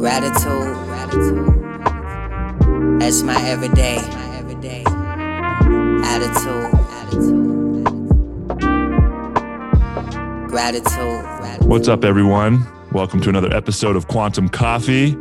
Gratitude. 0.00 0.76
That's 2.98 3.22
my 3.22 3.38
everyday. 3.46 3.98
Attitude. 6.06 6.70
Gratitude. 10.48 11.66
What's 11.68 11.88
up, 11.88 12.06
everyone? 12.06 12.66
Welcome 12.92 13.20
to 13.20 13.28
another 13.28 13.52
episode 13.54 13.94
of 13.94 14.08
Quantum 14.08 14.48
Coffee. 14.48 15.18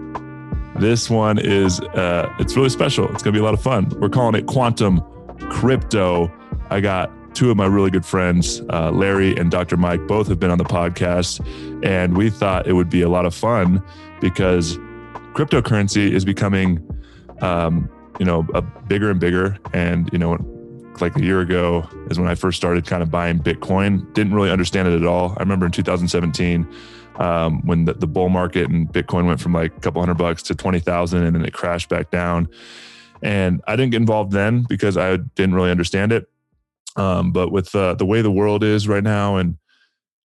This 0.78 1.09
one 1.09 1.39
is 1.39 1.81
uh, 1.81 2.33
it's 2.39 2.55
really 2.55 2.69
special. 2.69 3.11
It's 3.11 3.21
gonna 3.21 3.33
be 3.33 3.39
a 3.39 3.43
lot 3.43 3.53
of 3.53 3.61
fun. 3.61 3.89
We're 3.99 4.07
calling 4.07 4.35
it 4.35 4.46
Quantum 4.46 5.01
Crypto. 5.49 6.31
I 6.69 6.79
got 6.79 7.11
two 7.33 7.51
of 7.51 7.57
my 7.57 7.65
really 7.65 7.89
good 7.89 8.05
friends, 8.05 8.61
uh, 8.69 8.91
Larry 8.91 9.35
and 9.35 9.51
Dr. 9.51 9.78
Mike, 9.78 10.07
both 10.07 10.28
have 10.28 10.39
been 10.39 10.51
on 10.51 10.57
the 10.57 10.63
podcast, 10.63 11.39
and 11.85 12.17
we 12.17 12.29
thought 12.29 12.67
it 12.67 12.73
would 12.73 12.89
be 12.89 13.01
a 13.01 13.09
lot 13.09 13.25
of 13.25 13.33
fun 13.33 13.83
because 14.21 14.78
cryptocurrency 15.33 16.11
is 16.11 16.25
becoming, 16.25 16.85
um, 17.41 17.89
you 18.20 18.25
know, 18.25 18.45
a 18.53 18.61
bigger 18.61 19.09
and 19.09 19.20
bigger. 19.20 19.57
And 19.73 20.09
you 20.11 20.20
know, 20.20 20.37
like 21.01 21.15
a 21.15 21.23
year 21.23 21.41
ago 21.41 21.87
is 22.09 22.20
when 22.20 22.27
I 22.27 22.35
first 22.35 22.57
started 22.57 22.85
kind 22.85 23.01
of 23.01 23.09
buying 23.09 23.39
Bitcoin. 23.39 24.13
Didn't 24.13 24.34
really 24.34 24.51
understand 24.51 24.87
it 24.87 25.01
at 25.01 25.07
all. 25.07 25.34
I 25.37 25.41
remember 25.41 25.65
in 25.65 25.71
2017 25.71 26.67
um, 27.20 27.61
when 27.65 27.85
the, 27.85 27.93
the 27.93 28.07
bull 28.07 28.29
market 28.29 28.70
and 28.70 28.87
Bitcoin 28.87 29.25
went 29.25 29.39
from 29.39 29.53
like 29.53 29.75
a 29.75 29.79
couple 29.79 30.01
hundred 30.01 30.17
bucks 30.17 30.41
to 30.43 30.55
20,000 30.55 31.23
and 31.23 31.35
then 31.35 31.45
it 31.45 31.53
crashed 31.53 31.89
back 31.89 32.11
down. 32.11 32.48
And 33.21 33.61
I 33.67 33.75
didn't 33.75 33.91
get 33.91 33.98
involved 33.98 34.31
then 34.31 34.65
because 34.67 34.98
I 34.98 35.17
didn't 35.17 35.53
really 35.53 35.71
understand 35.71 36.11
it. 36.11 36.29
Um, 36.95 37.31
but 37.31 37.52
with 37.52 37.73
uh, 37.75 37.93
the 37.95 38.05
way 38.05 38.21
the 38.21 38.31
world 38.31 38.63
is 38.63 38.88
right 38.88 39.03
now 39.03 39.38
and 39.38 39.57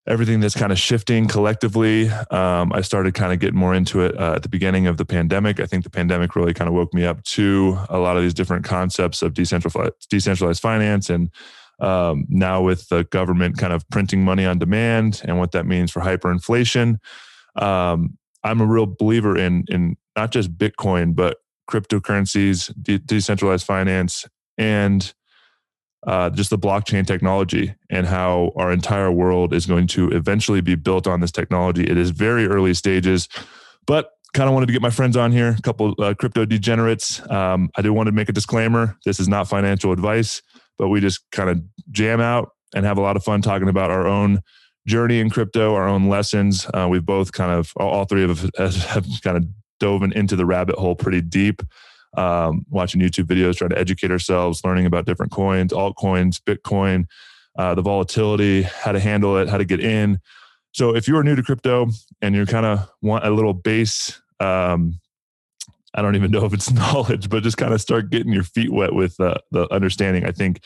everything 0.07 0.39
that's 0.39 0.55
kind 0.55 0.71
of 0.71 0.79
shifting 0.79 1.27
collectively, 1.27 2.09
um, 2.09 2.71
I 2.73 2.81
started 2.81 3.13
kind 3.13 3.33
of 3.33 3.39
getting 3.39 3.59
more 3.59 3.73
into 3.73 4.01
it 4.01 4.17
uh, 4.19 4.35
at 4.35 4.43
the 4.43 4.49
beginning 4.49 4.87
of 4.87 4.97
the 4.97 5.05
pandemic. 5.05 5.59
I 5.59 5.65
think 5.65 5.83
the 5.83 5.89
pandemic 5.89 6.35
really 6.35 6.53
kind 6.53 6.67
of 6.67 6.73
woke 6.73 6.93
me 6.93 7.05
up 7.05 7.23
to 7.23 7.77
a 7.89 7.97
lot 7.97 8.17
of 8.17 8.23
these 8.23 8.33
different 8.33 8.65
concepts 8.65 9.21
of 9.21 9.33
decentralized 9.33 9.93
decentralized 10.09 10.61
finance 10.61 11.09
and 11.09 11.29
um, 11.79 12.25
now 12.29 12.61
with 12.61 12.87
the 12.89 13.03
government 13.05 13.57
kind 13.57 13.73
of 13.73 13.87
printing 13.89 14.23
money 14.23 14.45
on 14.45 14.57
demand 14.57 15.21
and 15.25 15.37
what 15.37 15.51
that 15.51 15.65
means 15.65 15.91
for 15.91 16.01
hyperinflation. 16.01 16.97
Um, 17.55 18.17
I'm 18.43 18.61
a 18.61 18.65
real 18.65 18.85
believer 18.85 19.37
in 19.37 19.65
in 19.69 19.97
not 20.15 20.31
just 20.31 20.57
Bitcoin 20.57 21.15
but 21.15 21.37
cryptocurrencies, 21.69 22.71
de- 22.81 22.99
decentralized 22.99 23.65
finance, 23.65 24.25
and 24.57 25.13
uh, 26.05 26.29
just 26.29 26.49
the 26.49 26.57
blockchain 26.57 27.05
technology 27.05 27.73
and 27.89 28.05
how 28.05 28.51
our 28.55 28.71
entire 28.71 29.11
world 29.11 29.53
is 29.53 29.65
going 29.65 29.87
to 29.87 30.09
eventually 30.11 30.61
be 30.61 30.75
built 30.75 31.07
on 31.07 31.19
this 31.19 31.31
technology. 31.31 31.83
It 31.83 31.97
is 31.97 32.11
very 32.11 32.47
early 32.47 32.73
stages, 32.73 33.27
but 33.85 34.11
kind 34.33 34.47
of 34.47 34.53
wanted 34.53 34.67
to 34.67 34.73
get 34.73 34.81
my 34.81 34.89
friends 34.89 35.15
on 35.15 35.31
here, 35.31 35.55
a 35.57 35.61
couple 35.61 35.95
uh, 35.99 36.13
crypto 36.13 36.45
degenerates. 36.45 37.21
Um, 37.29 37.69
I 37.75 37.81
do 37.81 37.93
want 37.93 38.07
to 38.07 38.11
make 38.11 38.29
a 38.29 38.33
disclaimer: 38.33 38.97
this 39.05 39.19
is 39.19 39.27
not 39.27 39.47
financial 39.47 39.91
advice, 39.91 40.41
but 40.77 40.89
we 40.89 40.99
just 40.99 41.21
kind 41.31 41.49
of 41.49 41.61
jam 41.91 42.19
out 42.19 42.51
and 42.75 42.85
have 42.85 42.97
a 42.97 43.01
lot 43.01 43.15
of 43.15 43.23
fun 43.23 43.41
talking 43.41 43.69
about 43.69 43.89
our 43.89 44.05
own 44.05 44.41
journey 44.85 45.19
in 45.19 45.29
crypto, 45.29 45.73
our 45.73 45.87
own 45.87 46.09
lessons. 46.09 46.67
Uh, 46.73 46.87
we've 46.89 47.05
both 47.05 47.31
kind 47.31 47.51
of, 47.51 47.71
all 47.77 48.05
three 48.05 48.23
of 48.23 48.51
us 48.59 48.83
have 48.85 49.05
kind 49.23 49.37
of 49.37 49.45
dove 49.79 50.03
into 50.03 50.35
the 50.35 50.45
rabbit 50.45 50.75
hole 50.75 50.95
pretty 50.95 51.21
deep 51.21 51.61
um, 52.17 52.65
watching 52.69 53.01
YouTube 53.01 53.25
videos, 53.25 53.57
trying 53.57 53.71
to 53.71 53.79
educate 53.79 54.11
ourselves, 54.11 54.61
learning 54.63 54.85
about 54.85 55.05
different 55.05 55.31
coins, 55.31 55.73
altcoins, 55.73 56.39
Bitcoin, 56.41 57.05
uh, 57.57 57.75
the 57.75 57.81
volatility, 57.81 58.63
how 58.63 58.91
to 58.91 58.99
handle 58.99 59.37
it, 59.37 59.49
how 59.49 59.57
to 59.57 59.65
get 59.65 59.79
in. 59.79 60.19
So 60.73 60.95
if 60.95 61.07
you 61.07 61.17
are 61.17 61.23
new 61.23 61.35
to 61.35 61.43
crypto 61.43 61.87
and 62.21 62.35
you 62.35 62.45
kind 62.45 62.65
of 62.65 62.89
want 63.01 63.25
a 63.25 63.29
little 63.29 63.53
base, 63.53 64.21
um, 64.39 64.99
I 65.93 66.01
don't 66.01 66.15
even 66.15 66.31
know 66.31 66.45
if 66.45 66.53
it's 66.53 66.71
knowledge, 66.73 67.29
but 67.29 67.43
just 67.43 67.57
kind 67.57 67.73
of 67.73 67.81
start 67.81 68.09
getting 68.09 68.33
your 68.33 68.43
feet 68.43 68.71
wet 68.71 68.93
with 68.93 69.19
uh, 69.19 69.35
the 69.51 69.71
understanding. 69.73 70.25
I 70.25 70.31
think 70.31 70.63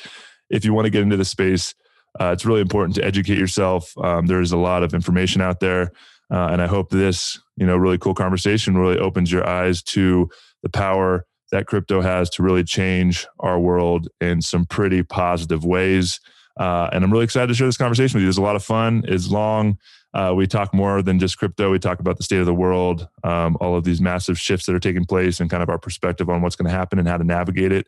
if 0.50 0.66
you 0.66 0.74
want 0.74 0.86
to 0.86 0.90
get 0.90 1.04
into 1.04 1.18
the 1.18 1.26
space, 1.26 1.76
uh, 2.20 2.32
it's 2.34 2.46
really 2.46 2.62
important 2.62 2.96
to 2.96 3.06
educate 3.06 3.38
yourself. 3.38 3.94
Um, 4.00 4.26
there's 4.26 4.52
a 4.52 4.58
lot 4.58 4.82
of 4.82 4.96
information 4.96 5.42
out 5.42 5.60
there, 5.60 5.92
uh, 6.32 6.50
and 6.52 6.62
I 6.62 6.66
hope 6.66 6.90
this, 6.90 7.40
you 7.56 7.68
know, 7.68 7.78
really 7.78 8.00
cool 8.00 8.16
conversation 8.16 8.76
really 8.78 8.98
opens 8.98 9.32
your 9.32 9.48
eyes 9.48 9.84
to 9.84 10.28
the 10.64 10.70
power 10.70 11.26
that 11.52 11.68
crypto 11.68 12.02
has 12.02 12.30
to 12.32 12.44
really 12.44 12.64
change 12.64 13.28
our 13.40 13.60
world 13.60 14.08
in 14.22 14.42
some 14.42 14.66
pretty 14.66 15.04
positive 15.04 15.66
ways. 15.66 16.20
Uh, 16.60 16.90
and 16.92 17.04
I'm 17.04 17.12
really 17.12 17.24
excited 17.24 17.48
to 17.48 17.54
share 17.54 17.68
this 17.68 17.78
conversation 17.78 18.18
with 18.18 18.24
you. 18.24 18.30
It's 18.30 18.38
a 18.38 18.42
lot 18.42 18.56
of 18.56 18.64
fun. 18.64 19.04
It's 19.08 19.30
long. 19.30 19.78
Uh, 20.14 20.34
we 20.36 20.48
talk 20.48 20.74
more 20.74 21.02
than 21.02 21.20
just 21.20 21.38
crypto. 21.38 21.72
We 21.72 21.80
talk 21.80 22.00
about 22.00 22.18
the 22.18 22.24
state 22.24 22.40
of 22.40 22.46
the 22.46 22.54
world, 22.54 23.08
um, 23.24 23.58
all 23.62 23.76
of 23.76 23.84
these 23.84 24.02
massive 24.02 24.40
shifts 24.40 24.66
that 24.66 24.76
are 24.76 24.80
taking 24.80 25.06
place, 25.06 25.40
and 25.40 25.50
kind 25.50 25.62
of 25.62 25.70
our 25.70 25.78
perspective 25.78 26.30
on 26.30 26.42
what's 26.42 26.56
going 26.56 26.70
to 26.70 26.76
happen 26.76 26.98
and 27.00 27.08
how 27.08 27.18
to 27.18 27.24
navigate 27.24 27.72
it. 27.72 27.88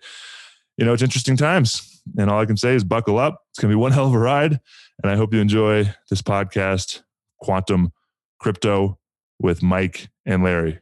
You 0.78 0.86
know, 0.86 0.94
it's 0.94 1.04
interesting 1.04 1.36
times. 1.36 2.02
And 2.18 2.30
all 2.30 2.40
I 2.40 2.46
can 2.46 2.58
say 2.58 2.76
is 2.76 2.84
buckle 2.84 3.18
up. 3.18 3.42
It's 3.50 3.60
going 3.60 3.72
to 3.72 3.76
be 3.76 3.80
one 3.80 3.92
hell 3.94 4.08
of 4.08 4.14
a 4.14 4.20
ride. 4.20 4.60
And 5.04 5.12
I 5.12 5.16
hope 5.16 5.34
you 5.34 5.40
enjoy 5.40 5.94
this 6.10 6.22
podcast, 6.22 7.02
Quantum 7.42 7.92
Crypto, 8.40 9.00
with 9.40 9.64
Mike 9.64 10.10
and 10.26 10.44
Larry. 10.44 10.81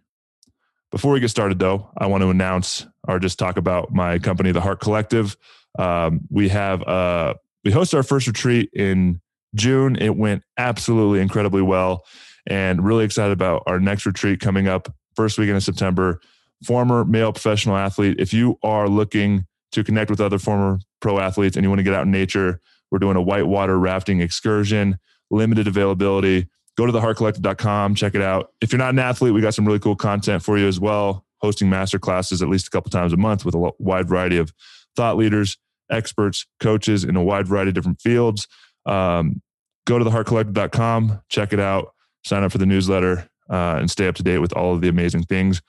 Before 0.92 1.14
we 1.14 1.20
get 1.20 1.30
started, 1.30 1.60
though, 1.60 1.92
I 1.98 2.08
want 2.08 2.24
to 2.24 2.30
announce 2.30 2.88
or 3.08 3.20
just 3.20 3.38
talk 3.38 3.58
about 3.58 3.94
my 3.94 4.18
company, 4.18 4.52
the 4.52 4.62
Heart 4.62 4.80
Collective. 4.80 5.38
Um, 5.78 6.22
we 6.32 6.50
have 6.50 6.82
uh, 6.84 7.36
we 7.64 7.72
host 7.72 7.94
our 7.94 8.02
first 8.02 8.26
retreat 8.26 8.72
in 8.74 9.22
June. 9.54 9.96
It 9.96 10.16
went 10.16 10.44
absolutely 10.58 11.20
incredibly 11.20 11.62
well, 11.62 12.06
and 12.48 12.84
really 12.84 13.06
excited 13.06 13.32
about 13.32 13.64
our 13.68 13.80
next 13.80 14.08
retreat 14.08 14.40
coming 14.40 14.68
up 14.68 14.92
first 15.16 15.38
weekend 15.38 15.58
of 15.58 15.64
September. 15.64 16.22
Former 16.66 17.06
male 17.06 17.32
professional 17.32 17.78
athlete. 17.78 18.18
If 18.20 18.34
you 18.34 18.58
are 18.64 18.90
looking 18.90 19.46
to 19.72 19.84
connect 19.84 20.10
with 20.10 20.20
other 20.20 20.40
former 20.40 20.80
pro 21.02 21.20
athletes 21.20 21.56
and 21.56 21.64
you 21.64 21.70
want 21.70 21.80
to 21.80 21.84
get 21.84 21.94
out 21.94 22.06
in 22.06 22.12
nature, 22.12 22.60
we're 22.90 23.00
doing 23.00 23.16
a 23.16 23.22
whitewater 23.22 23.78
rafting 23.78 24.22
excursion, 24.22 24.98
limited 25.30 25.68
availability 25.68 26.48
go 26.80 26.86
to 26.86 26.94
theheartcollective.com, 26.94 27.94
check 27.94 28.16
it 28.16 28.22
out. 28.22 28.54
If 28.62 28.72
you're 28.72 28.80
not 28.80 28.92
an 28.92 29.00
athlete, 29.00 29.34
we 29.34 29.42
got 29.42 29.54
some 29.54 29.66
really 29.66 29.80
cool 29.80 29.98
content 29.98 30.42
for 30.42 30.58
you 30.58 30.66
as 30.66 30.80
well, 30.80 31.26
hosting 31.42 31.70
master 31.70 32.00
classes 32.00 32.42
at 32.42 32.48
least 32.48 32.68
a 32.68 32.70
couple 32.70 32.90
times 32.90 33.12
a 33.12 33.18
month 33.18 33.44
with 33.44 33.54
a 33.54 33.72
wide 33.80 34.08
variety 34.08 34.38
of 34.38 34.54
thought 34.96 35.18
leaders, 35.18 35.58
experts, 35.92 36.46
coaches 36.62 37.04
in 37.04 37.18
a 37.18 37.24
wide 37.24 37.48
variety 37.48 37.70
of 37.70 37.76
different 37.76 38.00
fields. 38.00 38.48
Um, 38.86 39.42
go 39.86 40.00
to 40.00 40.06
theheartcollective.com, 40.06 41.22
check 41.28 41.52
it 41.52 41.60
out, 41.60 41.94
sign 42.24 42.44
up 42.44 42.52
for 42.54 42.60
the 42.60 42.66
newsletter, 42.66 43.28
uh, 43.50 43.76
and 43.80 43.92
stay 43.92 44.08
up 44.08 44.16
to 44.16 44.24
date 44.24 44.40
with 44.40 44.54
all 44.54 44.74
of 44.74 44.80
the 44.80 44.88
amazing 44.88 45.24
things 45.24 45.62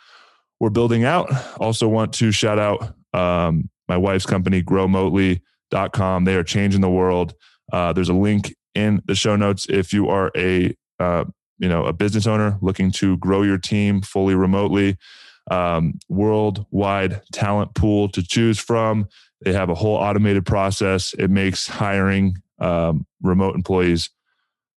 we're 0.61 0.71
building 0.71 1.03
out. 1.03 1.29
Also, 1.59 1.89
want 1.89 2.13
to 2.13 2.31
shout 2.31 2.61
out 2.61 2.95
um, 3.15 3.69
my 3.89 3.97
wife's 3.97 4.27
company, 4.27 4.63
growmotely.com. 4.63 6.25
They 6.25 6.37
are 6.37 6.45
changing 6.45 6.83
the 6.83 6.91
world. 6.91 7.35
Uh, 7.73 7.93
there's 7.93 8.11
a 8.11 8.15
link 8.15 8.55
in 8.77 9.03
the 9.07 9.17
show 9.17 9.35
notes 9.35 9.67
if 9.69 9.93
you 9.93 10.09
are 10.09 10.31
a 10.37 10.77
uh, 11.01 11.25
you 11.59 11.69
know 11.69 11.85
a 11.85 11.93
business 11.93 12.27
owner 12.27 12.59
looking 12.61 12.91
to 12.93 13.17
grow 13.19 13.43
your 13.43 13.59
team 13.59 14.03
fully 14.03 14.35
remotely. 14.35 14.97
Um, 15.51 15.99
worldwide 16.09 17.23
talent 17.33 17.75
pool 17.75 18.09
to 18.11 18.23
choose 18.23 18.61
from. 18.61 19.09
They 19.45 19.53
have 19.53 19.71
a 19.71 19.75
whole 19.75 19.97
automated 19.97 20.47
process. 20.47 21.13
It 21.19 21.29
makes 21.29 21.67
hiring 21.67 22.37
um, 22.61 23.07
remote 23.23 23.57
employees 23.57 24.11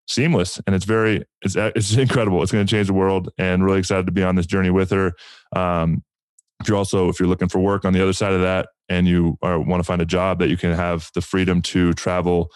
seamless 0.08 0.60
and 0.68 0.76
it's 0.76 0.86
very 0.86 1.24
it's, 1.42 1.56
it's 1.56 1.94
incredible. 1.98 2.42
It's 2.42 2.52
going 2.52 2.66
to 2.66 2.72
change 2.72 2.88
the 2.88 2.94
world 2.94 3.30
and 3.38 3.64
really 3.64 3.80
excited 3.80 4.06
to 4.06 4.12
be 4.12 4.24
on 4.24 4.36
this 4.36 4.46
journey 4.46 4.70
with 4.70 4.90
her. 4.92 5.14
Um, 5.56 6.04
if 6.62 6.68
you're 6.68 6.78
also 6.78 7.10
if 7.10 7.20
you're 7.20 7.30
looking 7.30 7.50
for 7.50 7.60
work 7.60 7.86
on 7.86 7.94
the 7.94 8.02
other 8.02 8.14
side 8.14 8.34
of 8.34 8.42
that 8.42 8.70
and 8.90 9.08
you 9.08 9.38
are, 9.42 9.60
want 9.60 9.80
to 9.80 9.84
find 9.84 10.02
a 10.02 10.06
job 10.06 10.40
that 10.40 10.50
you 10.50 10.58
can 10.58 10.74
have 10.74 11.10
the 11.14 11.22
freedom 11.22 11.62
to 11.62 11.94
travel 11.94 12.50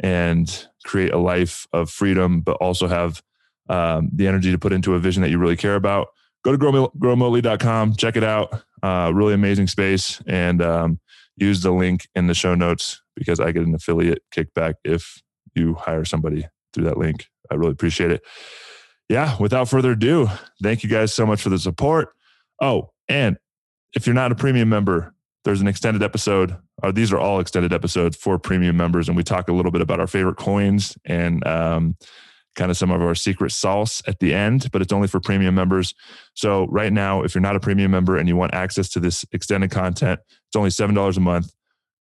and 0.00 0.67
create 0.84 1.12
a 1.12 1.18
life 1.18 1.66
of 1.72 1.90
freedom, 1.90 2.40
but 2.40 2.56
also 2.56 2.86
have 2.86 3.22
um, 3.68 4.10
the 4.12 4.26
energy 4.26 4.50
to 4.50 4.58
put 4.58 4.72
into 4.72 4.94
a 4.94 4.98
vision 4.98 5.22
that 5.22 5.30
you 5.30 5.38
really 5.38 5.56
care 5.56 5.74
about. 5.74 6.08
Go 6.44 6.52
to 6.52 6.58
grow, 6.58 6.88
growmotely.com, 6.98 7.96
check 7.96 8.16
it 8.16 8.24
out. 8.24 8.62
Uh, 8.82 9.10
really 9.12 9.34
amazing 9.34 9.66
space, 9.66 10.22
and 10.26 10.62
um, 10.62 11.00
use 11.36 11.62
the 11.62 11.72
link 11.72 12.08
in 12.14 12.28
the 12.28 12.34
show 12.34 12.54
notes 12.54 13.02
because 13.16 13.40
I 13.40 13.50
get 13.50 13.66
an 13.66 13.74
affiliate 13.74 14.22
kickback 14.34 14.74
if 14.84 15.20
you 15.54 15.74
hire 15.74 16.04
somebody 16.04 16.46
through 16.72 16.84
that 16.84 16.96
link. 16.96 17.26
I 17.50 17.56
really 17.56 17.72
appreciate 17.72 18.12
it. 18.12 18.22
Yeah, 19.08 19.36
without 19.40 19.68
further 19.68 19.92
ado, 19.92 20.28
thank 20.62 20.84
you 20.84 20.88
guys 20.88 21.12
so 21.12 21.26
much 21.26 21.42
for 21.42 21.48
the 21.48 21.58
support. 21.58 22.10
Oh, 22.60 22.90
and 23.08 23.38
if 23.94 24.06
you're 24.06 24.14
not 24.14 24.32
a 24.32 24.34
premium 24.34 24.68
member, 24.68 25.14
there's 25.44 25.60
an 25.60 25.68
extended 25.68 26.02
episode. 26.02 26.56
Or 26.82 26.92
these 26.92 27.12
are 27.12 27.18
all 27.18 27.40
extended 27.40 27.72
episodes 27.72 28.16
for 28.16 28.38
premium 28.38 28.76
members, 28.76 29.08
and 29.08 29.16
we 29.16 29.24
talk 29.24 29.48
a 29.48 29.52
little 29.52 29.72
bit 29.72 29.80
about 29.80 30.00
our 30.00 30.06
favorite 30.06 30.36
coins 30.36 30.96
and 31.04 31.44
um, 31.46 31.96
kind 32.54 32.70
of 32.70 32.76
some 32.76 32.90
of 32.90 33.00
our 33.00 33.14
secret 33.14 33.52
sauce 33.52 34.02
at 34.06 34.18
the 34.20 34.34
end. 34.34 34.70
But 34.72 34.82
it's 34.82 34.92
only 34.92 35.08
for 35.08 35.20
premium 35.20 35.54
members. 35.54 35.94
So 36.34 36.66
right 36.66 36.92
now, 36.92 37.22
if 37.22 37.34
you're 37.34 37.42
not 37.42 37.56
a 37.56 37.60
premium 37.60 37.90
member 37.90 38.16
and 38.16 38.28
you 38.28 38.36
want 38.36 38.54
access 38.54 38.88
to 38.90 39.00
this 39.00 39.24
extended 39.32 39.70
content, 39.70 40.20
it's 40.28 40.56
only 40.56 40.70
seven 40.70 40.94
dollars 40.94 41.16
a 41.16 41.20
month. 41.20 41.52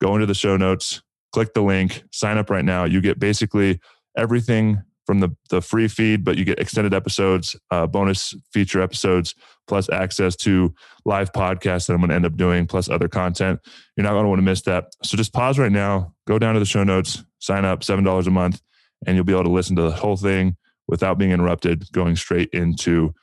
Go 0.01 0.15
into 0.15 0.27
the 0.27 0.35
show 0.35 0.57
notes, 0.57 1.03
click 1.33 1.55
the 1.55 1.63
link, 1.63 2.03
sign 2.13 2.39
up 2.39 2.51
right 2.51 2.65
now. 2.65 2.85
You 2.85 3.01
get 3.01 3.19
basically 3.19 3.81
everything 4.17 4.83
from 5.07 5.21
the, 5.21 5.35
the 5.51 5.63
free 5.63 5.89
feed, 5.89 6.25
but 6.25 6.37
you 6.37 6.45
get 6.45 6.59
extended 6.59 6.93
episodes, 6.93 7.57
uh, 7.71 7.87
bonus 7.87 8.35
feature 8.53 8.83
episodes, 8.83 9.35
plus 9.69 9.89
access 9.89 10.35
to 10.37 10.75
live 11.05 11.33
podcasts 11.33 11.87
that 11.87 11.95
I'm 11.95 12.01
going 12.01 12.11
to 12.11 12.17
end 12.17 12.27
up 12.27 12.37
doing, 12.37 12.67
plus 12.67 12.89
other 12.89 13.09
content. 13.09 13.61
You're 13.97 14.05
not 14.05 14.13
going 14.13 14.25
to 14.25 14.29
want 14.29 14.41
to 14.41 14.45
miss 14.45 14.63
that. 14.63 14.87
So 15.05 15.17
just 15.17 15.33
pause 15.33 15.59
right 15.59 15.73
now, 15.73 16.13
go 16.27 16.39
down 16.39 16.55
to 16.55 16.61
the 16.61 16.67
show 16.67 16.85
notes, 16.85 17.25
sign 17.39 17.65
up, 17.65 17.81
$7 17.81 18.27
a 18.27 18.31
month, 18.31 18.61
and 19.07 19.17
you'll 19.17 19.25
be 19.25 19.33
able 19.33 19.45
to 19.45 19.51
listen 19.51 19.77
to 19.77 19.83
the 19.83 19.93
whole 19.93 20.17
thing 20.17 20.57
without 20.89 21.19
being 21.19 21.31
interrupted, 21.31 21.91
going 21.93 22.17
straight 22.17 22.51
into 22.53 23.15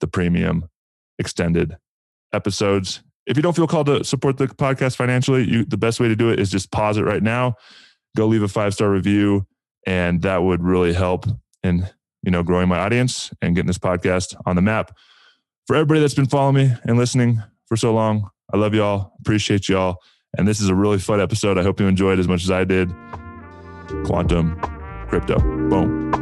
the 0.00 0.06
premium 0.06 0.68
extended 1.18 1.76
episodes. 2.32 3.02
If 3.26 3.36
you 3.36 3.42
don't 3.42 3.54
feel 3.54 3.68
called 3.68 3.86
to 3.86 4.04
support 4.04 4.36
the 4.36 4.46
podcast 4.46 4.96
financially, 4.96 5.48
you, 5.48 5.64
the 5.64 5.76
best 5.76 6.00
way 6.00 6.08
to 6.08 6.16
do 6.16 6.30
it 6.30 6.40
is 6.40 6.50
just 6.50 6.72
pause 6.72 6.96
it 6.96 7.02
right 7.02 7.22
now, 7.22 7.54
go 8.16 8.26
leave 8.26 8.42
a 8.42 8.48
five 8.48 8.74
star 8.74 8.90
review, 8.90 9.46
and 9.86 10.22
that 10.22 10.42
would 10.42 10.62
really 10.62 10.92
help 10.92 11.26
in 11.62 11.88
you 12.22 12.30
know 12.30 12.42
growing 12.42 12.68
my 12.68 12.78
audience 12.78 13.30
and 13.42 13.54
getting 13.54 13.66
this 13.66 13.78
podcast 13.78 14.34
on 14.46 14.56
the 14.56 14.62
map. 14.62 14.96
For 15.66 15.76
everybody 15.76 16.00
that's 16.00 16.14
been 16.14 16.26
following 16.26 16.56
me 16.56 16.74
and 16.84 16.98
listening 16.98 17.42
for 17.66 17.76
so 17.76 17.92
long, 17.92 18.28
I 18.52 18.56
love 18.56 18.74
y'all, 18.74 19.12
appreciate 19.20 19.68
y'all, 19.68 19.98
and 20.36 20.46
this 20.46 20.60
is 20.60 20.68
a 20.68 20.74
really 20.74 20.98
fun 20.98 21.20
episode. 21.20 21.58
I 21.58 21.62
hope 21.62 21.80
you 21.80 21.86
enjoyed 21.86 22.18
as 22.18 22.28
much 22.28 22.42
as 22.44 22.50
I 22.50 22.64
did. 22.64 22.92
Quantum 24.04 24.58
crypto, 25.08 25.38
boom. 25.38 26.21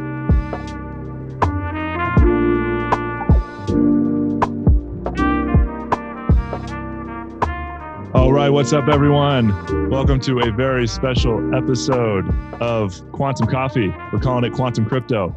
All 8.13 8.33
right, 8.33 8.49
what's 8.49 8.73
up, 8.73 8.89
everyone? 8.89 9.89
Welcome 9.89 10.19
to 10.21 10.39
a 10.39 10.51
very 10.51 10.85
special 10.85 11.55
episode 11.55 12.29
of 12.61 13.09
Quantum 13.13 13.47
Coffee. 13.47 13.87
We're 14.11 14.19
calling 14.19 14.43
it 14.43 14.51
Quantum 14.51 14.85
Crypto 14.85 15.33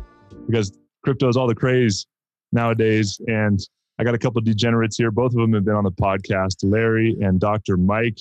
because 0.48 0.76
crypto 1.04 1.28
is 1.28 1.36
all 1.36 1.46
the 1.46 1.54
craze 1.54 2.04
nowadays. 2.50 3.20
And 3.28 3.60
I 4.00 4.02
got 4.02 4.16
a 4.16 4.18
couple 4.18 4.40
of 4.40 4.44
degenerates 4.44 4.96
here. 4.96 5.12
Both 5.12 5.34
of 5.34 5.36
them 5.36 5.52
have 5.52 5.64
been 5.64 5.76
on 5.76 5.84
the 5.84 5.92
podcast 5.92 6.56
Larry 6.64 7.16
and 7.20 7.38
Dr. 7.38 7.76
Mike. 7.76 8.18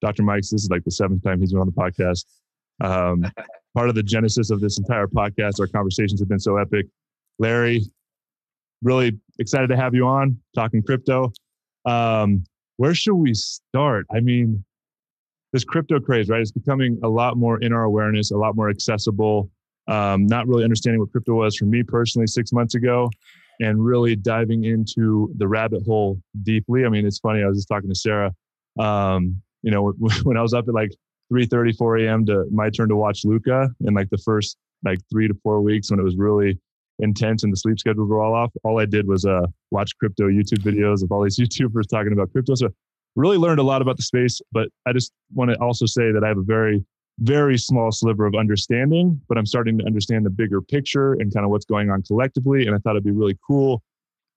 Dr. 0.00 0.22
Mike's, 0.22 0.48
this 0.48 0.62
is 0.62 0.70
like 0.70 0.82
the 0.84 0.90
seventh 0.90 1.22
time 1.22 1.38
he's 1.38 1.52
been 1.52 1.60
on 1.60 1.66
the 1.66 1.72
podcast. 1.72 2.24
Um, 2.80 3.30
part 3.74 3.90
of 3.90 3.96
the 3.96 4.02
genesis 4.02 4.50
of 4.50 4.62
this 4.62 4.78
entire 4.78 5.08
podcast, 5.08 5.60
our 5.60 5.66
conversations 5.66 6.20
have 6.20 6.28
been 6.28 6.40
so 6.40 6.56
epic. 6.56 6.86
Larry, 7.38 7.82
really 8.82 9.20
excited 9.38 9.66
to 9.66 9.76
have 9.76 9.94
you 9.94 10.06
on 10.06 10.38
talking 10.54 10.82
crypto. 10.82 11.34
Um, 11.84 12.44
where 12.80 12.94
should 12.94 13.16
we 13.16 13.34
start? 13.34 14.06
I 14.10 14.20
mean, 14.20 14.64
this 15.52 15.64
crypto 15.64 16.00
craze, 16.00 16.30
right? 16.30 16.40
It's 16.40 16.50
becoming 16.50 16.98
a 17.04 17.08
lot 17.10 17.36
more 17.36 17.60
in 17.60 17.74
our 17.74 17.82
awareness, 17.82 18.30
a 18.30 18.38
lot 18.38 18.56
more 18.56 18.70
accessible. 18.70 19.50
Um, 19.86 20.24
not 20.24 20.48
really 20.48 20.64
understanding 20.64 20.98
what 20.98 21.12
crypto 21.12 21.34
was 21.34 21.58
for 21.58 21.66
me 21.66 21.82
personally 21.82 22.26
six 22.26 22.54
months 22.54 22.74
ago, 22.74 23.10
and 23.60 23.84
really 23.84 24.16
diving 24.16 24.64
into 24.64 25.30
the 25.36 25.46
rabbit 25.46 25.82
hole 25.84 26.18
deeply. 26.42 26.86
I 26.86 26.88
mean, 26.88 27.06
it's 27.06 27.18
funny. 27.18 27.42
I 27.42 27.48
was 27.48 27.58
just 27.58 27.68
talking 27.68 27.90
to 27.90 27.94
Sarah. 27.94 28.32
Um, 28.78 29.42
you 29.60 29.70
know, 29.70 29.92
when 30.22 30.38
I 30.38 30.42
was 30.42 30.54
up 30.54 30.66
at 30.66 30.72
like 30.72 30.92
3:30, 31.30 31.76
4 31.76 31.98
a.m. 31.98 32.24
to 32.26 32.46
my 32.50 32.70
turn 32.70 32.88
to 32.88 32.96
watch 32.96 33.26
Luca 33.26 33.68
in 33.82 33.92
like 33.92 34.08
the 34.08 34.22
first 34.24 34.56
like 34.86 35.00
three 35.10 35.28
to 35.28 35.34
four 35.42 35.60
weeks 35.60 35.90
when 35.90 36.00
it 36.00 36.04
was 36.04 36.16
really 36.16 36.58
intense 37.00 37.42
and 37.42 37.52
the 37.52 37.56
sleep 37.56 37.78
schedules 37.78 38.08
were 38.08 38.22
all 38.22 38.34
off, 38.34 38.52
all 38.64 38.80
I 38.80 38.86
did 38.86 39.06
was 39.06 39.24
uh, 39.24 39.46
watch 39.70 39.96
crypto 39.98 40.28
YouTube 40.28 40.62
videos 40.62 41.02
of 41.02 41.12
all 41.12 41.22
these 41.22 41.36
YouTubers 41.40 41.88
talking 41.88 42.12
about 42.12 42.30
crypto. 42.32 42.54
So 42.54 42.68
really 43.16 43.36
learned 43.36 43.60
a 43.60 43.64
lot 43.64 43.82
about 43.82 43.96
the 43.96 44.02
space, 44.02 44.40
but 44.52 44.68
I 44.86 44.92
just 44.92 45.12
want 45.34 45.50
to 45.50 45.60
also 45.60 45.86
say 45.86 46.12
that 46.12 46.22
I 46.24 46.28
have 46.28 46.38
a 46.38 46.42
very, 46.42 46.84
very 47.18 47.58
small 47.58 47.90
sliver 47.92 48.26
of 48.26 48.34
understanding, 48.34 49.20
but 49.28 49.36
I'm 49.36 49.46
starting 49.46 49.78
to 49.78 49.84
understand 49.84 50.24
the 50.24 50.30
bigger 50.30 50.60
picture 50.60 51.14
and 51.14 51.32
kind 51.32 51.44
of 51.44 51.50
what's 51.50 51.66
going 51.66 51.90
on 51.90 52.02
collectively. 52.02 52.66
And 52.66 52.74
I 52.74 52.78
thought 52.78 52.92
it'd 52.92 53.04
be 53.04 53.10
really 53.10 53.36
cool 53.46 53.82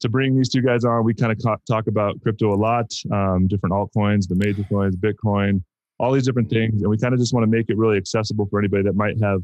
to 0.01 0.09
bring 0.09 0.35
these 0.35 0.49
two 0.49 0.61
guys 0.61 0.83
on. 0.83 1.03
We 1.03 1.13
kind 1.13 1.31
of 1.31 1.61
talk 1.67 1.87
about 1.87 2.21
crypto 2.21 2.53
a 2.53 2.55
lot, 2.57 2.91
um, 3.11 3.47
different 3.47 3.73
altcoins, 3.73 4.27
the 4.27 4.35
major 4.35 4.63
coins, 4.69 4.95
Bitcoin, 4.95 5.63
all 5.99 6.11
these 6.11 6.25
different 6.25 6.49
things. 6.49 6.81
And 6.81 6.89
we 6.89 6.97
kind 6.97 7.13
of 7.13 7.19
just 7.19 7.33
want 7.33 7.43
to 7.43 7.49
make 7.49 7.69
it 7.69 7.77
really 7.77 7.97
accessible 7.97 8.47
for 8.49 8.59
anybody 8.59 8.83
that 8.83 8.95
might 8.95 9.21
have 9.21 9.41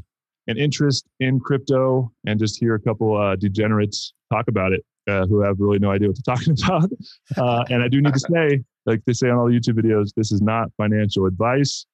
an 0.50 0.58
interest 0.58 1.06
in 1.20 1.40
crypto 1.40 2.12
and 2.26 2.38
just 2.38 2.58
hear 2.58 2.74
a 2.74 2.80
couple 2.80 3.16
uh, 3.16 3.36
degenerates 3.36 4.12
talk 4.32 4.48
about 4.48 4.72
it 4.72 4.84
uh, 5.08 5.26
who 5.26 5.40
have 5.40 5.56
really 5.58 5.78
no 5.78 5.90
idea 5.90 6.08
what 6.08 6.16
they're 6.24 6.34
talking 6.36 6.56
about. 6.64 6.90
Uh, 7.36 7.64
and 7.70 7.82
I 7.82 7.88
do 7.88 8.02
need 8.02 8.14
to 8.14 8.20
say, 8.20 8.62
like 8.84 9.00
they 9.06 9.12
say 9.12 9.30
on 9.30 9.38
all 9.38 9.46
the 9.46 9.52
YouTube 9.52 9.78
videos, 9.80 10.12
this 10.16 10.32
is 10.32 10.42
not 10.42 10.68
financial 10.76 11.26
advice. 11.26 11.86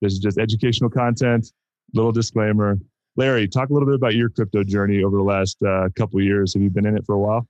This 0.00 0.12
is 0.12 0.18
just 0.18 0.38
educational 0.38 0.90
content. 0.90 1.50
Little 1.92 2.12
disclaimer. 2.12 2.78
Larry, 3.16 3.48
talk 3.48 3.70
a 3.70 3.72
little 3.72 3.86
bit 3.86 3.94
about 3.94 4.14
your 4.14 4.28
crypto 4.28 4.64
journey 4.64 5.02
over 5.02 5.16
the 5.16 5.22
last 5.22 5.56
uh, 5.62 5.88
couple 5.96 6.20
years. 6.20 6.54
Have 6.54 6.62
you 6.62 6.70
been 6.70 6.86
in 6.86 6.96
it 6.96 7.04
for 7.06 7.14
a 7.14 7.18
while? 7.18 7.46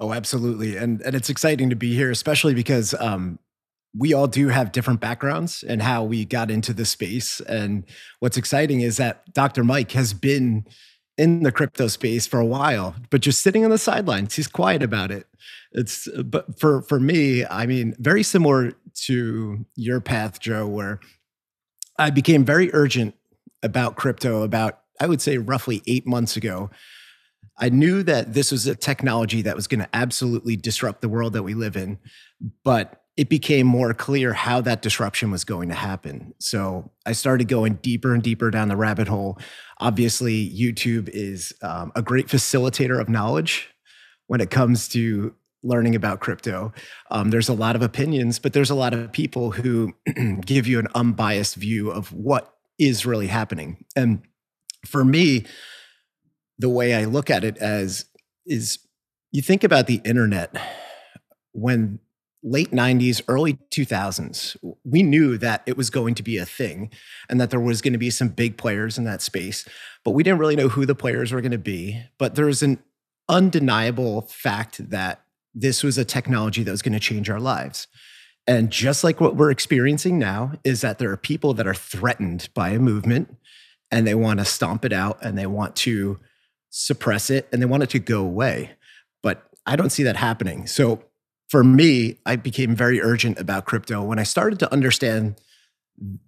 Oh, 0.00 0.12
absolutely. 0.12 0.76
And 0.76 1.00
and 1.02 1.16
it's 1.16 1.28
exciting 1.28 1.70
to 1.70 1.76
be 1.76 1.94
here, 1.94 2.10
especially 2.10 2.54
because 2.54 2.94
um, 2.94 3.38
we 3.96 4.12
all 4.12 4.26
do 4.26 4.48
have 4.48 4.72
different 4.72 5.00
backgrounds 5.00 5.62
and 5.66 5.82
how 5.82 6.04
we 6.04 6.24
got 6.24 6.50
into 6.50 6.72
the 6.72 6.84
space. 6.84 7.40
And 7.40 7.84
what's 8.20 8.36
exciting 8.36 8.80
is 8.80 8.96
that 8.98 9.32
Dr. 9.32 9.64
Mike 9.64 9.92
has 9.92 10.12
been 10.12 10.66
in 11.16 11.42
the 11.42 11.50
crypto 11.50 11.88
space 11.88 12.26
for 12.26 12.38
a 12.38 12.46
while, 12.46 12.94
but 13.10 13.20
just 13.20 13.42
sitting 13.42 13.64
on 13.64 13.70
the 13.70 13.78
sidelines. 13.78 14.36
He's 14.36 14.46
quiet 14.46 14.82
about 14.82 15.10
it. 15.10 15.26
It's 15.72 16.08
but 16.24 16.58
for 16.58 16.82
for 16.82 17.00
me, 17.00 17.44
I 17.44 17.66
mean, 17.66 17.94
very 17.98 18.22
similar 18.22 18.72
to 19.06 19.66
your 19.74 20.00
path, 20.00 20.40
Joe, 20.40 20.66
where 20.66 21.00
I 21.98 22.10
became 22.10 22.44
very 22.44 22.72
urgent 22.72 23.14
about 23.62 23.96
crypto 23.96 24.42
about 24.42 24.80
I 25.00 25.06
would 25.06 25.20
say 25.20 25.38
roughly 25.38 25.82
eight 25.86 26.06
months 26.06 26.36
ago. 26.36 26.70
I 27.60 27.70
knew 27.70 28.04
that 28.04 28.34
this 28.34 28.52
was 28.52 28.68
a 28.68 28.76
technology 28.76 29.42
that 29.42 29.56
was 29.56 29.66
going 29.66 29.80
to 29.80 29.88
absolutely 29.92 30.54
disrupt 30.56 31.00
the 31.00 31.08
world 31.08 31.32
that 31.32 31.42
we 31.42 31.54
live 31.54 31.76
in, 31.76 31.98
but 32.62 33.02
it 33.18 33.28
became 33.28 33.66
more 33.66 33.92
clear 33.92 34.32
how 34.32 34.60
that 34.60 34.80
disruption 34.80 35.32
was 35.32 35.42
going 35.42 35.68
to 35.68 35.74
happen. 35.74 36.32
So 36.38 36.92
I 37.04 37.12
started 37.12 37.48
going 37.48 37.74
deeper 37.82 38.14
and 38.14 38.22
deeper 38.22 38.48
down 38.48 38.68
the 38.68 38.76
rabbit 38.76 39.08
hole. 39.08 39.40
Obviously, 39.80 40.48
YouTube 40.48 41.08
is 41.12 41.52
um, 41.60 41.90
a 41.96 42.00
great 42.00 42.28
facilitator 42.28 43.00
of 43.00 43.08
knowledge 43.08 43.70
when 44.28 44.40
it 44.40 44.50
comes 44.50 44.86
to 44.90 45.34
learning 45.64 45.96
about 45.96 46.20
crypto. 46.20 46.72
Um, 47.10 47.30
there's 47.30 47.48
a 47.48 47.54
lot 47.54 47.74
of 47.74 47.82
opinions, 47.82 48.38
but 48.38 48.52
there's 48.52 48.70
a 48.70 48.76
lot 48.76 48.94
of 48.94 49.10
people 49.10 49.50
who 49.50 49.94
give 50.46 50.68
you 50.68 50.78
an 50.78 50.86
unbiased 50.94 51.56
view 51.56 51.90
of 51.90 52.12
what 52.12 52.54
is 52.78 53.04
really 53.04 53.26
happening. 53.26 53.84
And 53.96 54.22
for 54.86 55.04
me, 55.04 55.44
the 56.56 56.68
way 56.68 56.94
I 56.94 57.04
look 57.04 57.30
at 57.30 57.42
it 57.42 57.58
as 57.58 58.04
is 58.46 58.78
you 59.32 59.42
think 59.42 59.64
about 59.64 59.88
the 59.88 60.00
internet 60.04 60.54
when 61.52 61.98
late 62.42 62.70
90s, 62.70 63.20
early 63.28 63.54
2000s, 63.70 64.56
we 64.84 65.02
knew 65.02 65.36
that 65.38 65.62
it 65.66 65.76
was 65.76 65.90
going 65.90 66.14
to 66.14 66.22
be 66.22 66.38
a 66.38 66.46
thing 66.46 66.90
and 67.28 67.40
that 67.40 67.50
there 67.50 67.60
was 67.60 67.82
going 67.82 67.92
to 67.92 67.98
be 67.98 68.10
some 68.10 68.28
big 68.28 68.56
players 68.56 68.96
in 68.96 69.04
that 69.04 69.22
space, 69.22 69.66
but 70.04 70.12
we 70.12 70.22
didn't 70.22 70.38
really 70.38 70.56
know 70.56 70.68
who 70.68 70.86
the 70.86 70.94
players 70.94 71.32
were 71.32 71.40
going 71.40 71.52
to 71.52 71.58
be. 71.58 72.02
But 72.18 72.36
there's 72.36 72.62
an 72.62 72.78
undeniable 73.28 74.22
fact 74.22 74.90
that 74.90 75.22
this 75.54 75.82
was 75.82 75.98
a 75.98 76.04
technology 76.04 76.62
that 76.62 76.70
was 76.70 76.82
going 76.82 76.92
to 76.92 77.00
change 77.00 77.28
our 77.28 77.40
lives. 77.40 77.88
And 78.46 78.70
just 78.70 79.04
like 79.04 79.20
what 79.20 79.36
we're 79.36 79.50
experiencing 79.50 80.18
now, 80.18 80.52
is 80.64 80.80
that 80.80 80.98
there 80.98 81.10
are 81.10 81.16
people 81.16 81.52
that 81.54 81.66
are 81.66 81.74
threatened 81.74 82.48
by 82.54 82.70
a 82.70 82.78
movement 82.78 83.36
and 83.90 84.06
they 84.06 84.14
want 84.14 84.38
to 84.38 84.44
stomp 84.44 84.84
it 84.84 84.92
out 84.92 85.18
and 85.22 85.36
they 85.36 85.46
want 85.46 85.76
to 85.76 86.18
suppress 86.70 87.30
it 87.30 87.48
and 87.52 87.60
they 87.60 87.66
want 87.66 87.82
it 87.82 87.90
to 87.90 87.98
go 87.98 88.22
away. 88.22 88.70
But 89.22 89.42
I 89.66 89.76
don't 89.76 89.90
see 89.90 90.02
that 90.04 90.16
happening. 90.16 90.66
So 90.66 91.02
for 91.48 91.64
me, 91.64 92.18
I 92.26 92.36
became 92.36 92.76
very 92.76 93.00
urgent 93.00 93.38
about 93.38 93.64
crypto 93.64 94.02
when 94.02 94.18
I 94.18 94.22
started 94.22 94.58
to 94.60 94.72
understand 94.72 95.40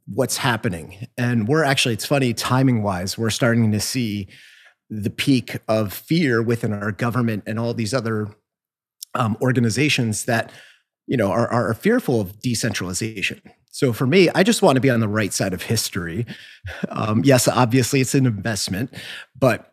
what's 0.07 0.39
happening. 0.39 1.07
And 1.17 1.47
we're 1.47 1.65
actually, 1.65 1.95
it's 1.95 2.07
funny, 2.07 2.35
timing 2.35 2.83
wise, 2.83 3.17
we're 3.17 3.31
starting 3.31 3.71
to 3.73 3.81
see 3.81 4.29
the 4.89 5.11
peak 5.11 5.59
of 5.69 5.93
fear 5.93 6.43
within 6.43 6.73
our 6.73 6.91
government 6.91 7.45
and 7.47 7.59
all 7.59 7.73
these 7.73 7.95
other 7.95 8.35
um, 9.15 9.37
organizations 9.41 10.25
that 10.25 10.53
you 11.07 11.17
know 11.17 11.31
are, 11.31 11.49
are 11.49 11.75
fearful 11.75 12.21
of 12.21 12.41
decentralization 12.41 13.41
so 13.71 13.93
for 13.93 14.07
me 14.07 14.29
i 14.35 14.43
just 14.43 14.63
want 14.63 14.77
to 14.77 14.81
be 14.81 14.91
on 14.91 15.01
the 15.01 15.09
right 15.09 15.33
side 15.33 15.53
of 15.53 15.63
history 15.63 16.25
um, 16.91 17.23
yes 17.25 17.49
obviously 17.49 18.01
it's 18.01 18.15
an 18.15 18.27
investment 18.27 18.95
but 19.37 19.70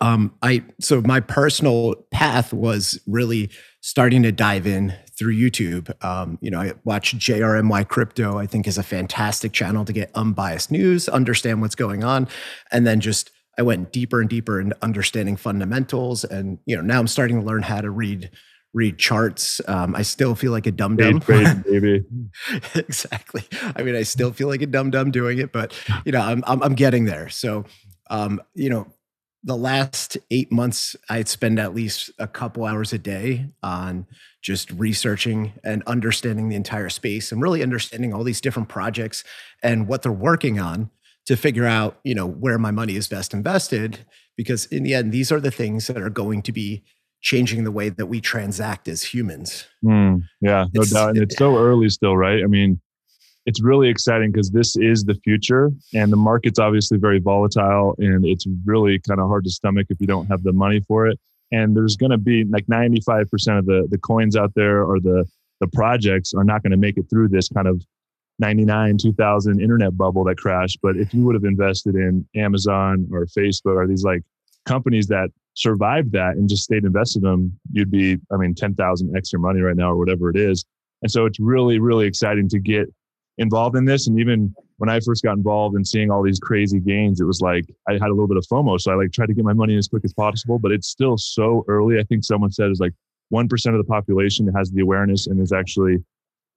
um, 0.00 0.34
i 0.42 0.62
so 0.80 1.00
my 1.02 1.20
personal 1.20 1.94
path 2.10 2.52
was 2.52 3.00
really 3.06 3.50
starting 3.80 4.22
to 4.22 4.32
dive 4.32 4.66
in 4.66 4.94
through 5.20 5.36
YouTube. 5.36 5.92
Um, 6.02 6.38
you 6.40 6.50
know, 6.50 6.60
I 6.60 6.72
watch 6.84 7.14
JRNY 7.14 7.88
Crypto, 7.88 8.38
I 8.38 8.46
think 8.46 8.66
is 8.66 8.78
a 8.78 8.82
fantastic 8.82 9.52
channel 9.52 9.84
to 9.84 9.92
get 9.92 10.10
unbiased 10.14 10.70
news, 10.70 11.10
understand 11.10 11.60
what's 11.60 11.74
going 11.74 12.02
on, 12.02 12.26
and 12.72 12.86
then 12.86 13.00
just 13.00 13.30
I 13.58 13.62
went 13.62 13.92
deeper 13.92 14.22
and 14.22 14.30
deeper 14.30 14.58
into 14.58 14.76
understanding 14.80 15.36
fundamentals. 15.36 16.24
And 16.24 16.58
you 16.64 16.74
know, 16.74 16.80
now 16.80 16.98
I'm 16.98 17.06
starting 17.06 17.38
to 17.38 17.46
learn 17.46 17.62
how 17.62 17.82
to 17.82 17.90
read 17.90 18.30
read 18.72 18.98
charts. 18.98 19.60
Um, 19.68 19.94
I 19.94 20.02
still 20.02 20.34
feel 20.34 20.52
like 20.52 20.66
a 20.66 20.70
dum 20.70 20.96
dum. 20.96 21.18
baby. 21.66 22.04
exactly. 22.74 23.44
I 23.76 23.82
mean, 23.82 23.96
I 23.96 24.04
still 24.04 24.32
feel 24.32 24.48
like 24.48 24.62
a 24.62 24.66
dum 24.66 24.90
dum 24.90 25.10
doing 25.10 25.38
it, 25.38 25.52
but 25.52 25.74
you 26.06 26.12
know, 26.12 26.22
I'm 26.22 26.42
I'm, 26.46 26.62
I'm 26.62 26.74
getting 26.74 27.04
there. 27.04 27.28
So, 27.28 27.66
um, 28.08 28.40
you 28.54 28.70
know, 28.70 28.86
the 29.42 29.56
last 29.56 30.18
eight 30.30 30.52
months, 30.52 30.96
I'd 31.08 31.28
spend 31.28 31.58
at 31.58 31.74
least 31.74 32.10
a 32.18 32.26
couple 32.26 32.64
hours 32.64 32.92
a 32.92 32.98
day 32.98 33.46
on 33.62 34.06
just 34.42 34.70
researching 34.72 35.52
and 35.64 35.82
understanding 35.86 36.48
the 36.48 36.56
entire 36.56 36.88
space 36.90 37.32
and 37.32 37.40
really 37.40 37.62
understanding 37.62 38.12
all 38.12 38.22
these 38.24 38.40
different 38.40 38.68
projects 38.68 39.24
and 39.62 39.88
what 39.88 40.02
they're 40.02 40.12
working 40.12 40.58
on 40.58 40.90
to 41.26 41.36
figure 41.36 41.66
out, 41.66 41.98
you 42.04 42.14
know, 42.14 42.26
where 42.26 42.58
my 42.58 42.70
money 42.70 42.96
is 42.96 43.08
best 43.08 43.32
invested. 43.32 44.00
Because 44.36 44.66
in 44.66 44.82
the 44.82 44.94
end, 44.94 45.12
these 45.12 45.30
are 45.32 45.40
the 45.40 45.50
things 45.50 45.86
that 45.86 45.98
are 46.00 46.10
going 46.10 46.42
to 46.42 46.52
be 46.52 46.82
changing 47.22 47.64
the 47.64 47.70
way 47.70 47.90
that 47.90 48.06
we 48.06 48.20
transact 48.20 48.88
as 48.88 49.02
humans. 49.02 49.66
Mm, 49.84 50.22
yeah, 50.40 50.64
no 50.74 50.80
It's- 50.82 50.90
doubt. 50.90 51.10
And 51.10 51.18
it's 51.18 51.36
so 51.36 51.58
early 51.58 51.88
still, 51.90 52.16
right? 52.16 52.42
I 52.42 52.46
mean, 52.46 52.80
it's 53.46 53.62
really 53.62 53.88
exciting 53.88 54.32
because 54.32 54.50
this 54.50 54.76
is 54.76 55.04
the 55.04 55.14
future 55.24 55.70
and 55.94 56.12
the 56.12 56.16
market's 56.16 56.58
obviously 56.58 56.98
very 56.98 57.18
volatile 57.18 57.94
and 57.98 58.24
it's 58.24 58.46
really 58.64 58.98
kind 58.98 59.20
of 59.20 59.28
hard 59.28 59.44
to 59.44 59.50
stomach 59.50 59.86
if 59.90 60.00
you 60.00 60.06
don't 60.06 60.26
have 60.26 60.42
the 60.42 60.52
money 60.52 60.80
for 60.86 61.06
it. 61.06 61.18
And 61.52 61.76
there's 61.76 61.96
going 61.96 62.10
to 62.10 62.18
be 62.18 62.44
like 62.44 62.66
95% 62.66 63.58
of 63.58 63.66
the, 63.66 63.88
the 63.90 63.98
coins 63.98 64.36
out 64.36 64.52
there 64.54 64.84
or 64.84 65.00
the, 65.00 65.24
the 65.60 65.66
projects 65.68 66.32
are 66.34 66.44
not 66.44 66.62
going 66.62 66.70
to 66.70 66.76
make 66.76 66.96
it 66.96 67.06
through 67.10 67.28
this 67.28 67.48
kind 67.48 67.66
of 67.66 67.82
99, 68.38 68.98
2000 68.98 69.60
internet 69.60 69.96
bubble 69.96 70.24
that 70.24 70.38
crashed. 70.38 70.78
But 70.82 70.96
if 70.96 71.12
you 71.12 71.24
would 71.24 71.34
have 71.34 71.44
invested 71.44 71.94
in 71.94 72.26
Amazon 72.36 73.08
or 73.12 73.26
Facebook 73.26 73.74
or 73.74 73.86
these 73.86 74.04
like 74.04 74.22
companies 74.64 75.06
that 75.08 75.30
survived 75.54 76.12
that 76.12 76.36
and 76.36 76.48
just 76.48 76.62
stayed 76.62 76.84
invested 76.84 77.24
in 77.24 77.30
them, 77.30 77.60
you'd 77.72 77.90
be, 77.90 78.18
I 78.32 78.36
mean, 78.36 78.54
10,000 78.54 79.16
extra 79.16 79.40
money 79.40 79.60
right 79.60 79.76
now 79.76 79.90
or 79.90 79.96
whatever 79.96 80.30
it 80.30 80.36
is. 80.36 80.64
And 81.02 81.10
so 81.10 81.26
it's 81.26 81.40
really, 81.40 81.78
really 81.78 82.06
exciting 82.06 82.48
to 82.50 82.58
get 82.58 82.86
involved 83.40 83.74
in 83.74 83.84
this. 83.84 84.06
And 84.06 84.20
even 84.20 84.54
when 84.76 84.88
I 84.88 85.00
first 85.00 85.24
got 85.24 85.36
involved 85.36 85.74
and 85.74 85.86
seeing 85.86 86.10
all 86.10 86.22
these 86.22 86.38
crazy 86.38 86.78
gains, 86.78 87.20
it 87.20 87.24
was 87.24 87.40
like 87.40 87.64
I 87.88 87.94
had 87.94 88.02
a 88.02 88.10
little 88.10 88.28
bit 88.28 88.36
of 88.36 88.44
FOMO. 88.46 88.78
So 88.78 88.92
I 88.92 88.94
like 88.94 89.12
tried 89.12 89.26
to 89.26 89.34
get 89.34 89.44
my 89.44 89.54
money 89.54 89.76
as 89.76 89.88
quick 89.88 90.04
as 90.04 90.12
possible, 90.12 90.58
but 90.58 90.70
it's 90.70 90.88
still 90.88 91.16
so 91.16 91.64
early. 91.66 91.98
I 91.98 92.04
think 92.04 92.22
someone 92.22 92.52
said 92.52 92.70
it's 92.70 92.80
like 92.80 92.92
1% 93.32 93.50
of 93.66 93.78
the 93.78 93.84
population 93.84 94.46
has 94.54 94.70
the 94.70 94.82
awareness 94.82 95.26
and 95.26 95.40
is 95.40 95.52
actually 95.52 95.96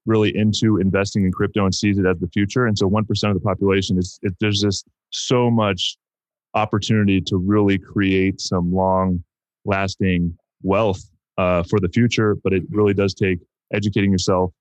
really 0.05 0.35
into 0.35 0.77
investing 0.77 1.23
in 1.23 1.31
crypto 1.31 1.63
and 1.63 1.73
sees 1.73 1.97
it 1.97 2.05
as 2.05 2.19
the 2.19 2.27
future. 2.27 2.65
And 2.65 2.77
so 2.77 2.89
1% 2.89 3.29
of 3.29 3.33
the 3.33 3.39
population 3.39 3.97
is, 3.97 4.19
it, 4.21 4.35
there's 4.41 4.61
just 4.61 4.85
so 5.11 5.49
much 5.49 5.97
opportunity 6.55 7.21
to 7.21 7.37
really 7.37 7.77
create 7.77 8.41
some 8.41 8.73
long 8.73 9.23
lasting 9.63 10.37
wealth 10.61 11.01
uh, 11.37 11.63
for 11.63 11.79
the 11.79 11.87
future. 11.89 12.35
But 12.43 12.51
it 12.51 12.63
really 12.69 12.93
does 12.93 13.13
take 13.13 13.39
educating 13.73 14.11
yourself 14.11 14.51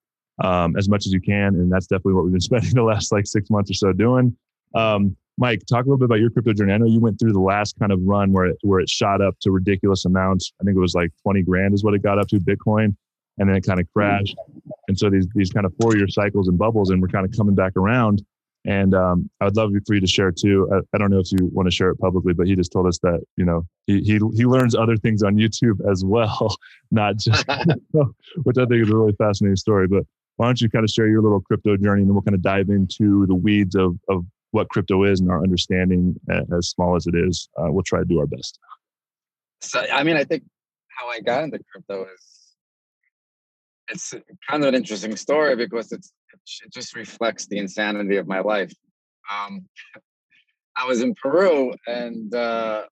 um, 0.43 0.77
as 0.77 0.89
much 0.89 1.07
as 1.07 1.13
you 1.13 1.21
can. 1.21 1.55
And 1.55 1.73
that's 1.73 1.87
definitely 1.87 2.15
what 2.15 2.25
we've 2.25 2.33
been 2.33 2.41
spending 2.53 2.75
the 2.75 2.83
last 2.83 3.13
like 3.13 3.27
six 3.27 3.49
months 3.49 3.71
or 3.71 3.75
so 3.75 3.93
doing. 3.93 4.37
Um, 4.75 5.17
Mike, 5.39 5.63
talk 5.67 5.87
a 5.87 5.89
little 5.89 5.99
bit 5.99 6.05
about 6.05 6.21
your 6.21 6.31
crypto 6.31 6.53
journey. 6.53 6.73
I 6.73 6.77
know 6.77 6.87
you 6.87 7.01
went 7.01 7.19
through 7.19 7.33
the 7.33 7.41
last 7.41 7.79
kind 7.79 7.91
of 7.91 8.01
run 8.03 8.33
where 8.33 8.47
it, 8.47 8.59
where 8.63 8.81
it 8.81 8.91
shot 8.91 9.23
up 9.23 9.35
to 9.41 9.51
ridiculous 9.51 10.05
amounts. 10.05 10.53
I 10.61 10.65
think 10.65 10.77
it 10.77 10.81
was 10.81 10.95
like 10.95 11.11
20 11.23 11.43
grand 11.43 11.75
is 11.75 11.83
what 11.83 11.95
it 11.95 12.03
got 12.03 12.19
up 12.19 12.29
to 12.29 12.37
Bitcoin. 12.37 12.95
And 13.39 13.49
then 13.49 13.57
it 13.57 13.65
kind 13.65 13.81
of 13.81 13.91
crashed. 13.95 14.37
And 14.89 14.99
so 14.99 15.09
these, 15.09 15.27
these 15.35 15.51
kind 15.51 15.65
of 15.65 15.73
four 15.81 15.97
year 15.97 16.07
cycles 16.07 16.49
and 16.49 16.59
bubbles, 16.59 16.91
and 16.91 17.01
we're 17.01 17.09
kind 17.09 17.25
of 17.25 17.33
coming 17.35 17.55
back 17.55 17.77
around. 17.77 18.23
And 18.65 18.95
um, 18.95 19.29
I 19.41 19.47
would 19.47 19.57
love 19.57 19.73
for 19.87 19.95
you 19.95 20.01
to 20.01 20.07
share 20.07 20.31
too. 20.31 20.69
I, 20.73 20.95
I, 20.95 20.99
don't 20.99 21.11
know 21.11 21.19
if 21.19 21.33
you 21.33 21.51
want 21.53 21.67
to 21.67 21.75
share 21.75 21.91
it 21.91 21.99
publicly, 21.99 22.33
but 22.33 22.47
he 22.47 22.55
just 22.55 22.71
told 22.71 22.87
us 22.87 22.99
that 22.99 23.21
you 23.37 23.45
know 23.45 23.67
he 23.89 24.01
he, 24.03 24.21
he 24.37 24.47
learns 24.47 24.77
other 24.77 24.97
things 24.97 25.25
on 25.25 25.35
YouTube 25.35 25.81
as 25.91 26.05
well, 26.05 26.57
not 26.93 27.17
just 27.17 27.45
which 28.45 28.59
I 28.59 28.65
think 28.67 28.83
is 28.83 28.91
a 28.91 28.97
really 28.97 29.15
fascinating 29.19 29.57
story. 29.57 29.89
But 29.89 30.05
why 30.37 30.47
don't 30.47 30.61
you 30.61 30.69
kind 30.69 30.85
of 30.85 30.91
share 30.91 31.09
your 31.09 31.23
little 31.23 31.41
crypto 31.41 31.77
journey, 31.77 32.03
and 32.03 32.09
then 32.09 32.15
we'll 32.15 32.23
kind 32.23 32.35
of 32.35 32.43
dive 32.43 32.69
into 32.69 33.27
the 33.27 33.35
weeds 33.35 33.75
of 33.75 33.99
of 34.09 34.25
what 34.51 34.69
crypto 34.69 35.05
is 35.05 35.21
and 35.21 35.31
our 35.31 35.43
understanding, 35.43 36.15
as 36.57 36.69
small 36.69 36.95
as 36.95 37.07
it 37.07 37.15
is. 37.15 37.49
Uh, 37.59 37.71
we'll 37.71 37.83
try 37.83 37.99
to 37.99 38.05
do 38.05 38.19
our 38.21 38.27
best. 38.27 38.59
So 39.61 39.81
I 39.81 40.03
mean, 40.03 40.17
I 40.17 40.25
think 40.25 40.45
how 40.89 41.09
I 41.09 41.21
got 41.21 41.45
into 41.45 41.59
crypto 41.71 42.05
is 42.05 42.33
it's 43.89 44.15
kind 44.49 44.63
of 44.63 44.69
an 44.69 44.75
interesting 44.75 45.17
story 45.17 45.57
because 45.57 45.93
it's 45.93 46.13
it 46.65 46.73
just 46.73 46.97
reflects 46.97 47.47
the 47.47 47.59
insanity 47.59 48.17
of 48.17 48.27
my 48.27 48.41
life. 48.41 48.73
Um, 49.33 49.67
I 50.77 50.87
was 50.87 51.03
in 51.03 51.15
Peru, 51.15 51.73
and 51.87 52.35
uh, 52.35 52.85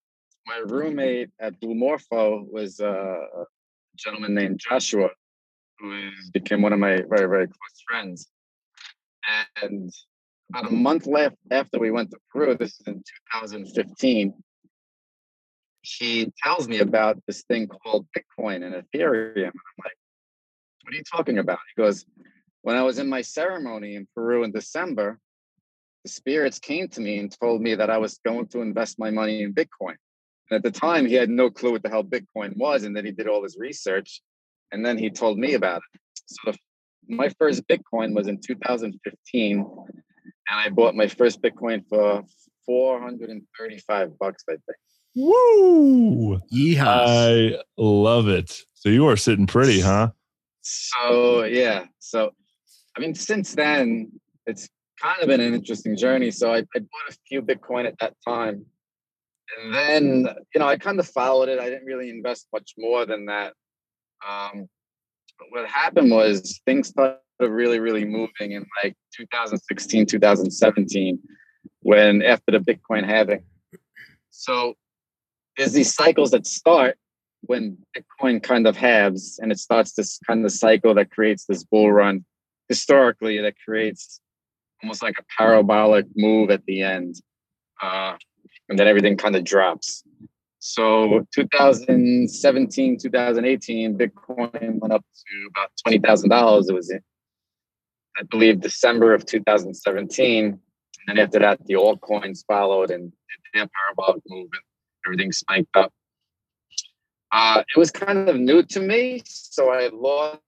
my 0.47 0.59
roommate 0.67 1.31
at 1.41 1.59
Blue 1.61 1.75
Morpho 1.75 2.45
was 2.51 2.81
uh, 2.81 2.85
a 2.87 3.45
gentleman 3.97 4.35
named 4.35 4.61
Joshua, 4.61 5.09
who 5.81 6.11
became 6.33 6.63
one 6.63 6.73
of 6.73 6.79
my 6.79 6.97
very 7.09 7.29
very 7.29 7.47
close 7.47 7.85
friends. 7.89 8.29
And 9.63 9.93
about 10.51 10.71
a 10.71 10.75
month 10.75 11.07
left 11.07 11.37
after 11.51 11.79
we 11.79 11.91
went 11.91 12.11
to 12.11 12.19
Peru, 12.33 12.57
this 12.57 12.81
is 12.81 12.87
in 12.87 13.03
2015, 13.43 14.35
he 15.83 16.33
tells 16.43 16.69
me 16.69 16.81
about 16.81 17.19
this 17.27 17.43
thing 17.45 17.69
called 17.69 18.07
Bitcoin 18.17 18.65
and 18.65 18.75
Ethereum. 18.75 19.37
And 19.37 19.47
I'm 19.47 19.85
like, 19.85 19.97
what 20.83 20.95
are 20.95 20.97
you 20.97 21.05
talking 21.05 21.39
about? 21.39 21.59
He 21.75 21.81
goes, 21.81 22.05
when 22.63 22.77
I 22.77 22.83
was 22.83 22.99
in 22.99 23.09
my 23.09 23.23
ceremony 23.23 23.95
in 23.95 24.07
Peru 24.15 24.45
in 24.45 24.53
December, 24.53 25.19
the 26.05 26.11
spirits 26.11 26.59
came 26.59 26.89
to 26.89 27.01
me 27.01 27.19
and 27.19 27.35
told 27.41 27.61
me 27.61 27.75
that 27.75 27.91
I 27.91 27.99
was 27.99 28.19
going 28.25 28.49
to 28.49 28.61
invest 28.61 28.99
my 28.99 29.11
money 29.11 29.43
in 29.43 29.55
Bitcoin. 29.55 29.97
And 30.51 30.57
at 30.57 30.63
the 30.63 30.71
time, 30.71 31.07
he 31.07 31.15
had 31.15 31.31
no 31.31 31.51
clue 31.51 31.73
what 31.73 31.83
the 31.83 31.89
hell 31.89 32.05
Bitcoin 32.05 32.57
was. 32.57 32.85
And 32.85 32.97
then 32.97 33.05
he 33.05 33.13
did 33.13 33.29
all 33.29 33.43
his 33.43 33.57
research. 33.59 34.21
And 34.73 34.85
then 34.85 34.99
he 34.99 35.11
told 35.11 35.39
me 35.39 35.55
about 35.55 35.83
it. 35.95 36.01
So 36.27 36.53
the, 36.53 36.59
my 37.09 37.29
first 37.39 37.67
Bitcoin 37.67 38.15
was 38.15 38.29
in 38.29 38.41
2015. 38.41 39.59
And 39.59 39.67
I 40.49 40.69
bought 40.69 40.95
my 40.95 41.07
first 41.07 41.43
Bitcoin 41.43 41.85
for 41.89 42.23
435 42.67 44.19
bucks, 44.19 44.45
I 44.49 44.53
think. 44.53 44.79
Woo! 45.17 46.41
Yeehaw. 46.53 47.57
I 47.57 47.63
love 47.77 48.29
it. 48.29 48.61
So 48.75 48.89
you 48.89 49.09
are 49.09 49.17
sitting 49.17 49.47
pretty, 49.47 49.81
huh? 49.81 50.11
So 50.63 51.45
yeah. 51.45 51.87
So 51.99 52.31
I 52.97 53.01
mean, 53.01 53.15
since 53.15 53.55
then, 53.55 54.13
it's 54.47 54.69
kind 55.01 55.21
of 55.21 55.29
been 55.29 55.41
an 55.41 55.55
interesting 55.55 55.97
journey. 55.97 56.31
So 56.31 56.53
I, 56.53 56.59
I 56.59 56.79
bought 56.79 57.11
a 57.11 57.17
few 57.27 57.43
Bitcoin 57.43 57.87
at 57.87 57.99
that 58.01 58.15
time. 58.27 58.67
And 59.59 59.75
then, 59.75 60.29
you 60.55 60.61
know, 60.61 60.67
I 60.67 60.77
kind 60.77 61.01
of 61.01 61.09
followed 61.09 61.49
it. 61.49 61.59
I 61.59 61.69
didn't 61.69 61.87
really 61.87 62.11
invest 62.11 62.47
much 62.53 62.75
more 62.79 63.07
than 63.07 63.27
that. 63.27 63.55
Um, 64.27 64.69
what 65.51 65.67
happened 65.67 66.11
was 66.11 66.61
things 66.67 66.89
started 66.89 67.19
really, 67.41 67.81
really 67.81 68.05
moving 68.05 68.53
in 68.53 68.67
like 68.83 68.95
2016, 69.17 70.07
2017, 70.07 71.19
when 71.81 72.23
after 72.23 72.53
the 72.53 72.59
Bitcoin 72.59 73.05
halving. 73.05 73.43
So 74.31 74.75
there's 75.57 75.73
these 75.73 75.95
cycles 75.95 76.31
that 76.31 76.47
start 76.47 76.97
when 77.43 77.79
Bitcoin 77.97 78.43
kind 78.43 78.67
of 78.67 78.77
halves 78.77 79.39
and 79.43 79.51
it 79.51 79.59
starts 79.59 79.93
this 79.93 80.19
kind 80.27 80.45
of 80.45 80.53
cycle 80.53 80.95
that 80.95 81.11
creates 81.11 81.47
this 81.47 81.65
bull 81.65 81.91
run 81.91 82.25
historically 82.69 83.41
that 83.41 83.55
creates 83.65 84.21
almost 84.83 85.03
like 85.03 85.17
a 85.19 85.25
parabolic 85.37 86.07
move 86.17 86.51
at 86.51 86.65
the 86.67 86.83
end. 86.83 87.17
Uh, 87.83 88.17
and 88.69 88.79
then 88.79 88.87
everything 88.87 89.17
kind 89.17 89.37
of 89.37 89.45
drops. 89.45 90.05
So 90.61 91.27
2017, 91.35 92.99
2018, 92.99 93.97
Bitcoin 93.97 94.79
went 94.79 94.93
up 94.93 95.03
to 95.03 95.49
about 95.51 95.71
$20,000. 95.87 96.69
It 96.69 96.75
was, 96.75 96.91
in, 96.91 97.01
I 98.19 98.23
believe, 98.25 98.61
December 98.61 99.15
of 99.15 99.25
2017. 99.25 100.45
And 100.45 100.59
then 101.07 101.19
after 101.19 101.39
that, 101.39 101.65
the 101.65 101.75
altcoins 101.75 102.45
followed 102.47 102.91
and 102.91 103.11
their 103.55 103.69
parabolic 103.69 104.23
move 104.29 104.49
and 104.53 104.63
everything 105.07 105.33
spiked 105.33 105.75
up. 105.77 105.93
Uh, 107.33 107.63
it 107.75 107.79
was 107.79 107.91
kind 107.91 108.29
of 108.29 108.37
new 108.37 108.63
to 108.63 108.81
me, 108.81 109.23
so 109.25 109.71
I 109.71 109.89
lost 109.93 110.41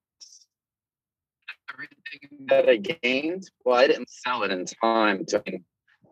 everything 1.73 2.47
that 2.49 2.69
I 2.69 2.77
gained. 2.77 3.49
Well, 3.65 3.77
I 3.77 3.87
didn't 3.87 4.11
sell 4.11 4.43
it 4.43 4.51
in 4.51 4.67
time 4.67 5.25
to 5.27 5.43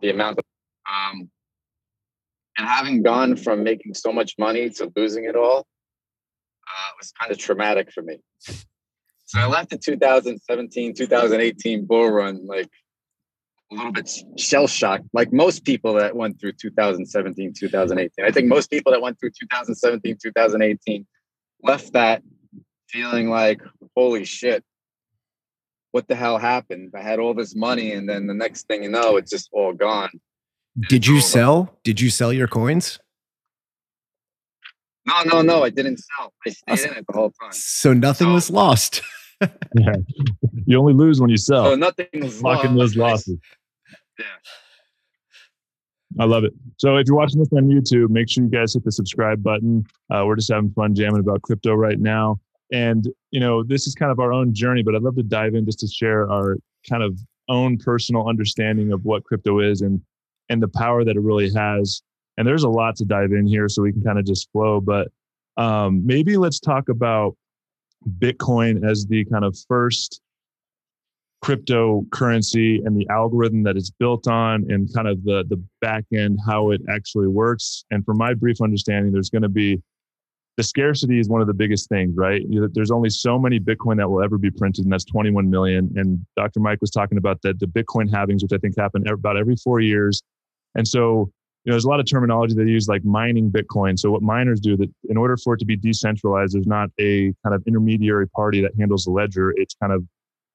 the 0.01 0.11
amount 0.11 0.39
of, 0.39 0.45
um, 0.91 1.31
and 2.61 2.69
having 2.69 3.03
gone 3.03 3.37
from 3.37 3.65
making 3.65 3.95
so 3.95 4.13
much 4.13 4.35
money 4.39 4.69
to 4.69 4.93
losing 4.95 5.25
it 5.25 5.35
all 5.35 5.61
uh, 5.61 6.91
was 6.99 7.11
kind 7.19 7.33
of 7.33 7.39
traumatic 7.39 7.91
for 7.91 8.03
me. 8.03 8.19
So 9.25 9.39
I 9.39 9.47
left 9.47 9.71
the 9.71 9.79
2017, 9.79 10.93
2018 10.93 11.87
bull 11.87 12.11
run 12.11 12.47
like 12.47 12.69
a 13.73 13.75
little 13.77 13.93
bit 13.93 14.11
shell 14.37 14.67
shocked, 14.67 15.05
like 15.15 15.33
most 15.33 15.65
people 15.65 15.95
that 15.95 16.15
went 16.15 16.39
through 16.39 16.53
2017, 16.53 17.55
2018. 17.59 18.27
I 18.27 18.31
think 18.31 18.47
most 18.47 18.69
people 18.69 18.93
that 18.93 19.01
went 19.01 19.19
through 19.19 19.31
2017, 19.31 20.19
2018 20.23 21.07
left 21.63 21.95
that 21.95 22.23
feeling 22.89 23.31
like, 23.31 23.63
holy 23.97 24.27
shit, 24.27 24.63
what 25.93 26.09
the 26.09 26.15
hell 26.15 26.37
happened? 26.37 26.91
I 26.95 27.01
had 27.01 27.21
all 27.21 27.33
this 27.33 27.57
money, 27.57 27.93
and 27.93 28.07
then 28.07 28.27
the 28.27 28.35
next 28.35 28.67
thing 28.67 28.83
you 28.83 28.91
know, 28.91 29.17
it's 29.17 29.31
just 29.31 29.49
all 29.51 29.73
gone. 29.73 30.11
Did 30.89 31.07
you 31.07 31.21
sell? 31.21 31.79
Did 31.85 32.01
you 32.01 32.11
sell 32.11 32.33
your 32.33 32.47
coins? 32.49 32.99
No, 35.07 35.23
no, 35.25 35.43
no, 35.43 35.65
I 35.65 35.71
didn't 35.71 35.99
sell. 35.99 36.33
I 36.69 36.75
stayed 36.77 36.91
in 36.93 36.99
it 36.99 37.07
the 37.09 37.15
whole 37.17 37.31
time. 37.41 37.53
So 37.53 37.93
nothing 37.93 38.29
So- 38.29 38.35
was 38.35 38.51
lost. 38.51 39.03
Yeah. 39.75 39.95
You 40.67 40.79
only 40.79 40.93
lose 40.93 41.19
when 41.19 41.31
you 41.31 41.39
sell. 41.39 41.65
So 41.65 41.75
nothing 41.75 42.09
was 42.21 42.43
Locking 42.43 42.75
lost. 42.75 42.95
those 42.95 42.97
losses. 42.97 43.39
Yeah. 44.19 44.25
I 46.19 46.25
love 46.27 46.45
it. 46.45 46.53
So 46.77 46.99
if 46.99 47.07
you're 47.07 47.17
watching 47.17 47.39
this 47.41 47.49
on 47.57 47.65
YouTube, 47.67 48.11
make 48.11 48.29
sure 48.29 48.45
you 48.45 48.51
guys 48.51 48.75
hit 48.75 48.85
the 48.85 48.93
subscribe 48.93 49.43
button. 49.43 49.87
Uh, 50.13 50.25
we're 50.27 50.37
just 50.37 50.53
having 50.53 50.71
fun 50.73 50.95
jamming 50.95 51.21
about 51.21 51.41
crypto 51.41 51.73
right 51.73 51.99
now. 51.99 52.39
And, 52.71 53.09
you 53.31 53.41
know, 53.41 53.63
this 53.63 53.87
is 53.87 53.95
kind 53.95 54.13
of 54.13 54.19
our 54.21 54.31
own 54.31 54.53
journey, 54.53 54.83
but 54.83 54.95
I'd 54.95 55.01
love 55.03 55.17
to 55.17 55.23
dive 55.23 55.55
in 55.55 55.65
just 55.65 55.79
to 55.81 55.87
share 55.89 56.31
our 56.31 56.59
kind 56.87 57.03
of 57.03 57.19
own 57.49 57.79
personal 57.79 58.29
understanding 58.29 58.93
of 58.93 59.07
what 59.07 59.25
crypto 59.25 59.61
is 59.61 59.81
and 59.81 60.03
and 60.51 60.63
the 60.63 60.69
power 60.69 61.05
that 61.05 61.17
it 61.17 61.21
really 61.21 61.51
has. 61.55 62.03
And 62.37 62.47
there's 62.47 62.65
a 62.65 62.69
lot 62.69 62.97
to 62.97 63.05
dive 63.05 63.33
in 63.33 63.47
here, 63.47 63.69
so 63.69 63.83
we 63.83 63.93
can 63.93 64.03
kind 64.03 64.19
of 64.19 64.27
just 64.27 64.51
flow. 64.53 64.81
But 64.81 65.09
um, 65.57 66.05
maybe 66.07 66.37
let's 66.37 66.61
talk 66.61 66.89
about 66.89 67.37
Bitcoin 68.19 68.89
as 68.89 69.07
the 69.07 69.25
kind 69.27 69.45
of 69.45 69.57
first 69.69 70.21
cryptocurrency 71.45 72.85
and 72.85 72.97
the 72.97 73.09
algorithm 73.09 73.63
that 73.63 73.77
it's 73.77 73.91
built 73.91 74.29
on 74.29 74.67
and 74.71 74.93
kind 74.95 75.09
of 75.09 75.25
the 75.25 75.45
the 75.49 75.63
back 75.81 76.05
end 76.13 76.39
how 76.47 76.71
it 76.71 76.83
actually 76.91 77.29
works 77.29 77.85
and 77.91 78.05
from 78.05 78.19
my 78.19 78.35
brief 78.35 78.61
understanding 78.61 79.11
there's 79.11 79.31
going 79.31 79.41
to 79.41 79.49
be 79.49 79.81
the 80.59 80.63
scarcity 80.63 81.19
is 81.19 81.31
one 81.31 81.41
of 81.41 81.47
the 81.47 81.55
biggest 81.55 81.89
things 81.89 82.15
right 82.15 82.43
there's 82.75 82.91
only 82.91 83.09
so 83.09 83.39
many 83.39 83.59
bitcoin 83.59 83.97
that 83.97 84.11
will 84.11 84.23
ever 84.23 84.37
be 84.37 84.51
printed 84.51 84.85
and 84.85 84.93
that's 84.93 85.07
21 85.07 85.49
million 85.49 85.91
and 85.97 86.21
dr 86.37 86.61
mike 86.61 86.79
was 86.83 86.91
talking 86.91 87.17
about 87.17 87.41
that 87.41 87.59
the 87.59 87.67
bitcoin 87.67 88.11
halvings 88.11 88.43
which 88.43 88.53
i 88.53 88.59
think 88.59 88.75
happen 88.77 89.09
about 89.09 89.39
every 89.39 89.57
four 89.57 89.81
years 89.81 90.23
and 90.75 90.87
so 90.87 91.31
you 91.65 91.71
know 91.71 91.75
there's 91.75 91.85
a 91.85 91.89
lot 91.89 92.01
of 92.01 92.07
terminology 92.07 92.55
they 92.55 92.65
use 92.65 92.89
like 92.89 93.05
mining 93.05 93.51
bitcoin. 93.51 93.99
So 93.99 94.11
what 94.11 94.23
miners 94.23 94.61
do 94.61 94.77
that 94.77 94.91
in 95.09 95.17
order 95.17 95.37
for 95.37 95.55
it 95.55 95.59
to 95.59 95.67
be 95.67 95.77
decentralized 95.77 96.55
there's 96.55 96.67
not 96.67 96.91
a 96.99 97.33
kind 97.45 97.55
of 97.55 97.63
intermediary 97.67 98.29
party 98.29 98.61
that 98.63 98.73
handles 98.79 99.05
the 99.05 99.11
ledger. 99.11 99.53
It's 99.57 99.75
kind 99.75 99.93
of 99.93 100.05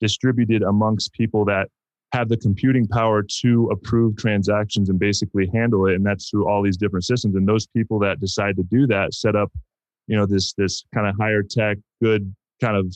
distributed 0.02 0.64
amongst 0.64 1.14
people 1.14 1.46
that 1.46 1.70
have 2.12 2.30
the 2.30 2.38
computing 2.38 2.88
power 2.88 3.24
to 3.42 3.70
approve 3.72 4.16
transactions 4.18 4.90
and 4.90 5.00
basically 5.00 5.50
handle 5.54 5.88
it. 5.88 5.96
And 5.96 6.06
that's 6.06 6.30
through 6.30 6.48
all 6.48 6.62
these 6.62 6.78
different 6.78 7.04
systems. 7.04 7.36
And 7.36 7.48
those 7.48 7.68
people 7.68 8.00
that 8.00 8.20
decide 8.20 8.56
to 8.56 8.64
do 8.64 8.88
that 8.88 9.14
set 9.14 9.36
up 9.36 9.52
you 10.08 10.16
know 10.16 10.26
this 10.26 10.54
this 10.54 10.84
kind 10.94 11.08
of 11.08 11.16
higher 11.20 11.44
tech 11.44 11.78
good 12.02 12.34
kind 12.62 12.78
of 12.78 12.96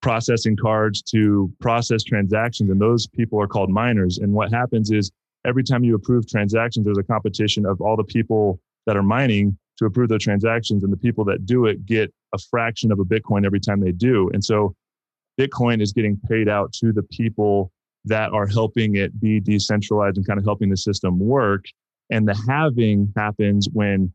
processing 0.00 0.56
cards 0.56 1.00
to 1.00 1.50
process 1.60 2.02
transactions. 2.02 2.70
And 2.70 2.80
those 2.80 3.06
people 3.06 3.40
are 3.40 3.46
called 3.46 3.70
miners. 3.70 4.18
And 4.18 4.32
what 4.32 4.52
happens 4.52 4.90
is 4.90 5.12
every 5.44 5.62
time 5.62 5.84
you 5.84 5.94
approve 5.94 6.26
transactions 6.28 6.84
there's 6.84 6.98
a 6.98 7.02
competition 7.02 7.66
of 7.66 7.80
all 7.80 7.96
the 7.96 8.04
people 8.04 8.60
that 8.86 8.96
are 8.96 9.02
mining 9.02 9.56
to 9.78 9.86
approve 9.86 10.08
those 10.08 10.22
transactions 10.22 10.82
and 10.84 10.92
the 10.92 10.96
people 10.96 11.24
that 11.24 11.46
do 11.46 11.66
it 11.66 11.84
get 11.86 12.12
a 12.32 12.38
fraction 12.38 12.92
of 12.92 12.98
a 12.98 13.04
bitcoin 13.04 13.44
every 13.44 13.60
time 13.60 13.80
they 13.80 13.92
do 13.92 14.30
and 14.32 14.44
so 14.44 14.74
Bitcoin 15.38 15.80
is 15.80 15.92
getting 15.92 16.18
paid 16.28 16.48
out 16.48 16.72
to 16.74 16.92
the 16.92 17.02
people 17.04 17.72
that 18.04 18.32
are 18.32 18.46
helping 18.46 18.96
it 18.96 19.18
be 19.20 19.40
decentralized 19.40 20.16
and 20.16 20.26
kind 20.26 20.38
of 20.38 20.44
helping 20.44 20.68
the 20.68 20.76
system 20.76 21.18
work. 21.18 21.64
And 22.10 22.28
the 22.28 22.36
halving 22.48 23.12
happens 23.16 23.68
when 23.72 24.12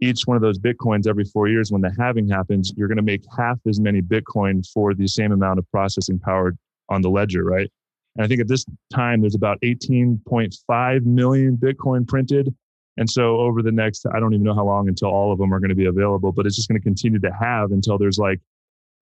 each 0.00 0.22
one 0.24 0.36
of 0.36 0.42
those 0.42 0.58
Bitcoins 0.58 1.06
every 1.06 1.24
four 1.24 1.48
years, 1.48 1.70
when 1.70 1.82
the 1.82 1.94
halving 1.98 2.28
happens, 2.28 2.72
you're 2.76 2.88
going 2.88 2.96
to 2.96 3.02
make 3.02 3.22
half 3.36 3.58
as 3.66 3.78
many 3.80 4.02
Bitcoin 4.02 4.66
for 4.72 4.94
the 4.94 5.06
same 5.06 5.32
amount 5.32 5.58
of 5.58 5.70
processing 5.70 6.18
power 6.18 6.54
on 6.88 7.02
the 7.02 7.10
ledger, 7.10 7.44
right? 7.44 7.70
And 8.16 8.24
I 8.24 8.28
think 8.28 8.40
at 8.40 8.48
this 8.48 8.64
time, 8.92 9.20
there's 9.20 9.34
about 9.34 9.60
18.5 9.60 11.04
million 11.04 11.56
Bitcoin 11.56 12.06
printed. 12.06 12.54
And 12.96 13.08
so 13.08 13.38
over 13.38 13.62
the 13.62 13.72
next, 13.72 14.06
I 14.14 14.20
don't 14.20 14.32
even 14.32 14.44
know 14.44 14.54
how 14.54 14.64
long 14.64 14.88
until 14.88 15.08
all 15.08 15.32
of 15.32 15.38
them 15.38 15.52
are 15.52 15.60
going 15.60 15.68
to 15.68 15.76
be 15.76 15.86
available, 15.86 16.32
but 16.32 16.46
it's 16.46 16.56
just 16.56 16.68
going 16.68 16.80
to 16.80 16.84
continue 16.84 17.18
to 17.20 17.30
halve 17.30 17.72
until 17.72 17.98
there's 17.98 18.18
like 18.18 18.40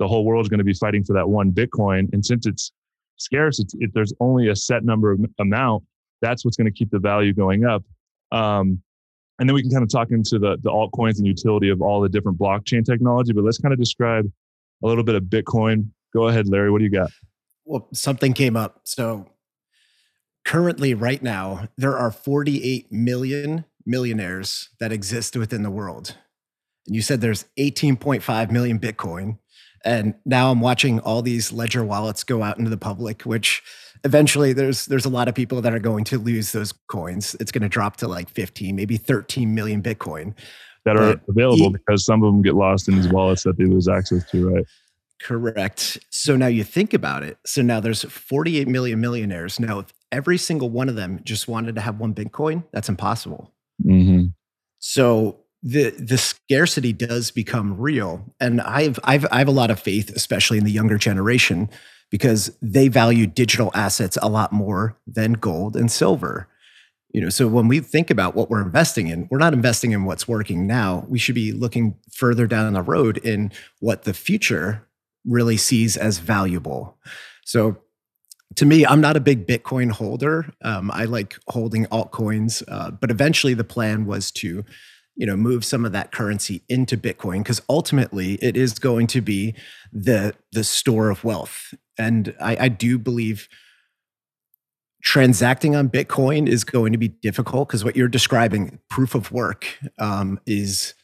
the 0.01 0.09
whole 0.09 0.25
world 0.25 0.45
is 0.45 0.49
going 0.49 0.59
to 0.59 0.65
be 0.65 0.75
fighting 0.75 1.05
for 1.05 1.13
that 1.13 1.29
one 1.29 1.53
Bitcoin. 1.53 2.13
And 2.13 2.27
since 2.27 2.47
it's 2.47 2.73
scarce, 3.17 3.61
it's, 3.61 3.75
it, 3.79 3.93
there's 3.95 4.13
only 4.19 4.49
a 4.49 4.57
set 4.57 4.85
number 4.85 5.13
of 5.13 5.21
amount. 5.39 5.85
That's 6.21 6.45
what's 6.45 6.57
going 6.57 6.67
to 6.67 6.77
keep 6.77 6.91
the 6.91 6.99
value 6.99 7.33
going 7.33 7.65
up. 7.65 7.85
Um, 8.33 8.83
and 9.39 9.49
then 9.49 9.55
we 9.55 9.63
can 9.63 9.71
kind 9.71 9.83
of 9.83 9.91
talk 9.91 10.11
into 10.11 10.39
the, 10.39 10.57
the 10.63 10.71
altcoins 10.71 11.19
and 11.19 11.27
utility 11.27 11.69
of 11.69 11.83
all 11.83 12.01
the 12.01 12.09
different 12.09 12.39
blockchain 12.39 12.85
technology. 12.85 13.33
But 13.33 13.45
let's 13.45 13.59
kind 13.59 13.73
of 13.73 13.79
describe 13.79 14.31
a 14.83 14.87
little 14.87 15.05
bit 15.05 15.15
of 15.15 15.25
Bitcoin. 15.25 15.89
Go 16.13 16.29
ahead, 16.29 16.49
Larry. 16.49 16.71
What 16.71 16.79
do 16.79 16.85
you 16.85 16.91
got? 16.91 17.11
Well, 17.65 17.89
something 17.93 18.33
came 18.33 18.57
up. 18.57 18.81
So 18.85 19.27
currently, 20.45 20.95
right 20.95 21.23
now, 21.23 21.69
there 21.77 21.97
are 21.97 22.11
48 22.11 22.93
million 22.93 23.65
millionaires 23.87 24.71
that 24.81 24.93
exist 24.93 25.37
within 25.37 25.63
the 25.63 25.71
world. 25.71 26.17
And 26.87 26.95
you 26.95 27.03
said 27.03 27.21
there's 27.21 27.47
18.5 27.59 28.51
million 28.51 28.79
Bitcoin. 28.79 29.39
And 29.85 30.15
now 30.25 30.51
I'm 30.51 30.61
watching 30.61 31.01
all 31.01 31.21
these 31.21 31.53
ledger 31.53 31.85
wallets 31.85 32.25
go 32.25 32.43
out 32.43 32.59
into 32.59 32.71
the 32.71 32.79
public, 32.79 33.23
which 33.23 33.63
eventually 34.03 34.53
there's 34.53 34.87
there's 34.87 35.05
a 35.05 35.11
lot 35.11 35.29
of 35.29 35.35
people 35.35 35.61
that 35.61 35.75
are 35.75 35.79
going 35.79 36.05
to 36.05 36.19
lose 36.19 36.53
those 36.53 36.73
coins. 36.89 37.37
It's 37.39 37.53
going 37.53 37.63
to 37.63 37.69
drop 37.69 37.99
to 37.99 38.09
like 38.09 38.31
15, 38.31 38.75
maybe 38.75 38.97
13 38.97 39.55
million 39.55 39.83
Bitcoin 39.83 40.35
that 40.85 40.97
are 40.97 41.21
available 41.29 41.71
because 41.71 42.05
some 42.05 42.23
of 42.23 42.33
them 42.33 42.43
get 42.43 42.55
lost 42.55 42.89
in 42.89 42.95
these 42.95 43.09
wallets 43.09 43.43
that 43.45 43.57
they 43.57 43.65
lose 43.65 43.89
access 43.89 44.29
to, 44.31 44.55
right? 44.55 44.65
Correct. 45.23 45.99
So 46.11 46.37
now 46.37 46.49
you 46.49 46.65
think 46.65 46.93
about 46.93 47.23
it. 47.23 47.39
So 47.47 47.63
now 47.63 47.81
there's 47.81 48.03
48 48.03 48.69
million 48.69 49.01
millionaires. 49.01 49.59
Now, 49.59 49.79
if 49.81 49.93
every 50.13 50.39
single 50.39 50.71
one 50.71 50.89
of 50.89 50.97
them 50.97 51.21
just 51.25 51.49
wanted 51.49 51.75
to 51.77 51.81
have 51.81 51.99
one 51.99 52.15
Bitcoin, 52.15 52.65
that's 52.73 52.89
impossible. 52.89 53.53
Mm-hmm. 53.85 54.27
So 54.79 55.45
the 55.65 55.91
the 55.91 56.19
scarcity 56.19 56.93
does 56.93 57.31
become 57.31 57.81
real 57.81 58.23
and 58.39 58.61
I've, 58.61 59.01
I've 59.03 59.27
i 59.33 59.39
have 59.39 59.49
a 59.49 59.53
lot 59.53 59.71
of 59.71 59.81
faith 59.81 60.11
especially 60.11 60.59
in 60.59 60.65
the 60.65 60.71
younger 60.71 60.99
generation 60.99 61.71
because 62.11 62.57
they 62.61 62.89
value 62.89 63.27
digital 63.27 63.71
assets 63.75 64.19
a 64.21 64.29
lot 64.29 64.53
more 64.53 64.97
than 65.07 65.33
gold 65.33 65.75
and 65.75 65.91
silver 65.91 66.49
you 67.15 67.21
know 67.23 67.31
so 67.31 67.49
when 67.49 67.67
we 67.67 67.81
think 67.81 68.11
about 68.11 68.35
what 68.35 68.51
we're 68.51 68.61
investing 68.61 69.09
in 69.09 69.27
we're 69.31 69.39
not 69.39 69.55
investing 69.55 69.93
in 69.93 70.05
what's 70.05 70.29
working 70.29 70.67
now 70.67 71.07
we 71.09 71.19
should 71.19 71.35
be 71.35 71.51
looking 71.51 71.97
further 72.13 72.47
down 72.47 72.71
the 72.75 72.83
road 72.83 73.17
in 73.19 73.51
what 73.81 74.03
the 74.03 74.13
future 74.13 74.87
really 75.25 75.57
sees 75.57 75.97
as 75.97 76.19
valuable 76.19 76.99
so 77.45 77.77
to 78.57 78.67
me, 78.67 78.87
I'm 78.87 79.01
not 79.01 79.17
a 79.17 79.21
big 79.21 79.47
Bitcoin 79.47 79.91
holder. 79.91 80.47
Um, 80.63 80.91
I 80.93 81.07
like 81.07 81.37
holding 81.49 81.87
altcoins, 81.87 82.63
uh, 82.69 82.93
but 82.93 83.11
eventually 83.11 83.55
the 83.55 83.65
plan 83.65 84.07
was 84.07 84.31
to 84.33 84.65
you 85.17 85.27
know 85.27 85.37
move 85.37 85.65
some 85.65 85.85
of 85.85 85.93
that 85.93 86.13
currency 86.13 86.63
into 86.69 86.97
bitcoin 86.97 87.39
because 87.39 87.63
ultimately 87.69 88.35
it 88.43 88.57
is 88.57 88.79
going 88.79 89.07
to 89.07 89.21
be 89.21 89.55
the 89.93 90.35
the 90.53 90.65
store 90.65 91.09
of 91.09 91.25
wealth 91.25 91.73
and 91.97 92.35
I, 92.41 92.57
I 92.63 92.69
do 92.69 92.99
believe 92.99 93.49
transacting 95.03 95.77
on 95.77 95.89
bitcoin 95.89 96.49
is 96.49 96.65
going 96.65 96.93
to 96.93 96.99
be 96.99 97.09
difficult 97.09 97.69
because 97.69 97.85
what 97.85 97.95
you're 97.97 98.09
describing 98.09 98.81
proof 98.91 99.15
of 99.15 99.31
work 99.31 99.67
um, 99.99 100.41
is 100.47 100.95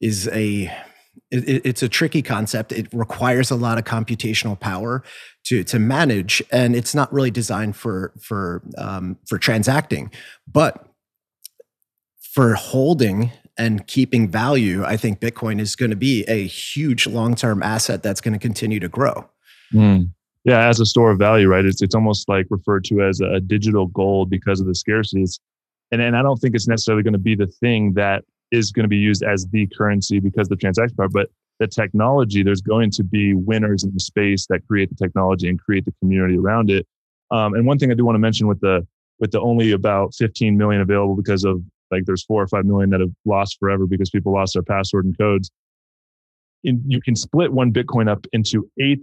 is 0.00 0.28
a 0.32 0.72
it, 1.30 1.62
it's 1.64 1.82
a 1.82 1.88
tricky 1.88 2.22
concept 2.22 2.72
it 2.72 2.86
requires 2.92 3.50
a 3.50 3.56
lot 3.56 3.78
of 3.78 3.84
computational 3.84 4.58
power 4.58 5.02
to 5.44 5.64
to 5.64 5.78
manage 5.78 6.42
and 6.50 6.76
it's 6.76 6.94
not 6.94 7.12
really 7.12 7.30
designed 7.30 7.76
for 7.76 8.12
for 8.20 8.62
um, 8.78 9.18
for 9.26 9.38
transacting 9.38 10.10
but 10.50 10.86
for 12.32 12.54
holding 12.54 13.30
and 13.58 13.86
keeping 13.86 14.28
value, 14.28 14.84
I 14.84 14.96
think 14.96 15.20
Bitcoin 15.20 15.60
is 15.60 15.76
going 15.76 15.90
to 15.90 15.96
be 15.96 16.24
a 16.24 16.46
huge 16.46 17.06
long 17.06 17.34
term 17.34 17.62
asset 17.62 18.02
that's 18.02 18.20
going 18.20 18.32
to 18.32 18.38
continue 18.38 18.80
to 18.80 18.88
grow. 18.88 19.28
Mm. 19.72 20.10
Yeah, 20.44 20.66
as 20.66 20.80
a 20.80 20.86
store 20.86 21.10
of 21.10 21.18
value, 21.18 21.46
right? 21.46 21.64
It's 21.64 21.82
it's 21.82 21.94
almost 21.94 22.28
like 22.28 22.46
referred 22.50 22.84
to 22.84 23.02
as 23.02 23.20
a 23.20 23.40
digital 23.40 23.86
gold 23.86 24.30
because 24.30 24.60
of 24.60 24.66
the 24.66 24.74
scarcity. 24.74 25.24
and 25.92 26.00
and 26.00 26.16
I 26.16 26.22
don't 26.22 26.38
think 26.38 26.54
it's 26.54 26.66
necessarily 26.66 27.02
going 27.02 27.12
to 27.12 27.18
be 27.18 27.34
the 27.34 27.46
thing 27.46 27.92
that 27.94 28.24
is 28.52 28.70
going 28.70 28.84
to 28.84 28.88
be 28.88 28.98
used 28.98 29.24
as 29.24 29.46
the 29.48 29.66
currency 29.76 30.20
because 30.20 30.48
the 30.48 30.56
transaction 30.56 30.94
part, 30.94 31.12
but 31.12 31.28
the 31.58 31.66
technology. 31.66 32.42
There's 32.42 32.60
going 32.60 32.90
to 32.92 33.04
be 33.04 33.34
winners 33.34 33.84
in 33.84 33.92
the 33.92 34.00
space 34.00 34.46
that 34.48 34.66
create 34.66 34.90
the 34.90 34.96
technology 34.96 35.48
and 35.48 35.60
create 35.60 35.84
the 35.84 35.94
community 36.00 36.36
around 36.36 36.70
it. 36.70 36.86
Um, 37.30 37.54
and 37.54 37.66
one 37.66 37.78
thing 37.78 37.90
I 37.90 37.94
do 37.94 38.04
want 38.04 38.16
to 38.16 38.20
mention 38.20 38.46
with 38.46 38.60
the 38.60 38.86
with 39.20 39.30
the 39.30 39.40
only 39.40 39.70
about 39.70 40.14
15 40.14 40.56
million 40.56 40.80
available 40.80 41.14
because 41.14 41.44
of 41.44 41.62
like 41.92 42.04
there's 42.06 42.24
four 42.24 42.42
or 42.42 42.48
five 42.48 42.64
million 42.64 42.90
that 42.90 43.00
have 43.00 43.12
lost 43.24 43.58
forever 43.60 43.86
because 43.86 44.10
people 44.10 44.32
lost 44.32 44.54
their 44.54 44.62
password 44.62 45.04
and 45.04 45.16
codes. 45.16 45.50
In, 46.64 46.82
you 46.86 47.00
can 47.00 47.14
split 47.14 47.52
one 47.52 47.72
Bitcoin 47.72 48.08
up 48.10 48.26
into 48.32 48.68
eight 48.80 49.00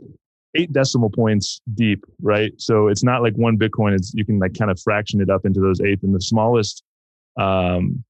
eight 0.56 0.74
decimal 0.74 1.10
points 1.10 1.62
deep, 1.76 2.04
right? 2.22 2.52
So 2.58 2.88
it's 2.88 3.04
not 3.04 3.22
like 3.22 3.36
one 3.36 3.58
Bitcoin. 3.58 3.96
It's 3.96 4.14
you 4.14 4.26
can 4.26 4.40
like 4.40 4.58
kind 4.58 4.72
of 4.72 4.80
fraction 4.82 5.22
it 5.22 5.30
up 5.30 5.46
into 5.46 5.62
those 5.62 5.80
eight, 5.82 6.04
and 6.04 6.14
the 6.14 6.22
smallest 6.22 6.84
um, 7.40 8.04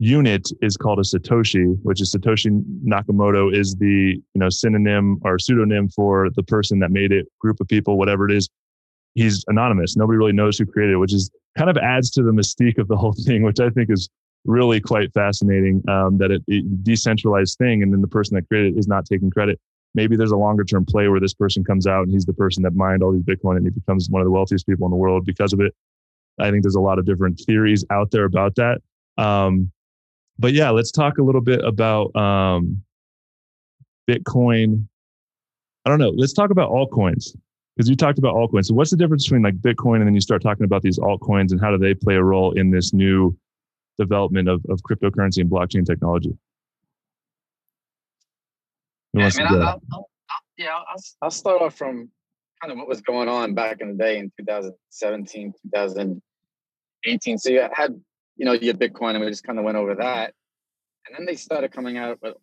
unit 0.00 0.50
is 0.60 0.76
called 0.76 0.98
a 0.98 1.02
satoshi, 1.02 1.78
which 1.82 2.00
is 2.00 2.12
Satoshi 2.12 2.64
Nakamoto 2.84 3.54
is 3.54 3.76
the 3.76 4.16
you 4.34 4.38
know 4.38 4.48
synonym 4.48 5.20
or 5.22 5.38
pseudonym 5.38 5.88
for 5.88 6.28
the 6.34 6.42
person 6.42 6.80
that 6.80 6.90
made 6.90 7.12
it, 7.12 7.26
group 7.38 7.60
of 7.60 7.68
people, 7.68 7.96
whatever 7.96 8.28
it 8.28 8.34
is 8.34 8.48
he's 9.14 9.44
anonymous. 9.48 9.96
Nobody 9.96 10.16
really 10.16 10.32
knows 10.32 10.58
who 10.58 10.66
created 10.66 10.94
it, 10.94 10.98
which 10.98 11.14
is 11.14 11.30
kind 11.56 11.70
of 11.70 11.76
adds 11.76 12.10
to 12.10 12.22
the 12.22 12.32
mystique 12.32 12.78
of 12.78 12.88
the 12.88 12.96
whole 12.96 13.12
thing, 13.26 13.42
which 13.42 13.60
I 13.60 13.70
think 13.70 13.90
is 13.90 14.08
really 14.44 14.80
quite 14.80 15.12
fascinating. 15.12 15.82
Um, 15.88 16.18
that 16.18 16.30
it, 16.30 16.42
it, 16.48 16.84
decentralized 16.84 17.58
thing, 17.58 17.82
and 17.82 17.92
then 17.92 18.00
the 18.00 18.08
person 18.08 18.34
that 18.36 18.48
created 18.48 18.76
it 18.76 18.78
is 18.78 18.88
not 18.88 19.04
taking 19.06 19.30
credit. 19.30 19.60
Maybe 19.94 20.16
there's 20.16 20.30
a 20.30 20.36
longer 20.36 20.64
term 20.64 20.84
play 20.84 21.08
where 21.08 21.20
this 21.20 21.34
person 21.34 21.64
comes 21.64 21.86
out 21.86 22.04
and 22.04 22.12
he's 22.12 22.24
the 22.24 22.32
person 22.32 22.62
that 22.62 22.74
mined 22.74 23.02
all 23.02 23.12
these 23.12 23.22
Bitcoin 23.22 23.56
and 23.56 23.66
he 23.66 23.70
becomes 23.70 24.08
one 24.08 24.22
of 24.22 24.26
the 24.26 24.30
wealthiest 24.30 24.66
people 24.66 24.86
in 24.86 24.90
the 24.90 24.96
world 24.96 25.24
because 25.24 25.52
of 25.52 25.60
it. 25.60 25.74
I 26.38 26.50
think 26.50 26.62
there's 26.62 26.76
a 26.76 26.80
lot 26.80 27.00
of 27.00 27.06
different 27.06 27.42
theories 27.44 27.84
out 27.90 28.12
there 28.12 28.24
about 28.24 28.54
that. 28.54 28.80
Um, 29.18 29.72
but 30.40 30.54
yeah, 30.54 30.70
let's 30.70 30.90
talk 30.90 31.18
a 31.18 31.22
little 31.22 31.42
bit 31.42 31.62
about 31.62 32.16
um, 32.16 32.82
Bitcoin. 34.08 34.86
I 35.84 35.90
don't 35.90 35.98
know. 35.98 36.10
Let's 36.10 36.32
talk 36.32 36.50
about 36.50 36.70
altcoins 36.70 37.36
because 37.76 37.88
you 37.90 37.94
talked 37.94 38.18
about 38.18 38.34
altcoins. 38.34 38.66
So 38.66 38.74
what's 38.74 38.90
the 38.90 38.96
difference 38.96 39.24
between 39.24 39.42
like 39.42 39.60
Bitcoin 39.60 39.96
and 39.96 40.06
then 40.06 40.14
you 40.14 40.20
start 40.20 40.42
talking 40.42 40.64
about 40.64 40.82
these 40.82 40.98
altcoins 40.98 41.52
and 41.52 41.60
how 41.60 41.70
do 41.70 41.76
they 41.78 41.94
play 41.94 42.14
a 42.14 42.22
role 42.22 42.52
in 42.52 42.70
this 42.70 42.94
new 42.94 43.36
development 43.98 44.48
of, 44.48 44.64
of 44.70 44.80
cryptocurrency 44.80 45.38
and 45.38 45.50
blockchain 45.50 45.84
technology? 45.84 46.36
Yeah, 49.12 49.30
I 49.34 49.38
mean, 49.38 49.46
I'll, 49.46 49.62
I'll, 49.62 49.82
I'll, 49.92 50.08
yeah, 50.56 50.74
I'll, 50.74 51.02
I'll 51.22 51.30
start 51.30 51.60
off 51.60 51.74
from 51.74 52.10
kind 52.62 52.72
of 52.72 52.78
what 52.78 52.88
was 52.88 53.02
going 53.02 53.28
on 53.28 53.54
back 53.54 53.80
in 53.80 53.88
the 53.88 53.94
day 53.94 54.18
in 54.18 54.32
2017, 54.38 55.52
2018. 55.74 57.38
So 57.38 57.50
you 57.50 57.68
had, 57.74 58.00
you 58.40 58.46
know, 58.46 58.54
your 58.54 58.72
Bitcoin, 58.72 59.10
and 59.10 59.20
we 59.20 59.26
just 59.26 59.44
kind 59.44 59.58
of 59.58 59.66
went 59.66 59.76
over 59.76 59.94
that. 59.96 60.32
And 61.06 61.14
then 61.14 61.26
they 61.26 61.36
started 61.36 61.72
coming 61.72 61.98
out 61.98 62.18
with 62.22 62.36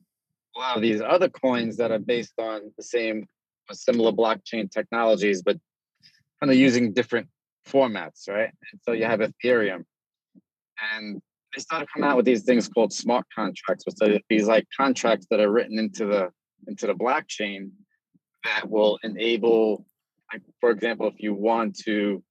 a 0.56 0.60
lot 0.60 0.76
of 0.76 0.84
these 0.84 1.02
other 1.02 1.28
coins 1.28 1.76
that 1.78 1.92
are 1.92 1.98
based 1.98 2.36
on 2.38 2.72
the 2.78 2.84
same 2.84 3.26
uh, 3.68 3.74
similar 3.74 4.12
blockchain 4.12 4.70
technologies, 4.70 5.42
but 5.42 5.58
kind 6.40 6.52
of 6.52 6.56
using 6.56 6.94
different 6.94 7.28
formats, 7.68 8.30
right? 8.30 8.52
And 8.72 8.80
so 8.84 8.92
you 8.92 9.06
have 9.06 9.22
Ethereum. 9.22 9.86
And 10.94 11.20
they 11.56 11.62
started 11.64 11.88
coming 11.92 12.08
out 12.08 12.16
with 12.16 12.28
these 12.28 12.44
things 12.44 12.70
called 12.70 12.94
smart 12.94 13.26
contracts, 13.34 13.84
which 13.88 13.96
are 14.08 14.20
these 14.30 14.46
like 14.46 14.68
contracts 14.78 15.26
that 15.32 15.40
are 15.40 15.52
written 15.52 15.80
into 15.80 16.06
the 16.06 16.30
into 16.68 16.86
the 16.86 16.94
blockchain 16.94 17.72
that 18.44 18.70
will 18.70 19.00
enable, 19.02 19.84
like, 20.32 20.44
for 20.60 20.70
example, 20.70 21.08
if 21.08 21.16
you 21.18 21.34
want 21.34 21.76
to, 21.86 22.24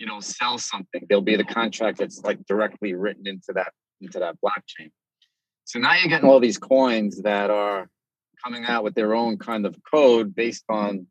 you 0.00 0.06
know, 0.06 0.18
sell 0.18 0.56
something, 0.56 1.06
there'll 1.08 1.22
be 1.22 1.36
the 1.36 1.44
contract 1.44 1.98
that's 1.98 2.24
like 2.24 2.44
directly 2.46 2.94
written 2.94 3.26
into 3.26 3.52
that 3.54 3.72
into 4.00 4.18
that 4.18 4.36
blockchain. 4.42 4.90
So 5.64 5.78
now 5.78 5.94
you're 5.94 6.08
getting 6.08 6.28
all 6.28 6.40
these 6.40 6.56
coins 6.56 7.20
that 7.22 7.50
are 7.50 7.88
coming 8.42 8.64
out 8.64 8.82
with 8.82 8.94
their 8.94 9.14
own 9.14 9.36
kind 9.36 9.66
of 9.66 9.76
code 9.88 10.34
based 10.34 10.64
on 10.70 11.06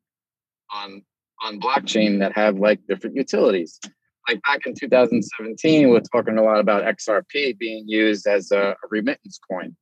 on 0.73 1.04
on 1.43 1.60
blockchain 1.62 2.19
that 2.19 2.36
have 2.36 2.58
like 2.58 2.80
different 2.88 3.15
utilities. 3.15 3.80
Like 4.28 4.41
back 4.41 4.65
in 4.65 4.73
2017, 4.73 5.89
we're 5.89 6.02
talking 6.02 6.38
a 6.38 6.43
lot 6.43 6.60
about 6.60 6.84
XRP 6.84 7.58
being 7.58 7.88
used 7.88 8.28
as 8.28 8.52
a, 8.52 8.71
a 8.71 8.88
remittance 8.89 9.39
coin, 9.49 9.75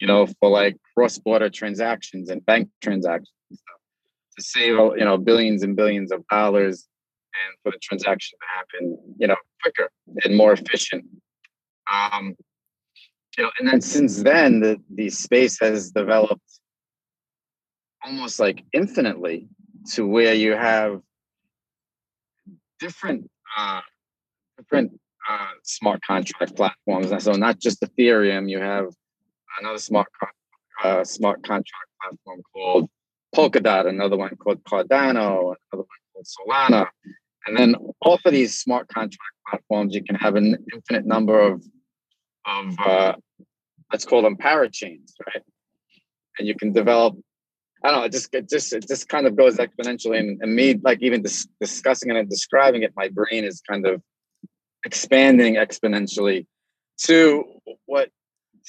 you 0.00 0.06
know, 0.06 0.26
for 0.40 0.48
like 0.48 0.76
cross-border 0.94 1.50
transactions 1.50 2.28
and 2.30 2.44
bank 2.44 2.70
transactions 2.82 3.30
to 3.50 4.42
save 4.42 4.74
you 4.96 5.04
know 5.04 5.18
billions 5.18 5.62
and 5.62 5.76
billions 5.76 6.12
of 6.12 6.26
dollars 6.28 6.88
and 7.34 7.56
for 7.62 7.72
the 7.72 7.78
transaction 7.78 8.38
to 8.40 8.46
happen, 8.56 8.98
you 9.18 9.26
know, 9.26 9.36
quicker 9.62 9.90
and 10.24 10.36
more 10.36 10.52
efficient. 10.52 11.04
Um, 11.92 12.34
you 13.36 13.44
know, 13.44 13.50
and 13.58 13.68
then 13.68 13.80
since 13.80 14.22
then, 14.22 14.60
the, 14.60 14.80
the 14.92 15.10
space 15.10 15.58
has 15.60 15.90
developed 15.90 16.42
almost 18.04 18.40
like 18.40 18.64
infinitely 18.72 19.48
to 19.92 20.06
where 20.06 20.34
you 20.34 20.52
have 20.52 21.00
different 22.80 23.30
uh, 23.56 23.80
different 24.56 24.92
uh, 25.28 25.50
smart 25.62 26.00
contract 26.02 26.56
platforms. 26.56 27.10
And 27.10 27.22
so 27.22 27.32
not 27.32 27.58
just 27.58 27.80
Ethereum, 27.80 28.50
you 28.50 28.58
have 28.58 28.86
another 29.60 29.78
smart 29.78 30.08
uh, 30.82 31.04
smart 31.04 31.42
contract 31.42 31.88
platform 32.00 32.42
called 32.52 32.90
Polkadot, 33.34 33.86
another 33.86 34.16
one 34.16 34.34
called 34.36 34.62
Cardano, 34.64 35.54
another 35.72 35.86
one 35.86 36.02
Solana. 36.24 36.86
And 37.46 37.56
then 37.56 37.76
off 38.02 38.20
of 38.24 38.32
these 38.32 38.58
smart 38.58 38.88
contract 38.88 39.18
platforms, 39.48 39.94
you 39.94 40.02
can 40.04 40.16
have 40.16 40.36
an 40.36 40.56
infinite 40.72 41.06
number 41.06 41.40
of 41.40 41.64
of 42.46 42.78
uh, 42.78 43.14
let's 43.92 44.04
call 44.04 44.22
them 44.22 44.36
parachains, 44.36 45.12
right? 45.26 45.42
And 46.38 46.46
you 46.46 46.54
can 46.54 46.72
develop 46.72 47.16
I 47.82 47.90
don't 47.90 48.00
know. 48.00 48.06
It 48.06 48.12
just 48.12 48.34
it 48.34 48.48
just 48.48 48.72
it 48.72 48.88
just 48.88 49.08
kind 49.08 49.26
of 49.26 49.36
goes 49.36 49.56
exponentially, 49.56 50.18
and, 50.18 50.42
and 50.42 50.54
me 50.54 50.74
like 50.82 50.98
even 51.00 51.22
dis- 51.22 51.48
discussing 51.60 52.10
it 52.10 52.16
and 52.16 52.28
describing 52.28 52.82
it, 52.82 52.92
my 52.96 53.08
brain 53.08 53.44
is 53.44 53.60
kind 53.68 53.86
of 53.86 54.02
expanding 54.84 55.54
exponentially 55.54 56.46
to 57.04 57.44
what 57.86 58.10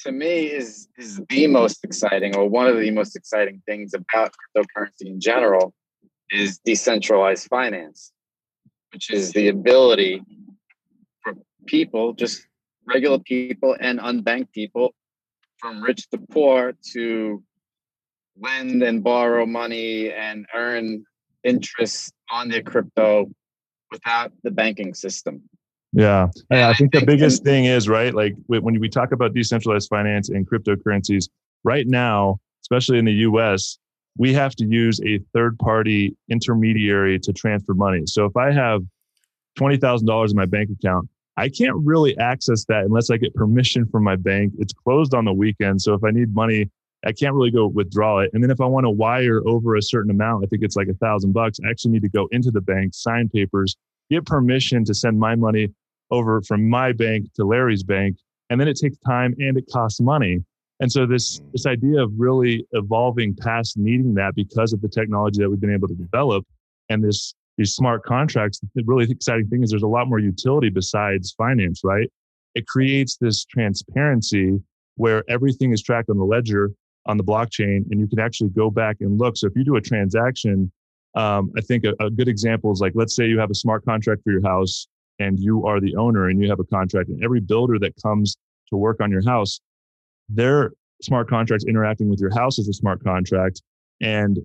to 0.04 0.12
me 0.12 0.44
is 0.46 0.88
is 0.96 1.20
the 1.28 1.46
most 1.48 1.84
exciting 1.84 2.36
or 2.36 2.48
one 2.48 2.68
of 2.68 2.78
the 2.78 2.90
most 2.90 3.16
exciting 3.16 3.62
things 3.66 3.92
about 3.94 4.32
cryptocurrency 4.56 5.06
in 5.06 5.20
general 5.20 5.74
is 6.30 6.58
decentralized 6.64 7.48
finance, 7.48 8.12
which 8.92 9.10
is 9.10 9.32
the 9.32 9.48
ability 9.48 10.22
for 11.22 11.34
people, 11.66 12.12
just 12.12 12.46
regular 12.86 13.18
people 13.18 13.76
and 13.80 13.98
unbanked 13.98 14.52
people, 14.52 14.94
from 15.58 15.82
rich 15.82 16.08
to 16.10 16.18
poor, 16.30 16.72
to 16.92 17.42
lend 18.40 18.82
and 18.82 19.02
borrow 19.04 19.44
money 19.44 20.10
and 20.12 20.46
earn 20.54 21.04
interest 21.44 22.12
on 22.30 22.48
their 22.48 22.62
crypto 22.62 23.30
without 23.90 24.32
the 24.42 24.50
banking 24.50 24.94
system. 24.94 25.42
Yeah. 25.92 26.28
yeah 26.50 26.68
I 26.68 26.74
think 26.74 26.92
the 26.92 27.04
biggest 27.04 27.42
thing 27.42 27.64
is, 27.64 27.88
right? 27.88 28.14
Like 28.14 28.36
when 28.46 28.78
we 28.78 28.88
talk 28.88 29.12
about 29.12 29.34
decentralized 29.34 29.88
finance 29.88 30.28
and 30.28 30.48
cryptocurrencies, 30.48 31.28
right 31.64 31.86
now, 31.86 32.38
especially 32.62 32.98
in 32.98 33.04
the 33.04 33.12
US, 33.12 33.78
we 34.20 34.34
have 34.34 34.54
to 34.56 34.66
use 34.66 35.00
a 35.00 35.18
third 35.32 35.58
party 35.58 36.14
intermediary 36.28 37.18
to 37.18 37.32
transfer 37.32 37.72
money. 37.72 38.02
So 38.04 38.26
if 38.26 38.36
I 38.36 38.52
have 38.52 38.82
$20,000 39.58 40.30
in 40.30 40.36
my 40.36 40.44
bank 40.44 40.68
account, 40.70 41.08
I 41.38 41.48
can't 41.48 41.76
really 41.76 42.18
access 42.18 42.66
that 42.66 42.84
unless 42.84 43.08
I 43.08 43.16
get 43.16 43.34
permission 43.34 43.86
from 43.86 44.04
my 44.04 44.16
bank. 44.16 44.52
It's 44.58 44.74
closed 44.74 45.14
on 45.14 45.24
the 45.24 45.32
weekend. 45.32 45.80
So 45.80 45.94
if 45.94 46.04
I 46.04 46.10
need 46.10 46.34
money 46.34 46.70
I 47.04 47.12
can't 47.12 47.34
really 47.34 47.50
go 47.50 47.66
withdraw 47.66 48.18
it. 48.18 48.30
And 48.34 48.42
then 48.42 48.50
if 48.50 48.60
I 48.60 48.66
want 48.66 48.84
to 48.84 48.90
wire 48.90 49.40
over 49.46 49.74
a 49.74 49.82
certain 49.82 50.10
amount, 50.10 50.44
I 50.44 50.46
think 50.48 50.62
it's 50.62 50.76
like 50.76 50.88
a 50.88 50.94
thousand 50.94 51.32
bucks. 51.32 51.58
I 51.64 51.70
actually 51.70 51.92
need 51.92 52.02
to 52.02 52.10
go 52.10 52.28
into 52.30 52.50
the 52.50 52.60
bank, 52.60 52.92
sign 52.94 53.28
papers, 53.28 53.74
get 54.10 54.26
permission 54.26 54.84
to 54.84 54.94
send 54.94 55.18
my 55.18 55.34
money 55.34 55.68
over 56.10 56.42
from 56.42 56.68
my 56.68 56.92
bank 56.92 57.32
to 57.36 57.44
Larry's 57.44 57.82
bank. 57.82 58.18
And 58.50 58.60
then 58.60 58.68
it 58.68 58.76
takes 58.76 58.98
time 58.98 59.34
and 59.38 59.56
it 59.56 59.64
costs 59.72 60.00
money. 60.00 60.44
And 60.80 60.90
so 60.90 61.06
this 61.06 61.40
this 61.52 61.66
idea 61.66 62.02
of 62.02 62.10
really 62.16 62.66
evolving 62.72 63.36
past 63.36 63.76
needing 63.76 64.14
that 64.14 64.34
because 64.34 64.72
of 64.72 64.80
the 64.80 64.88
technology 64.88 65.42
that 65.42 65.50
we've 65.50 65.60
been 65.60 65.74
able 65.74 65.88
to 65.88 65.94
develop 65.94 66.46
and 66.88 67.04
this 67.04 67.34
these 67.58 67.74
smart 67.74 68.02
contracts, 68.04 68.60
the 68.74 68.82
really 68.86 69.10
exciting 69.10 69.46
thing 69.48 69.62
is 69.62 69.70
there's 69.70 69.82
a 69.82 69.86
lot 69.86 70.08
more 70.08 70.18
utility 70.18 70.70
besides 70.70 71.34
finance, 71.36 71.82
right? 71.84 72.10
It 72.54 72.66
creates 72.66 73.16
this 73.18 73.44
transparency 73.44 74.58
where 74.96 75.22
everything 75.28 75.72
is 75.72 75.82
tracked 75.82 76.08
on 76.08 76.16
the 76.16 76.24
ledger 76.24 76.70
on 77.06 77.16
the 77.16 77.24
blockchain 77.24 77.84
and 77.90 78.00
you 78.00 78.06
can 78.06 78.18
actually 78.18 78.50
go 78.50 78.70
back 78.70 78.96
and 79.00 79.18
look. 79.18 79.36
So 79.36 79.46
if 79.46 79.52
you 79.56 79.64
do 79.64 79.76
a 79.76 79.80
transaction, 79.80 80.70
um, 81.14 81.52
I 81.56 81.60
think 81.60 81.84
a, 81.84 81.94
a, 82.02 82.10
good 82.10 82.28
example 82.28 82.70
is 82.72 82.80
like, 82.80 82.92
let's 82.94 83.16
say 83.16 83.26
you 83.26 83.38
have 83.38 83.50
a 83.50 83.54
smart 83.54 83.84
contract 83.84 84.22
for 84.22 84.30
your 84.30 84.46
house 84.46 84.86
and 85.18 85.38
you 85.38 85.66
are 85.66 85.80
the 85.80 85.96
owner 85.96 86.28
and 86.28 86.40
you 86.40 86.48
have 86.48 86.60
a 86.60 86.64
contract 86.64 87.08
and 87.08 87.22
every 87.24 87.40
builder 87.40 87.78
that 87.78 87.94
comes 88.02 88.36
to 88.68 88.76
work 88.76 89.00
on 89.00 89.10
your 89.10 89.24
house, 89.24 89.60
their 90.32 90.72
smart 91.02 91.28
contracts 91.28 91.64
interacting 91.66 92.08
with 92.08 92.20
your 92.20 92.34
house 92.34 92.58
as 92.58 92.68
a 92.68 92.72
smart 92.72 93.02
contract. 93.02 93.62
And, 94.00 94.38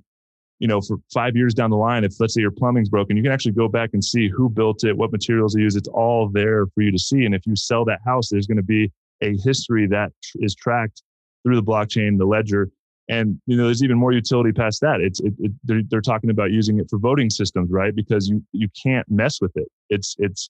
you 0.59 0.67
know, 0.67 0.81
for 0.81 0.97
five 1.13 1.35
years 1.35 1.53
down 1.53 1.69
the 1.69 1.77
line, 1.77 2.03
if 2.03 2.13
let's 2.19 2.33
say 2.33 2.41
your 2.41 2.51
plumbing's 2.51 2.89
broken, 2.89 3.17
you 3.17 3.23
can 3.23 3.31
actually 3.31 3.51
go 3.53 3.67
back 3.67 3.91
and 3.93 4.03
see 4.03 4.29
who 4.29 4.49
built 4.49 4.83
it, 4.83 4.95
what 4.95 5.11
materials 5.11 5.53
they 5.53 5.61
use. 5.61 5.75
It's 5.75 5.89
all 5.89 6.29
there 6.29 6.65
for 6.73 6.81
you 6.81 6.91
to 6.91 6.99
see. 6.99 7.25
And 7.25 7.35
if 7.35 7.45
you 7.45 7.55
sell 7.55 7.85
that 7.85 7.99
house, 8.05 8.29
there's 8.29 8.47
going 8.47 8.57
to 8.57 8.63
be 8.63 8.91
a 9.21 9.37
history 9.43 9.87
that 9.87 10.11
is 10.35 10.55
tracked 10.55 11.03
through 11.43 11.55
the 11.55 11.63
blockchain, 11.63 12.17
the 12.17 12.25
ledger. 12.25 12.69
And 13.07 13.39
you 13.45 13.55
know, 13.55 13.65
there's 13.65 13.83
even 13.83 13.97
more 13.97 14.13
utility 14.13 14.51
past 14.51 14.81
that. 14.81 14.99
It's 14.99 15.19
it, 15.19 15.33
it, 15.39 15.51
they're, 15.63 15.81
they're 15.89 16.01
talking 16.01 16.31
about 16.31 16.51
using 16.51 16.79
it 16.79 16.87
for 16.89 16.97
voting 16.97 17.29
systems, 17.29 17.69
right? 17.69 17.95
Because 17.95 18.27
you 18.27 18.43
you 18.51 18.67
can't 18.81 19.09
mess 19.11 19.39
with 19.41 19.55
it. 19.55 19.67
It's 19.89 20.15
it's 20.17 20.49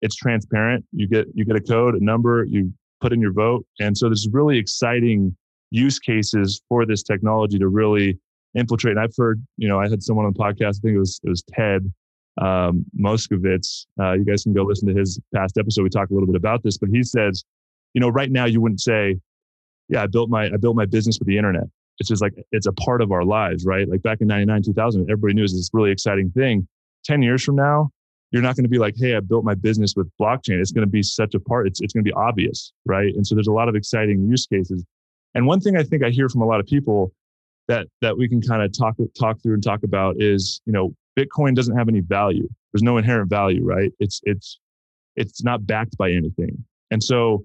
it's 0.00 0.16
transparent. 0.16 0.84
You 0.92 1.06
get 1.06 1.26
you 1.34 1.44
get 1.44 1.56
a 1.56 1.60
code, 1.60 1.94
a 1.94 2.02
number, 2.02 2.44
you 2.44 2.72
put 3.04 3.12
in 3.12 3.20
your 3.20 3.32
vote, 3.32 3.66
and 3.80 3.96
so 3.96 4.08
there's 4.08 4.26
really 4.32 4.56
exciting 4.56 5.36
use 5.70 5.98
cases 5.98 6.62
for 6.70 6.86
this 6.86 7.02
technology 7.02 7.58
to 7.58 7.68
really 7.68 8.18
infiltrate. 8.54 8.92
And 8.92 9.00
I've 9.00 9.14
heard, 9.16 9.44
you 9.58 9.68
know, 9.68 9.78
I 9.78 9.90
had 9.90 10.02
someone 10.02 10.24
on 10.24 10.32
the 10.32 10.38
podcast. 10.38 10.78
I 10.78 10.80
think 10.82 10.94
it 10.94 10.98
was 10.98 11.20
it 11.22 11.28
was 11.28 11.42
Ted 11.52 11.92
um. 12.40 12.86
Uh, 13.04 14.12
you 14.12 14.24
guys 14.24 14.42
can 14.42 14.54
go 14.54 14.62
listen 14.62 14.88
to 14.88 14.98
his 14.98 15.20
past 15.34 15.58
episode. 15.58 15.82
We 15.82 15.90
talk 15.90 16.08
a 16.08 16.14
little 16.14 16.26
bit 16.26 16.36
about 16.36 16.62
this, 16.62 16.78
but 16.78 16.88
he 16.88 17.02
says, 17.02 17.44
you 17.92 18.00
know, 18.00 18.08
right 18.08 18.30
now 18.30 18.46
you 18.46 18.60
wouldn't 18.60 18.80
say, 18.80 19.20
yeah, 19.88 20.02
I 20.02 20.06
built 20.06 20.30
my 20.30 20.46
I 20.46 20.56
built 20.56 20.76
my 20.76 20.86
business 20.86 21.18
with 21.18 21.28
the 21.28 21.36
internet. 21.36 21.64
It's 21.98 22.08
just 22.08 22.22
like 22.22 22.32
it's 22.52 22.66
a 22.66 22.72
part 22.72 23.02
of 23.02 23.12
our 23.12 23.24
lives, 23.24 23.66
right? 23.66 23.86
Like 23.86 24.02
back 24.02 24.20
in 24.20 24.26
99, 24.28 24.62
2000, 24.62 25.02
everybody 25.02 25.34
knew 25.34 25.42
it 25.42 25.44
was 25.44 25.52
this 25.54 25.70
really 25.72 25.90
exciting 25.90 26.30
thing. 26.30 26.66
10 27.04 27.22
years 27.22 27.44
from 27.44 27.56
now, 27.56 27.90
you're 28.34 28.42
not 28.42 28.56
going 28.56 28.64
to 28.64 28.68
be 28.68 28.78
like, 28.78 28.96
hey, 28.98 29.14
I 29.14 29.20
built 29.20 29.44
my 29.44 29.54
business 29.54 29.94
with 29.94 30.10
blockchain. 30.20 30.60
It's 30.60 30.72
going 30.72 30.84
to 30.84 30.90
be 30.90 31.04
such 31.04 31.36
a 31.36 31.40
part, 31.40 31.68
it's, 31.68 31.80
it's 31.80 31.92
going 31.92 32.02
to 32.02 32.08
be 32.08 32.12
obvious, 32.14 32.72
right? 32.84 33.14
And 33.14 33.24
so 33.24 33.36
there's 33.36 33.46
a 33.46 33.52
lot 33.52 33.68
of 33.68 33.76
exciting 33.76 34.28
use 34.28 34.44
cases. 34.44 34.84
And 35.36 35.46
one 35.46 35.60
thing 35.60 35.76
I 35.76 35.84
think 35.84 36.02
I 36.02 36.10
hear 36.10 36.28
from 36.28 36.42
a 36.42 36.44
lot 36.44 36.58
of 36.58 36.66
people 36.66 37.12
that 37.68 37.86
that 38.00 38.18
we 38.18 38.28
can 38.28 38.42
kind 38.42 38.60
of 38.60 38.76
talk 38.76 38.96
talk 39.16 39.40
through 39.40 39.54
and 39.54 39.62
talk 39.62 39.84
about 39.84 40.16
is, 40.18 40.60
you 40.66 40.72
know, 40.72 40.92
Bitcoin 41.16 41.54
doesn't 41.54 41.76
have 41.76 41.88
any 41.88 42.00
value. 42.00 42.48
There's 42.72 42.82
no 42.82 42.98
inherent 42.98 43.30
value, 43.30 43.62
right? 43.64 43.92
It's 44.00 44.20
it's 44.24 44.58
it's 45.14 45.44
not 45.44 45.64
backed 45.64 45.96
by 45.96 46.10
anything. 46.10 46.64
And 46.90 47.02
so, 47.02 47.44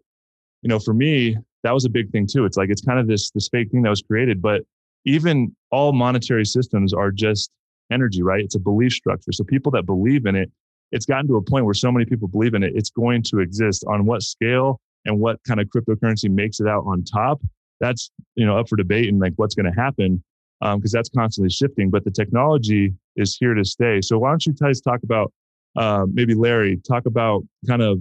you 0.63 0.69
know, 0.69 0.79
for 0.79 0.95
me, 0.95 1.37
that 1.61 1.71
was 1.71 1.85
a 1.85 1.89
big 1.89 2.11
thing 2.11 2.25
too. 2.25 2.45
It's 2.45 2.57
like 2.57 2.71
it's 2.71 2.81
kind 2.81 2.99
of 2.99 3.07
this 3.07 3.29
this 3.29 3.47
fake 3.47 3.69
thing 3.69 3.83
that 3.83 3.89
was 3.91 4.01
created, 4.01 4.41
but 4.41 4.63
even 5.05 5.55
all 5.71 5.93
monetary 5.93 6.45
systems 6.45 6.95
are 6.95 7.11
just 7.11 7.51
energy, 7.91 8.23
right? 8.23 8.43
It's 8.43 8.55
a 8.55 8.59
belief 8.59 8.93
structure. 8.93 9.31
So 9.31 9.43
people 9.43 9.71
that 9.73 9.85
believe 9.85 10.25
in 10.25 10.35
it, 10.35 10.51
it's 10.91 11.05
gotten 11.05 11.27
to 11.27 11.35
a 11.37 11.41
point 11.41 11.65
where 11.65 11.73
so 11.73 11.91
many 11.91 12.05
people 12.05 12.27
believe 12.27 12.53
in 12.53 12.63
it, 12.63 12.73
it's 12.75 12.89
going 12.89 13.23
to 13.23 13.39
exist 13.39 13.83
on 13.87 14.05
what 14.05 14.23
scale 14.23 14.79
and 15.05 15.19
what 15.19 15.39
kind 15.47 15.59
of 15.59 15.67
cryptocurrency 15.67 16.29
makes 16.29 16.59
it 16.59 16.67
out 16.67 16.83
on 16.85 17.03
top. 17.03 17.41
That's 17.79 18.11
you 18.35 18.45
know 18.45 18.57
up 18.57 18.69
for 18.69 18.75
debate 18.75 19.09
and 19.09 19.19
like 19.19 19.33
what's 19.37 19.55
going 19.55 19.71
to 19.71 19.79
happen 19.79 20.23
because 20.59 20.73
um, 20.93 20.97
that's 20.97 21.09
constantly 21.09 21.49
shifting. 21.49 21.89
But 21.89 22.03
the 22.03 22.11
technology 22.11 22.93
is 23.15 23.37
here 23.39 23.53
to 23.53 23.63
stay. 23.63 24.01
So 24.01 24.17
why 24.17 24.31
don't 24.31 24.45
you 24.45 24.53
guys 24.53 24.81
talk 24.81 25.01
about 25.03 25.31
uh, 25.77 26.05
maybe 26.11 26.35
Larry 26.35 26.77
talk 26.77 27.05
about 27.05 27.43
kind 27.67 27.81
of 27.81 27.99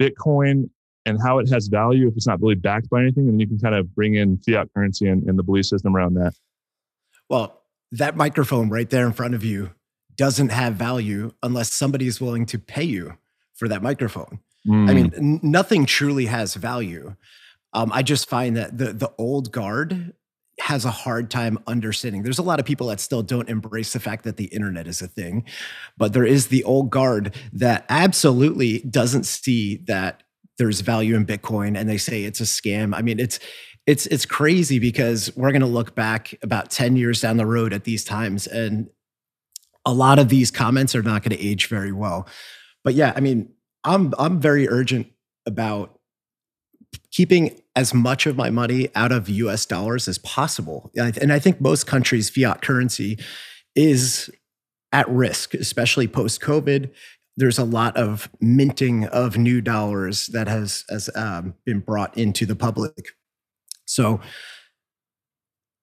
Bitcoin 0.00 0.70
and 1.04 1.18
how 1.22 1.38
it 1.38 1.48
has 1.50 1.68
value 1.68 2.08
if 2.08 2.16
it's 2.16 2.26
not 2.26 2.40
really 2.40 2.54
backed 2.54 2.88
by 2.90 3.02
anything, 3.02 3.24
and 3.24 3.34
then 3.34 3.40
you 3.40 3.46
can 3.46 3.58
kind 3.58 3.74
of 3.74 3.94
bring 3.94 4.14
in 4.14 4.38
fiat 4.38 4.68
currency 4.74 5.08
and, 5.08 5.24
and 5.24 5.38
the 5.38 5.42
belief 5.42 5.66
system 5.66 5.94
around 5.96 6.14
that. 6.14 6.34
Well, 7.28 7.62
that 7.92 8.16
microphone 8.16 8.68
right 8.68 8.88
there 8.88 9.06
in 9.06 9.12
front 9.12 9.34
of 9.34 9.44
you 9.44 9.70
doesn't 10.18 10.50
have 10.50 10.74
value 10.74 11.32
unless 11.42 11.72
somebody 11.72 12.06
is 12.06 12.20
willing 12.20 12.44
to 12.46 12.58
pay 12.58 12.82
you 12.82 13.16
for 13.54 13.68
that 13.68 13.82
microphone. 13.82 14.40
Mm. 14.66 14.90
I 14.90 14.94
mean, 14.94 15.08
hmm. 15.10 15.16
n- 15.16 15.40
nothing 15.42 15.86
truly 15.86 16.26
has 16.26 16.54
value. 16.54 17.14
Um, 17.72 17.90
I 17.94 18.02
just 18.02 18.28
find 18.28 18.56
that 18.56 18.76
the 18.76 18.92
the 18.92 19.12
old 19.18 19.52
guard 19.52 20.12
has 20.60 20.84
a 20.84 20.90
hard 20.90 21.30
time 21.30 21.58
understanding. 21.66 22.22
There's 22.22 22.38
a 22.38 22.42
lot 22.42 22.58
of 22.58 22.66
people 22.66 22.88
that 22.88 22.98
still 22.98 23.22
don't 23.22 23.48
embrace 23.48 23.92
the 23.92 24.00
fact 24.00 24.24
that 24.24 24.36
the 24.36 24.46
internet 24.46 24.88
is 24.88 25.00
a 25.00 25.06
thing, 25.06 25.44
but 25.96 26.12
there 26.12 26.24
is 26.24 26.48
the 26.48 26.64
old 26.64 26.90
guard 26.90 27.36
that 27.52 27.86
absolutely 27.88 28.80
doesn't 28.80 29.24
see 29.24 29.76
that 29.86 30.24
there's 30.58 30.80
value 30.80 31.14
in 31.14 31.24
Bitcoin 31.24 31.78
and 31.78 31.88
they 31.88 31.98
say 31.98 32.24
it's 32.24 32.40
a 32.40 32.44
scam. 32.44 32.94
I 32.94 33.02
mean, 33.02 33.20
it's 33.20 33.38
it's 33.86 34.06
it's 34.06 34.26
crazy 34.26 34.78
because 34.78 35.34
we're 35.36 35.52
going 35.52 35.60
to 35.60 35.66
look 35.66 35.94
back 35.94 36.34
about 36.42 36.70
10 36.70 36.96
years 36.96 37.20
down 37.20 37.36
the 37.36 37.46
road 37.46 37.72
at 37.72 37.84
these 37.84 38.04
times 38.04 38.46
and 38.46 38.88
a 39.84 39.92
lot 39.92 40.18
of 40.18 40.28
these 40.28 40.50
comments 40.50 40.94
are 40.94 41.02
not 41.02 41.22
going 41.22 41.36
to 41.36 41.44
age 41.44 41.66
very 41.66 41.92
well. 41.92 42.26
But 42.84 42.94
yeah, 42.94 43.12
I 43.16 43.20
mean, 43.20 43.50
I'm 43.84 44.14
I'm 44.18 44.40
very 44.40 44.68
urgent 44.68 45.08
about 45.46 45.98
keeping 47.10 47.60
as 47.76 47.94
much 47.94 48.26
of 48.26 48.36
my 48.36 48.50
money 48.50 48.88
out 48.94 49.12
of 49.12 49.28
US 49.28 49.64
dollars 49.66 50.08
as 50.08 50.18
possible. 50.18 50.90
And 50.96 51.32
I 51.32 51.38
think 51.38 51.60
most 51.60 51.86
countries 51.86 52.28
fiat 52.30 52.62
currency 52.62 53.18
is 53.74 54.30
at 54.92 55.08
risk, 55.08 55.54
especially 55.54 56.08
post 56.08 56.40
COVID 56.40 56.90
there's 57.38 57.58
a 57.58 57.64
lot 57.64 57.96
of 57.96 58.28
minting 58.40 59.06
of 59.06 59.38
new 59.38 59.60
dollars 59.60 60.26
that 60.26 60.48
has 60.48 60.84
has 60.90 61.08
um, 61.14 61.54
been 61.64 61.78
brought 61.78 62.18
into 62.18 62.44
the 62.44 62.56
public. 62.56 63.12
So 63.86 64.20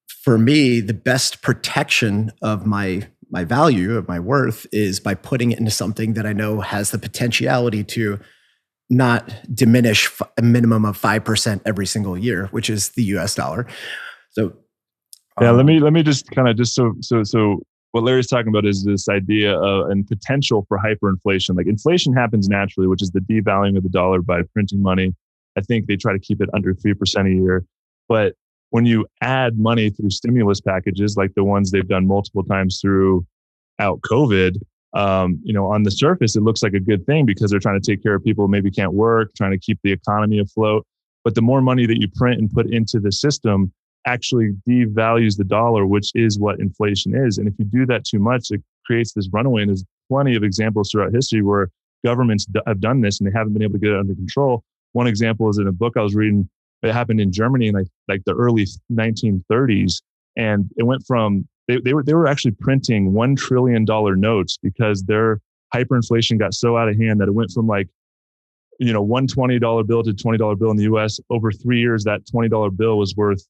for 0.08 0.38
me, 0.38 0.82
the 0.82 0.94
best 0.94 1.42
protection 1.42 2.34
of 2.42 2.66
my 2.66 3.08
my 3.36 3.44
value 3.44 3.98
of 3.98 4.08
my 4.08 4.18
worth 4.18 4.66
is 4.72 5.02
by 5.02 5.14
putting 5.14 5.52
it 5.52 5.60
into 5.60 5.70
something 5.70 6.14
that 6.14 6.26
I 6.26 6.32
know 6.32 6.62
has 6.62 6.92
the 6.92 6.98
potentiality 6.98 7.84
to 7.84 8.18
not 8.90 9.30
diminish 9.54 10.10
a 10.38 10.42
minimum 10.42 10.86
of 10.86 10.98
5% 10.98 11.62
every 11.66 11.86
single 11.86 12.18
year, 12.18 12.48
which 12.52 12.70
is 12.70 12.90
the 12.92 13.04
US 13.16 13.36
dollar. 13.36 13.68
So 14.32 14.54
yeah, 15.42 15.50
um, 15.50 15.58
let 15.58 15.66
me 15.66 15.82
let 15.82 15.92
me 15.92 16.02
just 16.02 16.32
kind 16.32 16.48
of 16.48 16.56
just 16.56 16.74
so 16.74 16.94
so 17.02 17.24
so 17.24 17.60
what 17.92 18.06
Larry's 18.06 18.28
talking 18.28 18.48
about 18.48 18.66
is 18.66 18.86
this 18.86 19.10
idea 19.10 19.60
of, 19.60 19.90
and 19.90 20.08
potential 20.08 20.66
for 20.70 20.78
hyperinflation. 20.78 21.58
Like 21.58 21.68
inflation 21.68 22.14
happens 22.14 22.48
naturally, 22.48 22.88
which 22.88 23.02
is 23.02 23.12
the 23.12 23.20
devaluing 23.20 23.76
of 23.76 23.84
the 23.84 23.90
dollar 23.90 24.22
by 24.22 24.44
printing 24.54 24.82
money. 24.82 25.14
I 25.58 25.62
think 25.62 25.88
they 25.88 25.98
try 25.98 26.14
to 26.14 26.20
keep 26.20 26.42
it 26.42 26.50
under 26.54 26.74
3% 26.74 26.96
a 27.26 27.30
year. 27.30 27.66
But 28.08 28.36
when 28.70 28.86
you 28.86 29.06
add 29.22 29.58
money 29.58 29.90
through 29.90 30.10
stimulus 30.10 30.62
packages, 30.62 31.16
like 31.18 31.34
the 31.36 31.44
ones 31.44 31.72
they've 31.72 31.88
done 31.88 32.08
multiple 32.08 32.44
times 32.44 32.80
throughout 32.82 33.26
COVID, 33.82 34.58
um, 34.94 35.40
you 35.44 35.54
know, 35.54 35.66
on 35.66 35.84
the 35.84 35.92
surface, 35.92 36.36
it 36.36 36.42
looks 36.42 36.64
like 36.64 36.74
a 36.74 36.80
good 36.80 37.06
thing 37.06 37.26
because 37.26 37.52
they're 37.52 37.60
trying 37.60 37.80
to 37.80 37.92
take 37.92 38.02
care 38.02 38.16
of 38.16 38.24
people 38.24 38.46
who 38.46 38.52
maybe 38.52 38.72
can't 38.72 38.94
work, 38.94 39.34
trying 39.36 39.52
to 39.52 39.58
keep 39.58 39.80
the 39.84 39.92
economy 39.92 40.40
afloat. 40.40 40.86
But 41.24 41.36
the 41.36 41.42
more 41.42 41.62
money 41.62 41.86
that 41.86 42.00
you 42.00 42.08
print 42.16 42.40
and 42.40 42.50
put 42.50 42.72
into 42.72 43.00
the 43.00 43.12
system, 43.12 43.74
actually 44.06 44.52
devalues 44.68 45.38
the 45.38 45.44
dollar, 45.44 45.86
which 45.86 46.12
is 46.16 46.40
what 46.40 46.60
inflation 46.60 47.16
is. 47.16 47.38
And 47.38 47.48
if 47.48 47.56
you 47.58 47.66
do 47.66 47.86
that 47.88 48.06
too 48.06 48.20
much, 48.20 48.52
it 48.52 48.62
creates 48.86 49.14
this 49.14 49.28
runaway. 49.32 49.64
And 49.64 49.70
there's 49.70 49.84
plenty 50.10 50.36
of 50.36 50.44
examples 50.44 50.92
throughout 50.92 51.14
history 51.14 51.42
where 51.42 51.70
governments 52.06 52.46
have 52.68 52.80
done 52.80 53.02
this 53.02 53.20
and 53.20 53.28
they 53.28 53.38
haven't 53.38 53.54
been 53.54 53.64
able 53.64 53.74
to 53.74 53.80
get 53.80 53.92
it 53.92 54.00
under 54.00 54.14
control. 54.14 54.64
One 54.94 55.08
example 55.08 55.50
is 55.50 55.58
in 55.58 55.68
a 55.68 55.72
book 55.72 55.98
I 55.98 56.02
was 56.02 56.16
reading. 56.16 56.48
It 56.86 56.94
happened 56.94 57.20
in 57.20 57.32
Germany 57.32 57.68
in 57.68 57.76
like, 57.76 57.88
like 58.08 58.24
the 58.26 58.34
early 58.34 58.66
1930s, 58.92 60.02
and 60.38 60.70
it 60.78 60.84
went 60.84 61.04
from 61.06 61.48
they, 61.68 61.80
they 61.80 61.94
were 61.94 62.04
they 62.04 62.14
were 62.14 62.28
actually 62.28 62.52
printing 62.52 63.14
one 63.14 63.36
trillion 63.36 63.86
dollar 63.86 64.16
notes 64.16 64.58
because 64.62 65.04
their 65.04 65.42
hyperinflation 65.74 66.38
got 66.38 66.54
so 66.54 66.78
out 66.78 66.88
of 66.88 66.98
hand 66.98 67.20
that 67.20 67.28
it 67.28 67.34
went 67.34 67.52
from 67.52 67.68
like 67.68 67.90
you 68.80 68.94
know 68.94 69.02
one 69.02 69.28
twenty 69.28 69.60
dollar 69.60 69.84
bill 69.84 70.04
to 70.04 70.14
twenty 70.14 70.38
dollar 70.38 70.56
bill 70.56 70.72
in 70.72 70.78
the 70.78 70.84
U.S. 70.84 71.20
Over 71.30 71.52
three 71.52 71.80
years, 71.80 72.04
that 72.04 72.22
twenty 72.30 72.50
dollar 72.50 72.70
bill 72.70 72.98
was 72.98 73.16
worth 73.16 73.46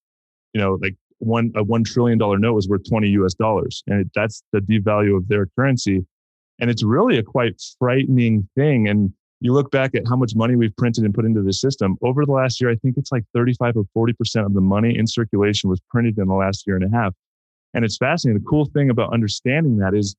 you 0.55 0.61
know, 0.61 0.79
like 0.81 0.95
one 1.19 1.51
a 1.55 1.63
one 1.63 1.83
trillion 1.83 2.17
dollar 2.17 2.39
note 2.39 2.53
was 2.53 2.67
worth 2.67 2.89
20 2.89 3.09
US 3.09 3.33
dollars. 3.33 3.83
And 3.87 4.01
it, 4.01 4.07
that's 4.15 4.41
the 4.53 4.59
devalue 4.59 5.15
of 5.15 5.27
their 5.27 5.47
currency. 5.47 6.05
And 6.59 6.69
it's 6.69 6.83
really 6.83 7.17
a 7.17 7.23
quite 7.23 7.61
frightening 7.77 8.47
thing. 8.55 8.87
And 8.87 9.13
you 9.41 9.53
look 9.53 9.71
back 9.71 9.95
at 9.95 10.03
how 10.07 10.15
much 10.15 10.35
money 10.35 10.55
we've 10.55 10.75
printed 10.75 11.03
and 11.03 11.13
put 11.13 11.25
into 11.25 11.41
the 11.41 11.53
system 11.53 11.97
over 12.01 12.25
the 12.25 12.31
last 12.31 12.61
year, 12.61 12.69
I 12.69 12.75
think 12.75 12.97
it's 12.97 13.11
like 13.11 13.23
35 13.33 13.75
or 13.77 14.07
40% 14.07 14.45
of 14.45 14.53
the 14.53 14.61
money 14.61 14.97
in 14.97 15.07
circulation 15.07 15.69
was 15.69 15.81
printed 15.89 16.17
in 16.17 16.27
the 16.27 16.33
last 16.33 16.65
year 16.65 16.75
and 16.75 16.85
a 16.85 16.95
half. 16.95 17.13
And 17.73 17.83
it's 17.83 17.97
fascinating. 17.97 18.41
The 18.41 18.49
cool 18.49 18.65
thing 18.65 18.89
about 18.89 19.13
understanding 19.13 19.77
that 19.77 19.93
is, 19.93 20.15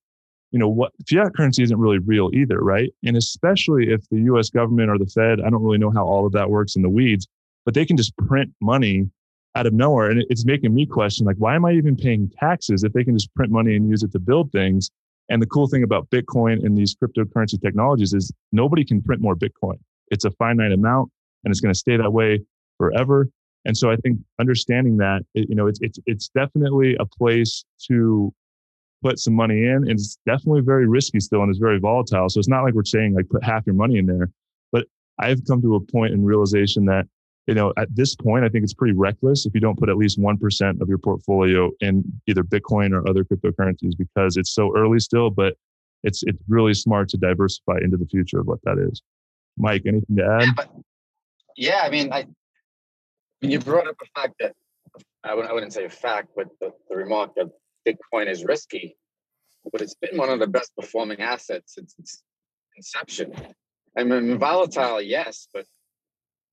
you 0.52 0.58
know, 0.58 0.68
what 0.68 0.92
fiat 1.08 1.34
currency 1.34 1.62
isn't 1.62 1.78
really 1.78 1.98
real 1.98 2.30
either, 2.34 2.60
right? 2.60 2.90
And 3.04 3.16
especially 3.16 3.90
if 3.90 4.06
the 4.10 4.20
US 4.32 4.50
government 4.50 4.90
or 4.90 4.98
the 4.98 5.06
Fed, 5.06 5.40
I 5.40 5.48
don't 5.48 5.62
really 5.62 5.78
know 5.78 5.90
how 5.90 6.04
all 6.04 6.26
of 6.26 6.32
that 6.32 6.50
works 6.50 6.76
in 6.76 6.82
the 6.82 6.90
weeds, 6.90 7.26
but 7.64 7.74
they 7.74 7.86
can 7.86 7.96
just 7.96 8.16
print 8.18 8.52
money 8.60 9.10
out 9.54 9.66
of 9.66 9.72
nowhere. 9.72 10.10
And 10.10 10.24
it's 10.28 10.44
making 10.44 10.74
me 10.74 10.84
question, 10.84 11.24
like, 11.24 11.36
why 11.38 11.54
am 11.54 11.64
I 11.64 11.72
even 11.72 11.96
paying 11.96 12.30
taxes 12.38 12.84
if 12.84 12.92
they 12.92 13.02
can 13.02 13.16
just 13.16 13.34
print 13.34 13.50
money 13.50 13.74
and 13.74 13.88
use 13.88 14.02
it 14.02 14.12
to 14.12 14.20
build 14.20 14.52
things? 14.52 14.90
And 15.28 15.42
the 15.42 15.46
cool 15.46 15.66
thing 15.66 15.82
about 15.82 16.08
Bitcoin 16.10 16.64
and 16.64 16.76
these 16.76 16.94
cryptocurrency 16.94 17.60
technologies 17.60 18.12
is 18.12 18.32
nobody 18.52 18.84
can 18.84 19.02
print 19.02 19.20
more 19.20 19.34
Bitcoin. 19.34 19.78
It's 20.08 20.24
a 20.24 20.30
finite 20.32 20.72
amount 20.72 21.10
and 21.44 21.50
it's 21.50 21.60
going 21.60 21.72
to 21.72 21.78
stay 21.78 21.96
that 21.96 22.12
way 22.12 22.40
forever. 22.78 23.28
And 23.64 23.76
so 23.76 23.90
I 23.90 23.96
think 23.96 24.20
understanding 24.38 24.96
that, 24.98 25.22
you 25.34 25.54
know, 25.56 25.66
it's, 25.66 25.80
it's, 25.82 25.98
it's 26.06 26.28
definitely 26.28 26.96
a 27.00 27.06
place 27.06 27.64
to 27.88 28.32
put 29.02 29.18
some 29.18 29.34
money 29.34 29.64
in. 29.64 29.76
And 29.76 29.90
it's 29.90 30.18
definitely 30.26 30.60
very 30.60 30.86
risky 30.86 31.18
still 31.18 31.42
and 31.42 31.50
it's 31.50 31.58
very 31.58 31.80
volatile. 31.80 32.28
So 32.28 32.38
it's 32.38 32.48
not 32.48 32.62
like 32.62 32.74
we're 32.74 32.84
saying 32.84 33.14
like 33.14 33.28
put 33.28 33.42
half 33.42 33.66
your 33.66 33.74
money 33.74 33.98
in 33.98 34.06
there. 34.06 34.30
But 34.70 34.84
I've 35.18 35.44
come 35.46 35.60
to 35.62 35.74
a 35.74 35.80
point 35.80 36.14
in 36.14 36.24
realization 36.24 36.84
that 36.86 37.06
you 37.46 37.54
know, 37.54 37.72
at 37.76 37.94
this 37.94 38.14
point, 38.14 38.44
I 38.44 38.48
think 38.48 38.64
it's 38.64 38.74
pretty 38.74 38.94
reckless 38.94 39.46
if 39.46 39.54
you 39.54 39.60
don't 39.60 39.78
put 39.78 39.88
at 39.88 39.96
least 39.96 40.20
1% 40.20 40.80
of 40.80 40.88
your 40.88 40.98
portfolio 40.98 41.70
in 41.80 42.04
either 42.26 42.42
Bitcoin 42.42 42.92
or 42.92 43.08
other 43.08 43.24
cryptocurrencies 43.24 43.96
because 43.96 44.36
it's 44.36 44.50
so 44.50 44.76
early 44.76 44.98
still, 44.98 45.30
but 45.30 45.54
it's, 46.02 46.24
it's 46.24 46.38
really 46.48 46.74
smart 46.74 47.08
to 47.10 47.16
diversify 47.16 47.78
into 47.82 47.96
the 47.96 48.06
future 48.06 48.40
of 48.40 48.46
what 48.46 48.58
that 48.64 48.78
is. 48.78 49.00
Mike, 49.56 49.82
anything 49.86 50.16
to 50.16 50.24
add? 50.24 50.42
Yeah, 50.42 50.52
but, 50.56 50.70
yeah 51.56 51.80
I 51.84 51.90
mean, 51.90 52.12
I, 52.12 52.26
when 53.40 53.52
you 53.52 53.60
brought 53.60 53.86
up 53.86 53.96
the 53.98 54.20
fact 54.20 54.34
that 54.40 54.52
I 55.22 55.34
wouldn't, 55.34 55.50
I 55.50 55.54
wouldn't 55.54 55.72
say 55.72 55.84
a 55.84 55.90
fact, 55.90 56.28
but 56.34 56.48
the, 56.60 56.72
the 56.90 56.96
remark 56.96 57.32
that 57.36 57.46
Bitcoin 57.86 58.28
is 58.28 58.44
risky, 58.44 58.96
but 59.70 59.80
it's 59.80 59.94
been 59.94 60.16
one 60.16 60.30
of 60.30 60.40
the 60.40 60.46
best 60.48 60.74
performing 60.76 61.20
assets 61.20 61.74
since 61.74 61.94
its 61.98 62.22
inception. 62.76 63.32
I 63.96 64.02
mean, 64.02 64.36
volatile, 64.38 65.00
yes, 65.00 65.48
but 65.54 65.64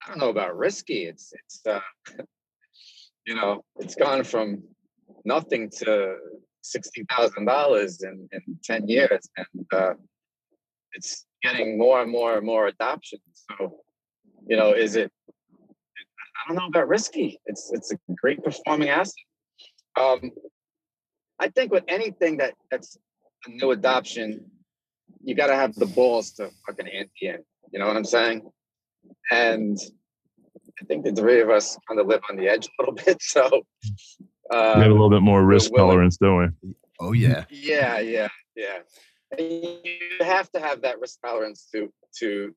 I 0.03 0.09
don't 0.09 0.19
know 0.19 0.29
about 0.29 0.57
risky. 0.57 1.05
It's 1.05 1.33
it's 1.33 1.61
uh, 1.65 1.79
you 3.25 3.35
know 3.35 3.63
it's 3.77 3.95
gone 3.95 4.23
from 4.23 4.63
nothing 5.25 5.69
to 5.79 6.17
sixty 6.61 7.05
thousand 7.09 7.45
dollars 7.45 8.03
in 8.03 8.27
in 8.31 8.41
ten 8.63 8.87
years, 8.87 9.29
and 9.37 9.65
uh, 9.71 9.93
it's 10.93 11.25
getting 11.41 11.77
more 11.77 12.01
and 12.01 12.11
more 12.11 12.37
and 12.37 12.45
more 12.45 12.67
adoption. 12.67 13.19
So 13.33 13.79
you 14.47 14.57
know, 14.57 14.73
is 14.73 14.95
it? 14.95 15.11
I 15.29 16.49
don't 16.49 16.57
know 16.57 16.67
about 16.67 16.89
risky. 16.89 17.39
It's 17.45 17.71
it's 17.73 17.91
a 17.93 17.97
great 18.21 18.43
performing 18.43 18.89
asset. 18.89 19.13
Um, 19.99 20.31
I 21.39 21.47
think 21.49 21.71
with 21.71 21.83
anything 21.87 22.37
that 22.37 22.55
that's 22.69 22.97
a 23.45 23.51
new 23.51 23.71
adoption, 23.71 24.45
you 25.23 25.35
got 25.35 25.47
to 25.47 25.55
have 25.55 25.73
the 25.75 25.85
balls 25.85 26.31
to 26.33 26.49
fucking 26.65 26.87
ante 26.87 27.27
in. 27.27 27.39
You 27.71 27.79
know 27.79 27.87
what 27.87 27.95
I'm 27.95 28.05
saying? 28.05 28.41
And 29.31 29.77
I 30.81 30.85
think 30.85 31.05
the 31.05 31.11
three 31.13 31.41
of 31.41 31.49
us 31.49 31.77
kind 31.87 31.99
of 31.99 32.07
live 32.07 32.21
on 32.29 32.37
the 32.37 32.47
edge 32.47 32.67
a 32.67 32.81
little 32.81 32.95
bit. 33.05 33.21
So 33.21 33.45
uh, 34.51 34.73
we 34.75 34.81
have 34.81 34.91
a 34.91 34.93
little 34.93 35.09
bit 35.09 35.21
more 35.21 35.43
risk 35.45 35.71
tolerance, 35.75 36.17
don't 36.17 36.55
we? 36.63 36.75
Oh 36.99 37.11
yeah. 37.13 37.45
Yeah, 37.49 37.99
yeah, 37.99 38.29
yeah. 38.55 38.79
And 39.37 39.41
you 39.51 40.25
have 40.25 40.51
to 40.51 40.59
have 40.59 40.81
that 40.81 40.99
risk 40.99 41.19
tolerance 41.21 41.67
to 41.73 41.91
to 42.19 42.55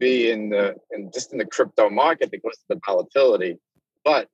be 0.00 0.30
in 0.30 0.50
the 0.50 0.74
in 0.90 1.10
just 1.12 1.32
in 1.32 1.38
the 1.38 1.46
crypto 1.46 1.88
market 1.88 2.30
because 2.30 2.58
of 2.68 2.76
the 2.76 2.80
volatility. 2.84 3.58
But 4.04 4.28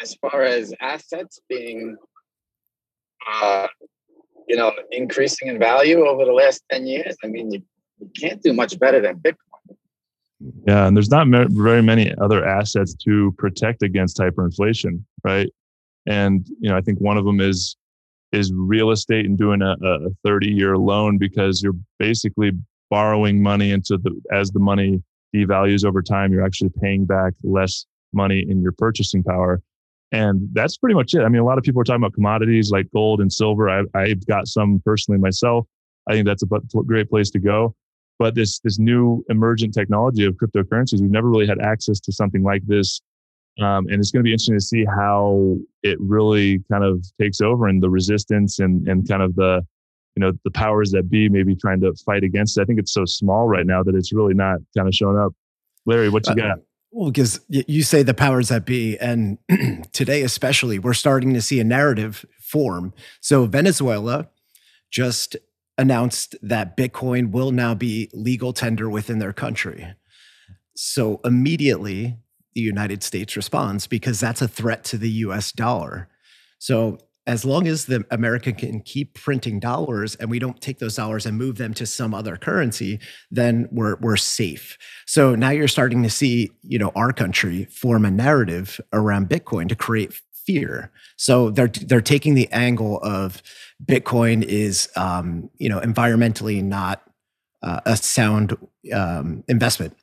as 0.00 0.14
far 0.16 0.42
as 0.42 0.74
assets 0.80 1.40
being 1.48 1.96
uh, 3.30 3.68
you 4.48 4.56
know, 4.56 4.72
increasing 4.90 5.48
in 5.48 5.58
value 5.58 6.06
over 6.06 6.24
the 6.24 6.32
last 6.32 6.62
10 6.70 6.86
years, 6.86 7.16
I 7.24 7.28
mean, 7.28 7.52
you, 7.52 7.62
you 7.98 8.10
can't 8.18 8.42
do 8.42 8.52
much 8.52 8.78
better 8.78 9.00
than 9.00 9.16
Bitcoin. 9.16 9.36
Yeah, 10.66 10.86
and 10.86 10.96
there's 10.96 11.10
not 11.10 11.26
very 11.50 11.82
many 11.82 12.12
other 12.20 12.44
assets 12.44 12.94
to 13.04 13.32
protect 13.38 13.82
against 13.82 14.18
hyperinflation, 14.18 15.02
right? 15.24 15.48
And 16.06 16.46
you 16.60 16.68
know, 16.68 16.76
I 16.76 16.80
think 16.80 17.00
one 17.00 17.16
of 17.16 17.24
them 17.24 17.40
is 17.40 17.76
is 18.32 18.50
real 18.54 18.90
estate 18.90 19.26
and 19.26 19.36
doing 19.36 19.60
a, 19.60 19.76
a 19.82 20.08
30 20.24 20.48
year 20.48 20.78
loan 20.78 21.18
because 21.18 21.62
you're 21.62 21.76
basically 21.98 22.52
borrowing 22.90 23.42
money 23.42 23.70
into 23.70 23.98
the 23.98 24.20
as 24.32 24.50
the 24.50 24.58
money 24.58 25.02
devalues 25.34 25.84
over 25.84 26.02
time, 26.02 26.32
you're 26.32 26.44
actually 26.44 26.70
paying 26.80 27.04
back 27.04 27.32
less 27.42 27.86
money 28.12 28.44
in 28.48 28.60
your 28.62 28.72
purchasing 28.72 29.22
power. 29.22 29.60
And 30.12 30.48
that's 30.52 30.76
pretty 30.76 30.94
much 30.94 31.14
it. 31.14 31.22
I 31.22 31.28
mean, 31.28 31.40
a 31.40 31.44
lot 31.44 31.56
of 31.56 31.64
people 31.64 31.80
are 31.80 31.84
talking 31.84 32.02
about 32.02 32.12
commodities 32.12 32.70
like 32.70 32.90
gold 32.92 33.20
and 33.20 33.32
silver. 33.32 33.70
I, 33.70 33.84
I've 33.94 34.26
got 34.26 34.46
some 34.46 34.82
personally 34.84 35.18
myself. 35.18 35.66
I 36.06 36.12
think 36.12 36.26
that's 36.26 36.42
a 36.42 36.46
great 36.84 37.08
place 37.08 37.30
to 37.30 37.38
go. 37.38 37.74
But 38.18 38.34
this 38.34 38.60
this 38.60 38.78
new 38.78 39.24
emergent 39.28 39.74
technology 39.74 40.24
of 40.24 40.34
cryptocurrencies, 40.34 41.00
we've 41.00 41.10
never 41.10 41.28
really 41.28 41.46
had 41.46 41.60
access 41.60 41.98
to 42.00 42.12
something 42.12 42.42
like 42.42 42.62
this, 42.66 43.00
um, 43.60 43.86
and 43.88 43.94
it's 43.94 44.10
going 44.10 44.22
to 44.22 44.24
be 44.24 44.32
interesting 44.32 44.58
to 44.58 44.64
see 44.64 44.84
how 44.84 45.56
it 45.82 45.98
really 46.00 46.62
kind 46.70 46.84
of 46.84 47.04
takes 47.20 47.40
over 47.40 47.66
and 47.66 47.82
the 47.82 47.90
resistance 47.90 48.58
and 48.58 48.86
and 48.88 49.08
kind 49.08 49.22
of 49.22 49.34
the 49.34 49.62
you 50.16 50.20
know 50.20 50.32
the 50.44 50.50
powers 50.50 50.90
that 50.92 51.10
be 51.10 51.28
maybe 51.28 51.54
trying 51.54 51.80
to 51.80 51.92
fight 52.06 52.22
against 52.24 52.58
it. 52.58 52.62
I 52.62 52.64
think 52.64 52.78
it's 52.78 52.92
so 52.92 53.04
small 53.04 53.46
right 53.46 53.66
now 53.66 53.82
that 53.82 53.94
it's 53.94 54.12
really 54.12 54.34
not 54.34 54.58
kind 54.76 54.88
of 54.88 54.94
showing 54.94 55.18
up. 55.18 55.32
Larry, 55.84 56.08
what 56.08 56.26
you 56.26 56.32
uh, 56.32 56.36
got? 56.36 56.58
Well, 56.92 57.10
because 57.10 57.40
you 57.48 57.82
say 57.82 58.02
the 58.02 58.12
powers 58.12 58.50
that 58.50 58.66
be, 58.66 58.98
and 58.98 59.38
today 59.92 60.22
especially, 60.22 60.78
we're 60.78 60.92
starting 60.92 61.32
to 61.32 61.40
see 61.40 61.58
a 61.58 61.64
narrative 61.64 62.26
form. 62.38 62.92
So 63.20 63.46
Venezuela 63.46 64.28
just 64.90 65.36
announced 65.78 66.36
that 66.42 66.76
Bitcoin 66.76 67.30
will 67.30 67.50
now 67.50 67.74
be 67.74 68.10
legal 68.12 68.52
tender 68.52 68.88
within 68.90 69.18
their 69.18 69.32
country. 69.32 69.86
So 70.74 71.20
immediately, 71.24 72.16
the 72.54 72.60
United 72.60 73.02
States 73.02 73.36
responds 73.36 73.86
because 73.86 74.20
that's 74.20 74.42
a 74.42 74.48
threat 74.48 74.84
to 74.84 74.98
the 74.98 75.10
US 75.10 75.52
dollar. 75.52 76.08
So 76.58 76.98
as 77.26 77.44
long 77.44 77.68
as 77.68 77.86
the 77.86 78.04
America 78.10 78.52
can 78.52 78.80
keep 78.80 79.14
printing 79.14 79.60
dollars 79.60 80.16
and 80.16 80.28
we 80.28 80.38
don't 80.38 80.60
take 80.60 80.80
those 80.80 80.96
dollars 80.96 81.24
and 81.24 81.38
move 81.38 81.56
them 81.56 81.72
to 81.74 81.86
some 81.86 82.14
other 82.14 82.36
currency, 82.36 82.98
then 83.30 83.68
we're 83.70 83.96
we're 84.00 84.16
safe. 84.16 84.76
So 85.06 85.34
now 85.34 85.50
you're 85.50 85.68
starting 85.68 86.02
to 86.02 86.10
see, 86.10 86.50
you 86.62 86.78
know, 86.78 86.90
our 86.96 87.12
country 87.12 87.66
form 87.66 88.04
a 88.04 88.10
narrative 88.10 88.80
around 88.92 89.28
Bitcoin 89.28 89.68
to 89.68 89.76
create 89.76 90.20
fear. 90.46 90.90
So 91.16 91.50
they're 91.50 91.68
they're 91.68 92.00
taking 92.00 92.34
the 92.34 92.50
angle 92.52 93.00
of 93.02 93.42
Bitcoin 93.84 94.42
is, 94.42 94.88
um, 94.96 95.50
you 95.58 95.68
know, 95.68 95.80
environmentally 95.80 96.62
not 96.62 97.02
uh, 97.62 97.80
a 97.84 97.96
sound 97.96 98.56
um, 98.92 99.44
investment. 99.48 99.96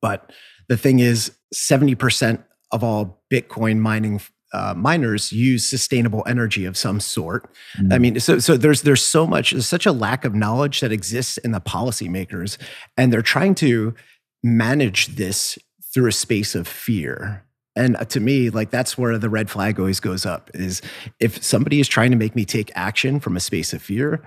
But 0.00 0.32
the 0.68 0.76
thing 0.76 0.98
is, 1.00 1.32
seventy 1.52 1.94
percent 1.94 2.42
of 2.72 2.82
all 2.82 3.22
Bitcoin 3.32 3.78
mining 3.78 4.20
uh, 4.52 4.74
miners 4.74 5.32
use 5.32 5.66
sustainable 5.66 6.22
energy 6.26 6.64
of 6.64 6.76
some 6.76 7.00
sort. 7.00 7.52
Mm. 7.78 7.92
I 7.92 7.98
mean, 7.98 8.20
so 8.20 8.38
so 8.38 8.56
there's 8.56 8.82
there's 8.82 9.04
so 9.04 9.26
much 9.26 9.50
there's 9.50 9.66
such 9.66 9.86
a 9.86 9.92
lack 9.92 10.24
of 10.24 10.34
knowledge 10.34 10.80
that 10.80 10.92
exists 10.92 11.38
in 11.38 11.52
the 11.52 11.60
policymakers, 11.60 12.56
and 12.96 13.12
they're 13.12 13.22
trying 13.22 13.54
to 13.56 13.94
manage 14.42 15.08
this 15.08 15.58
through 15.92 16.08
a 16.08 16.12
space 16.12 16.54
of 16.54 16.68
fear. 16.68 17.45
And 17.76 17.96
to 18.08 18.20
me, 18.20 18.50
like 18.50 18.70
that's 18.70 18.96
where 18.96 19.18
the 19.18 19.28
red 19.28 19.50
flag 19.50 19.78
always 19.78 20.00
goes 20.00 20.24
up 20.24 20.50
is 20.54 20.80
if 21.20 21.42
somebody 21.44 21.78
is 21.78 21.88
trying 21.88 22.10
to 22.10 22.16
make 22.16 22.34
me 22.34 22.44
take 22.44 22.72
action 22.74 23.20
from 23.20 23.36
a 23.36 23.40
space 23.40 23.72
of 23.72 23.82
fear, 23.82 24.22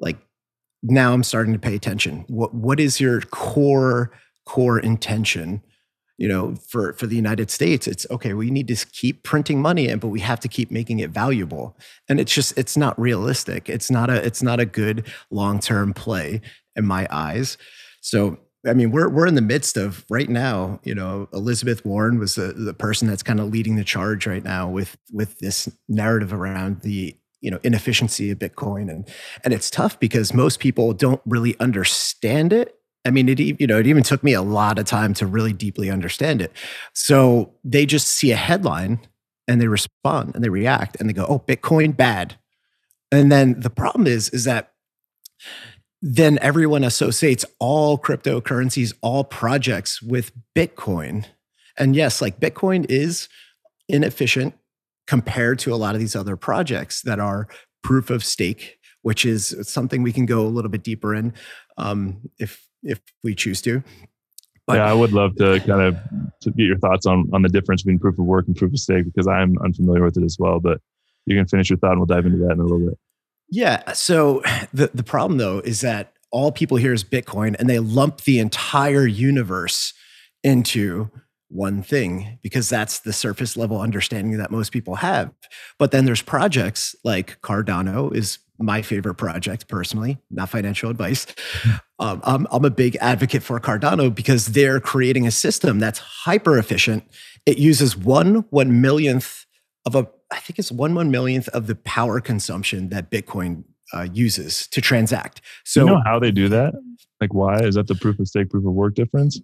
like 0.00 0.18
now 0.82 1.12
I'm 1.12 1.22
starting 1.22 1.52
to 1.52 1.58
pay 1.58 1.74
attention. 1.74 2.24
What 2.28 2.52
what 2.52 2.80
is 2.80 3.00
your 3.00 3.20
core 3.20 4.12
core 4.44 4.78
intention? 4.78 5.62
you 6.20 6.28
know 6.28 6.54
for 6.68 6.92
for 6.92 7.06
the 7.06 7.16
united 7.16 7.50
states 7.50 7.88
it's 7.88 8.06
okay 8.10 8.34
we 8.34 8.50
need 8.50 8.68
to 8.68 8.76
keep 8.92 9.24
printing 9.24 9.60
money 9.60 9.88
in 9.88 9.98
but 9.98 10.08
we 10.08 10.20
have 10.20 10.38
to 10.38 10.48
keep 10.48 10.70
making 10.70 11.00
it 11.00 11.10
valuable 11.10 11.76
and 12.08 12.20
it's 12.20 12.32
just 12.32 12.56
it's 12.58 12.76
not 12.76 13.00
realistic 13.00 13.68
it's 13.68 13.90
not 13.90 14.10
a 14.10 14.24
it's 14.24 14.42
not 14.42 14.60
a 14.60 14.66
good 14.66 15.06
long-term 15.30 15.94
play 15.94 16.40
in 16.76 16.86
my 16.86 17.08
eyes 17.10 17.56
so 18.02 18.38
I 18.66 18.74
mean, 18.74 18.90
we're 18.90 19.08
we're 19.08 19.26
in 19.26 19.36
the 19.36 19.42
midst 19.42 19.76
of 19.76 20.04
right 20.10 20.28
now. 20.28 20.80
You 20.84 20.94
know, 20.94 21.28
Elizabeth 21.32 21.84
Warren 21.84 22.18
was 22.18 22.34
the, 22.34 22.52
the 22.52 22.74
person 22.74 23.08
that's 23.08 23.22
kind 23.22 23.40
of 23.40 23.48
leading 23.48 23.76
the 23.76 23.84
charge 23.84 24.26
right 24.26 24.44
now 24.44 24.68
with 24.68 24.96
with 25.12 25.38
this 25.38 25.68
narrative 25.88 26.32
around 26.32 26.82
the 26.82 27.16
you 27.40 27.50
know 27.50 27.58
inefficiency 27.62 28.30
of 28.30 28.38
Bitcoin, 28.38 28.90
and 28.90 29.08
and 29.44 29.54
it's 29.54 29.70
tough 29.70 29.98
because 29.98 30.34
most 30.34 30.60
people 30.60 30.92
don't 30.92 31.22
really 31.24 31.58
understand 31.58 32.52
it 32.52 32.80
I 33.04 33.10
mean, 33.10 33.28
it 33.28 33.40
you 33.40 33.66
know 33.66 33.78
it 33.78 33.86
even 33.86 34.02
took 34.02 34.22
me 34.22 34.34
a 34.34 34.42
lot 34.42 34.78
of 34.78 34.84
time 34.84 35.14
to 35.14 35.26
really 35.26 35.52
deeply 35.52 35.90
understand 35.90 36.42
it. 36.42 36.52
So 36.92 37.54
they 37.64 37.86
just 37.86 38.08
see 38.08 38.30
a 38.30 38.36
headline 38.36 39.00
and 39.48 39.60
they 39.60 39.68
respond 39.68 40.34
and 40.34 40.44
they 40.44 40.50
react 40.50 40.96
and 41.00 41.08
they 41.08 41.14
go, 41.14 41.24
"Oh, 41.26 41.38
Bitcoin 41.38 41.96
bad," 41.96 42.36
and 43.10 43.32
then 43.32 43.60
the 43.60 43.70
problem 43.70 44.06
is 44.06 44.28
is 44.30 44.44
that 44.44 44.72
then 46.02 46.38
everyone 46.40 46.84
associates 46.84 47.44
all 47.58 47.98
cryptocurrencies, 47.98 48.94
all 49.02 49.24
projects 49.24 50.00
with 50.00 50.32
Bitcoin, 50.54 51.26
and 51.76 51.96
yes, 51.96 52.20
like 52.20 52.40
Bitcoin 52.40 52.86
is 52.88 53.28
inefficient 53.88 54.54
compared 55.06 55.58
to 55.58 55.74
a 55.74 55.76
lot 55.76 55.94
of 55.94 56.00
these 56.00 56.14
other 56.14 56.36
projects 56.36 57.02
that 57.02 57.18
are 57.18 57.48
proof 57.82 58.10
of 58.10 58.24
stake, 58.24 58.78
which 59.02 59.24
is 59.24 59.56
something 59.62 60.02
we 60.02 60.12
can 60.12 60.26
go 60.26 60.42
a 60.42 60.48
little 60.48 60.70
bit 60.70 60.82
deeper 60.82 61.14
in 61.14 61.32
um, 61.78 62.20
if 62.38 62.66
if 62.82 63.00
we 63.22 63.34
choose 63.34 63.60
to. 63.62 63.82
But, 64.66 64.76
yeah, 64.76 64.90
I 64.90 64.92
would 64.92 65.12
love 65.12 65.34
to 65.36 65.58
kind 65.60 65.82
of 65.82 65.96
to 66.42 66.50
get 66.50 66.64
your 66.64 66.78
thoughts 66.78 67.06
on 67.06 67.28
on 67.32 67.42
the 67.42 67.48
difference 67.48 67.82
between 67.82 67.98
proof 67.98 68.18
of 68.18 68.24
work 68.24 68.46
and 68.46 68.56
proof 68.56 68.72
of 68.72 68.78
stake 68.78 69.04
because 69.04 69.26
I'm 69.26 69.58
unfamiliar 69.64 70.04
with 70.04 70.16
it 70.16 70.22
as 70.22 70.36
well. 70.38 70.60
But 70.60 70.80
you 71.26 71.36
can 71.36 71.46
finish 71.46 71.70
your 71.70 71.78
thought 71.78 71.92
and 71.92 72.00
we'll 72.00 72.06
dive 72.06 72.26
into 72.26 72.38
that 72.38 72.52
in 72.52 72.60
a 72.60 72.62
little 72.62 72.88
bit. 72.88 72.98
Yeah. 73.50 73.92
So 73.92 74.42
the 74.72 74.90
the 74.94 75.02
problem 75.02 75.38
though 75.38 75.58
is 75.60 75.80
that 75.80 76.12
all 76.30 76.52
people 76.52 76.76
hear 76.76 76.92
is 76.92 77.02
Bitcoin 77.02 77.56
and 77.58 77.68
they 77.68 77.78
lump 77.78 78.22
the 78.22 78.38
entire 78.38 79.06
universe 79.06 79.92
into 80.44 81.10
one 81.48 81.82
thing 81.82 82.38
because 82.42 82.68
that's 82.68 83.00
the 83.00 83.12
surface 83.12 83.56
level 83.56 83.80
understanding 83.80 84.38
that 84.38 84.52
most 84.52 84.70
people 84.70 84.94
have. 84.96 85.32
But 85.78 85.90
then 85.90 86.04
there's 86.04 86.22
projects 86.22 86.94
like 87.02 87.40
Cardano 87.42 88.14
is 88.14 88.38
my 88.60 88.82
favorite 88.82 89.14
project 89.14 89.66
personally, 89.66 90.18
not 90.30 90.48
financial 90.48 90.90
advice. 90.90 91.26
Um, 92.00 92.22
I'm, 92.24 92.46
I'm 92.50 92.64
a 92.64 92.70
big 92.70 92.96
advocate 93.02 93.42
for 93.42 93.60
Cardano 93.60 94.14
because 94.14 94.46
they're 94.46 94.80
creating 94.80 95.26
a 95.26 95.30
system 95.30 95.78
that's 95.78 95.98
hyper 95.98 96.56
efficient. 96.56 97.04
It 97.44 97.58
uses 97.58 97.94
one 97.94 98.46
one 98.48 98.80
millionth 98.80 99.44
of 99.84 99.94
a, 99.94 100.08
I 100.30 100.38
think 100.38 100.58
it's 100.58 100.70
one 100.72 100.94
one 100.94 101.10
millionth 101.10 101.48
of 101.48 101.66
the 101.66 101.74
power 101.74 102.20
consumption 102.20 102.88
that 102.90 103.10
Bitcoin 103.10 103.64
uh, 103.92 104.06
uses 104.12 104.66
to 104.68 104.80
transact. 104.80 105.40
So, 105.64 105.80
you 105.80 105.86
know 105.86 106.02
how 106.04 106.18
they 106.18 106.30
do 106.30 106.48
that? 106.48 106.74
Like, 107.20 107.34
why 107.34 107.58
is 107.60 107.74
that 107.74 107.86
the 107.86 107.94
proof 107.94 108.18
of 108.18 108.28
stake, 108.28 108.48
proof 108.48 108.64
of 108.64 108.72
work 108.72 108.94
difference? 108.94 109.38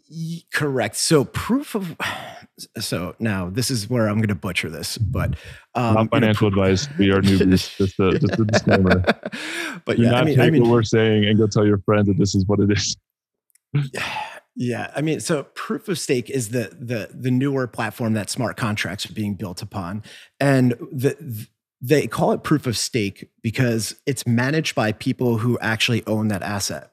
Correct. 0.53 0.97
So, 0.97 1.25
proof 1.25 1.75
of 1.75 1.97
so 2.79 3.15
now 3.19 3.51
this 3.51 3.71
is 3.71 3.91
where 3.91 4.09
I'm 4.09 4.17
going 4.17 4.29
to 4.29 4.35
butcher 4.35 4.71
this, 4.71 4.97
but 4.99 5.35
um, 5.75 5.95
not 5.95 6.11
financial 6.11 6.49
advice. 6.49 6.89
We 6.99 7.11
are 7.11 7.21
newbies. 7.23 7.77
just 7.77 8.01
a 8.01 8.19
just 8.19 8.39
a 8.39 8.45
disclaimer. 8.45 9.01
but 9.85 9.97
Do 9.97 10.03
yeah, 10.05 10.11
not 10.11 10.23
I 10.23 10.25
mean, 10.25 10.37
take 10.37 10.47
I 10.47 10.51
mean, 10.51 10.63
what 10.63 10.71
we're 10.71 10.83
saying 10.83 11.27
and 11.27 11.39
go 11.39 11.47
tell 11.47 11.67
your 11.67 11.79
friends 11.79 12.07
that 12.07 12.17
this 12.19 12.35
is 12.35 12.47
what 12.47 12.61
it 12.61 12.71
is. 12.71 12.97
Yeah, 14.59 14.91
I 14.97 15.03
mean, 15.03 15.21
so 15.21 15.43
proof 15.55 15.87
of 15.89 15.99
stake 15.99 16.31
is 16.31 16.49
the 16.49 16.75
the 16.81 17.11
the 17.13 17.31
newer 17.31 17.67
platform 17.67 18.15
that 18.15 18.31
smart 18.31 18.57
contracts 18.57 19.09
are 19.09 19.13
being 19.13 19.35
built 19.35 19.61
upon, 19.61 20.03
and 20.41 20.73
the 20.91 21.47
they 21.83 22.07
call 22.07 22.33
it 22.33 22.43
proof 22.43 22.67
of 22.67 22.77
stake 22.79 23.29
because 23.43 23.97
it's 24.07 24.27
managed 24.27 24.75
by 24.75 24.93
people 24.93 25.39
who 25.39 25.59
actually 25.61 26.05
own 26.07 26.29
that 26.29 26.43
asset. 26.43 26.91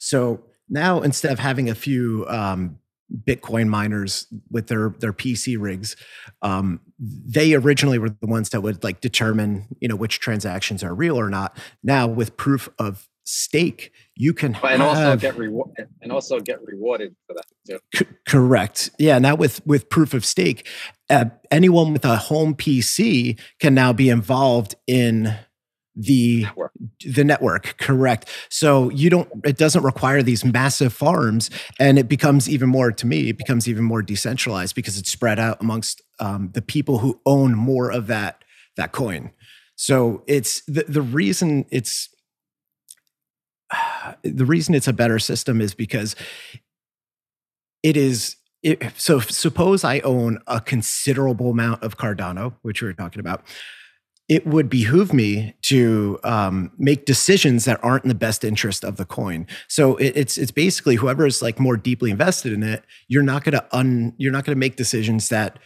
So 0.00 0.42
now 0.68 1.00
instead 1.00 1.30
of 1.30 1.38
having 1.38 1.70
a 1.70 1.76
few 1.76 2.26
um, 2.28 2.78
Bitcoin 3.24 3.68
miners 3.68 4.26
with 4.50 4.66
their 4.66 4.96
their 4.98 5.12
PC 5.12 5.56
rigs, 5.60 5.94
um, 6.42 6.80
they 6.98 7.54
originally 7.54 7.98
were 7.98 8.10
the 8.10 8.26
ones 8.26 8.50
that 8.50 8.62
would 8.62 8.82
like 8.82 9.00
determine 9.00 9.66
you 9.80 9.86
know 9.86 9.96
which 9.96 10.18
transactions 10.18 10.82
are 10.82 10.92
real 10.94 11.16
or 11.16 11.30
not. 11.30 11.56
Now 11.84 12.08
with 12.08 12.36
proof 12.36 12.68
of 12.80 13.08
stake, 13.24 13.92
you 14.14 14.34
can 14.34 14.56
and 14.62 14.82
also 14.82 15.16
get 15.16 15.36
reward 15.36 15.70
and 16.00 16.12
also 16.12 16.38
get 16.38 16.58
rewarded 16.64 17.14
for 17.26 17.34
that 17.34 17.44
too. 17.66 17.78
C- 17.94 18.06
correct. 18.26 18.90
Yeah. 18.98 19.18
Now 19.18 19.34
with 19.34 19.64
with 19.66 19.88
proof 19.88 20.14
of 20.14 20.24
stake, 20.24 20.66
uh, 21.08 21.26
anyone 21.50 21.92
with 21.92 22.04
a 22.04 22.16
home 22.16 22.54
PC 22.54 23.38
can 23.58 23.74
now 23.74 23.92
be 23.92 24.08
involved 24.10 24.74
in 24.86 25.34
the 25.94 26.42
Network. 26.44 26.72
the 27.04 27.22
network 27.22 27.76
correct 27.76 28.26
so 28.48 28.88
you 28.88 29.10
don't 29.10 29.28
it 29.44 29.58
doesn't 29.58 29.82
require 29.82 30.22
these 30.22 30.42
massive 30.42 30.90
farms 30.90 31.50
and 31.78 31.98
it 31.98 32.08
becomes 32.08 32.48
even 32.48 32.66
more 32.66 32.90
to 32.90 33.06
me 33.06 33.28
it 33.28 33.36
becomes 33.36 33.68
even 33.68 33.84
more 33.84 34.00
decentralized 34.00 34.74
because 34.74 34.96
it's 34.96 35.12
spread 35.12 35.38
out 35.38 35.60
amongst 35.60 36.00
um, 36.18 36.48
the 36.54 36.62
people 36.62 36.96
who 37.00 37.20
own 37.26 37.54
more 37.54 37.92
of 37.92 38.06
that 38.06 38.42
that 38.78 38.92
coin 38.92 39.32
so 39.76 40.22
it's 40.26 40.62
the, 40.64 40.84
the 40.88 41.02
reason 41.02 41.66
it's 41.70 42.08
the 44.22 44.46
reason 44.46 44.74
it's 44.74 44.88
a 44.88 44.92
better 44.92 45.18
system 45.18 45.60
is 45.60 45.74
because 45.74 46.16
it 47.82 47.96
is 47.96 48.36
it, 48.62 48.92
so 48.96 49.18
suppose 49.18 49.84
i 49.84 50.00
own 50.00 50.38
a 50.46 50.60
considerable 50.60 51.50
amount 51.50 51.82
of 51.82 51.98
cardano 51.98 52.54
which 52.62 52.80
we 52.80 52.88
were 52.88 52.94
talking 52.94 53.20
about 53.20 53.44
it 54.28 54.46
would 54.46 54.70
behoove 54.70 55.12
me 55.12 55.54
to 55.62 56.18
um, 56.24 56.70
make 56.78 57.04
decisions 57.04 57.64
that 57.64 57.78
aren't 57.82 58.04
in 58.04 58.08
the 58.08 58.14
best 58.14 58.44
interest 58.44 58.84
of 58.84 58.96
the 58.96 59.04
coin. 59.04 59.46
So 59.68 59.96
it, 59.96 60.16
it's 60.16 60.38
it's 60.38 60.50
basically 60.50 60.94
whoever 60.94 61.26
is 61.26 61.42
like 61.42 61.58
more 61.58 61.76
deeply 61.76 62.10
invested 62.10 62.52
in 62.52 62.62
it. 62.62 62.84
You're 63.08 63.22
not 63.22 63.44
gonna 63.44 63.66
un 63.72 64.14
you're 64.16 64.32
not 64.32 64.44
gonna 64.44 64.56
make 64.56 64.76
decisions 64.76 65.28
that 65.28 65.58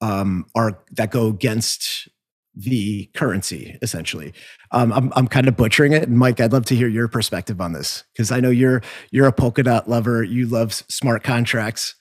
um, 0.00 0.46
are 0.54 0.78
that 0.92 1.10
go 1.10 1.26
against 1.26 2.08
the 2.56 3.06
currency 3.14 3.78
essentially. 3.82 4.32
Um, 4.70 4.92
I'm 4.92 5.12
I'm 5.16 5.28
kind 5.28 5.48
of 5.48 5.56
butchering 5.56 5.92
it, 5.92 6.04
and 6.04 6.18
Mike, 6.18 6.40
I'd 6.40 6.52
love 6.52 6.64
to 6.66 6.76
hear 6.76 6.88
your 6.88 7.08
perspective 7.08 7.60
on 7.60 7.72
this 7.72 8.04
because 8.12 8.30
I 8.30 8.40
know 8.40 8.50
you're 8.50 8.82
you're 9.10 9.26
a 9.26 9.32
Polkadot 9.32 9.86
lover. 9.86 10.22
You 10.22 10.46
love 10.46 10.72
smart 10.72 11.22
contracts. 11.22 11.94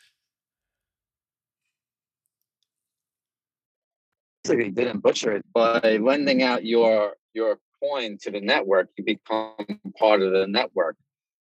basically 4.43 4.71
didn't 4.71 4.99
butcher 4.99 5.31
it 5.31 5.45
by 5.53 5.97
lending 6.01 6.43
out 6.43 6.65
your 6.65 7.13
your 7.33 7.57
coin 7.81 8.17
to 8.21 8.31
the 8.31 8.41
network 8.41 8.89
you 8.97 9.03
become 9.03 9.55
part 9.97 10.21
of 10.21 10.31
the 10.31 10.45
network 10.47 10.95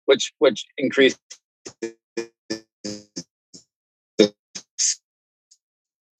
which 0.06 0.34
which 0.40 0.66
increases 0.78 1.20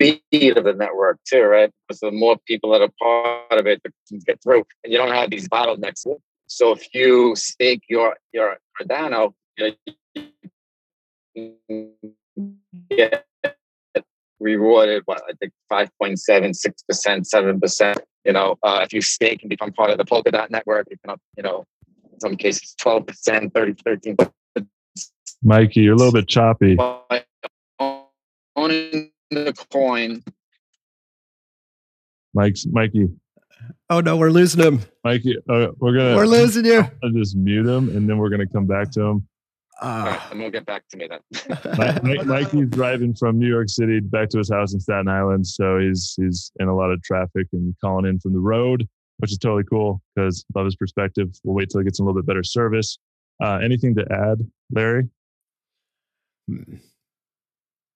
speed 0.02 0.58
of 0.58 0.64
the 0.64 0.74
network 0.74 1.20
too 1.28 1.44
right 1.44 1.72
because 1.88 2.00
the 2.00 2.12
more 2.12 2.38
people 2.48 2.72
that 2.72 2.82
are 2.82 2.90
part 3.00 3.60
of 3.60 3.68
it 3.68 3.82
can 4.08 4.20
get 4.26 4.42
through 4.44 4.64
and 4.84 4.92
you 4.92 4.98
don't 4.98 5.12
have 5.12 5.30
these 5.30 5.48
bottlenecks 5.50 6.06
so 6.48 6.72
if 6.72 6.94
you 6.94 7.36
stake 7.36 7.84
your 7.90 8.16
your 8.34 8.58
cardano 8.80 9.34
you 9.58 9.76
get 12.90 13.26
rewarded 14.42 15.04
what 15.06 15.22
I 15.30 15.34
think 15.40 15.54
5.7, 15.72 16.18
6%, 16.20 17.26
7%. 17.34 17.96
You 18.26 18.34
know, 18.34 18.58
uh, 18.64 18.82
if 18.84 18.92
you 18.92 19.02
stake 19.02 19.42
and 19.44 19.50
become 19.50 19.72
part 19.72 19.92
of 19.92 19.98
the 19.98 20.06
Polkadot 20.06 20.50
network, 20.50 20.88
you 20.90 20.98
can, 21.04 21.12
up, 21.12 21.22
you 21.38 21.44
know, 21.44 21.64
in 22.12 22.20
some 22.20 22.36
cases 22.36 22.76
12%, 22.82 23.54
30, 23.54 23.74
13 23.86 24.18
Mikey, 25.44 25.82
you're 25.82 25.94
a 25.94 25.98
little 25.98 26.12
bit 26.12 26.28
choppy. 26.28 26.78
Owning 28.56 29.11
the 29.32 29.54
coin. 29.72 30.24
Mike's 32.34 32.66
Mikey. 32.68 33.10
Oh 33.90 34.00
no, 34.00 34.18
we're 34.18 34.30
losing 34.30 34.64
him. 34.64 34.82
Mikey, 35.04 35.36
uh, 35.50 35.68
we're 35.80 35.94
gonna 35.94 36.16
We're 36.16 36.26
losing 36.26 36.66
you. 36.66 36.84
I'll 37.04 37.10
just 37.12 37.36
mute 37.36 37.68
him 37.68 37.90
and 37.96 38.10
then 38.10 38.18
we're 38.18 38.30
gonna 38.30 38.48
come 38.48 38.66
back 38.66 38.92
to 38.92 39.02
him. 39.02 39.28
All 39.82 39.90
Uh, 39.90 40.06
right, 40.06 40.22
and 40.32 40.40
we'll 40.40 40.52
get 40.52 40.66
back 40.66 40.84
to 40.90 40.98
me 40.98 41.08
then. 41.10 41.20
Mike, 41.78 42.04
Mike, 42.04 42.26
Mikey's 42.54 42.70
driving 42.70 43.16
from 43.16 43.40
New 43.40 43.48
York 43.50 43.68
City 43.70 44.00
back 44.00 44.30
to 44.30 44.38
his 44.38 44.50
house 44.52 44.74
in 44.74 44.80
Staten 44.80 45.08
Island, 45.08 45.46
so 45.48 45.80
he's 45.80 46.14
he's 46.18 46.52
in 46.60 46.68
a 46.68 46.76
lot 46.76 46.92
of 46.92 47.02
traffic 47.04 47.48
and 47.54 47.76
calling 47.82 48.06
in 48.06 48.20
from 48.20 48.34
the 48.34 48.40
road, 48.40 48.88
which 49.18 49.32
is 49.32 49.38
totally 49.38 49.64
cool 49.64 50.02
because 50.16 50.46
love 50.56 50.66
his 50.66 50.76
perspective. 50.76 51.30
We'll 51.44 51.56
wait 51.56 51.70
till 51.70 51.80
he 51.82 51.86
gets 51.86 52.00
a 52.00 52.04
little 52.04 52.20
bit 52.20 52.26
better 52.28 52.44
service. 52.44 52.98
Uh, 53.44 53.58
anything 53.64 53.96
to 53.96 54.06
add, 54.12 54.40
Larry? 54.72 55.10
hmm. 56.48 56.76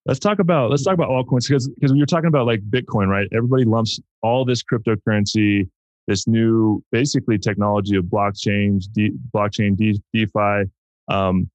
Let's 0.05 0.19
talk 0.19 0.37
about 0.39 0.69
let's 0.69 0.83
talk 0.83 0.93
about 0.93 1.09
altcoins 1.09 1.47
because 1.47 1.67
because 1.67 1.91
when 1.91 1.97
you're 1.97 2.05
talking 2.05 2.27
about 2.27 2.45
like 2.45 2.61
Bitcoin, 2.69 3.07
right? 3.07 3.27
Everybody 3.33 3.65
lumps 3.65 3.99
all 4.21 4.45
this 4.45 4.61
cryptocurrency, 4.63 5.67
this 6.07 6.27
new 6.27 6.83
basically 6.91 7.39
technology 7.39 7.95
of 7.95 8.05
blockchain, 8.05 8.83
de, 8.93 9.11
blockchain, 9.33 9.75
de, 9.75 9.99
DeFi, 10.13 10.69
um, 11.07 11.49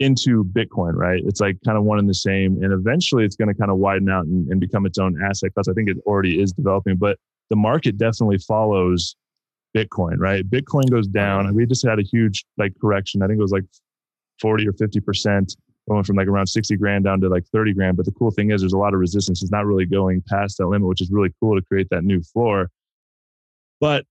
into 0.00 0.44
Bitcoin, 0.44 0.94
right? 0.94 1.22
It's 1.26 1.40
like 1.40 1.58
kind 1.64 1.78
of 1.78 1.84
one 1.84 2.00
and 2.00 2.08
the 2.08 2.14
same, 2.14 2.62
and 2.62 2.72
eventually 2.72 3.24
it's 3.24 3.36
going 3.36 3.48
to 3.48 3.54
kind 3.54 3.70
of 3.70 3.78
widen 3.78 4.10
out 4.10 4.26
and, 4.26 4.50
and 4.50 4.60
become 4.60 4.84
its 4.84 4.98
own 4.98 5.22
asset 5.22 5.54
class. 5.54 5.68
I 5.68 5.72
think 5.72 5.88
it 5.88 5.96
already 6.06 6.40
is 6.42 6.52
developing, 6.52 6.96
but 6.96 7.18
the 7.50 7.56
market 7.56 7.98
definitely 7.98 8.38
follows 8.38 9.14
Bitcoin, 9.76 10.16
right? 10.18 10.48
Bitcoin 10.48 10.90
goes 10.90 11.06
down, 11.06 11.46
and 11.46 11.54
we 11.54 11.66
just 11.66 11.86
had 11.86 12.00
a 12.00 12.02
huge 12.02 12.44
like 12.58 12.72
correction. 12.80 13.22
I 13.22 13.28
think 13.28 13.38
it 13.38 13.42
was 13.42 13.52
like 13.52 13.64
forty 14.40 14.66
or 14.66 14.72
fifty 14.72 14.98
percent 14.98 15.54
going 15.88 16.04
from 16.04 16.16
like 16.16 16.28
around 16.28 16.46
60 16.46 16.76
grand 16.76 17.04
down 17.04 17.20
to 17.20 17.28
like 17.28 17.44
30 17.46 17.74
grand. 17.74 17.96
But 17.96 18.06
the 18.06 18.12
cool 18.12 18.30
thing 18.30 18.50
is 18.50 18.60
there's 18.60 18.72
a 18.72 18.78
lot 18.78 18.94
of 18.94 19.00
resistance. 19.00 19.42
It's 19.42 19.52
not 19.52 19.66
really 19.66 19.86
going 19.86 20.22
past 20.28 20.58
that 20.58 20.66
limit, 20.66 20.88
which 20.88 21.00
is 21.00 21.10
really 21.10 21.30
cool 21.40 21.56
to 21.56 21.64
create 21.64 21.88
that 21.90 22.04
new 22.04 22.22
floor. 22.22 22.70
But 23.80 24.04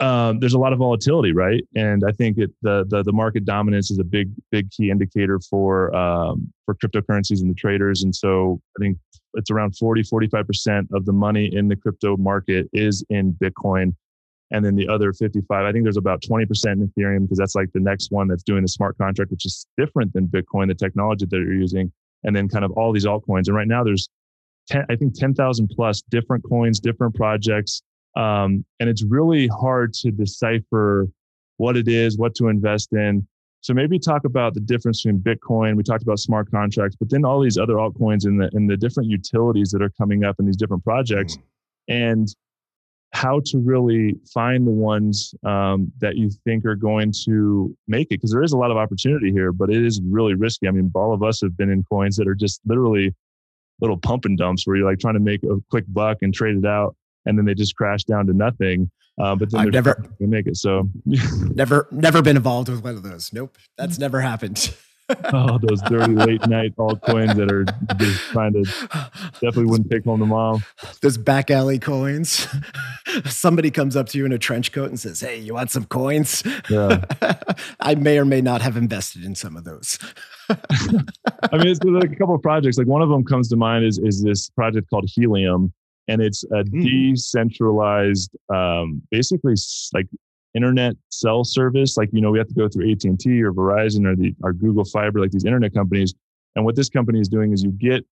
um, 0.00 0.40
there's 0.40 0.54
a 0.54 0.58
lot 0.58 0.72
of 0.72 0.80
volatility, 0.80 1.32
right? 1.32 1.62
And 1.76 2.02
I 2.06 2.10
think 2.12 2.38
it 2.38 2.50
the, 2.62 2.84
the 2.88 3.04
the 3.04 3.12
market 3.12 3.44
dominance 3.44 3.90
is 3.90 3.98
a 3.98 4.04
big 4.04 4.30
big 4.50 4.70
key 4.70 4.90
indicator 4.90 5.38
for 5.38 5.94
um, 5.94 6.52
for 6.64 6.74
cryptocurrencies 6.74 7.40
and 7.40 7.50
the 7.50 7.54
traders. 7.54 8.02
And 8.02 8.14
so 8.14 8.60
I 8.76 8.82
think 8.82 8.98
it's 9.34 9.50
around 9.50 9.76
40 9.76 10.02
45 10.02 10.46
percent 10.46 10.88
of 10.92 11.04
the 11.04 11.12
money 11.12 11.48
in 11.52 11.68
the 11.68 11.76
crypto 11.76 12.16
market 12.16 12.68
is 12.72 13.04
in 13.08 13.34
Bitcoin. 13.34 13.94
And 14.54 14.64
then 14.64 14.76
the 14.76 14.86
other 14.86 15.12
55, 15.12 15.64
I 15.64 15.72
think 15.72 15.84
there's 15.84 15.96
about 15.96 16.22
20% 16.22 16.46
in 16.72 16.88
Ethereum 16.96 17.22
because 17.22 17.38
that's 17.38 17.56
like 17.56 17.72
the 17.74 17.80
next 17.80 18.12
one 18.12 18.28
that's 18.28 18.44
doing 18.44 18.62
the 18.62 18.68
smart 18.68 18.96
contract, 18.96 19.32
which 19.32 19.44
is 19.44 19.66
different 19.76 20.12
than 20.12 20.28
Bitcoin, 20.28 20.68
the 20.68 20.76
technology 20.76 21.26
that 21.26 21.36
you're 21.36 21.54
using. 21.54 21.90
And 22.22 22.36
then 22.36 22.48
kind 22.48 22.64
of 22.64 22.70
all 22.72 22.92
these 22.92 23.04
altcoins. 23.04 23.48
And 23.48 23.56
right 23.56 23.66
now 23.66 23.82
there's 23.82 24.08
10, 24.68 24.86
I 24.88 24.94
think 24.94 25.18
10,000 25.18 25.68
plus 25.74 26.02
different 26.08 26.44
coins, 26.48 26.78
different 26.78 27.16
projects. 27.16 27.82
Um, 28.16 28.64
and 28.78 28.88
it's 28.88 29.02
really 29.02 29.48
hard 29.48 29.92
to 29.94 30.12
decipher 30.12 31.08
what 31.56 31.76
it 31.76 31.88
is, 31.88 32.16
what 32.16 32.36
to 32.36 32.46
invest 32.46 32.92
in. 32.92 33.26
So 33.60 33.74
maybe 33.74 33.98
talk 33.98 34.24
about 34.24 34.54
the 34.54 34.60
difference 34.60 35.02
between 35.02 35.20
Bitcoin. 35.20 35.74
We 35.74 35.82
talked 35.82 36.04
about 36.04 36.20
smart 36.20 36.48
contracts, 36.48 36.96
but 36.96 37.10
then 37.10 37.24
all 37.24 37.40
these 37.40 37.58
other 37.58 37.74
altcoins 37.74 38.24
and 38.24 38.40
the 38.40 38.50
and 38.52 38.70
the 38.70 38.76
different 38.76 39.10
utilities 39.10 39.70
that 39.72 39.82
are 39.82 39.90
coming 39.98 40.22
up 40.22 40.36
in 40.38 40.46
these 40.46 40.56
different 40.56 40.84
projects, 40.84 41.38
and 41.88 42.28
how 43.14 43.40
to 43.46 43.58
really 43.58 44.16
find 44.32 44.66
the 44.66 44.72
ones 44.72 45.34
um, 45.44 45.90
that 46.00 46.16
you 46.16 46.30
think 46.44 46.64
are 46.66 46.74
going 46.74 47.12
to 47.24 47.74
make 47.86 48.08
it 48.08 48.16
because 48.16 48.32
there 48.32 48.42
is 48.42 48.52
a 48.52 48.56
lot 48.58 48.72
of 48.72 48.76
opportunity 48.76 49.30
here, 49.30 49.52
but 49.52 49.70
it 49.70 49.86
is 49.86 50.00
really 50.04 50.34
risky. 50.34 50.66
I 50.66 50.72
mean, 50.72 50.90
all 50.94 51.14
of 51.14 51.22
us 51.22 51.40
have 51.40 51.56
been 51.56 51.70
in 51.70 51.84
coins 51.84 52.16
that 52.16 52.26
are 52.26 52.34
just 52.34 52.60
literally 52.66 53.14
little 53.80 53.96
pump 53.96 54.24
and 54.24 54.36
dumps 54.36 54.66
where 54.66 54.76
you're 54.76 54.88
like 54.88 54.98
trying 54.98 55.14
to 55.14 55.20
make 55.20 55.44
a 55.44 55.56
quick 55.70 55.84
buck 55.88 56.18
and 56.22 56.34
trade 56.34 56.56
it 56.56 56.66
out, 56.66 56.96
and 57.24 57.38
then 57.38 57.44
they 57.44 57.54
just 57.54 57.76
crash 57.76 58.02
down 58.02 58.26
to 58.26 58.32
nothing. 58.32 58.90
Uh, 59.16 59.36
but 59.36 59.48
then 59.52 59.60
I've 59.60 59.72
never- 59.72 60.04
make 60.18 60.48
it. 60.48 60.56
So, 60.56 60.90
never 61.06 61.86
never 61.92 62.20
been 62.20 62.36
involved 62.36 62.68
with 62.68 62.82
one 62.82 62.96
of 62.96 63.04
those. 63.04 63.32
Nope, 63.32 63.56
that's 63.78 63.98
never 63.98 64.20
happened. 64.20 64.74
oh, 65.32 65.58
those 65.58 65.80
dirty 65.82 66.14
late 66.14 66.46
night 66.46 66.74
altcoins 66.76 67.34
that 67.36 67.50
are 67.52 67.64
just 67.96 68.20
trying 68.30 68.52
to 68.52 68.62
definitely 69.32 69.66
wouldn't 69.66 69.90
take 69.90 70.04
home 70.04 70.20
to 70.20 70.26
mom. 70.26 70.64
those 71.00 71.16
back 71.18 71.50
alley 71.50 71.78
coins. 71.78 72.46
Somebody 73.26 73.70
comes 73.70 73.96
up 73.96 74.08
to 74.10 74.18
you 74.18 74.24
in 74.26 74.32
a 74.32 74.38
trench 74.38 74.72
coat 74.72 74.88
and 74.88 74.98
says, 74.98 75.20
"Hey, 75.20 75.38
you 75.38 75.54
want 75.54 75.70
some 75.70 75.84
coins?" 75.84 76.42
Yeah. 76.70 77.04
I 77.80 77.94
may 77.94 78.18
or 78.18 78.24
may 78.24 78.40
not 78.40 78.62
have 78.62 78.76
invested 78.76 79.24
in 79.24 79.34
some 79.34 79.56
of 79.56 79.64
those. 79.64 79.98
I 80.50 81.56
mean, 81.56 81.68
it's 81.68 81.80
like 81.84 82.12
a 82.12 82.16
couple 82.16 82.34
of 82.34 82.42
projects. 82.42 82.78
Like 82.78 82.86
one 82.86 83.02
of 83.02 83.08
them 83.08 83.24
comes 83.24 83.48
to 83.50 83.56
mind 83.56 83.84
is 83.84 83.98
is 83.98 84.22
this 84.22 84.50
project 84.50 84.90
called 84.90 85.08
Helium, 85.14 85.72
and 86.08 86.20
it's 86.20 86.44
a 86.44 86.64
Mm. 86.64 86.82
decentralized, 86.82 88.30
um, 88.52 89.02
basically 89.10 89.54
like 89.92 90.06
internet 90.54 90.94
cell 91.10 91.44
service. 91.44 91.96
Like 91.96 92.10
you 92.12 92.20
know, 92.20 92.30
we 92.30 92.38
have 92.38 92.48
to 92.48 92.54
go 92.54 92.68
through 92.68 92.90
AT 92.90 93.04
and 93.04 93.18
T 93.18 93.42
or 93.42 93.52
Verizon 93.52 94.06
or 94.06 94.16
the 94.16 94.34
Google 94.58 94.84
Fiber, 94.84 95.20
like 95.20 95.30
these 95.30 95.44
internet 95.44 95.74
companies. 95.74 96.14
And 96.56 96.64
what 96.64 96.76
this 96.76 96.88
company 96.88 97.20
is 97.20 97.28
doing 97.28 97.52
is 97.52 97.62
you 97.62 97.72
get 97.72 98.04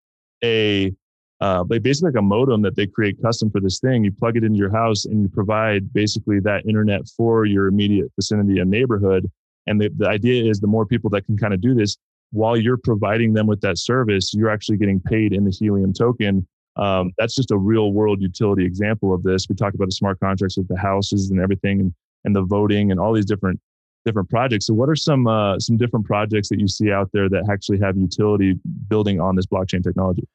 a 0.45 0.93
uh, 1.41 1.65
basically 1.65 2.11
like 2.11 2.19
a 2.19 2.23
modem 2.23 2.63
that 2.63 2.77
they 2.77 2.87
create 2.87 3.21
custom 3.21 3.51
for 3.51 3.61
this 3.61 3.81
thing. 3.81 4.05
You 4.05 4.13
plug 4.13 4.37
it 4.37 4.45
into 4.45 4.59
your 4.59 4.71
house 4.71 5.07
and 5.07 5.23
you 5.23 5.29
provide 5.29 5.93
basically 5.93 6.39
that 6.41 6.65
internet 6.67 7.03
for 7.17 7.45
your 7.47 7.67
immediate 7.67 8.13
vicinity 8.17 8.61
and 8.61 8.71
neighborhood. 8.71 9.29
And 9.67 9.81
the, 9.81 9.91
the 9.97 10.09
idea 10.09 10.49
is 10.49 10.61
the 10.61 10.69
more 10.69 10.87
people 10.87 11.11
that 11.11 11.27
can 11.27 11.37
kind 11.37 11.53
of 11.53 11.61
do 11.61 11.75
this, 11.75 11.97
while 12.31 12.57
you're 12.57 12.79
providing 12.79 13.33
them 13.33 13.49
with 13.49 13.61
that 13.63 13.79
service, 13.79 14.33
you're 14.33 14.51
actually 14.51 14.77
getting 14.77 15.01
paid 15.01 15.33
in 15.33 15.45
the 15.45 15.51
Helium 15.51 15.93
token. 15.93 16.47
Um, 16.77 17.11
that's 17.19 17.35
just 17.35 17.51
a 17.51 17.59
real 17.59 17.93
world 17.93 18.23
utility 18.23 18.65
example 18.65 19.13
of 19.13 19.25
this. 19.25 19.49
We 19.49 19.57
talked 19.57 19.75
about 19.75 19.89
the 19.89 19.93
smart 19.93 20.21
contracts 20.21 20.57
with 20.57 20.69
the 20.69 20.79
houses 20.79 21.31
and 21.31 21.41
everything, 21.41 21.81
and, 21.81 21.95
and 22.25 22.35
the 22.35 22.43
voting 22.43 22.91
and 22.91 23.01
all 23.01 23.13
these 23.13 23.27
different 23.27 23.61
different 24.05 24.29
projects. 24.29 24.67
So, 24.67 24.75
what 24.75 24.89
are 24.89 24.97
some 24.97 25.27
uh, 25.27 25.59
some 25.59 25.77
different 25.77 26.07
projects 26.07 26.49
that 26.49 26.61
you 26.61 26.69
see 26.69 26.91
out 26.91 27.11
there 27.13 27.29
that 27.29 27.49
actually 27.51 27.79
have 27.81 27.97
utility 27.97 28.59
building 28.89 29.21
on 29.21 29.37
this 29.37 29.47
blockchain 29.47 29.83
technology? 29.83 30.27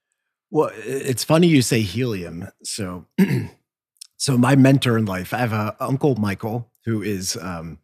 Well, 0.49 0.71
it's 0.75 1.23
funny 1.23 1.47
you 1.47 1.61
say 1.61 1.81
helium. 1.81 2.47
So, 2.63 3.05
so 4.17 4.37
my 4.37 4.55
mentor 4.55 4.97
in 4.97 5.05
life, 5.05 5.33
I 5.33 5.39
have 5.39 5.53
a 5.53 5.75
uncle 5.79 6.15
Michael 6.15 6.71
who 6.85 7.01
is 7.01 7.37
um, 7.41 7.79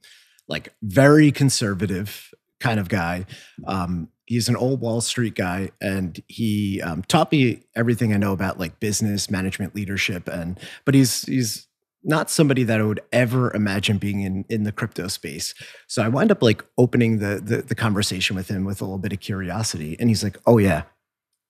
like 0.47 0.73
very 0.81 1.31
conservative 1.31 2.33
kind 2.59 2.79
of 2.79 2.87
guy. 2.87 3.25
Um, 3.67 4.07
he's 4.25 4.47
an 4.47 4.55
old 4.55 4.79
Wall 4.79 5.01
Street 5.01 5.35
guy, 5.35 5.71
and 5.81 6.21
he 6.27 6.81
um, 6.81 7.03
taught 7.03 7.31
me 7.31 7.63
everything 7.75 8.13
I 8.13 8.17
know 8.17 8.31
about 8.31 8.59
like 8.59 8.79
business 8.79 9.29
management, 9.29 9.75
leadership, 9.75 10.29
and 10.29 10.57
but 10.85 10.95
he's 10.95 11.23
he's 11.23 11.67
not 12.03 12.29
somebody 12.29 12.63
that 12.63 12.79
I 12.79 12.83
would 12.83 13.01
ever 13.11 13.53
imagine 13.53 13.97
being 13.97 14.21
in 14.21 14.45
in 14.49 14.63
the 14.63 14.71
crypto 14.71 15.07
space. 15.07 15.53
So 15.87 16.03
I 16.03 16.07
wind 16.07 16.31
up 16.31 16.41
like 16.41 16.63
opening 16.77 17.19
the, 17.19 17.41
the 17.43 17.61
the 17.61 17.75
conversation 17.75 18.35
with 18.35 18.49
him 18.49 18.65
with 18.65 18.81
a 18.81 18.85
little 18.85 18.97
bit 18.97 19.13
of 19.13 19.19
curiosity, 19.19 19.95
and 19.99 20.09
he's 20.09 20.23
like, 20.23 20.37
"Oh 20.45 20.57
yeah, 20.57 20.83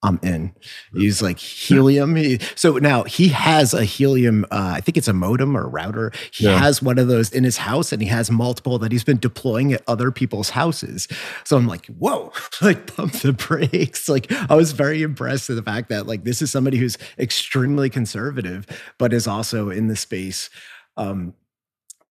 I'm 0.04 0.20
in. 0.22 0.54
He's 0.92 1.22
like 1.22 1.38
helium. 1.38 2.14
He, 2.14 2.38
so 2.54 2.76
now 2.76 3.04
he 3.04 3.28
has 3.28 3.72
a 3.72 3.84
helium, 3.84 4.44
uh, 4.50 4.74
I 4.76 4.80
think 4.82 4.98
it's 4.98 5.08
a 5.08 5.14
modem 5.14 5.56
or 5.56 5.64
a 5.64 5.66
router. 5.66 6.12
He 6.30 6.44
yeah. 6.44 6.58
has 6.58 6.82
one 6.82 6.98
of 6.98 7.08
those 7.08 7.32
in 7.32 7.42
his 7.42 7.56
house 7.56 7.90
and 7.90 8.02
he 8.02 8.08
has 8.08 8.30
multiple 8.30 8.78
that 8.80 8.92
he's 8.92 9.02
been 9.02 9.18
deploying 9.18 9.72
at 9.72 9.82
other 9.88 10.12
people's 10.12 10.50
houses. 10.50 11.08
So 11.44 11.56
I'm 11.56 11.66
like, 11.66 11.86
whoa, 11.86 12.32
like 12.60 12.94
pump 12.94 13.14
the 13.14 13.32
brakes. 13.32 14.06
Like 14.06 14.30
I 14.50 14.54
was 14.54 14.72
very 14.72 15.02
impressed 15.02 15.48
with 15.48 15.56
the 15.56 15.62
fact 15.62 15.88
that 15.88 16.06
like 16.06 16.24
this 16.24 16.42
is 16.42 16.52
somebody 16.52 16.76
who's 16.76 16.98
extremely 17.18 17.88
conservative, 17.88 18.66
but 18.98 19.14
is 19.14 19.26
also 19.26 19.70
in 19.70 19.88
the 19.88 19.96
space. 19.96 20.50
Um, 20.98 21.32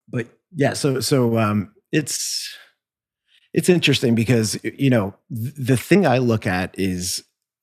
but 0.08 0.28
yeah, 0.54 0.72
so, 0.72 1.00
so 1.00 1.36
um, 1.36 1.74
it's, 1.92 2.56
it's 3.52 3.68
interesting 3.68 4.14
because, 4.14 4.58
you 4.64 4.88
know, 4.88 5.14
th- 5.28 5.54
the 5.58 5.76
thing 5.76 6.06
I 6.06 6.16
look 6.16 6.46
at 6.46 6.74
is 6.78 7.22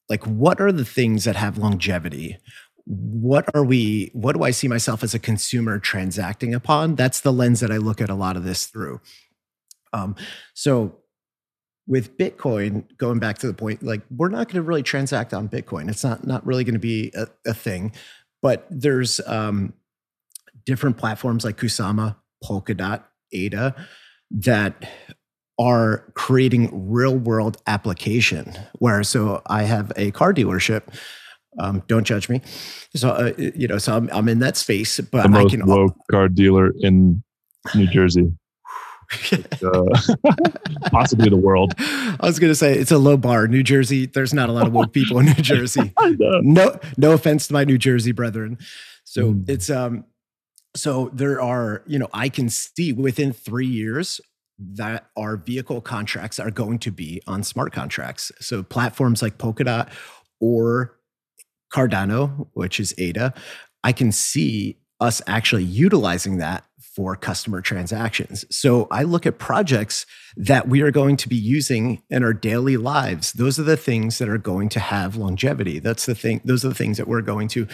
like 0.09 0.23
what 0.25 0.59
are 0.59 0.71
the 0.71 0.85
things 0.85 1.23
that 1.25 1.35
have 1.35 1.57
longevity? 1.57 2.37
What 2.85 3.45
are 3.53 3.63
we 3.63 4.09
what 4.13 4.35
do 4.35 4.43
i 4.43 4.49
see 4.51 4.67
myself 4.67 5.03
as 5.03 5.13
a 5.13 5.19
consumer 5.19 5.79
transacting 5.79 6.53
upon? 6.53 6.95
That's 6.95 7.21
the 7.21 7.33
lens 7.33 7.59
that 7.59 7.71
i 7.71 7.77
look 7.77 8.01
at 8.01 8.09
a 8.09 8.15
lot 8.15 8.35
of 8.35 8.43
this 8.43 8.65
through. 8.65 8.99
Um, 9.93 10.15
so 10.53 10.97
with 11.87 12.17
bitcoin 12.17 12.85
going 12.97 13.17
back 13.17 13.39
to 13.39 13.47
the 13.47 13.53
point 13.53 13.81
like 13.81 14.01
we're 14.15 14.29
not 14.29 14.47
going 14.47 14.55
to 14.55 14.61
really 14.61 14.83
transact 14.83 15.33
on 15.33 15.49
bitcoin. 15.49 15.89
It's 15.89 16.03
not 16.03 16.25
not 16.25 16.45
really 16.45 16.63
going 16.63 16.73
to 16.73 16.79
be 16.79 17.11
a, 17.15 17.27
a, 17.45 17.53
thing. 17.53 17.91
But 18.41 18.65
there's 18.69 19.19
um, 19.27 19.73
different 20.65 20.97
platforms 20.97 21.43
like 21.43 21.57
kusama 21.57 22.15
polkadot 22.43 23.03
ada 23.33 23.75
that 24.31 24.89
are 25.59 26.05
creating 26.15 26.89
real 26.89 27.17
world 27.17 27.57
application 27.67 28.53
where 28.79 29.03
so 29.03 29.41
i 29.47 29.63
have 29.63 29.91
a 29.95 30.09
car 30.11 30.33
dealership 30.33 30.83
um, 31.57 31.83
don't 31.87 32.03
judge 32.03 32.29
me. 32.29 32.41
So 32.95 33.09
uh, 33.09 33.33
you 33.37 33.67
know 33.67 33.77
so 33.77 33.95
I'm, 33.95 34.09
I'm 34.11 34.29
in 34.29 34.39
that 34.39 34.57
space 34.57 34.99
but 34.99 35.23
the 35.23 35.29
most 35.29 35.47
i 35.47 35.57
can 35.57 35.65
woke 35.65 35.95
car 36.11 36.27
dealer 36.27 36.71
in 36.79 37.23
new 37.75 37.87
jersey. 37.87 38.31
Uh, 39.31 39.81
possibly 40.91 41.31
the 41.31 41.35
world. 41.35 41.73
I 41.79 42.17
was 42.21 42.37
going 42.37 42.51
to 42.51 42.55
say 42.55 42.77
it's 42.77 42.91
a 42.91 42.99
low 42.99 43.17
bar. 43.17 43.47
New 43.47 43.63
jersey 43.63 44.05
there's 44.05 44.35
not 44.35 44.49
a 44.49 44.51
lot 44.51 44.67
of 44.67 44.73
woke 44.73 44.93
people 44.93 45.17
in 45.17 45.25
new 45.25 45.33
jersey. 45.33 45.91
No 46.43 46.79
no 46.95 47.13
offense 47.13 47.47
to 47.47 47.53
my 47.53 47.63
new 47.63 47.79
jersey 47.79 48.11
brethren. 48.11 48.59
So 49.05 49.33
mm. 49.33 49.49
it's 49.49 49.71
um 49.71 50.05
so 50.75 51.09
there 51.11 51.41
are 51.41 51.81
you 51.87 51.97
know 51.97 52.07
i 52.13 52.29
can 52.29 52.49
see 52.49 52.93
within 52.93 53.33
three 53.33 53.65
years 53.65 54.21
that 54.59 55.09
our 55.17 55.37
vehicle 55.37 55.81
contracts 55.81 56.39
are 56.39 56.51
going 56.51 56.79
to 56.79 56.91
be 56.91 57.21
on 57.25 57.43
smart 57.43 57.71
contracts. 57.71 58.31
So 58.39 58.61
platforms 58.61 59.21
like 59.21 59.37
Polkadot 59.37 59.89
or 60.39 60.97
Cardano, 61.73 62.47
which 62.53 62.79
is 62.79 62.93
ADA, 62.97 63.33
I 63.83 63.93
can 63.93 64.11
see 64.11 64.77
us 64.99 65.21
actually 65.27 65.63
utilizing 65.63 66.37
that 66.37 66.65
for 66.93 67.15
customer 67.15 67.61
transactions. 67.61 68.43
So 68.51 68.87
I 68.91 69.03
look 69.03 69.25
at 69.25 69.37
projects 69.37 70.05
that 70.35 70.67
we 70.67 70.81
are 70.81 70.91
going 70.91 71.15
to 71.17 71.29
be 71.29 71.35
using 71.37 72.01
in 72.09 72.23
our 72.23 72.33
daily 72.33 72.75
lives. 72.75 73.31
Those 73.31 73.57
are 73.57 73.63
the 73.63 73.77
things 73.77 74.17
that 74.17 74.27
are 74.27 74.37
going 74.37 74.67
to 74.69 74.79
have 74.79 75.15
longevity. 75.15 75.79
That's 75.79 76.05
the 76.05 76.15
thing, 76.15 76.41
those 76.43 76.65
are 76.65 76.69
the 76.69 76.75
things 76.75 76.97
that 76.97 77.07
we're 77.07 77.21
going 77.21 77.47
to 77.49 77.67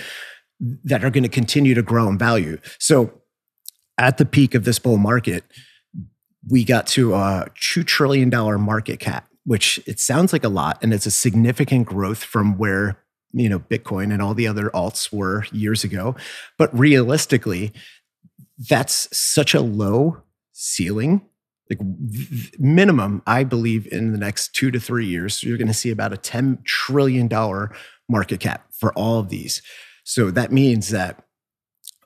that 0.83 1.03
are 1.03 1.09
going 1.09 1.23
to 1.23 1.29
continue 1.29 1.73
to 1.73 1.81
grow 1.81 2.07
in 2.07 2.17
value. 2.17 2.59
So 2.79 3.21
at 3.97 4.17
the 4.17 4.25
peak 4.25 4.53
of 4.53 4.63
this 4.63 4.79
bull 4.79 4.97
market, 4.97 5.43
we 6.49 6.63
got 6.63 6.87
to 6.87 7.13
a 7.13 7.47
$2 7.55 7.85
trillion 7.85 8.29
market 8.61 8.99
cap, 8.99 9.27
which 9.45 9.79
it 9.85 9.99
sounds 9.99 10.33
like 10.33 10.43
a 10.43 10.49
lot. 10.49 10.77
And 10.81 10.93
it's 10.93 11.05
a 11.05 11.11
significant 11.11 11.87
growth 11.87 12.23
from 12.23 12.57
where, 12.57 12.99
you 13.33 13.49
know, 13.49 13.59
Bitcoin 13.59 14.13
and 14.13 14.21
all 14.21 14.33
the 14.33 14.47
other 14.47 14.69
alts 14.69 15.11
were 15.11 15.45
years 15.51 15.83
ago. 15.83 16.15
But 16.57 16.77
realistically, 16.77 17.73
that's 18.69 19.07
such 19.17 19.53
a 19.53 19.61
low 19.61 20.21
ceiling. 20.51 21.21
Like 21.69 21.79
minimum, 22.59 23.23
I 23.25 23.43
believe 23.43 23.91
in 23.91 24.11
the 24.11 24.19
next 24.19 24.53
two 24.53 24.69
to 24.69 24.79
three 24.79 25.07
years, 25.07 25.43
you're 25.43 25.57
going 25.57 25.67
to 25.67 25.73
see 25.73 25.89
about 25.89 26.13
a 26.13 26.17
$10 26.17 26.63
trillion 26.63 27.27
market 28.07 28.39
cap 28.39 28.67
for 28.71 28.93
all 28.93 29.19
of 29.19 29.29
these. 29.29 29.63
So 30.03 30.29
that 30.29 30.51
means 30.51 30.89
that 30.89 31.23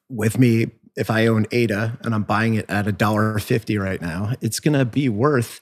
with 0.09 0.39
me 0.39 0.71
if 0.99 1.09
I 1.09 1.25
own 1.27 1.47
ADA 1.51 1.97
and 2.03 2.13
I'm 2.13 2.23
buying 2.23 2.55
it 2.55 2.65
at 2.69 2.87
a 2.87 2.91
dollar 2.91 3.39
fifty 3.39 3.77
right 3.77 4.01
now, 4.01 4.33
it's 4.41 4.59
going 4.59 4.77
to 4.77 4.85
be 4.85 5.09
worth 5.09 5.61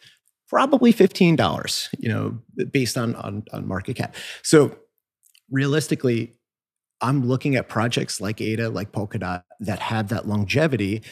probably 0.50 0.92
fifteen 0.92 1.36
dollars. 1.36 1.90
You 1.98 2.10
know, 2.10 2.40
based 2.74 2.98
on, 2.98 3.16
on 3.16 3.44
on 3.54 3.68
market 3.68 3.96
cap. 3.96 4.16
So 4.44 4.78
realistically, 5.50 6.34
I'm 7.02 7.26
looking 7.26 7.56
at 7.56 7.70
projects 7.70 8.20
like 8.20 8.42
ADA, 8.42 8.70
like 8.70 8.92
Polkadot, 8.92 9.44
that 9.60 9.80
have 9.80 10.10
that 10.10 10.28
longevity, 10.28 11.04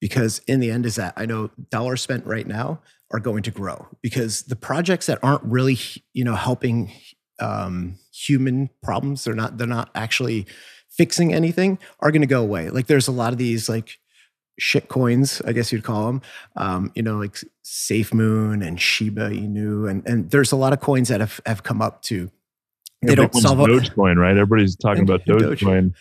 because 0.00 0.40
in 0.48 0.60
the 0.60 0.70
end, 0.70 0.86
is 0.86 0.96
that 0.96 1.12
I 1.16 1.26
know 1.26 1.50
dollars 1.70 2.00
spent 2.02 2.26
right 2.26 2.46
now 2.46 2.80
are 3.12 3.20
going 3.20 3.42
to 3.42 3.50
grow 3.50 3.86
because 4.02 4.44
the 4.44 4.56
projects 4.56 5.06
that 5.06 5.18
aren't 5.22 5.44
really, 5.44 5.78
you 6.14 6.24
know, 6.24 6.34
helping 6.34 6.90
um, 7.40 7.96
human 8.12 8.70
problems, 8.82 9.24
they're 9.24 9.34
not 9.34 9.58
they're 9.58 9.66
not 9.66 9.90
actually 9.94 10.46
fixing 10.96 11.32
anything 11.32 11.78
are 12.00 12.10
going 12.10 12.22
to 12.22 12.26
go 12.26 12.42
away. 12.42 12.70
Like 12.70 12.86
there's 12.86 13.08
a 13.08 13.12
lot 13.12 13.32
of 13.32 13.38
these 13.38 13.68
like 13.68 13.98
shit 14.58 14.88
coins, 14.88 15.42
I 15.46 15.52
guess 15.52 15.72
you'd 15.72 15.84
call 15.84 16.06
them. 16.06 16.22
Um, 16.56 16.92
you 16.94 17.02
know, 17.02 17.18
like 17.18 17.36
SafeMoon 17.64 18.66
and 18.66 18.80
Shiba 18.80 19.30
Inu, 19.30 19.90
and 19.90 20.06
and 20.06 20.30
there's 20.30 20.52
a 20.52 20.56
lot 20.56 20.72
of 20.72 20.80
coins 20.80 21.08
that 21.08 21.20
have 21.20 21.40
have 21.46 21.62
come 21.62 21.82
up 21.82 22.02
to. 22.02 22.30
They 23.02 23.10
yeah, 23.10 23.16
don't 23.16 23.34
solve 23.34 23.58
Dogecoin, 23.58 24.16
right? 24.16 24.36
Everybody's 24.36 24.76
talking 24.76 25.02
about 25.02 25.24
Dogecoin. 25.26 25.90
Doge. 25.90 25.94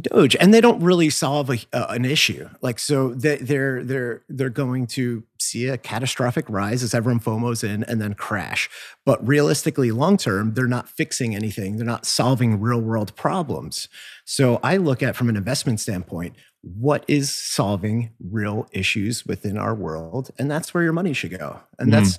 Doge, 0.00 0.36
and 0.36 0.52
they 0.52 0.60
don't 0.60 0.82
really 0.82 1.10
solve 1.10 1.50
a, 1.50 1.58
uh, 1.72 1.86
an 1.90 2.04
issue. 2.04 2.48
Like 2.60 2.78
so, 2.78 3.14
they, 3.14 3.36
they're 3.36 3.82
they're 3.84 4.22
they're 4.28 4.50
going 4.50 4.86
to 4.88 5.22
see 5.38 5.68
a 5.68 5.78
catastrophic 5.78 6.44
rise 6.48 6.82
as 6.82 6.94
everyone 6.94 7.20
FOMO's 7.20 7.62
in, 7.62 7.84
and 7.84 8.00
then 8.00 8.14
crash. 8.14 8.68
But 9.04 9.26
realistically, 9.26 9.90
long 9.90 10.16
term, 10.16 10.54
they're 10.54 10.66
not 10.66 10.88
fixing 10.88 11.34
anything. 11.34 11.76
They're 11.76 11.86
not 11.86 12.06
solving 12.06 12.60
real 12.60 12.80
world 12.80 13.14
problems. 13.16 13.88
So 14.24 14.60
I 14.62 14.76
look 14.76 15.02
at 15.02 15.16
from 15.16 15.28
an 15.28 15.36
investment 15.36 15.80
standpoint, 15.80 16.34
what 16.62 17.04
is 17.06 17.32
solving 17.32 18.10
real 18.18 18.68
issues 18.72 19.24
within 19.24 19.56
our 19.56 19.74
world, 19.74 20.30
and 20.38 20.50
that's 20.50 20.74
where 20.74 20.82
your 20.82 20.92
money 20.92 21.12
should 21.12 21.38
go. 21.38 21.60
And 21.78 21.90
mm-hmm. 21.90 22.02
that's 22.02 22.18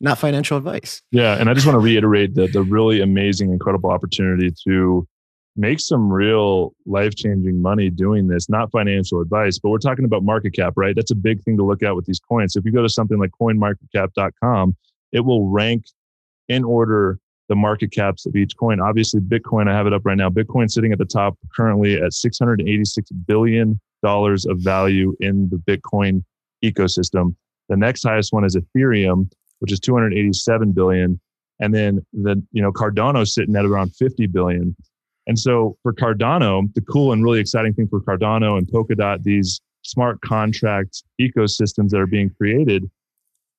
not 0.00 0.18
financial 0.18 0.56
advice. 0.56 1.02
Yeah, 1.10 1.36
and 1.38 1.50
I 1.50 1.54
just 1.54 1.66
want 1.66 1.74
to 1.74 1.80
reiterate 1.80 2.34
that 2.36 2.52
the 2.52 2.62
really 2.62 3.00
amazing, 3.00 3.50
incredible 3.50 3.90
opportunity 3.90 4.52
to 4.64 5.06
make 5.58 5.80
some 5.80 6.10
real 6.10 6.72
life 6.86 7.16
changing 7.16 7.60
money 7.60 7.90
doing 7.90 8.28
this, 8.28 8.48
not 8.48 8.70
financial 8.70 9.20
advice, 9.20 9.58
but 9.58 9.70
we're 9.70 9.78
talking 9.78 10.04
about 10.04 10.22
market 10.22 10.54
cap, 10.54 10.72
right? 10.76 10.94
That's 10.94 11.10
a 11.10 11.16
big 11.16 11.42
thing 11.42 11.56
to 11.56 11.64
look 11.64 11.82
at 11.82 11.96
with 11.96 12.06
these 12.06 12.20
coins. 12.20 12.54
If 12.54 12.64
you 12.64 12.70
go 12.70 12.80
to 12.80 12.88
something 12.88 13.18
like 13.18 13.30
coinmarketcap.com, 13.38 14.76
it 15.12 15.20
will 15.20 15.48
rank 15.48 15.86
in 16.48 16.62
order 16.62 17.18
the 17.48 17.56
market 17.56 17.90
caps 17.90 18.24
of 18.24 18.36
each 18.36 18.56
coin. 18.56 18.78
Obviously, 18.78 19.20
Bitcoin, 19.20 19.68
I 19.68 19.74
have 19.74 19.86
it 19.86 19.92
up 19.92 20.02
right 20.04 20.16
now. 20.16 20.30
Bitcoin 20.30 20.70
sitting 20.70 20.92
at 20.92 20.98
the 20.98 21.04
top 21.04 21.36
currently 21.54 21.96
at 21.96 22.12
$686 22.12 23.02
billion 23.26 23.80
of 24.04 24.58
value 24.58 25.16
in 25.18 25.48
the 25.48 25.56
Bitcoin 25.56 26.22
ecosystem. 26.64 27.34
The 27.68 27.76
next 27.76 28.04
highest 28.04 28.32
one 28.32 28.44
is 28.44 28.56
Ethereum, 28.56 29.28
which 29.58 29.72
is 29.72 29.80
287 29.80 30.70
billion. 30.72 31.20
And 31.58 31.74
then 31.74 32.06
the, 32.12 32.40
you 32.52 32.62
know, 32.62 32.70
Cardano 32.70 33.26
sitting 33.26 33.56
at 33.56 33.64
around 33.64 33.96
50 33.96 34.26
billion. 34.28 34.76
And 35.28 35.38
so 35.38 35.76
for 35.82 35.92
Cardano, 35.92 36.72
the 36.74 36.80
cool 36.80 37.12
and 37.12 37.22
really 37.22 37.38
exciting 37.38 37.74
thing 37.74 37.86
for 37.86 38.00
Cardano 38.00 38.56
and 38.56 38.66
Polkadot, 38.66 39.22
these 39.22 39.60
smart 39.82 40.20
contract 40.22 41.04
ecosystems 41.20 41.90
that 41.90 42.00
are 42.00 42.06
being 42.06 42.30
created, 42.30 42.90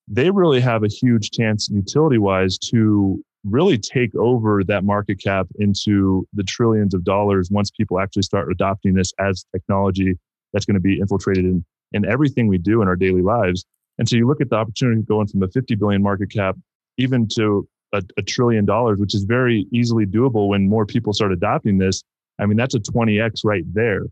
they 0.08 0.32
really 0.32 0.60
have 0.60 0.84
a 0.84 0.88
huge 0.88 1.30
chance 1.30 1.70
utility 1.70 2.18
wise 2.18 2.58
to 2.58 3.24
really 3.46 3.78
take 3.78 4.14
over 4.16 4.64
that 4.64 4.84
market 4.84 5.22
cap 5.24 5.48
into 5.60 6.28
the 6.34 6.44
trillions 6.44 6.94
of 6.94 7.04
dollars 7.04 7.50
once 7.52 7.70
people 7.72 8.00
actually 8.00 8.24
start 8.24 8.52
adopting 8.52 8.96
this 8.96 9.14
as 9.20 9.46
technology 9.54 10.16
that's 10.52 10.66
going 10.66 10.74
to 10.74 10.82
be 10.82 11.00
infiltrated 11.00 11.46
in, 11.46 11.64
in 11.94 12.04
everything 12.06 12.48
we 12.48 12.58
do 12.58 12.82
in 12.82 12.88
our 12.88 12.96
daily 12.96 13.22
lives. 13.22 13.64
And 14.00 14.10
so 14.10 14.16
you 14.16 14.28
look 14.28 14.42
at 14.42 14.50
the 14.50 14.56
opportunity 14.56 15.04
going 15.04 15.28
from 15.28 15.44
a 15.44 15.48
50 15.48 15.76
billion 15.76 16.02
market 16.02 16.32
cap 16.32 16.58
even 16.98 17.28
to 17.36 17.68
a, 17.94 18.04
a 18.18 18.22
trillion 18.22 18.66
dollars, 18.66 19.00
which 19.00 19.16
is 19.16 19.24
very 19.24 19.68
easily 19.72 20.06
doable 20.06 20.48
when 20.48 20.68
more 20.68 20.86
people 20.86 21.14
start 21.14 21.32
adopting 21.32 21.78
this. 21.78 22.04
I 22.40 22.46
mean, 22.46 22.58
that's 22.58 22.76
a 22.76 22.80
20x 22.80 23.42
right 23.44 23.64
there. 23.74 24.04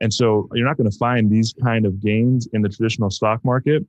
And 0.00 0.12
so 0.12 0.48
you're 0.52 0.66
not 0.66 0.76
going 0.76 0.90
to 0.90 0.98
find 0.98 1.30
these 1.30 1.54
kind 1.62 1.86
of 1.86 2.00
gains 2.00 2.48
in 2.52 2.62
the 2.62 2.68
traditional 2.68 3.10
stock 3.10 3.44
market. 3.44 3.84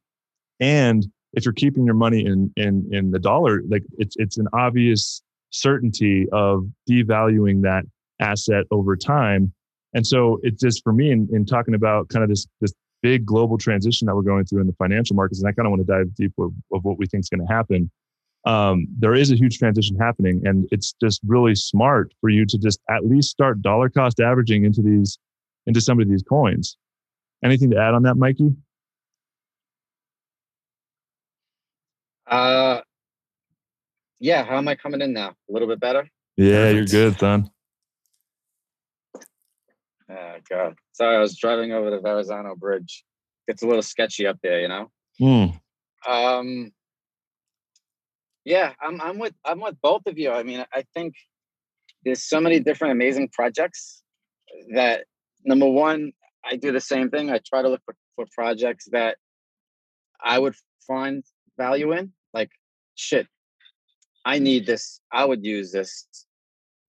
And 0.59 1.05
if 1.33 1.45
you're 1.45 1.53
keeping 1.53 1.85
your 1.85 1.95
money 1.95 2.25
in 2.25 2.51
in 2.55 2.87
in 2.91 3.11
the 3.11 3.19
dollar, 3.19 3.61
like 3.69 3.83
it's 3.97 4.15
it's 4.17 4.37
an 4.37 4.47
obvious 4.53 5.21
certainty 5.49 6.27
of 6.31 6.65
devaluing 6.89 7.61
that 7.63 7.83
asset 8.19 8.65
over 8.71 8.95
time. 8.95 9.53
And 9.93 10.05
so 10.05 10.39
it's 10.43 10.61
just 10.61 10.83
for 10.83 10.93
me 10.93 11.11
in, 11.11 11.27
in 11.31 11.45
talking 11.45 11.73
about 11.73 12.09
kind 12.09 12.23
of 12.23 12.29
this 12.29 12.47
this 12.61 12.73
big 13.01 13.25
global 13.25 13.57
transition 13.57 14.07
that 14.07 14.15
we're 14.15 14.21
going 14.21 14.45
through 14.45 14.61
in 14.61 14.67
the 14.67 14.73
financial 14.73 15.15
markets, 15.15 15.39
and 15.39 15.47
I 15.47 15.51
kind 15.51 15.67
of 15.67 15.71
want 15.71 15.85
to 15.85 15.93
dive 15.93 16.15
deep 16.15 16.33
of, 16.39 16.51
of 16.73 16.83
what 16.83 16.97
we 16.97 17.05
think 17.05 17.21
is 17.21 17.29
going 17.29 17.45
to 17.45 17.53
happen. 17.53 17.91
Um, 18.47 18.87
there 18.97 19.13
is 19.13 19.29
a 19.29 19.35
huge 19.35 19.57
transition 19.57 19.97
happening, 19.97 20.41
and 20.45 20.69
it's 20.71 20.93
just 21.01 21.19
really 21.27 21.53
smart 21.53 22.13
for 22.21 22.29
you 22.29 22.45
to 22.45 22.57
just 22.57 22.79
at 22.89 23.05
least 23.05 23.29
start 23.29 23.61
dollar 23.61 23.89
cost 23.89 24.21
averaging 24.21 24.63
into 24.63 24.81
these 24.81 25.19
into 25.65 25.81
some 25.81 25.99
of 25.99 26.07
these 26.07 26.23
coins. 26.23 26.77
Anything 27.43 27.69
to 27.71 27.77
add 27.77 27.93
on 27.93 28.03
that, 28.03 28.15
Mikey? 28.15 28.55
Uh, 32.25 32.79
yeah. 34.19 34.45
How 34.45 34.57
am 34.57 34.67
I 34.69 34.75
coming 34.75 35.01
in 35.01 35.11
now? 35.11 35.35
A 35.49 35.51
little 35.51 35.67
bit 35.67 35.81
better. 35.81 36.09
Yeah, 36.37 36.69
you're 36.69 36.85
good, 36.85 37.19
son. 37.19 37.51
Oh 40.09 40.35
God. 40.49 40.75
Sorry, 40.93 41.17
I 41.17 41.19
was 41.19 41.37
driving 41.37 41.73
over 41.73 41.91
the 41.91 41.99
Verrazano 41.99 42.55
Bridge. 42.55 43.03
It's 43.49 43.61
a 43.61 43.67
little 43.67 43.81
sketchy 43.81 44.25
up 44.25 44.37
there, 44.41 44.61
you 44.61 44.69
know. 44.69 44.89
Mm. 45.19 45.59
Um. 46.07 46.71
Yeah, 48.47 48.71
I'm. 48.81 49.01
I'm 49.01 49.19
with. 49.19 49.33
I'm 49.43 49.59
with 49.59 49.75
both 49.81 50.03
of 50.05 50.17
you. 50.17 50.31
I 50.31 50.43
mean, 50.43 50.63
I 50.73 50.85
think 50.93 51.15
there's 52.05 52.23
so 52.23 52.39
many 52.39 52.61
different 52.61 52.93
amazing 52.93 53.27
projects 53.27 54.01
that 54.73 55.03
number 55.43 55.67
one, 55.67 56.13
I 56.49 56.55
do 56.55 56.71
the 56.71 56.79
same 56.79 57.09
thing. 57.09 57.29
I 57.29 57.41
try 57.45 57.61
to 57.61 57.67
look 57.67 57.81
for, 57.83 57.93
for 58.15 58.25
projects 58.33 58.87
that 58.93 59.17
I 60.23 60.39
would 60.39 60.55
find 60.87 61.25
value 61.57 61.91
in. 61.91 62.13
Like, 62.33 62.49
shit, 62.95 63.27
I 64.23 64.39
need 64.39 64.65
this. 64.65 65.01
I 65.11 65.25
would 65.25 65.43
use 65.45 65.73
this. 65.73 66.07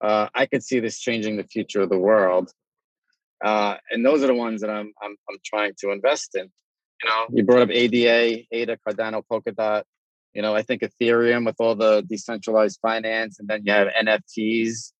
Uh, 0.04 0.30
I 0.34 0.48
could 0.48 0.64
see 0.64 0.80
this 0.80 1.00
changing 1.00 1.38
the 1.38 1.44
future 1.44 1.82
of 1.82 1.90
the 1.92 2.00
world. 2.00 2.52
Uh, 3.46 3.76
and 3.92 4.04
those 4.04 4.24
are 4.24 4.28
the 4.28 4.34
ones 4.34 4.62
that 4.62 4.72
I'm, 4.72 4.92
I'm 5.04 5.16
I'm 5.30 5.38
trying 5.46 5.74
to 5.82 5.92
invest 5.92 6.34
in. 6.34 6.50
You 7.04 7.10
know, 7.12 7.26
you 7.32 7.44
brought 7.44 7.62
up 7.62 7.70
ADA, 7.70 8.46
ADA, 8.52 8.80
Cardano, 8.88 9.22
Polkadot. 9.32 9.84
You 10.34 10.42
know, 10.42 10.56
I 10.56 10.64
think 10.64 10.82
Ethereum 10.82 11.46
with 11.46 11.56
all 11.60 11.76
the 11.76 12.04
decentralized 12.08 12.80
finance, 12.82 13.40
and 13.40 13.48
then 13.48 13.62
you 13.66 13.72
have 13.72 13.88
NFTs. 13.90 14.92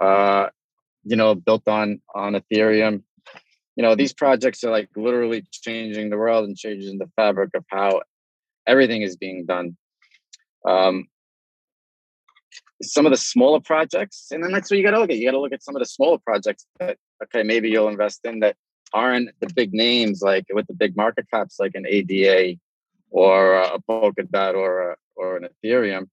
Uh, 0.00 0.48
you 1.06 1.16
know, 1.16 1.34
built 1.34 1.66
on 1.68 2.00
on 2.14 2.34
Ethereum. 2.34 3.02
You 3.76 3.82
know, 3.82 3.94
these 3.94 4.12
projects 4.12 4.64
are 4.64 4.70
like 4.70 4.88
literally 4.96 5.44
changing 5.50 6.10
the 6.10 6.16
world 6.16 6.46
and 6.46 6.56
changing 6.56 6.98
the 6.98 7.10
fabric 7.16 7.50
of 7.54 7.64
how 7.68 8.02
everything 8.66 9.02
is 9.02 9.16
being 9.16 9.46
done. 9.46 9.76
Um, 10.66 11.06
some 12.82 13.06
of 13.06 13.12
the 13.12 13.16
smaller 13.16 13.60
projects, 13.60 14.28
and 14.30 14.42
then 14.42 14.50
that's 14.50 14.70
what 14.70 14.78
you 14.78 14.84
got 14.84 14.90
to 14.90 15.00
look 15.00 15.10
at. 15.10 15.16
You 15.16 15.26
got 15.26 15.32
to 15.32 15.40
look 15.40 15.52
at 15.52 15.62
some 15.62 15.76
of 15.76 15.80
the 15.80 15.86
smaller 15.86 16.18
projects 16.18 16.66
that 16.80 16.98
okay, 17.22 17.42
maybe 17.42 17.70
you'll 17.70 17.88
invest 17.88 18.20
in 18.24 18.40
that 18.40 18.56
aren't 18.92 19.30
the 19.40 19.48
big 19.54 19.72
names 19.72 20.22
like 20.22 20.46
with 20.50 20.66
the 20.66 20.74
big 20.74 20.96
market 20.96 21.26
caps 21.32 21.56
like 21.58 21.72
an 21.74 21.86
ADA 21.88 22.58
or 23.10 23.54
a 23.54 23.78
Polkadot 23.88 24.54
or 24.54 24.92
a, 24.92 24.96
or 25.16 25.36
an 25.36 25.48
Ethereum. 25.64 26.08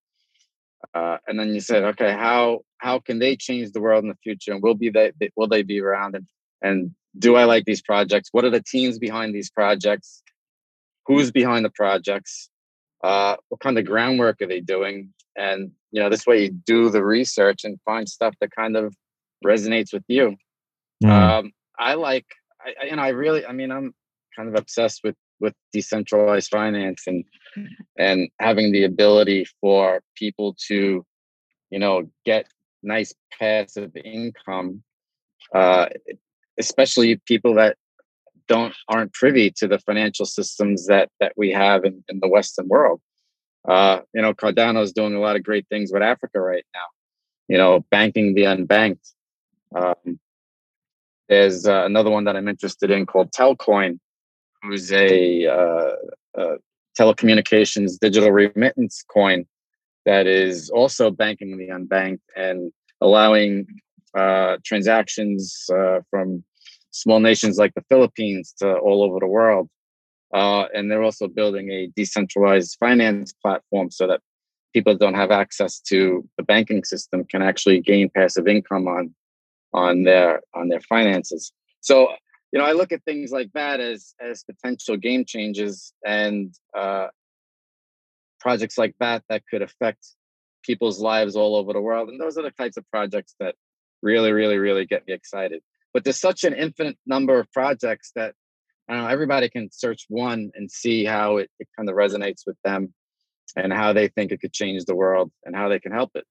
Uh, 0.93 1.17
and 1.27 1.39
then 1.39 1.53
you 1.53 1.59
said, 1.59 1.83
okay, 1.83 2.11
how 2.11 2.59
how 2.77 2.99
can 2.99 3.19
they 3.19 3.35
change 3.35 3.71
the 3.71 3.81
world 3.81 4.03
in 4.03 4.09
the 4.09 4.17
future, 4.23 4.51
and 4.51 4.61
will 4.61 4.75
be 4.75 4.89
they 4.89 5.11
will 5.35 5.47
they 5.47 5.63
be 5.63 5.79
around, 5.81 6.15
and 6.15 6.27
and 6.61 6.91
do 7.17 7.35
I 7.35 7.45
like 7.45 7.65
these 7.65 7.81
projects? 7.81 8.29
What 8.31 8.45
are 8.45 8.49
the 8.49 8.61
teams 8.61 8.99
behind 8.99 9.33
these 9.33 9.49
projects? 9.49 10.21
Who's 11.05 11.31
behind 11.31 11.63
the 11.65 11.69
projects? 11.69 12.49
Uh, 13.03 13.35
what 13.49 13.59
kind 13.59 13.77
of 13.77 13.85
groundwork 13.85 14.41
are 14.41 14.47
they 14.47 14.61
doing? 14.61 15.13
And 15.35 15.71
you 15.91 16.01
know, 16.01 16.09
this 16.09 16.25
way 16.25 16.43
you 16.43 16.49
do 16.49 16.89
the 16.89 17.03
research 17.03 17.63
and 17.63 17.79
find 17.85 18.07
stuff 18.07 18.35
that 18.41 18.51
kind 18.51 18.75
of 18.75 18.95
resonates 19.45 19.93
with 19.93 20.03
you. 20.07 20.35
Mm. 21.03 21.09
Um, 21.09 21.51
I 21.77 21.95
like, 21.95 22.25
I, 22.61 22.87
and 22.87 22.99
I 22.99 23.09
really, 23.09 23.45
I 23.45 23.51
mean, 23.51 23.71
I'm 23.71 23.93
kind 24.35 24.49
of 24.49 24.55
obsessed 24.55 25.01
with 25.03 25.15
with 25.43 25.53
decentralized 25.73 26.49
finance 26.49 27.03
and 27.05 27.23
and 27.97 28.29
having 28.39 28.71
the 28.71 28.83
ability 28.85 29.45
for 29.59 30.01
people 30.15 30.55
to 30.67 31.05
you 31.69 31.79
know 31.79 32.09
get 32.25 32.47
nice 32.81 33.13
passive 33.37 33.91
income 34.03 34.81
uh, 35.53 35.87
especially 36.57 37.21
people 37.27 37.53
that 37.55 37.75
don't 38.47 38.73
aren't 38.87 39.13
privy 39.13 39.51
to 39.51 39.67
the 39.67 39.79
financial 39.79 40.25
systems 40.25 40.87
that 40.87 41.09
that 41.19 41.33
we 41.35 41.51
have 41.51 41.83
in, 41.83 42.03
in 42.09 42.19
the 42.21 42.27
western 42.27 42.67
world. 42.67 43.01
Uh, 43.67 43.99
you 44.13 44.21
know 44.21 44.33
cardano 44.33 44.81
is 44.81 44.93
doing 44.93 45.13
a 45.13 45.19
lot 45.19 45.35
of 45.35 45.43
great 45.43 45.67
things 45.69 45.91
with 45.93 46.01
africa 46.01 46.39
right 46.39 46.65
now. 46.73 46.87
You 47.47 47.57
know 47.57 47.85
banking 47.91 48.33
the 48.33 48.43
unbanked. 48.43 49.11
Um, 49.75 50.19
there's 51.29 51.65
uh, 51.65 51.83
another 51.85 52.11
one 52.11 52.25
that 52.25 52.35
i'm 52.35 52.47
interested 52.47 52.91
in 52.91 53.05
called 53.05 53.31
telcoin 53.31 53.99
who's 54.63 54.91
a, 54.91 55.45
uh, 55.47 55.95
a 56.35 56.55
telecommunications 56.97 57.99
digital 57.99 58.31
remittance 58.31 59.03
coin 59.07 59.45
that 60.05 60.27
is 60.27 60.69
also 60.69 61.11
banking 61.11 61.57
the 61.57 61.67
unbanked 61.67 62.19
and 62.35 62.71
allowing 63.01 63.65
uh, 64.17 64.57
transactions 64.63 65.65
uh, 65.73 65.99
from 66.09 66.43
small 66.91 67.19
nations 67.19 67.57
like 67.57 67.73
the 67.73 67.83
Philippines 67.89 68.53
to 68.59 68.75
all 68.77 69.03
over 69.03 69.19
the 69.19 69.27
world. 69.27 69.69
Uh, 70.33 70.65
and 70.73 70.89
they're 70.89 71.03
also 71.03 71.27
building 71.27 71.69
a 71.69 71.87
decentralized 71.95 72.77
finance 72.79 73.33
platform 73.33 73.91
so 73.91 74.07
that 74.07 74.19
people 74.73 74.93
that 74.93 74.99
don't 74.99 75.13
have 75.13 75.31
access 75.31 75.79
to 75.79 76.27
the 76.37 76.43
banking 76.43 76.83
system 76.83 77.23
can 77.25 77.41
actually 77.41 77.79
gain 77.79 78.09
passive 78.09 78.47
income 78.47 78.87
on 78.87 79.13
on 79.73 80.03
their 80.03 80.41
on 80.53 80.69
their 80.69 80.81
finances. 80.81 81.51
So 81.81 82.09
you 82.53 82.59
know, 82.59 82.65
I 82.65 82.73
look 82.73 82.91
at 82.91 83.03
things 83.03 83.31
like 83.31 83.49
that 83.55 83.79
as 83.79 84.13
as 84.21 84.43
potential 84.43 84.95
game 84.95 85.25
changes 85.25 85.91
and 86.05 86.53
uh, 86.77 87.07
projects 88.39 88.77
like 88.77 88.93
that 88.99 89.23
that 89.27 89.41
could 89.49 89.63
affect 89.63 90.05
people's 90.61 91.01
lives 91.01 91.35
all 91.35 91.55
over 91.55 91.73
the 91.73 91.81
world. 91.81 92.09
And 92.09 92.21
those 92.21 92.37
are 92.37 92.43
the 92.43 92.51
types 92.51 92.77
of 92.77 92.87
projects 92.91 93.33
that 93.39 93.55
really, 94.03 94.31
really, 94.31 94.59
really 94.59 94.85
get 94.85 95.07
me 95.07 95.13
excited. 95.13 95.63
But 95.95 96.03
there's 96.03 96.19
such 96.19 96.43
an 96.43 96.53
infinite 96.53 96.97
number 97.07 97.39
of 97.39 97.51
projects 97.51 98.11
that 98.15 98.35
I 98.87 98.93
don't 98.93 99.03
know 99.03 99.09
everybody 99.09 99.49
can 99.49 99.69
search 99.71 100.05
one 100.07 100.51
and 100.53 100.69
see 100.69 101.05
how 101.05 101.37
it, 101.37 101.49
it 101.59 101.67
kind 101.75 101.89
of 101.89 101.95
resonates 101.95 102.41
with 102.45 102.57
them 102.63 102.93
and 103.55 103.73
how 103.73 103.93
they 103.93 104.09
think 104.09 104.31
it 104.31 104.41
could 104.41 104.53
change 104.53 104.85
the 104.85 104.95
world 104.95 105.31
and 105.43 105.55
how 105.55 105.69
they 105.69 105.79
can 105.79 105.91
help 105.91 106.11
it. 106.13 106.25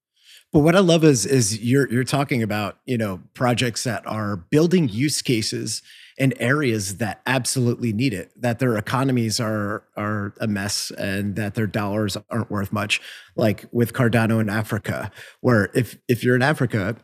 But 0.53 0.61
what 0.61 0.77
I 0.77 0.81
love 0.81 1.05
is 1.05 1.25
is 1.25 1.63
you're 1.63 1.91
you're 1.91 2.05
talking 2.05 2.43
about 2.43 2.79
you 2.85 2.99
know 2.99 3.21
projects 3.35 3.85
that 3.85 4.07
are 4.07 4.37
building 4.37 4.89
use 4.89 5.23
cases 5.23 5.83
in 6.19 6.35
areas 6.39 6.99
that 6.99 7.23
absolutely 7.27 7.93
need 7.93 8.13
it, 8.13 8.31
that 8.41 8.59
their 8.59 8.77
economies 8.77 9.41
are 9.41 9.85
are 9.97 10.35
a 10.41 10.47
mess 10.47 10.93
and 10.99 11.37
that 11.37 11.55
their 11.55 11.67
dollars 11.67 12.17
aren't 12.31 12.51
worth 12.51 12.73
much, 12.73 13.01
like 13.35 13.65
with 13.73 13.93
Cardano 13.93 14.41
in 14.41 14.51
Africa, 14.51 15.11
where 15.41 15.71
if 15.75 15.97
if 16.09 16.23
you're 16.23 16.37
in 16.37 16.43
Africa 16.43 16.97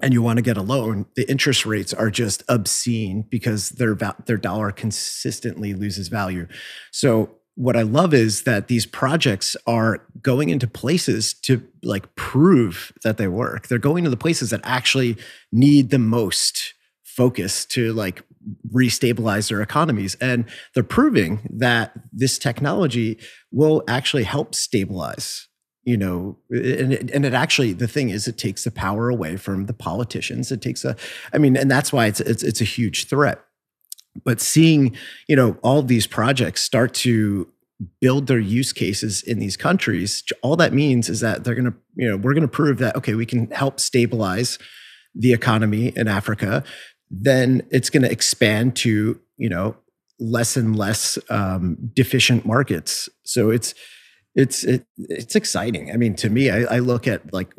and 0.00 0.12
you 0.12 0.20
want 0.20 0.36
to 0.36 0.42
get 0.42 0.56
a 0.56 0.62
loan, 0.62 1.06
the 1.16 1.28
interest 1.30 1.64
rates 1.64 1.94
are 1.94 2.10
just 2.10 2.42
obscene 2.48 3.24
because 3.30 3.70
their 3.70 3.96
their 4.26 4.36
dollar 4.36 4.70
consistently 4.70 5.72
loses 5.72 6.08
value. 6.08 6.46
So 6.92 7.38
what 7.56 7.76
I 7.76 7.82
love 7.82 8.12
is 8.12 8.42
that 8.42 8.68
these 8.68 8.84
projects 8.84 9.56
are 9.66 10.02
going 10.20 10.48
into 10.48 10.66
places 10.66 11.34
to 11.42 11.62
like 11.82 12.14
prove 12.16 12.92
that 13.04 13.16
they 13.16 13.28
work. 13.28 13.68
They're 13.68 13.78
going 13.78 14.04
to 14.04 14.10
the 14.10 14.16
places 14.16 14.50
that 14.50 14.60
actually 14.64 15.16
need 15.52 15.90
the 15.90 15.98
most 15.98 16.74
focus 17.04 17.64
to 17.66 17.92
like 17.92 18.22
restabilize 18.72 19.48
their 19.48 19.62
economies. 19.62 20.16
And 20.16 20.46
they're 20.74 20.82
proving 20.82 21.48
that 21.48 21.92
this 22.12 22.38
technology 22.38 23.18
will 23.52 23.84
actually 23.86 24.24
help 24.24 24.54
stabilize 24.54 25.46
you 25.84 25.96
know 25.96 26.38
and 26.50 26.92
it, 26.92 27.10
and 27.10 27.24
it 27.24 27.34
actually 27.34 27.72
the 27.72 27.86
thing 27.86 28.10
is 28.10 28.26
it 28.26 28.38
takes 28.38 28.64
the 28.64 28.70
power 28.70 29.08
away 29.08 29.36
from 29.36 29.66
the 29.66 29.74
politicians 29.74 30.50
it 30.50 30.62
takes 30.62 30.84
a 30.84 30.96
i 31.32 31.38
mean 31.38 31.56
and 31.56 31.70
that's 31.70 31.92
why 31.92 32.06
it's 32.06 32.20
it's, 32.20 32.42
it's 32.42 32.60
a 32.60 32.64
huge 32.64 33.06
threat 33.06 33.43
but 34.24 34.40
seeing 34.40 34.96
you 35.28 35.36
know 35.36 35.56
all 35.62 35.82
these 35.82 36.06
projects 36.06 36.62
start 36.62 36.94
to 36.94 37.48
build 38.00 38.28
their 38.28 38.38
use 38.38 38.72
cases 38.72 39.22
in 39.22 39.40
these 39.40 39.56
countries 39.56 40.22
all 40.42 40.56
that 40.56 40.72
means 40.72 41.08
is 41.08 41.20
that 41.20 41.42
they're 41.42 41.56
going 41.56 41.70
to 41.70 41.74
you 41.96 42.08
know 42.08 42.16
we're 42.16 42.34
going 42.34 42.42
to 42.42 42.48
prove 42.48 42.78
that 42.78 42.94
okay 42.96 43.14
we 43.14 43.26
can 43.26 43.50
help 43.50 43.80
stabilize 43.80 44.58
the 45.14 45.32
economy 45.32 45.92
in 45.96 46.08
africa. 46.08 46.64
Then 47.10 47.62
it's 47.70 47.90
going 47.90 48.02
to 48.02 48.10
expand 48.10 48.76
to 48.76 49.20
you 49.36 49.48
know 49.48 49.76
less 50.18 50.56
and 50.56 50.76
less 50.76 51.18
um, 51.28 51.76
deficient 51.92 52.46
markets. 52.46 53.08
So 53.24 53.50
it's 53.50 53.74
it's 54.34 54.64
it, 54.64 54.86
it's 54.96 55.36
exciting. 55.36 55.92
I 55.92 55.96
mean 55.96 56.14
to 56.16 56.30
me 56.30 56.50
I, 56.50 56.76
I 56.76 56.78
look 56.80 57.06
at 57.06 57.32
like 57.32 57.52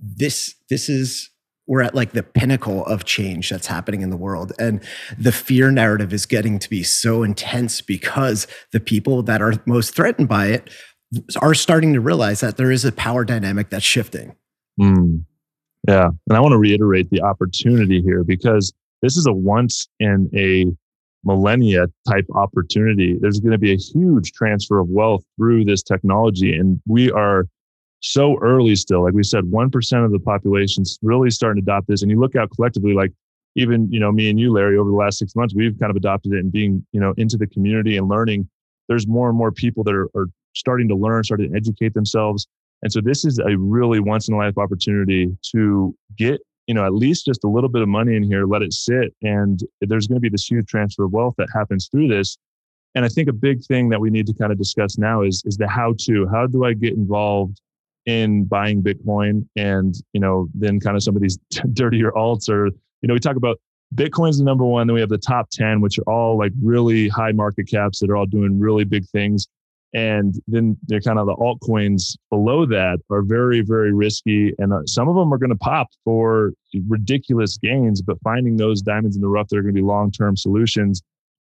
this 0.00 0.54
this 0.70 0.88
is 0.88 1.30
we're 1.66 1.82
at 1.82 1.94
like 1.94 2.12
the 2.12 2.22
pinnacle 2.22 2.84
of 2.86 3.04
change 3.04 3.48
that's 3.50 3.66
happening 3.66 4.02
in 4.02 4.10
the 4.10 4.16
world. 4.16 4.52
And 4.58 4.82
the 5.18 5.32
fear 5.32 5.70
narrative 5.70 6.12
is 6.12 6.26
getting 6.26 6.58
to 6.58 6.68
be 6.68 6.82
so 6.82 7.22
intense 7.22 7.80
because 7.80 8.46
the 8.72 8.80
people 8.80 9.22
that 9.22 9.40
are 9.40 9.54
most 9.66 9.94
threatened 9.94 10.28
by 10.28 10.46
it 10.46 10.70
are 11.40 11.54
starting 11.54 11.92
to 11.94 12.00
realize 12.00 12.40
that 12.40 12.56
there 12.56 12.70
is 12.70 12.84
a 12.84 12.92
power 12.92 13.24
dynamic 13.24 13.70
that's 13.70 13.84
shifting. 13.84 14.34
Mm. 14.80 15.24
yeah. 15.86 16.08
And 16.28 16.36
i 16.36 16.40
want 16.40 16.52
to 16.52 16.58
reiterate 16.58 17.08
the 17.10 17.22
opportunity 17.22 18.02
here 18.02 18.24
because 18.24 18.72
this 19.02 19.16
is 19.16 19.26
a 19.26 19.32
once 19.32 19.86
in 20.00 20.28
a 20.34 20.66
millennia 21.24 21.86
type 22.08 22.26
opportunity. 22.34 23.16
There's 23.20 23.40
going 23.40 23.52
to 23.52 23.58
be 23.58 23.72
a 23.72 23.76
huge 23.76 24.32
transfer 24.32 24.80
of 24.80 24.88
wealth 24.88 25.24
through 25.36 25.64
this 25.64 25.82
technology 25.82 26.52
and 26.54 26.80
we 26.86 27.10
are 27.12 27.46
so 28.04 28.38
early 28.42 28.76
still. 28.76 29.02
Like 29.02 29.14
we 29.14 29.22
said, 29.22 29.44
1% 29.44 30.04
of 30.04 30.12
the 30.12 30.18
population's 30.18 30.98
really 31.00 31.30
starting 31.30 31.64
to 31.64 31.72
adopt 31.72 31.88
this. 31.88 32.02
And 32.02 32.10
you 32.10 32.20
look 32.20 32.36
out 32.36 32.50
collectively, 32.54 32.92
like 32.92 33.10
even, 33.56 33.90
you 33.90 33.98
know, 33.98 34.12
me 34.12 34.28
and 34.28 34.38
you, 34.38 34.52
Larry, 34.52 34.76
over 34.76 34.90
the 34.90 34.96
last 34.96 35.18
six 35.18 35.34
months, 35.34 35.54
we've 35.54 35.78
kind 35.80 35.88
of 35.88 35.96
adopted 35.96 36.34
it 36.34 36.40
and 36.40 36.52
being, 36.52 36.86
you 36.92 37.00
know, 37.00 37.14
into 37.16 37.38
the 37.38 37.46
community 37.46 37.96
and 37.96 38.06
learning. 38.06 38.46
There's 38.88 39.06
more 39.06 39.30
and 39.30 39.38
more 39.38 39.50
people 39.50 39.82
that 39.84 39.94
are, 39.94 40.10
are 40.14 40.26
starting 40.54 40.86
to 40.88 40.94
learn, 40.94 41.24
starting 41.24 41.50
to 41.50 41.56
educate 41.56 41.94
themselves. 41.94 42.46
And 42.82 42.92
so 42.92 43.00
this 43.00 43.24
is 43.24 43.38
a 43.38 43.56
really 43.56 44.00
once 44.00 44.28
in 44.28 44.34
a 44.34 44.36
life 44.36 44.58
opportunity 44.58 45.34
to 45.52 45.96
get, 46.18 46.42
you 46.66 46.74
know, 46.74 46.84
at 46.84 46.92
least 46.92 47.24
just 47.24 47.42
a 47.44 47.48
little 47.48 47.70
bit 47.70 47.80
of 47.80 47.88
money 47.88 48.16
in 48.16 48.22
here, 48.22 48.44
let 48.44 48.60
it 48.60 48.74
sit. 48.74 49.14
And 49.22 49.60
there's 49.80 50.06
going 50.08 50.16
to 50.16 50.20
be 50.20 50.28
this 50.28 50.46
huge 50.46 50.66
transfer 50.66 51.04
of 51.04 51.12
wealth 51.12 51.36
that 51.38 51.48
happens 51.54 51.88
through 51.90 52.08
this. 52.08 52.36
And 52.94 53.02
I 53.02 53.08
think 53.08 53.30
a 53.30 53.32
big 53.32 53.64
thing 53.64 53.88
that 53.88 54.00
we 54.00 54.10
need 54.10 54.26
to 54.26 54.34
kind 54.34 54.52
of 54.52 54.58
discuss 54.58 54.98
now 54.98 55.22
is, 55.22 55.42
is 55.46 55.56
the 55.56 55.66
how 55.66 55.94
to. 56.00 56.28
How 56.28 56.46
do 56.46 56.64
I 56.64 56.74
get 56.74 56.92
involved 56.92 57.60
in 58.06 58.44
buying 58.44 58.82
Bitcoin 58.82 59.46
and, 59.56 59.94
you 60.12 60.20
know, 60.20 60.48
then 60.54 60.80
kind 60.80 60.96
of 60.96 61.02
some 61.02 61.16
of 61.16 61.22
these 61.22 61.38
dirtier 61.72 62.12
alts 62.12 62.48
or, 62.48 62.66
you 62.66 63.08
know, 63.08 63.14
we 63.14 63.20
talk 63.20 63.36
about 63.36 63.58
Bitcoin's 63.94 64.38
the 64.38 64.44
number 64.44 64.64
one. 64.64 64.86
Then 64.86 64.94
we 64.94 65.00
have 65.00 65.10
the 65.10 65.18
top 65.18 65.48
10, 65.50 65.80
which 65.80 65.98
are 65.98 66.08
all 66.10 66.38
like 66.38 66.52
really 66.62 67.08
high 67.08 67.32
market 67.32 67.68
caps 67.68 68.00
that 68.00 68.10
are 68.10 68.16
all 68.16 68.26
doing 68.26 68.58
really 68.58 68.84
big 68.84 69.06
things. 69.08 69.48
And 69.94 70.34
then 70.48 70.76
they're 70.88 71.00
kind 71.00 71.20
of 71.20 71.26
the 71.26 71.36
altcoins 71.36 72.16
below 72.28 72.66
that 72.66 72.98
are 73.10 73.22
very, 73.22 73.60
very 73.60 73.92
risky. 73.92 74.52
And 74.58 74.72
uh, 74.72 74.80
some 74.86 75.08
of 75.08 75.14
them 75.14 75.32
are 75.32 75.38
going 75.38 75.50
to 75.50 75.56
pop 75.56 75.86
for 76.04 76.52
ridiculous 76.88 77.56
gains, 77.58 78.02
but 78.02 78.18
finding 78.24 78.56
those 78.56 78.82
diamonds 78.82 79.14
in 79.14 79.22
the 79.22 79.28
rough 79.28 79.48
that 79.48 79.58
are 79.58 79.62
going 79.62 79.74
to 79.74 79.80
be 79.80 79.86
long 79.86 80.10
term 80.10 80.36
solutions 80.36 81.00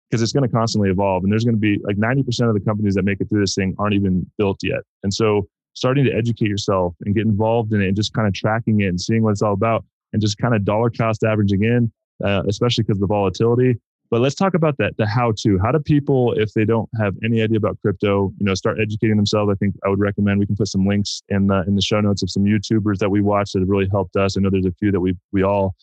because 0.08 0.22
it's 0.22 0.32
going 0.32 0.48
to 0.48 0.54
constantly 0.54 0.90
evolve. 0.90 1.24
And 1.24 1.32
there's 1.32 1.44
going 1.44 1.56
to 1.56 1.60
be 1.60 1.80
like 1.82 1.96
90% 1.96 2.48
of 2.48 2.54
the 2.54 2.60
companies 2.60 2.94
that 2.94 3.02
make 3.02 3.20
it 3.20 3.28
through 3.28 3.40
this 3.40 3.56
thing 3.56 3.74
aren't 3.80 3.94
even 3.94 4.30
built 4.38 4.60
yet. 4.62 4.82
And 5.02 5.12
so 5.12 5.48
starting 5.76 6.04
to 6.06 6.12
educate 6.12 6.48
yourself 6.48 6.94
and 7.04 7.14
get 7.14 7.26
involved 7.26 7.72
in 7.72 7.82
it 7.82 7.86
and 7.86 7.96
just 7.96 8.12
kind 8.14 8.26
of 8.26 8.34
tracking 8.34 8.80
it 8.80 8.86
and 8.86 9.00
seeing 9.00 9.22
what 9.22 9.30
it's 9.30 9.42
all 9.42 9.52
about 9.52 9.84
and 10.12 10.22
just 10.22 10.38
kind 10.38 10.54
of 10.54 10.64
dollar 10.64 10.90
cost 10.90 11.22
averaging 11.22 11.62
in, 11.62 11.92
uh, 12.24 12.42
especially 12.48 12.82
because 12.82 12.96
of 12.96 13.02
the 13.02 13.06
volatility. 13.06 13.76
But 14.10 14.20
let's 14.20 14.34
talk 14.36 14.54
about 14.54 14.78
that, 14.78 14.96
the 14.96 15.06
how 15.06 15.32
to. 15.38 15.58
How 15.58 15.72
do 15.72 15.78
people, 15.80 16.32
if 16.34 16.52
they 16.54 16.64
don't 16.64 16.88
have 16.98 17.14
any 17.24 17.42
idea 17.42 17.58
about 17.58 17.76
crypto, 17.82 18.32
you 18.38 18.46
know, 18.46 18.54
start 18.54 18.78
educating 18.80 19.16
themselves? 19.16 19.50
I 19.52 19.56
think 19.56 19.74
I 19.84 19.88
would 19.88 19.98
recommend 19.98 20.38
we 20.38 20.46
can 20.46 20.56
put 20.56 20.68
some 20.68 20.86
links 20.86 21.22
in 21.28 21.48
the 21.48 21.64
in 21.66 21.74
the 21.74 21.82
show 21.82 22.00
notes 22.00 22.22
of 22.22 22.30
some 22.30 22.44
YouTubers 22.44 22.98
that 22.98 23.10
we 23.10 23.20
watch 23.20 23.52
that 23.52 23.60
have 23.60 23.68
really 23.68 23.88
helped 23.90 24.16
us. 24.16 24.36
I 24.36 24.40
know 24.40 24.48
there's 24.50 24.64
a 24.66 24.72
few 24.78 24.92
that 24.92 25.00
we 25.00 25.14
we 25.32 25.42
all 25.42 25.74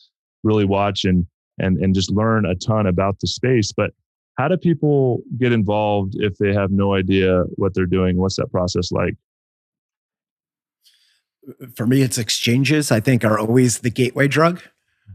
really 0.44 0.66
watch 0.66 1.04
and 1.04 1.28
and 1.60 1.78
and 1.80 1.94
just 1.94 2.12
learn 2.12 2.46
a 2.46 2.56
ton 2.56 2.88
about 2.88 3.20
the 3.20 3.28
space. 3.28 3.74
But 3.74 3.92
how 4.38 4.48
do 4.48 4.58
people 4.58 5.22
get 5.38 5.52
involved 5.52 6.16
if 6.16 6.38
they 6.38 6.54
have 6.54 6.72
no 6.72 6.96
idea 6.96 7.44
what 7.58 7.74
they're 7.74 7.86
doing? 7.86 8.18
What's 8.18 8.38
that 8.38 8.52
process 8.52 8.92
like? 8.92 9.16
For 11.76 11.86
me, 11.86 12.02
it's 12.02 12.18
exchanges, 12.18 12.92
I 12.92 13.00
think, 13.00 13.24
are 13.24 13.40
always 13.40 13.80
the 13.80 13.90
gateway 13.90 14.28
drug. 14.28 14.62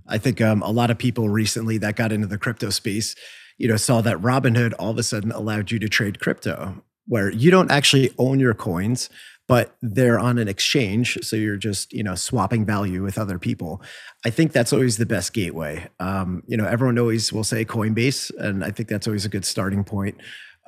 I 0.07 0.19
think 0.19 0.41
um, 0.41 0.63
a 0.63 0.71
lot 0.71 0.91
of 0.91 0.99
people 0.99 1.29
recently 1.29 1.79
that 1.79 1.97
got 1.97 2.13
into 2.13 2.27
the 2.27 2.39
crypto 2.39 2.71
space, 2.71 3.15
you 3.59 3.69
know, 3.69 3.77
saw 3.77 4.01
that 4.01 4.19
Robinhood 4.19 4.75
all 4.79 4.91
of 4.91 4.99
a 4.99 5.03
sudden 5.03 5.33
allowed 5.33 5.71
you 5.71 5.79
to 5.79 5.89
trade 5.89 6.21
crypto, 6.21 6.83
where 7.07 7.31
you 7.31 7.51
don't 7.51 7.71
actually 7.71 8.13
own 8.19 8.41
your 8.41 8.55
coins, 8.55 9.11
but 9.47 9.77
they're 9.81 10.19
on 10.19 10.39
an 10.39 10.47
exchange. 10.47 11.19
So 11.23 11.35
you're 11.37 11.57
just, 11.57 11.93
you 11.93 12.03
know, 12.03 12.15
swapping 12.15 12.67
value 12.67 13.03
with 13.03 13.19
other 13.19 13.39
people. 13.39 13.83
I 14.25 14.31
think 14.31 14.53
that's 14.53 14.73
always 14.73 14.99
the 14.99 15.07
best 15.07 15.33
gateway. 15.33 15.89
Um, 15.99 16.43
you 16.47 16.57
know, 16.57 16.67
everyone 16.67 16.99
always 16.99 17.33
will 17.33 17.45
say 17.45 17.65
Coinbase, 17.65 18.31
and 18.39 18.63
I 18.63 18.71
think 18.71 18.89
that's 18.89 19.07
always 19.07 19.25
a 19.25 19.31
good 19.31 19.47
starting 19.47 19.85
point. 19.85 20.19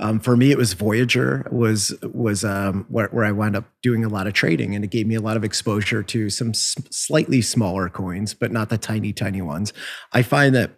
Um, 0.00 0.18
for 0.18 0.34
me, 0.34 0.50
it 0.50 0.56
was 0.56 0.72
Voyager 0.72 1.46
was 1.50 1.94
was 2.02 2.42
um, 2.42 2.86
where, 2.88 3.08
where, 3.08 3.24
I 3.24 3.32
wound 3.32 3.54
up 3.54 3.66
doing 3.82 4.02
a 4.02 4.08
lot 4.08 4.26
of 4.26 4.32
trading, 4.32 4.74
and 4.74 4.82
it 4.82 4.90
gave 4.90 5.06
me 5.06 5.14
a 5.14 5.20
lot 5.20 5.36
of 5.36 5.44
exposure 5.44 6.02
to 6.02 6.30
some 6.30 6.50
s- 6.50 6.74
slightly 6.90 7.42
smaller 7.42 7.90
coins, 7.90 8.32
but 8.32 8.50
not 8.50 8.70
the 8.70 8.78
tiny, 8.78 9.12
tiny 9.12 9.42
ones. 9.42 9.74
I 10.12 10.22
find 10.22 10.54
that 10.54 10.72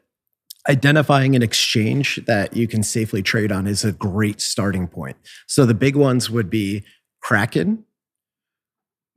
identifying 0.69 1.37
an 1.37 1.43
exchange 1.43 2.21
that 2.27 2.57
you 2.57 2.67
can 2.67 2.83
safely 2.83 3.23
trade 3.23 3.53
on 3.53 3.69
is 3.69 3.85
a 3.85 3.93
great 3.93 4.41
starting 4.41 4.89
point. 4.89 5.17
So 5.47 5.67
the 5.67 5.75
big 5.75 5.95
ones 5.95 6.29
would 6.29 6.51
be 6.51 6.85
Kraken, 7.21 7.85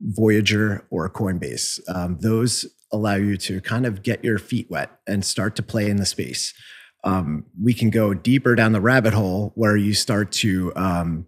Voyager, 0.00 0.86
or 0.90 1.10
Coinbase. 1.10 1.80
Um, 1.92 2.18
those 2.20 2.64
allow 2.92 3.16
you 3.16 3.36
to 3.36 3.60
kind 3.60 3.86
of 3.86 4.04
get 4.04 4.24
your 4.24 4.38
feet 4.38 4.70
wet 4.70 4.90
and 5.06 5.24
start 5.24 5.56
to 5.56 5.62
play 5.62 5.90
in 5.90 5.96
the 5.96 6.06
space 6.06 6.54
um, 7.06 7.44
we 7.62 7.72
can 7.72 7.88
go 7.88 8.12
deeper 8.12 8.54
down 8.56 8.72
the 8.72 8.80
rabbit 8.80 9.14
hole 9.14 9.52
where 9.54 9.76
you 9.76 9.94
start 9.94 10.32
to 10.32 10.72
um, 10.74 11.26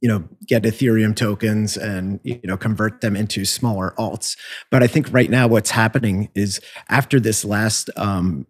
you 0.00 0.08
know 0.08 0.26
get 0.46 0.62
ethereum 0.62 1.14
tokens 1.14 1.76
and 1.76 2.20
you 2.22 2.40
know 2.44 2.56
convert 2.56 3.00
them 3.00 3.16
into 3.16 3.44
smaller 3.44 3.92
alts. 3.98 4.36
But 4.70 4.82
i 4.82 4.86
think 4.86 5.12
right 5.12 5.28
now 5.28 5.48
what's 5.48 5.70
happening 5.70 6.30
is 6.34 6.60
after 6.88 7.18
this 7.18 7.44
last 7.44 7.90
um, 7.96 8.46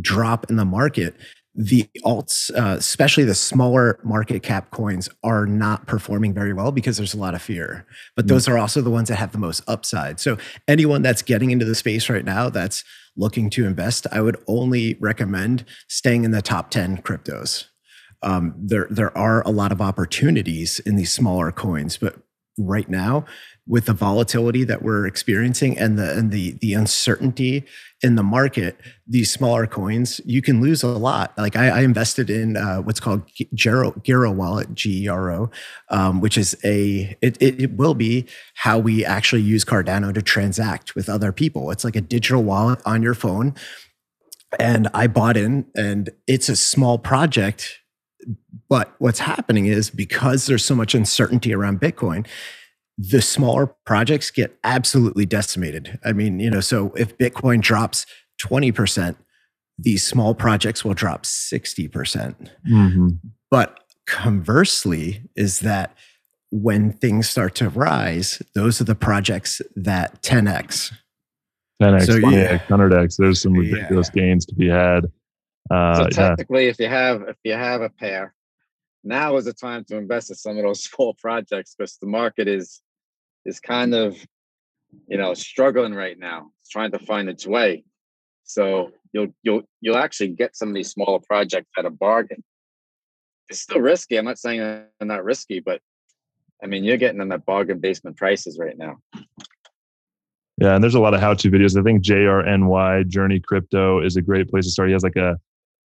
drop 0.00 0.48
in 0.50 0.56
the 0.56 0.64
market 0.66 1.16
the 1.54 1.88
alts 2.04 2.50
uh, 2.56 2.76
especially 2.76 3.24
the 3.24 3.34
smaller 3.34 3.98
market 4.04 4.42
cap 4.42 4.70
coins 4.70 5.08
are 5.24 5.46
not 5.46 5.86
performing 5.86 6.32
very 6.32 6.52
well 6.52 6.70
because 6.70 6.96
there's 6.96 7.12
a 7.12 7.18
lot 7.18 7.34
of 7.34 7.42
fear. 7.42 7.84
But 8.14 8.28
those 8.28 8.46
mm. 8.46 8.52
are 8.52 8.58
also 8.58 8.80
the 8.80 8.90
ones 8.90 9.08
that 9.08 9.16
have 9.16 9.32
the 9.32 9.38
most 9.38 9.62
upside. 9.66 10.20
So 10.20 10.38
anyone 10.68 11.02
that's 11.02 11.22
getting 11.22 11.50
into 11.50 11.64
the 11.64 11.74
space 11.74 12.08
right 12.08 12.24
now 12.24 12.50
that's 12.50 12.84
looking 13.16 13.50
to 13.50 13.66
invest, 13.66 14.06
I 14.12 14.20
would 14.20 14.36
only 14.46 14.96
recommend 15.00 15.64
staying 15.88 16.24
in 16.24 16.30
the 16.30 16.42
top 16.42 16.70
10 16.70 16.98
cryptos. 16.98 17.66
Um, 18.22 18.54
there, 18.58 18.86
there 18.90 19.16
are 19.16 19.42
a 19.42 19.50
lot 19.50 19.72
of 19.72 19.80
opportunities 19.80 20.78
in 20.80 20.96
these 20.96 21.12
smaller 21.12 21.50
coins, 21.52 21.96
but 21.96 22.16
right 22.58 22.88
now, 22.88 23.24
with 23.66 23.86
the 23.86 23.92
volatility 23.92 24.64
that 24.64 24.82
we're 24.82 25.06
experiencing 25.06 25.78
and 25.78 25.98
the 25.98 26.16
and 26.16 26.30
the 26.32 26.52
the 26.60 26.74
uncertainty 26.74 27.64
in 28.02 28.14
the 28.14 28.22
market, 28.22 28.80
these 29.06 29.30
smaller 29.30 29.66
coins, 29.66 30.20
you 30.24 30.40
can 30.40 30.60
lose 30.60 30.82
a 30.82 30.88
lot. 30.88 31.36
Like 31.36 31.54
I, 31.54 31.68
I 31.68 31.80
invested 31.82 32.30
in 32.30 32.56
uh, 32.56 32.78
what's 32.78 33.00
called 33.00 33.22
Gero, 33.54 33.92
Gero 34.02 34.30
Wallet, 34.32 34.74
G 34.74 35.04
E 35.04 35.08
R 35.08 35.30
O, 35.30 35.50
um, 35.90 36.20
which 36.20 36.38
is 36.38 36.56
a 36.64 37.16
it, 37.20 37.36
it, 37.40 37.60
it 37.60 37.76
will 37.76 37.94
be 37.94 38.26
how 38.54 38.78
we 38.78 39.04
actually 39.04 39.42
use 39.42 39.64
Cardano 39.64 40.14
to 40.14 40.22
transact 40.22 40.94
with 40.94 41.08
other 41.08 41.30
people. 41.30 41.70
It's 41.70 41.84
like 41.84 41.96
a 41.96 42.00
digital 42.00 42.42
wallet 42.42 42.80
on 42.86 43.02
your 43.02 43.14
phone, 43.14 43.54
and 44.58 44.88
I 44.94 45.06
bought 45.06 45.36
in, 45.36 45.66
and 45.76 46.10
it's 46.26 46.48
a 46.48 46.56
small 46.56 46.98
project. 46.98 47.78
But 48.68 48.94
what's 48.98 49.20
happening 49.20 49.66
is 49.66 49.90
because 49.90 50.46
there's 50.46 50.64
so 50.64 50.74
much 50.74 50.94
uncertainty 50.94 51.54
around 51.54 51.80
Bitcoin, 51.80 52.26
the 53.02 53.22
smaller 53.22 53.66
projects 53.86 54.30
get 54.30 54.58
absolutely 54.62 55.24
decimated. 55.24 55.98
I 56.04 56.12
mean, 56.12 56.38
you 56.38 56.50
know, 56.50 56.60
so 56.60 56.92
if 56.98 57.16
Bitcoin 57.16 57.62
drops 57.62 58.04
20%, 58.42 59.16
these 59.78 60.06
small 60.06 60.34
projects 60.34 60.84
will 60.84 60.92
drop 60.92 61.22
60%. 61.22 61.90
percent 61.90 62.50
mm 62.68 62.92
hmm 62.92 63.08
But 63.50 63.80
conversely, 64.06 65.22
is 65.34 65.60
that 65.60 65.96
when 66.50 66.92
things 66.92 67.30
start 67.30 67.54
to 67.54 67.70
rise, 67.70 68.42
those 68.54 68.80
are 68.80 68.84
the 68.84 68.94
projects 68.94 69.62
that 69.76 70.22
10x. 70.22 70.92
10x, 71.80 72.06
so, 72.06 72.16
yeah. 72.16 72.58
100x. 72.58 73.16
There's 73.16 73.40
some 73.40 73.54
ridiculous 73.54 74.10
yeah. 74.14 74.22
gains 74.22 74.44
to 74.46 74.54
be 74.54 74.68
had. 74.68 75.06
Uh, 75.70 75.94
so 75.94 76.08
technically, 76.08 76.64
yeah. 76.64 76.70
if 76.70 76.80
you 76.80 76.88
have 76.88 77.22
if 77.22 77.36
you 77.44 77.52
have 77.52 77.80
a 77.80 77.88
pair, 77.88 78.34
now 79.04 79.36
is 79.36 79.44
the 79.44 79.52
time 79.52 79.84
to 79.84 79.96
invest 79.96 80.30
in 80.30 80.36
some 80.36 80.58
of 80.58 80.64
those 80.64 80.84
small 80.90 81.14
projects 81.14 81.74
because 81.74 81.96
the 81.96 82.08
market 82.08 82.48
is 82.48 82.82
is 83.44 83.60
kind 83.60 83.94
of 83.94 84.16
you 85.08 85.16
know 85.16 85.34
struggling 85.34 85.94
right 85.94 86.18
now 86.18 86.50
trying 86.70 86.92
to 86.92 86.98
find 86.98 87.28
its 87.28 87.46
way. 87.46 87.84
So 88.44 88.90
you'll 89.12 89.28
you'll 89.42 89.62
you'll 89.80 89.96
actually 89.96 90.28
get 90.28 90.56
some 90.56 90.68
of 90.68 90.74
these 90.74 90.90
smaller 90.90 91.18
projects 91.20 91.70
at 91.78 91.84
a 91.84 91.90
bargain. 91.90 92.42
It's 93.48 93.60
still 93.60 93.80
risky 93.80 94.16
i'm 94.16 94.24
not 94.24 94.38
saying 94.38 94.58
they're 94.60 94.86
not 95.00 95.24
risky 95.24 95.58
but 95.58 95.80
i 96.62 96.66
mean 96.66 96.84
you're 96.84 96.96
getting 96.96 97.18
them 97.18 97.32
at 97.32 97.44
bargain 97.44 97.80
basement 97.80 98.16
prices 98.16 98.58
right 98.60 98.78
now. 98.78 98.98
Yeah 100.58 100.74
and 100.74 100.84
there's 100.84 100.94
a 100.94 101.00
lot 101.00 101.14
of 101.14 101.20
how-to 101.20 101.50
videos. 101.50 101.78
I 101.78 101.82
think 101.82 102.04
jrny 102.04 103.08
journey 103.08 103.40
crypto 103.40 104.00
is 104.04 104.16
a 104.16 104.22
great 104.22 104.48
place 104.48 104.66
to 104.66 104.70
start. 104.70 104.88
He 104.88 104.92
has 104.92 105.02
like 105.02 105.16
a 105.16 105.36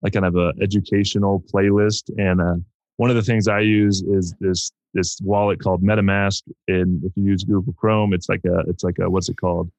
like 0.02 0.14
kind 0.14 0.26
of 0.26 0.36
a 0.36 0.54
educational 0.62 1.44
playlist 1.52 2.12
and 2.18 2.40
uh, 2.42 2.56
one 2.98 3.10
of 3.10 3.16
the 3.16 3.22
things 3.22 3.48
i 3.48 3.60
use 3.60 4.02
is 4.04 4.34
this 4.40 4.72
this 4.96 5.20
wallet 5.22 5.60
called 5.60 5.84
MetaMask. 5.84 6.42
And 6.68 7.04
if 7.04 7.12
you 7.16 7.26
use 7.26 7.44
Google 7.44 7.74
Chrome, 7.74 8.14
it's 8.14 8.28
like 8.30 8.42
a 8.46 8.60
it's 8.68 8.84
like 8.84 8.98
a 9.00 9.10
what's 9.10 9.30
it 9.30 9.38
called? 9.38 9.70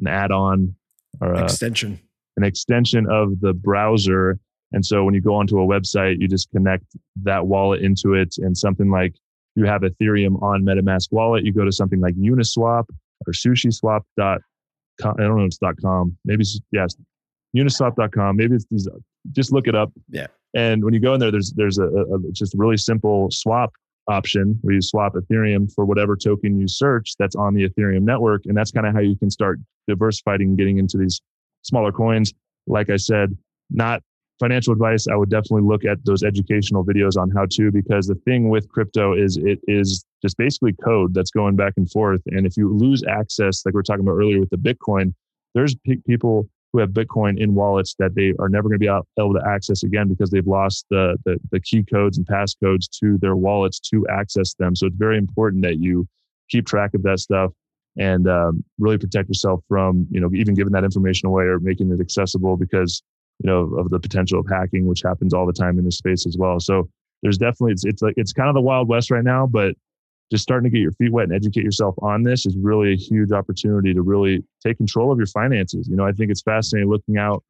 An 0.00 0.06
add-on 0.06 0.74
or 1.20 1.34
uh, 1.34 1.42
Extension. 1.44 2.00
an 2.38 2.44
extension 2.44 3.06
of 3.10 3.40
the 3.40 3.52
browser. 3.52 4.38
And 4.72 4.86
so 4.86 5.04
when 5.04 5.12
you 5.12 5.20
go 5.20 5.34
onto 5.34 5.58
a 5.60 5.66
website, 5.66 6.20
you 6.20 6.28
just 6.28 6.48
connect 6.52 6.84
that 7.24 7.46
wallet 7.46 7.82
into 7.82 8.14
it. 8.14 8.36
And 8.38 8.56
something 8.56 8.90
like 8.90 9.14
you 9.56 9.66
have 9.66 9.82
Ethereum 9.82 10.40
on 10.40 10.62
MetaMask 10.62 11.08
wallet, 11.10 11.44
you 11.44 11.52
go 11.52 11.64
to 11.64 11.72
something 11.72 12.00
like 12.00 12.14
Uniswap 12.14 12.84
or 13.26 13.32
SushiSwap.com. 13.32 14.38
I 15.02 15.22
don't 15.22 15.36
know 15.36 15.44
if 15.44 15.48
it's 15.48 15.58
.com. 15.82 16.16
Maybe 16.24 16.42
it's, 16.42 16.60
yes, 16.70 16.94
Uniswap.com. 17.56 18.36
Maybe 18.36 18.54
it's 18.54 18.66
these. 18.70 18.88
Just 19.32 19.52
look 19.52 19.66
it 19.66 19.74
up. 19.74 19.92
Yeah. 20.08 20.28
And 20.54 20.84
when 20.84 20.94
you 20.94 21.00
go 21.00 21.14
in 21.14 21.20
there, 21.20 21.30
there's 21.30 21.52
there's 21.52 21.78
a, 21.78 21.86
a 21.86 22.18
just 22.32 22.54
really 22.56 22.76
simple 22.76 23.28
swap 23.30 23.72
option 24.08 24.58
where 24.62 24.74
you 24.74 24.82
swap 24.82 25.14
Ethereum 25.14 25.72
for 25.72 25.84
whatever 25.84 26.16
token 26.16 26.58
you 26.58 26.66
search 26.66 27.14
that's 27.18 27.36
on 27.36 27.54
the 27.54 27.68
Ethereum 27.68 28.02
network, 28.02 28.42
and 28.46 28.56
that's 28.56 28.72
kind 28.72 28.86
of 28.86 28.94
how 28.94 29.00
you 29.00 29.16
can 29.16 29.30
start 29.30 29.58
diversifying 29.86 30.42
and 30.42 30.58
getting 30.58 30.78
into 30.78 30.98
these 30.98 31.20
smaller 31.62 31.92
coins. 31.92 32.32
Like 32.66 32.90
I 32.90 32.96
said, 32.96 33.36
not 33.70 34.02
financial 34.40 34.72
advice. 34.72 35.06
I 35.06 35.14
would 35.14 35.30
definitely 35.30 35.62
look 35.62 35.84
at 35.84 36.04
those 36.04 36.22
educational 36.22 36.84
videos 36.84 37.16
on 37.16 37.30
how 37.30 37.46
to, 37.52 37.70
because 37.70 38.06
the 38.06 38.14
thing 38.24 38.48
with 38.48 38.68
crypto 38.68 39.12
is 39.12 39.36
it 39.36 39.60
is 39.68 40.04
just 40.22 40.36
basically 40.36 40.72
code 40.72 41.14
that's 41.14 41.30
going 41.30 41.56
back 41.56 41.74
and 41.76 41.90
forth. 41.90 42.22
And 42.26 42.46
if 42.46 42.56
you 42.56 42.74
lose 42.74 43.04
access, 43.04 43.64
like 43.64 43.74
we 43.74 43.80
are 43.80 43.82
talking 43.82 44.04
about 44.04 44.16
earlier 44.16 44.40
with 44.40 44.50
the 44.50 44.56
Bitcoin, 44.56 45.14
there's 45.54 45.74
pe- 45.86 45.96
people 46.06 46.48
who 46.72 46.78
have 46.78 46.90
Bitcoin 46.90 47.40
in 47.40 47.54
wallets 47.54 47.94
that 47.98 48.14
they 48.14 48.32
are 48.38 48.48
never 48.48 48.68
going 48.68 48.78
to 48.78 48.86
be 48.86 49.02
able 49.18 49.34
to 49.34 49.42
access 49.46 49.82
again 49.82 50.08
because 50.08 50.30
they've 50.30 50.46
lost 50.46 50.86
the, 50.90 51.16
the, 51.24 51.38
the 51.50 51.60
key 51.60 51.82
codes 51.82 52.16
and 52.16 52.26
passcodes 52.26 52.88
to 53.00 53.18
their 53.18 53.36
wallets 53.36 53.80
to 53.80 54.06
access 54.08 54.54
them. 54.54 54.76
So 54.76 54.86
it's 54.86 54.96
very 54.96 55.18
important 55.18 55.62
that 55.64 55.78
you 55.78 56.06
keep 56.48 56.66
track 56.66 56.94
of 56.94 57.02
that 57.02 57.20
stuff 57.20 57.52
and 57.98 58.28
um, 58.28 58.64
really 58.78 58.98
protect 58.98 59.28
yourself 59.28 59.62
from 59.68 60.06
you 60.10 60.20
know 60.20 60.30
even 60.32 60.54
giving 60.54 60.72
that 60.72 60.84
information 60.84 61.26
away 61.26 61.44
or 61.44 61.58
making 61.58 61.90
it 61.92 62.00
accessible 62.00 62.56
because 62.56 63.02
you 63.42 63.50
know 63.50 63.74
of 63.76 63.90
the 63.90 63.98
potential 63.98 64.38
of 64.38 64.46
hacking 64.48 64.86
which 64.86 65.02
happens 65.02 65.34
all 65.34 65.46
the 65.46 65.52
time 65.52 65.78
in 65.78 65.84
this 65.84 65.98
space 65.98 66.26
as 66.26 66.36
well 66.38 66.60
so 66.60 66.88
there's 67.22 67.38
definitely 67.38 67.72
it's, 67.72 67.84
it's 67.84 68.02
like 68.02 68.14
it's 68.16 68.32
kind 68.32 68.48
of 68.48 68.54
the 68.54 68.60
wild 68.60 68.88
west 68.88 69.10
right 69.10 69.24
now 69.24 69.46
but 69.46 69.74
just 70.30 70.42
starting 70.42 70.70
to 70.70 70.74
get 70.74 70.82
your 70.82 70.92
feet 70.92 71.12
wet 71.12 71.24
and 71.24 71.34
educate 71.34 71.64
yourself 71.64 71.94
on 72.02 72.22
this 72.22 72.46
is 72.46 72.56
really 72.56 72.92
a 72.92 72.96
huge 72.96 73.32
opportunity 73.32 73.92
to 73.92 74.02
really 74.02 74.44
take 74.64 74.76
control 74.76 75.10
of 75.12 75.18
your 75.18 75.26
finances 75.26 75.88
you 75.88 75.96
know 75.96 76.06
i 76.06 76.12
think 76.12 76.30
it's 76.30 76.42
fascinating 76.42 76.88
looking 76.88 77.18
out 77.18 77.42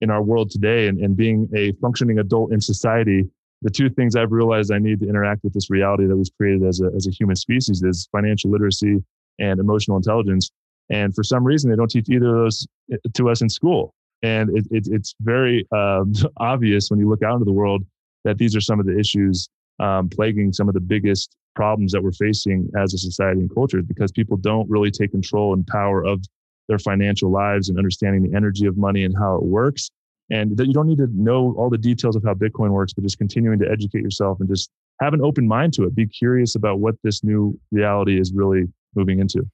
in 0.00 0.10
our 0.10 0.22
world 0.22 0.50
today 0.50 0.88
and, 0.88 0.98
and 0.98 1.16
being 1.16 1.48
a 1.54 1.72
functioning 1.80 2.18
adult 2.18 2.52
in 2.52 2.60
society 2.60 3.24
the 3.62 3.70
two 3.70 3.88
things 3.90 4.16
i've 4.16 4.32
realized 4.32 4.72
i 4.72 4.78
need 4.78 5.00
to 5.00 5.08
interact 5.08 5.44
with 5.44 5.52
this 5.52 5.70
reality 5.70 6.06
that 6.06 6.16
was 6.16 6.30
created 6.36 6.66
as 6.66 6.80
a, 6.80 6.86
as 6.96 7.06
a 7.06 7.10
human 7.10 7.36
species 7.36 7.82
is 7.82 8.08
financial 8.12 8.50
literacy 8.50 9.02
and 9.38 9.60
emotional 9.60 9.96
intelligence. 9.96 10.50
And 10.90 11.14
for 11.14 11.22
some 11.22 11.44
reason, 11.44 11.70
they 11.70 11.76
don't 11.76 11.90
teach 11.90 12.08
either 12.08 12.28
of 12.28 12.44
those 12.44 12.66
eh, 12.92 12.96
to 13.14 13.30
us 13.30 13.42
in 13.42 13.48
school. 13.48 13.94
And 14.22 14.56
it, 14.56 14.66
it, 14.70 14.88
it's 14.90 15.14
very 15.20 15.66
um, 15.72 16.12
obvious 16.38 16.90
when 16.90 17.00
you 17.00 17.08
look 17.08 17.22
out 17.22 17.34
into 17.34 17.44
the 17.44 17.52
world 17.52 17.84
that 18.24 18.38
these 18.38 18.54
are 18.54 18.60
some 18.60 18.78
of 18.78 18.86
the 18.86 18.98
issues 18.98 19.48
um, 19.80 20.08
plaguing 20.08 20.52
some 20.52 20.68
of 20.68 20.74
the 20.74 20.80
biggest 20.80 21.36
problems 21.54 21.92
that 21.92 22.02
we're 22.02 22.12
facing 22.12 22.70
as 22.78 22.94
a 22.94 22.98
society 22.98 23.40
and 23.40 23.54
culture 23.54 23.82
because 23.82 24.10
people 24.12 24.36
don't 24.36 24.68
really 24.70 24.90
take 24.90 25.10
control 25.10 25.52
and 25.52 25.66
power 25.66 26.04
of 26.04 26.24
their 26.68 26.78
financial 26.78 27.30
lives 27.30 27.68
and 27.68 27.78
understanding 27.78 28.22
the 28.22 28.36
energy 28.36 28.66
of 28.66 28.76
money 28.76 29.04
and 29.04 29.14
how 29.18 29.36
it 29.36 29.42
works. 29.42 29.90
And 30.30 30.56
that 30.56 30.66
you 30.66 30.72
don't 30.72 30.86
need 30.86 30.98
to 30.98 31.08
know 31.12 31.54
all 31.58 31.68
the 31.68 31.76
details 31.76 32.16
of 32.16 32.22
how 32.24 32.32
Bitcoin 32.32 32.70
works, 32.70 32.92
but 32.94 33.02
just 33.02 33.18
continuing 33.18 33.58
to 33.58 33.70
educate 33.70 34.02
yourself 34.02 34.38
and 34.40 34.48
just 34.48 34.70
have 35.00 35.12
an 35.12 35.20
open 35.20 35.46
mind 35.46 35.74
to 35.74 35.84
it. 35.84 35.94
Be 35.94 36.06
curious 36.06 36.54
about 36.54 36.78
what 36.78 36.94
this 37.02 37.22
new 37.22 37.58
reality 37.70 38.18
is 38.18 38.32
really 38.32 38.64
moving 38.94 39.18
into. 39.18 39.44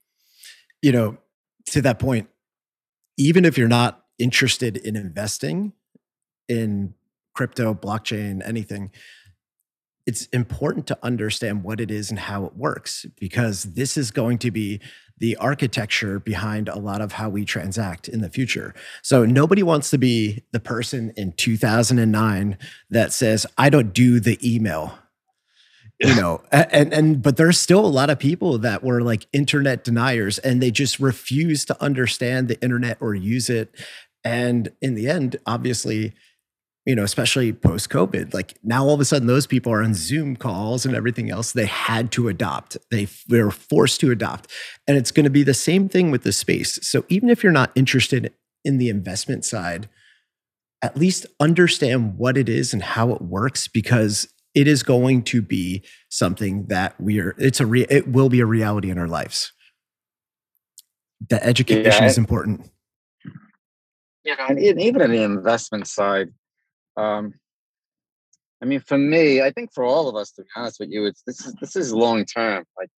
You 0.82 0.92
know, 0.92 1.18
to 1.66 1.82
that 1.82 1.98
point, 1.98 2.28
even 3.16 3.44
if 3.44 3.58
you're 3.58 3.66
not 3.66 4.04
interested 4.18 4.76
in 4.76 4.94
investing 4.94 5.72
in 6.48 6.94
crypto, 7.34 7.74
blockchain, 7.74 8.46
anything, 8.46 8.90
it's 10.08 10.24
important 10.28 10.86
to 10.86 10.98
understand 11.02 11.62
what 11.62 11.82
it 11.82 11.90
is 11.90 12.08
and 12.08 12.18
how 12.18 12.46
it 12.46 12.56
works 12.56 13.04
because 13.20 13.64
this 13.64 13.94
is 13.94 14.10
going 14.10 14.38
to 14.38 14.50
be 14.50 14.80
the 15.18 15.36
architecture 15.36 16.18
behind 16.18 16.66
a 16.66 16.78
lot 16.78 17.02
of 17.02 17.12
how 17.12 17.28
we 17.28 17.44
transact 17.44 18.08
in 18.08 18.22
the 18.22 18.30
future. 18.30 18.74
So 19.02 19.26
nobody 19.26 19.62
wants 19.62 19.90
to 19.90 19.98
be 19.98 20.44
the 20.50 20.60
person 20.60 21.12
in 21.14 21.32
2009 21.32 22.56
that 22.88 23.12
says, 23.12 23.46
I 23.58 23.68
don't 23.68 23.92
do 23.92 24.18
the 24.18 24.38
email. 24.42 24.98
You 26.00 26.14
know 26.14 26.42
and 26.52 26.92
and 26.94 27.22
but 27.22 27.36
there's 27.36 27.58
still 27.58 27.84
a 27.84 27.86
lot 27.86 28.08
of 28.08 28.20
people 28.20 28.56
that 28.58 28.84
were 28.84 29.02
like 29.02 29.26
internet 29.32 29.82
deniers 29.82 30.38
and 30.38 30.62
they 30.62 30.70
just 30.70 31.00
refuse 31.00 31.64
to 31.64 31.82
understand 31.82 32.46
the 32.46 32.62
internet 32.62 32.98
or 33.00 33.16
use 33.16 33.50
it. 33.50 33.74
And 34.22 34.70
in 34.80 34.94
the 34.94 35.08
end 35.08 35.38
obviously 35.44 36.14
you 36.88 36.96
know 36.96 37.04
especially 37.04 37.52
post 37.52 37.90
covid 37.90 38.32
like 38.32 38.54
now 38.64 38.82
all 38.82 38.94
of 38.94 39.00
a 39.00 39.04
sudden 39.04 39.28
those 39.28 39.46
people 39.46 39.72
are 39.72 39.82
on 39.82 39.94
zoom 39.94 40.34
calls 40.34 40.86
and 40.86 40.96
everything 40.96 41.30
else 41.30 41.52
they 41.52 41.66
had 41.66 42.10
to 42.12 42.28
adopt. 42.28 42.76
They 42.90 43.08
were 43.28 43.50
forced 43.50 44.00
to 44.00 44.10
adopt. 44.10 44.50
And 44.86 44.96
it's 44.96 45.10
going 45.10 45.24
to 45.24 45.30
be 45.30 45.42
the 45.42 45.54
same 45.54 45.88
thing 45.88 46.10
with 46.10 46.22
the 46.22 46.32
space. 46.32 46.78
So 46.82 47.04
even 47.08 47.30
if 47.30 47.42
you're 47.42 47.52
not 47.52 47.72
interested 47.74 48.32
in 48.64 48.78
the 48.78 48.88
investment 48.88 49.44
side 49.44 49.88
at 50.80 50.96
least 50.96 51.26
understand 51.40 52.16
what 52.18 52.36
it 52.36 52.48
is 52.48 52.72
and 52.72 52.82
how 52.82 53.10
it 53.10 53.20
works 53.20 53.66
because 53.66 54.32
it 54.54 54.68
is 54.68 54.84
going 54.84 55.22
to 55.24 55.42
be 55.42 55.82
something 56.08 56.66
that 56.66 57.00
we 57.00 57.18
are 57.20 57.34
it's 57.38 57.60
a 57.60 57.66
re, 57.66 57.84
it 57.90 58.08
will 58.08 58.28
be 58.28 58.40
a 58.40 58.46
reality 58.46 58.90
in 58.90 58.98
our 58.98 59.08
lives. 59.08 59.52
The 61.28 61.44
education 61.44 61.84
yeah, 61.84 62.04
is 62.04 62.16
important. 62.16 62.70
Yeah 64.24 64.46
and 64.48 64.60
even 64.60 65.02
in 65.02 65.10
the 65.10 65.22
investment 65.22 65.88
side 65.88 66.28
um 66.98 67.32
i 68.62 68.64
mean 68.64 68.80
for 68.80 68.98
me 68.98 69.40
i 69.40 69.50
think 69.50 69.72
for 69.72 69.84
all 69.84 70.08
of 70.08 70.16
us 70.16 70.32
to 70.32 70.42
be 70.42 70.48
honest 70.56 70.80
with 70.80 70.90
you 70.90 71.06
it's 71.06 71.22
this 71.26 71.46
is 71.46 71.54
this 71.60 71.76
is 71.76 71.92
long 71.92 72.24
term 72.24 72.64
like 72.76 72.90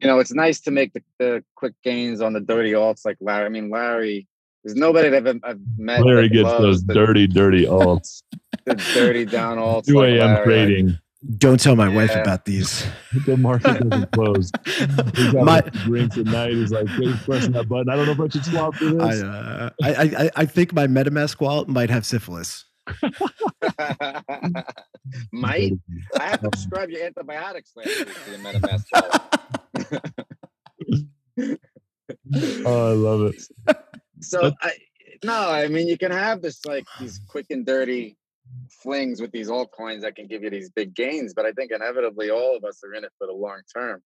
you 0.00 0.06
know 0.06 0.18
it's 0.18 0.32
nice 0.32 0.60
to 0.60 0.70
make 0.70 0.92
the, 0.92 1.02
the 1.18 1.44
quick 1.54 1.74
gains 1.84 2.20
on 2.20 2.32
the 2.32 2.40
dirty 2.40 2.72
alts 2.72 3.04
like 3.04 3.16
larry 3.20 3.46
i 3.46 3.48
mean 3.48 3.70
larry 3.70 4.26
there's 4.64 4.76
nobody 4.76 5.08
that 5.08 5.26
I've, 5.26 5.40
I've 5.42 5.60
met. 5.76 6.04
Larry 6.04 6.28
gets 6.28 6.48
those 6.50 6.84
the, 6.84 6.94
dirty, 6.94 7.26
dirty 7.26 7.64
alts. 7.64 8.22
the 8.64 8.74
dirty 8.94 9.24
down 9.24 9.58
alts. 9.58 9.86
2 9.86 10.02
a.m. 10.02 10.34
Like 10.34 10.44
trading. 10.44 10.98
Don't 11.38 11.58
tell 11.58 11.76
my 11.76 11.88
yeah. 11.88 11.94
wife 11.94 12.14
about 12.14 12.44
these. 12.44 12.84
the 13.26 13.36
market 13.36 13.88
doesn't 13.88 14.10
close. 14.12 14.50
my 15.34 15.60
drinks 15.84 16.18
at 16.18 16.26
night. 16.26 16.52
He's 16.52 16.72
like, 16.72 16.88
hey, 16.88 17.12
pressing 17.24 17.52
that 17.52 17.68
button. 17.68 17.88
I 17.88 17.96
don't 17.96 18.06
know 18.06 18.12
if 18.12 18.20
I 18.20 18.28
should 18.28 18.44
swap 18.44 18.74
for 18.74 18.84
this. 18.86 19.22
I, 19.22 19.26
uh, 19.26 19.70
I, 19.82 19.90
I, 19.90 20.30
I 20.36 20.46
think 20.46 20.72
my 20.72 20.86
MetaMask 20.86 21.40
wallet 21.40 21.68
might 21.68 21.90
have 21.90 22.04
syphilis. 22.04 22.64
might. 25.32 25.72
I 26.18 26.22
have 26.22 26.40
to 26.40 26.46
um, 26.46 26.50
prescribe 26.50 26.90
you 26.90 27.02
antibiotics 27.02 27.72
last 27.76 27.98
week 27.98 28.08
for 28.08 28.30
the 28.30 28.38
MetaMask 28.38 28.84
oh, 32.66 32.90
I 32.90 32.94
love 32.94 33.22
it. 33.22 33.42
So 34.24 34.52
I 34.60 34.70
no, 35.24 35.50
I 35.50 35.66
mean 35.66 35.88
you 35.88 35.98
can 35.98 36.12
have 36.12 36.42
this 36.42 36.64
like 36.64 36.86
these 37.00 37.20
quick 37.26 37.46
and 37.50 37.66
dirty 37.66 38.16
flings 38.70 39.20
with 39.20 39.32
these 39.32 39.48
altcoins 39.48 40.02
that 40.02 40.14
can 40.14 40.28
give 40.28 40.44
you 40.44 40.50
these 40.50 40.70
big 40.70 40.94
gains, 40.94 41.34
but 41.34 41.44
I 41.44 41.50
think 41.50 41.72
inevitably 41.72 42.30
all 42.30 42.56
of 42.56 42.62
us 42.62 42.80
are 42.84 42.94
in 42.94 43.02
it 43.02 43.10
for 43.18 43.26
the 43.26 43.32
long 43.32 43.62
term. 43.74 44.00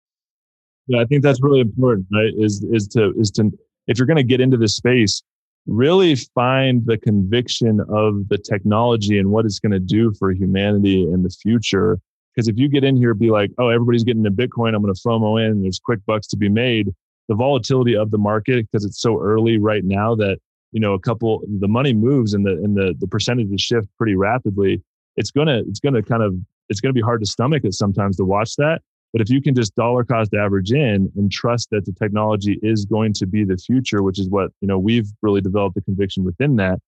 Yeah, 0.87 1.01
I 1.01 1.05
think 1.05 1.21
that's 1.21 1.41
really 1.41 1.59
important, 1.59 2.07
right? 2.13 2.31
Is 2.37 2.65
is 2.71 2.87
to 2.89 3.13
is 3.17 3.29
to 3.31 3.51
if 3.87 3.97
you're 3.97 4.07
going 4.07 4.15
to 4.15 4.23
get 4.23 4.39
into 4.39 4.55
this 4.55 4.77
space, 4.77 5.21
really 5.67 6.15
find 6.15 6.85
the 6.85 6.97
conviction 6.97 7.79
of 7.89 8.27
the 8.29 8.37
technology 8.37 9.17
and 9.17 9.31
what 9.31 9.45
it's 9.45 9.59
going 9.59 9.71
to 9.71 9.79
do 9.79 10.13
for 10.19 10.31
humanity 10.31 11.03
in 11.03 11.23
the 11.23 11.29
future. 11.29 11.99
Because 12.33 12.47
if 12.47 12.57
you 12.57 12.69
get 12.69 12.83
in 12.83 12.95
here, 12.97 13.13
be 13.13 13.31
like, 13.31 13.51
oh, 13.57 13.69
everybody's 13.69 14.03
getting 14.03 14.25
into 14.25 14.47
Bitcoin, 14.47 14.75
I'm 14.75 14.81
going 14.81 14.93
to 14.93 15.01
FOMO 15.01 15.43
in. 15.43 15.61
There's 15.61 15.79
quick 15.79 15.99
bucks 16.05 16.27
to 16.27 16.37
be 16.37 16.49
made 16.49 16.93
the 17.27 17.35
volatility 17.35 17.95
of 17.95 18.11
the 18.11 18.17
market 18.17 18.67
because 18.69 18.85
it's 18.85 19.01
so 19.01 19.19
early 19.19 19.57
right 19.57 19.83
now 19.83 20.15
that 20.15 20.37
you 20.71 20.79
know 20.79 20.93
a 20.93 20.99
couple 20.99 21.41
the 21.59 21.67
money 21.67 21.93
moves 21.93 22.33
and 22.33 22.45
the 22.45 22.51
and 22.51 22.75
the 22.75 22.93
the 22.99 23.07
percentages 23.07 23.61
shift 23.61 23.87
pretty 23.97 24.15
rapidly 24.15 24.81
it's 25.15 25.31
gonna 25.31 25.59
it's 25.67 25.79
gonna 25.79 26.01
kind 26.01 26.23
of 26.23 26.35
it's 26.69 26.81
gonna 26.81 26.93
be 26.93 27.01
hard 27.01 27.21
to 27.21 27.25
stomach 27.25 27.63
it 27.63 27.73
sometimes 27.73 28.17
to 28.17 28.25
watch 28.25 28.55
that 28.57 28.81
but 29.15 29.21
if 29.21 29.29
you 29.29 29.41
can 29.41 29.55
just 29.55 29.73
dollar 29.75 30.03
cost 30.03 30.33
average 30.33 30.73
in 30.73 31.09
and 31.15 31.31
trust 31.31 31.69
that 31.71 31.85
the 31.85 31.93
technology 31.93 32.59
is 32.61 32.83
going 32.83 33.13
to 33.13 33.25
be 33.25 33.45
the 33.45 33.57
future 33.57 34.03
which 34.03 34.19
is 34.19 34.29
what 34.29 34.51
you 34.61 34.67
know 34.67 34.77
we've 34.77 35.07
really 35.21 35.41
developed 35.41 35.75
the 35.75 35.81
conviction 35.81 36.23
within 36.23 36.57
that 36.57 36.79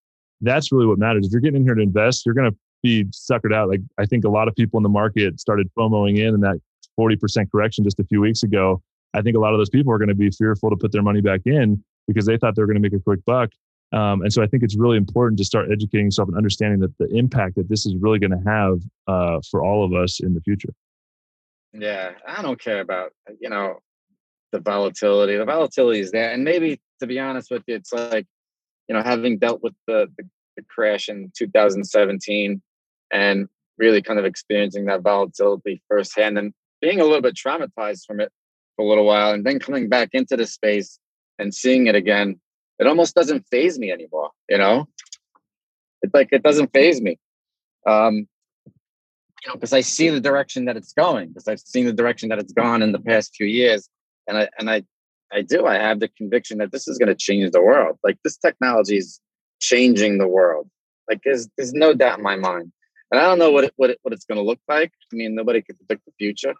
that's 0.41 0.71
really 0.71 0.85
what 0.85 0.99
matters 0.99 1.25
if 1.25 1.31
you're 1.31 1.41
getting 1.41 1.61
in 1.61 1.63
here 1.63 1.75
to 1.75 1.81
invest 1.81 2.25
you're 2.25 2.35
going 2.35 2.51
to 2.51 2.57
be 2.83 3.05
suckered 3.05 3.53
out 3.53 3.69
like 3.69 3.81
i 3.97 4.05
think 4.05 4.25
a 4.25 4.29
lot 4.29 4.47
of 4.47 4.55
people 4.55 4.77
in 4.77 4.83
the 4.83 4.89
market 4.89 5.39
started 5.39 5.69
fomoing 5.77 6.17
in 6.17 6.33
and 6.33 6.43
that 6.43 6.59
40% 6.99 7.51
correction 7.51 7.83
just 7.83 7.99
a 7.99 8.03
few 8.05 8.19
weeks 8.19 8.41
ago 8.41 8.81
I 9.13 9.21
think 9.21 9.35
a 9.35 9.39
lot 9.39 9.53
of 9.53 9.59
those 9.59 9.69
people 9.69 9.91
are 9.91 9.97
going 9.97 10.09
to 10.09 10.15
be 10.15 10.29
fearful 10.29 10.69
to 10.69 10.75
put 10.75 10.91
their 10.91 11.01
money 11.01 11.21
back 11.21 11.41
in 11.45 11.83
because 12.07 12.25
they 12.25 12.37
thought 12.37 12.55
they 12.55 12.61
were 12.61 12.67
going 12.67 12.81
to 12.81 12.81
make 12.81 12.93
a 12.93 12.99
quick 12.99 13.23
buck. 13.25 13.49
Um, 13.93 14.21
and 14.21 14.31
so 14.31 14.43
I 14.43 14.47
think 14.47 14.63
it's 14.63 14.77
really 14.77 14.97
important 14.97 15.37
to 15.39 15.45
start 15.45 15.71
educating 15.71 16.07
yourself 16.07 16.27
and 16.27 16.37
understanding 16.37 16.79
that 16.81 16.97
the 16.97 17.07
impact 17.15 17.55
that 17.55 17.69
this 17.69 17.85
is 17.85 17.95
really 17.99 18.19
going 18.19 18.31
to 18.31 18.49
have 18.49 18.79
uh, 19.07 19.39
for 19.49 19.63
all 19.63 19.85
of 19.85 19.93
us 19.93 20.19
in 20.19 20.33
the 20.33 20.41
future. 20.41 20.69
Yeah, 21.77 22.13
I 22.27 22.41
don't 22.41 22.59
care 22.59 22.81
about 22.81 23.11
you 23.39 23.49
know 23.49 23.79
the 24.51 24.59
volatility. 24.59 25.37
The 25.37 25.45
volatility 25.45 25.99
is 25.99 26.11
there, 26.11 26.31
and 26.31 26.43
maybe 26.43 26.79
to 26.99 27.07
be 27.07 27.19
honest 27.19 27.51
with 27.51 27.63
you, 27.67 27.75
it's 27.75 27.93
like 27.93 28.25
you 28.87 28.95
know, 28.95 29.03
having 29.03 29.37
dealt 29.37 29.61
with 29.61 29.73
the, 29.85 30.07
the, 30.17 30.23
the 30.55 30.63
crash 30.63 31.09
in 31.09 31.31
2017 31.37 32.61
and 33.11 33.47
really 33.77 34.01
kind 34.01 34.19
of 34.19 34.25
experiencing 34.25 34.85
that 34.85 35.01
volatility 35.01 35.81
firsthand 35.87 36.37
and 36.37 36.53
being 36.81 36.99
a 36.99 37.03
little 37.03 37.21
bit 37.21 37.35
traumatized 37.35 38.05
from 38.05 38.19
it 38.19 38.31
for 38.75 38.85
a 38.85 38.87
little 38.87 39.05
while 39.05 39.33
and 39.33 39.45
then 39.45 39.59
coming 39.59 39.89
back 39.89 40.09
into 40.13 40.37
the 40.37 40.47
space 40.47 40.99
and 41.39 41.53
seeing 41.53 41.87
it 41.87 41.95
again, 41.95 42.39
it 42.79 42.87
almost 42.87 43.15
doesn't 43.15 43.45
faze 43.51 43.77
me 43.77 43.91
anymore, 43.91 44.31
you 44.49 44.57
know? 44.57 44.87
It's 46.01 46.13
like 46.13 46.29
it 46.31 46.43
doesn't 46.43 46.71
faze 46.73 47.01
me. 47.01 47.17
Um, 47.85 48.27
you 49.43 49.49
know, 49.49 49.55
because 49.55 49.73
I 49.73 49.81
see 49.81 50.09
the 50.09 50.19
direction 50.19 50.65
that 50.65 50.77
it's 50.77 50.93
going, 50.93 51.29
because 51.29 51.47
I've 51.47 51.59
seen 51.59 51.85
the 51.85 51.93
direction 51.93 52.29
that 52.29 52.39
it's 52.39 52.53
gone 52.53 52.81
in 52.81 52.91
the 52.91 52.99
past 52.99 53.35
few 53.35 53.47
years. 53.47 53.89
And 54.27 54.37
I 54.37 54.49
and 54.57 54.69
I 54.69 54.83
I 55.31 55.41
do, 55.41 55.65
I 55.65 55.75
have 55.75 55.99
the 55.99 56.07
conviction 56.07 56.57
that 56.59 56.71
this 56.71 56.87
is 56.87 56.97
going 56.97 57.09
to 57.09 57.15
change 57.15 57.51
the 57.51 57.61
world. 57.61 57.97
Like 58.03 58.17
this 58.23 58.37
technology 58.37 58.97
is 58.97 59.19
changing 59.59 60.17
the 60.17 60.27
world. 60.27 60.69
Like 61.09 61.21
there's 61.23 61.47
there's 61.57 61.73
no 61.73 61.93
doubt 61.93 62.17
in 62.17 62.23
my 62.23 62.35
mind. 62.35 62.71
And 63.11 63.21
I 63.21 63.23
don't 63.23 63.39
know 63.39 63.51
what 63.51 63.65
it, 63.65 63.73
what 63.77 63.89
it, 63.89 63.99
what 64.01 64.13
it's 64.13 64.25
going 64.25 64.37
to 64.37 64.43
look 64.43 64.59
like. 64.67 64.91
I 65.11 65.15
mean, 65.15 65.33
nobody 65.33 65.61
can 65.61 65.77
predict 65.77 66.05
the 66.05 66.11
future, 66.17 66.53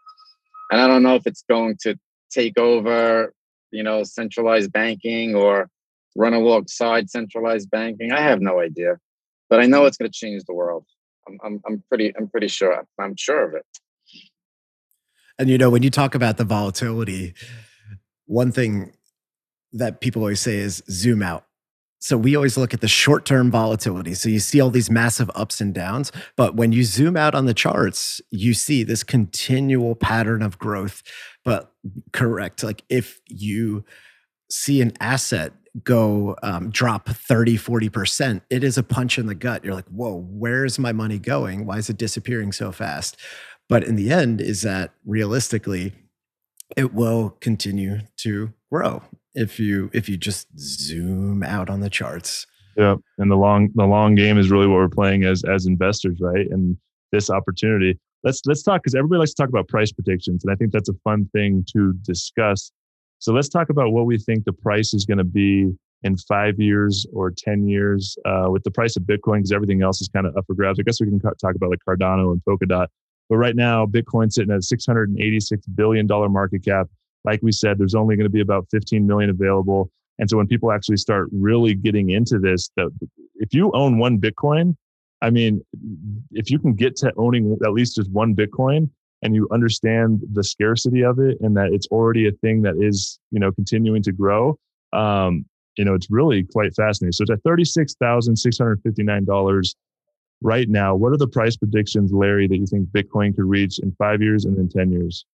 and 0.71 0.79
I 0.79 0.87
don't 0.87 1.03
know 1.03 1.15
if 1.15 1.27
it's 1.27 1.43
going 1.49 1.77
to 1.81 1.99
take 2.31 2.57
over, 2.57 3.33
you 3.71 3.83
know, 3.83 4.03
centralized 4.03 4.71
banking 4.71 5.35
or 5.35 5.69
run 6.15 6.33
alongside 6.33 7.09
centralized 7.09 7.69
banking. 7.69 8.11
I 8.13 8.21
have 8.21 8.41
no 8.41 8.59
idea, 8.61 8.97
but 9.49 9.59
I 9.59 9.65
know 9.65 9.85
it's 9.85 9.97
going 9.97 10.09
to 10.09 10.17
change 10.17 10.43
the 10.45 10.53
world. 10.53 10.85
I'm, 11.27 11.37
I'm, 11.43 11.61
I'm 11.67 11.83
pretty, 11.89 12.13
I'm 12.17 12.27
pretty 12.27 12.47
sure. 12.47 12.85
I'm 12.99 13.15
sure 13.15 13.47
of 13.47 13.53
it. 13.55 13.65
And 15.39 15.49
you 15.49 15.57
know, 15.57 15.69
when 15.69 15.83
you 15.83 15.89
talk 15.89 16.15
about 16.15 16.37
the 16.37 16.43
volatility, 16.43 17.33
one 18.25 18.51
thing 18.51 18.93
that 19.73 20.01
people 20.01 20.21
always 20.21 20.39
say 20.39 20.57
is 20.57 20.83
zoom 20.89 21.21
out. 21.21 21.43
So 21.99 22.15
we 22.15 22.35
always 22.35 22.57
look 22.57 22.73
at 22.73 22.81
the 22.81 22.87
short-term 22.87 23.49
volatility. 23.49 24.13
So 24.13 24.29
you 24.29 24.39
see 24.39 24.61
all 24.61 24.69
these 24.69 24.89
massive 24.89 25.31
ups 25.33 25.59
and 25.59 25.73
downs, 25.73 26.11
but 26.35 26.55
when 26.55 26.71
you 26.71 26.83
zoom 26.83 27.17
out 27.17 27.33
on 27.33 27.45
the 27.45 27.55
charts, 27.55 28.21
you 28.29 28.53
see 28.53 28.83
this 28.83 29.03
continual 29.03 29.95
pattern 29.95 30.43
of 30.43 30.59
growth. 30.59 31.01
But 31.43 31.71
correct, 32.13 32.63
like 32.63 32.83
if 32.87 33.19
you 33.27 33.83
see 34.49 34.81
an 34.81 34.93
asset 34.99 35.53
go 35.83 36.35
um, 36.43 36.69
drop 36.69 37.09
30 37.09 37.57
40% 37.57 38.41
it 38.49 38.63
is 38.63 38.77
a 38.77 38.83
punch 38.83 39.17
in 39.17 39.27
the 39.27 39.35
gut. 39.35 39.63
You're 39.63 39.73
like 39.73 39.87
whoa 39.87 40.25
where's 40.29 40.79
my 40.79 40.91
money 40.91 41.19
going? 41.19 41.65
Why 41.65 41.77
is 41.77 41.89
it 41.89 41.97
disappearing 41.97 42.51
so 42.51 42.71
fast? 42.71 43.17
But 43.69 43.83
in 43.83 43.95
the 43.95 44.11
end 44.11 44.41
is 44.41 44.61
that 44.61 44.91
realistically 45.05 45.93
it 46.75 46.93
will 46.93 47.31
continue 47.39 47.99
to 48.17 48.53
grow 48.71 49.01
if 49.33 49.59
you 49.59 49.89
if 49.93 50.09
you 50.09 50.17
just 50.17 50.47
zoom 50.59 51.43
out 51.43 51.69
on 51.69 51.81
the 51.81 51.89
charts. 51.89 52.45
Yeah 52.75 52.95
and 53.17 53.31
the 53.31 53.35
long 53.35 53.69
the 53.75 53.85
long 53.85 54.15
game 54.15 54.37
is 54.37 54.49
really 54.49 54.67
what 54.67 54.75
we're 54.75 54.89
playing 54.89 55.23
as 55.23 55.43
as 55.43 55.65
investors 55.65 56.17
right? 56.21 56.47
And 56.49 56.77
this 57.11 57.29
opportunity 57.29 57.99
let's 58.23 58.41
let's 58.45 58.63
talk 58.63 58.81
because 58.81 58.95
everybody 58.95 59.19
likes 59.19 59.33
to 59.33 59.41
talk 59.41 59.49
about 59.49 59.67
price 59.67 59.91
predictions 59.91 60.43
and 60.43 60.51
i 60.51 60.55
think 60.55 60.71
that's 60.71 60.89
a 60.89 60.93
fun 61.03 61.29
thing 61.33 61.65
to 61.73 61.93
discuss 62.03 62.71
so 63.19 63.33
let's 63.33 63.49
talk 63.49 63.69
about 63.69 63.91
what 63.91 64.05
we 64.05 64.17
think 64.17 64.45
the 64.45 64.53
price 64.53 64.93
is 64.93 65.05
going 65.05 65.17
to 65.17 65.23
be 65.23 65.73
in 66.03 66.17
five 66.17 66.59
years 66.59 67.05
or 67.13 67.31
10 67.31 67.67
years 67.67 68.17
uh, 68.25 68.47
with 68.49 68.63
the 68.63 68.71
price 68.71 68.95
of 68.95 69.03
Bitcoin, 69.03 69.37
because 69.37 69.51
everything 69.51 69.81
else 69.81 70.01
is 70.01 70.07
kind 70.09 70.27
of 70.27 70.37
up 70.37 70.45
for 70.45 70.53
grabs. 70.53 70.79
I 70.79 70.83
guess 70.83 71.01
we 71.01 71.07
can 71.07 71.19
talk 71.19 71.55
about 71.55 71.69
like 71.69 71.79
Cardano 71.87 72.31
and 72.31 72.41
Polkadot. 72.47 72.87
But 73.29 73.37
right 73.37 73.55
now, 73.55 73.85
Bitcoin's 73.85 74.35
sitting 74.35 74.53
at 74.53 74.61
$686 74.61 75.59
billion 75.75 76.07
market 76.31 76.63
cap. 76.63 76.87
Like 77.25 77.41
we 77.41 77.51
said, 77.51 77.77
there's 77.77 77.95
only 77.95 78.15
going 78.15 78.25
to 78.25 78.31
be 78.31 78.41
about 78.41 78.67
15 78.71 79.05
million 79.05 79.29
available. 79.29 79.89
And 80.19 80.29
so 80.29 80.37
when 80.37 80.47
people 80.47 80.71
actually 80.71 80.97
start 80.97 81.27
really 81.31 81.73
getting 81.75 82.11
into 82.11 82.39
this, 82.39 82.69
that 82.77 82.89
if 83.35 83.53
you 83.53 83.71
own 83.73 83.97
one 83.97 84.19
Bitcoin, 84.19 84.75
I 85.21 85.29
mean, 85.29 85.61
if 86.31 86.49
you 86.49 86.59
can 86.59 86.73
get 86.73 86.95
to 86.97 87.11
owning 87.17 87.57
at 87.65 87.71
least 87.73 87.95
just 87.95 88.11
one 88.11 88.35
Bitcoin, 88.35 88.89
and 89.23 89.33
you 89.33 89.47
understand 89.51 90.21
the 90.33 90.43
scarcity 90.43 91.03
of 91.03 91.19
it 91.19 91.37
and 91.41 91.57
that 91.57 91.73
it's 91.73 91.87
already 91.87 92.27
a 92.27 92.31
thing 92.31 92.61
that 92.61 92.75
is 92.79 93.19
you 93.31 93.39
know 93.39 93.51
continuing 93.51 94.03
to 94.03 94.11
grow 94.11 94.57
um, 94.93 95.45
you 95.77 95.85
know 95.85 95.93
it's 95.93 96.09
really 96.09 96.43
quite 96.43 96.75
fascinating. 96.75 97.13
So 97.13 97.21
it's 97.23 97.31
at 97.31 97.41
$36659 97.43 99.75
right 100.41 100.69
now. 100.69 100.95
What 100.95 101.13
are 101.13 101.17
the 101.17 101.27
price 101.27 101.55
predictions 101.55 102.11
larry 102.11 102.47
that 102.47 102.57
you 102.57 102.65
think 102.65 102.89
bitcoin 102.89 103.35
could 103.35 103.45
reach 103.45 103.77
in 103.79 103.95
five 103.97 104.21
years 104.21 104.45
and 104.45 104.57
then 104.57 104.69
10 104.69 104.91
years? 104.91 105.25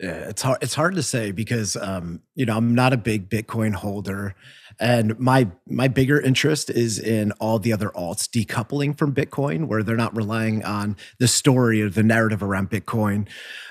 Yeah, 0.00 0.28
it's 0.28 0.42
hard. 0.42 0.58
It's 0.60 0.74
hard 0.74 0.96
to 0.96 1.04
say 1.04 1.30
because 1.30 1.76
um, 1.76 2.20
you 2.34 2.46
know 2.46 2.56
I'm 2.56 2.74
not 2.74 2.92
a 2.92 2.96
big 2.96 3.30
Bitcoin 3.30 3.74
holder, 3.74 4.34
and 4.80 5.18
my 5.18 5.48
my 5.68 5.88
bigger 5.88 6.20
interest 6.20 6.70
is 6.70 6.98
in 6.98 7.32
all 7.32 7.58
the 7.58 7.72
other 7.72 7.90
alts 7.90 8.28
decoupling 8.28 8.96
from 8.96 9.14
Bitcoin, 9.14 9.66
where 9.66 9.82
they're 9.82 9.96
not 9.96 10.16
relying 10.16 10.64
on 10.64 10.96
the 11.18 11.28
story 11.28 11.82
or 11.82 11.88
the 11.88 12.02
narrative 12.02 12.42
around 12.42 12.70
Bitcoin. 12.70 13.28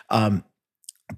Um, 0.10 0.44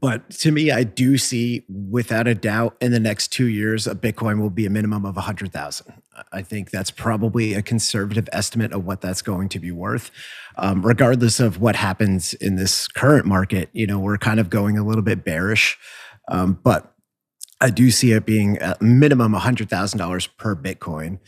but 0.02 0.30
to 0.32 0.52
me, 0.52 0.72
I 0.72 0.84
do 0.84 1.18
see 1.18 1.64
without 1.70 2.28
a 2.28 2.36
doubt 2.36 2.76
in 2.82 2.92
the 2.92 3.00
next 3.00 3.30
two 3.30 3.48
years, 3.48 3.88
a 3.88 3.96
Bitcoin 3.96 4.42
will 4.42 4.50
be 4.50 4.66
a 4.66 4.70
minimum 4.70 5.06
of 5.06 5.16
a 5.16 5.22
hundred 5.22 5.54
thousand. 5.54 6.02
I 6.32 6.42
think 6.42 6.72
that's 6.72 6.92
probably 6.92 7.54
a 7.54 7.62
conservative 7.62 8.28
estimate 8.32 8.74
of 8.74 8.86
what 8.86 9.02
that's 9.02 9.22
going 9.22 9.50
to 9.50 9.60
be 9.60 9.72
worth. 9.72 10.12
Um, 10.58 10.86
regardless 10.86 11.40
of 11.40 11.60
what 11.60 11.76
happens 11.76 12.34
in 12.34 12.56
this 12.56 12.88
current 12.88 13.26
market, 13.26 13.70
you 13.74 13.86
know, 13.86 14.00
we're 14.00 14.18
kind 14.18 14.40
of 14.40 14.50
going 14.50 14.78
a 14.78 14.84
little 14.84 15.02
bit 15.02 15.24
bearish, 15.24 15.78
um, 16.30 16.60
but 16.64 16.95
I 17.62 17.70
do 17.70 17.90
see 17.90 18.12
it 18.12 18.26
being 18.26 18.62
a 18.62 18.76
minimum 18.82 19.34
a 19.34 19.40
hundred 19.40 19.70
thousand 19.70 20.00
dollars 20.00 20.28
per 20.28 20.56
Bitcoin 20.56 21.20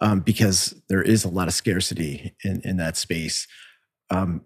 um, 0.00 0.20
because 0.20 0.74
there 0.88 1.02
is 1.02 1.24
a 1.24 1.28
lot 1.28 1.48
of 1.48 1.54
scarcity 1.54 2.34
in 2.44 2.60
in 2.64 2.76
that 2.76 2.96
space. 2.96 3.46
Um, 4.10 4.42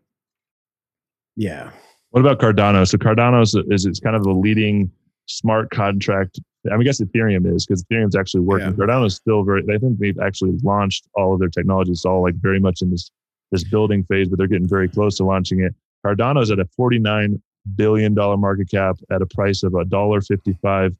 yeah. 1.34 1.70
What 2.10 2.20
about 2.20 2.38
Cardano? 2.38 2.88
So 2.88 2.96
Cardano 2.96 3.42
is, 3.42 3.54
is 3.68 3.84
it's 3.84 4.00
kind 4.00 4.16
of 4.16 4.22
the 4.22 4.30
leading 4.30 4.90
smart 5.26 5.70
contract. 5.70 6.40
I 6.66 6.72
mean, 6.72 6.80
I 6.80 6.84
guess 6.84 7.00
Ethereum 7.00 7.52
is 7.54 7.66
because 7.66 7.84
Ethereum's 7.84 8.16
actually 8.16 8.40
working. 8.40 8.68
Yeah. 8.68 8.72
Cardano 8.72 9.06
is 9.06 9.16
still 9.16 9.44
very. 9.44 9.62
I 9.72 9.78
think 9.78 9.98
they've 9.98 10.18
actually 10.18 10.56
launched 10.62 11.06
all 11.14 11.34
of 11.34 11.40
their 11.40 11.48
technology. 11.48 11.92
It's 11.92 12.04
all 12.04 12.22
like 12.22 12.34
very 12.36 12.60
much 12.60 12.82
in 12.82 12.90
this 12.90 13.10
this 13.52 13.64
building 13.64 14.04
phase, 14.04 14.28
but 14.28 14.38
they're 14.38 14.48
getting 14.48 14.68
very 14.68 14.88
close 14.88 15.16
to 15.16 15.24
launching 15.24 15.60
it. 15.60 15.74
Cardano 16.04 16.42
is 16.42 16.50
at 16.50 16.58
a 16.58 16.66
forty 16.76 16.98
nine 16.98 17.40
billion 17.74 18.14
dollar 18.14 18.36
market 18.36 18.70
cap 18.70 18.96
at 19.10 19.22
a 19.22 19.26
price 19.26 19.62
of 19.62 19.74
a 19.74 19.84
dollar 19.84 20.20
fifty 20.20 20.56
five. 20.62 20.94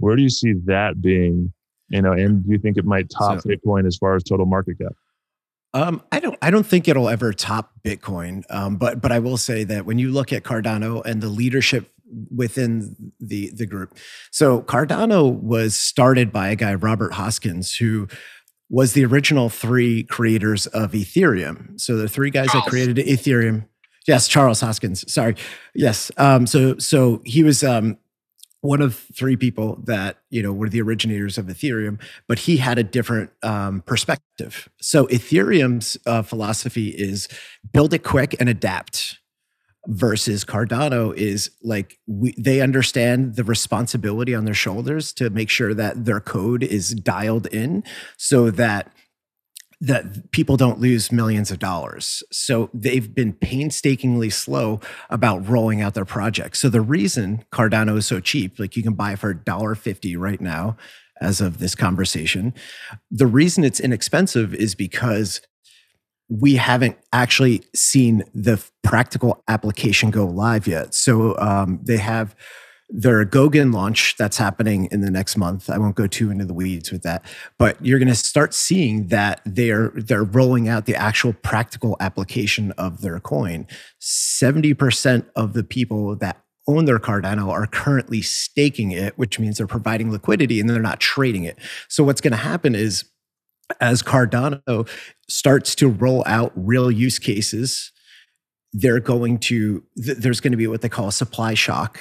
Where 0.00 0.16
do 0.16 0.22
you 0.22 0.30
see 0.30 0.54
that 0.64 1.00
being? 1.00 1.52
You 1.88 2.02
know, 2.02 2.12
and 2.12 2.44
do 2.44 2.52
you 2.52 2.58
think 2.58 2.76
it 2.76 2.84
might 2.84 3.10
top 3.10 3.40
so, 3.40 3.48
Bitcoin 3.48 3.86
as 3.86 3.96
far 3.96 4.14
as 4.14 4.22
total 4.22 4.46
market 4.46 4.78
cap? 4.78 4.92
Um, 5.72 6.02
I 6.10 6.20
don't. 6.20 6.36
I 6.42 6.50
don't 6.50 6.66
think 6.66 6.88
it'll 6.88 7.08
ever 7.08 7.32
top 7.32 7.72
Bitcoin. 7.84 8.42
Um, 8.50 8.76
but 8.76 9.00
but 9.00 9.12
I 9.12 9.18
will 9.18 9.36
say 9.36 9.64
that 9.64 9.86
when 9.86 9.98
you 9.98 10.10
look 10.10 10.32
at 10.32 10.42
Cardano 10.42 11.04
and 11.04 11.20
the 11.22 11.28
leadership 11.28 11.92
within 12.34 13.12
the 13.20 13.50
the 13.54 13.66
group, 13.66 13.96
so 14.30 14.62
Cardano 14.62 15.32
was 15.32 15.76
started 15.76 16.32
by 16.32 16.48
a 16.48 16.56
guy 16.56 16.74
Robert 16.74 17.12
Hoskins 17.12 17.76
who 17.76 18.08
was 18.68 18.92
the 18.92 19.04
original 19.04 19.48
three 19.48 20.04
creators 20.04 20.66
of 20.68 20.92
Ethereum. 20.92 21.78
So 21.80 21.96
the 21.96 22.08
three 22.08 22.30
guys 22.30 22.48
Charles. 22.48 22.64
that 22.64 22.70
created 22.70 22.96
Ethereum. 22.96 23.66
Yes, 24.06 24.28
Charles 24.28 24.60
Hoskins. 24.60 25.12
Sorry. 25.12 25.36
Yes. 25.74 26.10
Um, 26.16 26.46
so 26.46 26.78
so 26.78 27.20
he 27.24 27.42
was 27.42 27.62
um, 27.62 27.98
one 28.62 28.82
of 28.82 28.94
three 29.14 29.36
people 29.36 29.80
that 29.84 30.18
you 30.30 30.42
know 30.42 30.52
were 30.52 30.68
the 30.68 30.80
originators 30.80 31.38
of 31.38 31.46
ethereum 31.46 32.00
but 32.28 32.40
he 32.40 32.58
had 32.58 32.78
a 32.78 32.82
different 32.82 33.30
um, 33.42 33.82
perspective. 33.82 34.68
So 34.80 35.06
ethereum's 35.06 35.96
uh, 36.06 36.22
philosophy 36.22 36.88
is 36.88 37.28
build 37.72 37.94
it 37.94 38.02
quick 38.04 38.36
and 38.38 38.48
adapt 38.48 39.18
versus 39.86 40.44
cardano 40.44 41.14
is 41.16 41.50
like 41.62 41.98
we, 42.06 42.34
they 42.38 42.60
understand 42.60 43.36
the 43.36 43.44
responsibility 43.44 44.34
on 44.34 44.44
their 44.44 44.54
shoulders 44.54 45.12
to 45.14 45.30
make 45.30 45.48
sure 45.48 45.72
that 45.72 46.04
their 46.04 46.20
code 46.20 46.62
is 46.62 46.90
dialed 46.90 47.46
in 47.46 47.82
so 48.18 48.50
that 48.50 48.92
that 49.80 50.30
people 50.30 50.56
don't 50.56 50.78
lose 50.78 51.10
millions 51.10 51.50
of 51.50 51.58
dollars. 51.58 52.22
So 52.30 52.68
they've 52.74 53.14
been 53.14 53.32
painstakingly 53.32 54.28
slow 54.28 54.80
about 55.08 55.48
rolling 55.48 55.80
out 55.80 55.94
their 55.94 56.04
projects. 56.04 56.60
So 56.60 56.68
the 56.68 56.82
reason 56.82 57.44
Cardano 57.50 57.96
is 57.96 58.06
so 58.06 58.20
cheap, 58.20 58.58
like 58.58 58.76
you 58.76 58.82
can 58.82 58.92
buy 58.92 59.16
for 59.16 59.34
$1.50 59.34 60.18
right 60.18 60.40
now 60.40 60.76
as 61.20 61.40
of 61.40 61.58
this 61.58 61.74
conversation, 61.74 62.54
the 63.10 63.26
reason 63.26 63.64
it's 63.64 63.80
inexpensive 63.80 64.54
is 64.54 64.74
because 64.74 65.40
we 66.28 66.56
haven't 66.56 66.96
actually 67.12 67.62
seen 67.74 68.22
the 68.34 68.62
practical 68.82 69.42
application 69.48 70.10
go 70.10 70.26
live 70.26 70.66
yet. 70.66 70.94
So 70.94 71.36
um, 71.38 71.80
they 71.82 71.96
have 71.96 72.36
their 72.92 73.24
Goguen 73.24 73.72
launch 73.72 74.16
that's 74.16 74.36
happening 74.36 74.88
in 74.90 75.00
the 75.00 75.10
next 75.10 75.36
month. 75.36 75.70
I 75.70 75.78
won't 75.78 75.94
go 75.94 76.06
too 76.06 76.30
into 76.30 76.44
the 76.44 76.54
weeds 76.54 76.90
with 76.90 77.02
that, 77.02 77.24
but 77.56 77.84
you're 77.84 77.98
going 77.98 78.08
to 78.08 78.14
start 78.14 78.52
seeing 78.52 79.08
that 79.08 79.40
they're 79.44 79.92
they're 79.94 80.24
rolling 80.24 80.68
out 80.68 80.86
the 80.86 80.96
actual 80.96 81.32
practical 81.32 81.96
application 82.00 82.72
of 82.72 83.00
their 83.00 83.20
coin. 83.20 83.66
70% 84.00 85.26
of 85.36 85.52
the 85.52 85.62
people 85.62 86.16
that 86.16 86.42
own 86.66 86.84
their 86.84 86.98
Cardano 86.98 87.48
are 87.48 87.66
currently 87.66 88.22
staking 88.22 88.90
it, 88.90 89.16
which 89.16 89.38
means 89.38 89.58
they're 89.58 89.66
providing 89.66 90.10
liquidity 90.10 90.60
and 90.60 90.68
they're 90.68 90.82
not 90.82 91.00
trading 91.00 91.44
it. 91.44 91.58
So 91.88 92.04
what's 92.04 92.20
going 92.20 92.32
to 92.32 92.36
happen 92.36 92.74
is 92.74 93.04
as 93.80 94.02
Cardano 94.02 94.88
starts 95.28 95.74
to 95.76 95.88
roll 95.88 96.24
out 96.26 96.52
real 96.56 96.90
use 96.90 97.18
cases, 97.18 97.92
they're 98.72 99.00
going 99.00 99.38
to 99.38 99.84
there's 99.96 100.40
going 100.40 100.52
to 100.52 100.56
be 100.56 100.66
what 100.66 100.82
they 100.82 100.88
call 100.88 101.08
a 101.08 101.12
supply 101.12 101.54
shock 101.54 102.00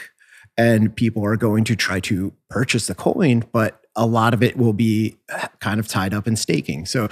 and 0.59 0.93
people 0.93 1.25
are 1.25 1.37
going 1.37 1.63
to 1.63 1.75
try 1.75 1.99
to 2.01 2.33
purchase 2.49 2.87
the 2.87 2.93
coin 2.93 3.43
but 3.51 3.81
a 3.95 4.05
lot 4.05 4.33
of 4.33 4.43
it 4.43 4.57
will 4.57 4.73
be 4.73 5.15
uh, 5.33 5.47
kind 5.59 5.79
of 5.79 5.87
tied 5.87 6.13
up 6.13 6.27
in 6.27 6.35
staking 6.35 6.85
so 6.85 7.07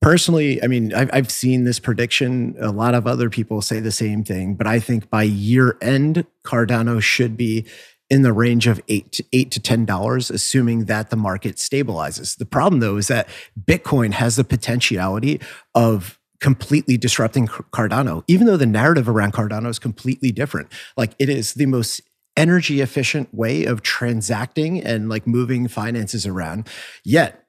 personally 0.00 0.62
i 0.62 0.66
mean 0.66 0.94
I've, 0.94 1.10
I've 1.12 1.30
seen 1.30 1.64
this 1.64 1.78
prediction 1.78 2.54
a 2.60 2.70
lot 2.70 2.94
of 2.94 3.06
other 3.06 3.28
people 3.28 3.60
say 3.60 3.80
the 3.80 3.92
same 3.92 4.22
thing 4.22 4.54
but 4.54 4.66
i 4.66 4.78
think 4.78 5.10
by 5.10 5.24
year 5.24 5.76
end 5.82 6.24
cardano 6.44 7.02
should 7.02 7.36
be 7.36 7.66
in 8.10 8.22
the 8.22 8.32
range 8.32 8.66
of 8.66 8.80
eight 8.88 9.10
to 9.12 9.24
eight 9.32 9.50
to 9.50 9.58
ten 9.58 9.84
dollars, 9.84 10.30
assuming 10.30 10.84
that 10.84 11.08
the 11.08 11.16
market 11.16 11.56
stabilizes. 11.56 12.36
The 12.36 12.44
problem 12.44 12.80
though 12.80 12.98
is 12.98 13.08
that 13.08 13.28
Bitcoin 13.58 14.12
has 14.12 14.36
the 14.36 14.44
potentiality 14.44 15.40
of 15.74 16.18
completely 16.44 16.98
disrupting 16.98 17.46
Cardano, 17.46 18.22
even 18.28 18.46
though 18.46 18.58
the 18.58 18.66
narrative 18.66 19.08
around 19.08 19.32
Cardano 19.32 19.68
is 19.70 19.78
completely 19.78 20.30
different. 20.30 20.70
Like 20.94 21.14
it 21.18 21.30
is 21.30 21.54
the 21.54 21.64
most 21.64 22.02
energy 22.36 22.82
efficient 22.82 23.32
way 23.32 23.64
of 23.64 23.80
transacting 23.80 24.78
and 24.78 25.08
like 25.08 25.26
moving 25.26 25.68
finances 25.68 26.26
around. 26.26 26.68
Yet, 27.02 27.46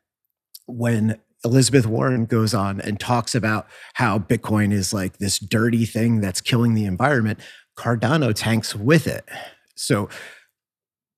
when 0.66 1.20
Elizabeth 1.44 1.86
Warren 1.86 2.24
goes 2.24 2.54
on 2.54 2.80
and 2.80 2.98
talks 2.98 3.36
about 3.36 3.68
how 3.96 4.18
Bitcoin 4.18 4.72
is 4.72 4.94
like 4.94 5.18
this 5.18 5.40
dirty 5.40 5.84
thing 5.84 6.22
that's 6.22 6.40
killing 6.40 6.74
the 6.74 6.86
environment, 6.86 7.42
Cardano 7.78 8.34
tanks 8.34 8.78
with 8.78 9.08
it. 9.08 9.28
So 9.76 10.08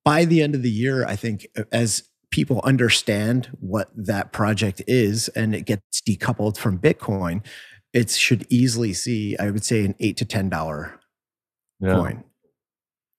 by 0.04 0.26
the 0.26 0.42
end 0.42 0.56
of 0.56 0.64
the 0.64 0.72
year, 0.72 1.06
I 1.06 1.16
think 1.16 1.46
as 1.72 2.10
people 2.32 2.60
understand 2.64 3.50
what 3.60 3.90
that 3.96 4.34
project 4.34 4.82
is 4.88 5.28
and 5.30 5.54
it 5.54 5.66
gets 5.66 6.02
decoupled 6.02 6.58
from 6.58 6.80
Bitcoin, 6.80 7.46
it 7.94 8.10
should 8.10 8.46
easily 8.50 8.94
see, 8.94 9.38
I 9.38 9.52
would 9.52 9.64
say, 9.64 9.86
an 9.86 9.96
eight 10.00 10.18
to 10.18 10.26
ten 10.26 10.50
dollar 10.50 11.00
yeah. 11.80 11.96
coin. 11.96 12.24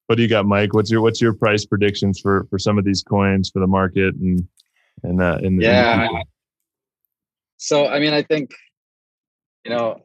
What 0.06 0.16
do 0.16 0.22
you 0.22 0.28
got, 0.28 0.46
Mike? 0.46 0.74
What's 0.74 0.90
your 0.90 1.02
what's 1.02 1.20
your 1.20 1.34
price 1.34 1.64
predictions 1.64 2.20
for 2.20 2.46
for 2.50 2.58
some 2.58 2.78
of 2.78 2.84
these 2.84 3.02
coins 3.02 3.50
for 3.50 3.60
the 3.60 3.66
market 3.66 4.14
and 4.14 4.46
and 5.02 5.22
uh, 5.22 5.38
in 5.42 5.56
the 5.56 5.64
yeah. 5.64 6.06
In 6.06 6.12
the 6.12 6.24
so 7.58 7.86
I 7.86 7.98
mean, 7.98 8.14
I 8.14 8.22
think 8.22 8.52
you 9.64 9.70
know, 9.70 10.02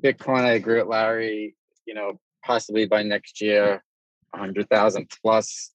Bitcoin. 0.00 0.42
I 0.42 0.52
agree 0.52 0.78
with 0.78 0.86
Larry. 0.86 1.56
You 1.86 1.94
know, 1.94 2.20
possibly 2.44 2.86
by 2.86 3.02
next 3.02 3.40
year, 3.40 3.82
a 4.32 4.38
hundred 4.38 4.68
thousand 4.68 5.10
plus. 5.22 5.72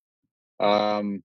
Um, 0.59 1.23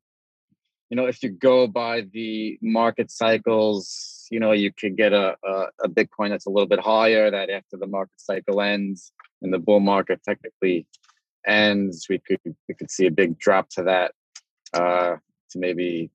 you 0.90 0.96
know, 0.96 1.06
if 1.06 1.22
you 1.22 1.30
go 1.30 1.66
by 1.66 2.02
the 2.12 2.58
market 2.62 3.10
cycles, 3.10 4.13
you 4.30 4.40
know, 4.40 4.52
you 4.52 4.72
could 4.72 4.96
get 4.96 5.12
a, 5.12 5.36
a, 5.44 5.66
a 5.84 5.88
Bitcoin 5.88 6.30
that's 6.30 6.46
a 6.46 6.50
little 6.50 6.68
bit 6.68 6.80
higher. 6.80 7.30
That 7.30 7.50
after 7.50 7.76
the 7.76 7.86
market 7.86 8.20
cycle 8.20 8.60
ends 8.60 9.12
and 9.42 9.52
the 9.52 9.58
bull 9.58 9.80
market 9.80 10.20
technically 10.24 10.86
ends, 11.46 12.06
we 12.08 12.18
could 12.18 12.40
we 12.44 12.74
could 12.74 12.90
see 12.90 13.06
a 13.06 13.10
big 13.10 13.38
drop 13.38 13.68
to 13.70 13.82
that 13.84 14.12
uh, 14.72 15.16
to 15.50 15.58
maybe 15.58 16.10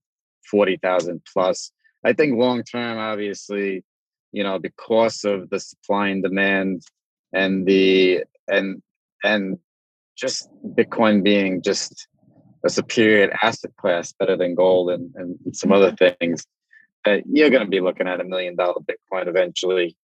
forty 0.50 0.78
thousand 0.78 1.22
plus. 1.32 1.72
I 2.04 2.14
think 2.14 2.38
long 2.38 2.64
term, 2.64 2.98
obviously, 2.98 3.84
you 4.32 4.44
know, 4.44 4.60
because 4.60 5.24
of 5.26 5.50
the 5.50 5.60
supply 5.60 6.10
and 6.10 6.24
demand 6.24 6.84
and 7.34 7.66
the 7.66 8.24
and 8.48 8.82
and 9.24 9.58
just 10.18 10.50
Bitcoin 10.66 11.24
being 11.24 11.62
just 11.62 12.08
a 12.66 12.70
superior 12.70 13.34
asset 13.42 13.72
class 13.78 14.12
better 14.12 14.36
than 14.36 14.54
gold 14.54 14.90
and, 14.90 15.14
and 15.16 15.56
some 15.56 15.72
other 15.72 15.96
things 15.96 16.46
that 17.06 17.24
you're 17.26 17.50
going 17.50 17.64
to 17.64 17.70
be 17.70 17.80
looking 17.80 18.08
at 18.08 18.22
a 18.22 18.24
million 18.24 18.56
dollar 18.56 18.82
bitcoin 18.82 19.28
eventually 19.28 19.96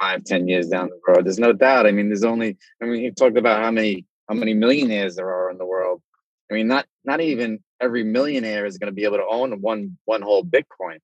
five 0.00 0.24
ten 0.24 0.48
years 0.48 0.68
down 0.68 0.88
the 0.88 1.00
road. 1.06 1.24
There's 1.24 1.38
no 1.38 1.52
doubt. 1.52 1.86
I 1.86 1.92
mean 1.92 2.08
there's 2.08 2.24
only 2.24 2.56
i 2.82 2.86
mean 2.86 3.00
he 3.00 3.10
talked 3.10 3.38
about 3.38 3.62
how 3.62 3.70
many 3.70 4.06
how 4.28 4.34
many 4.34 4.54
millionaires 4.54 5.16
there 5.16 5.30
are 5.30 5.50
in 5.50 5.58
the 5.58 5.66
world. 5.66 6.02
I 6.50 6.54
mean 6.54 6.68
not 6.68 6.86
not 7.04 7.20
even 7.20 7.60
every 7.80 8.04
millionaire 8.04 8.66
is 8.66 8.78
going 8.78 8.90
to 8.90 8.94
be 8.94 9.04
able 9.04 9.18
to 9.18 9.26
own 9.28 9.52
one 9.60 9.98
one 10.04 10.22
whole 10.22 10.44
bitcoin. 10.44 10.98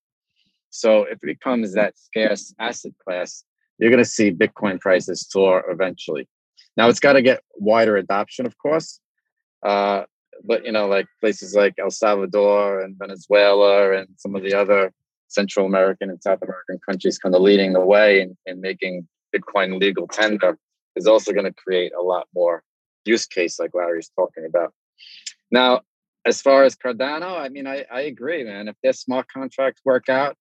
So 0.71 1.05
if 1.05 1.15
it 1.15 1.23
becomes 1.23 1.75
that 1.75 1.99
scarce 1.99 2.55
asset 2.59 2.93
class 3.05 3.45
you're 3.79 3.91
going 3.91 4.03
to 4.03 4.09
see 4.09 4.33
bitcoin 4.33 4.81
prices 4.81 5.27
soar 5.29 5.65
eventually. 5.71 6.29
Now 6.77 6.89
it's 6.89 7.01
got 7.01 7.15
to 7.15 7.23
get 7.23 7.43
wider 7.57 7.97
adoption 7.97 8.45
of 8.45 8.57
course 8.59 9.01
uh, 9.63 10.05
but 10.45 10.65
you 10.65 10.73
know, 10.73 10.87
like 10.87 11.07
places 11.21 11.55
like 11.55 11.75
El 11.79 11.91
Salvador 11.91 12.81
and 12.81 12.97
Venezuela 12.99 13.93
and 13.99 14.09
some 14.17 14.35
of 14.35 14.43
the 14.43 14.55
other 14.55 14.93
Central 15.29 15.67
American 15.67 16.11
and 16.11 16.23
South 16.23 16.43
American 16.43 16.79
countries 16.87 17.19
kind 17.19 17.35
of 17.35 17.43
leading 17.43 17.73
the 17.73 17.85
way 17.85 18.21
in, 18.21 18.37
in 18.47 18.61
making 18.61 19.07
Bitcoin 19.35 19.79
legal 19.79 20.09
tender 20.09 20.59
is 20.97 21.07
also 21.07 21.33
going 21.33 21.45
to 21.45 21.53
create 21.53 21.93
a 21.99 22.03
lot 22.03 22.27
more 22.35 22.63
use 23.05 23.27
case 23.27 23.59
like 23.59 23.71
Larry's 23.75 24.11
talking 24.17 24.45
about. 24.45 24.73
Now, 25.51 25.83
as 26.27 26.43
far 26.43 26.65
as 26.65 26.77
Cardano, 26.77 27.39
I 27.39 27.49
mean, 27.49 27.67
I, 27.67 27.85
I 27.91 28.03
agree, 28.03 28.45
man. 28.45 28.69
If 28.69 28.77
their 28.83 28.93
smart 28.93 29.27
contracts 29.33 29.81
work 29.85 30.09
out 30.09 30.37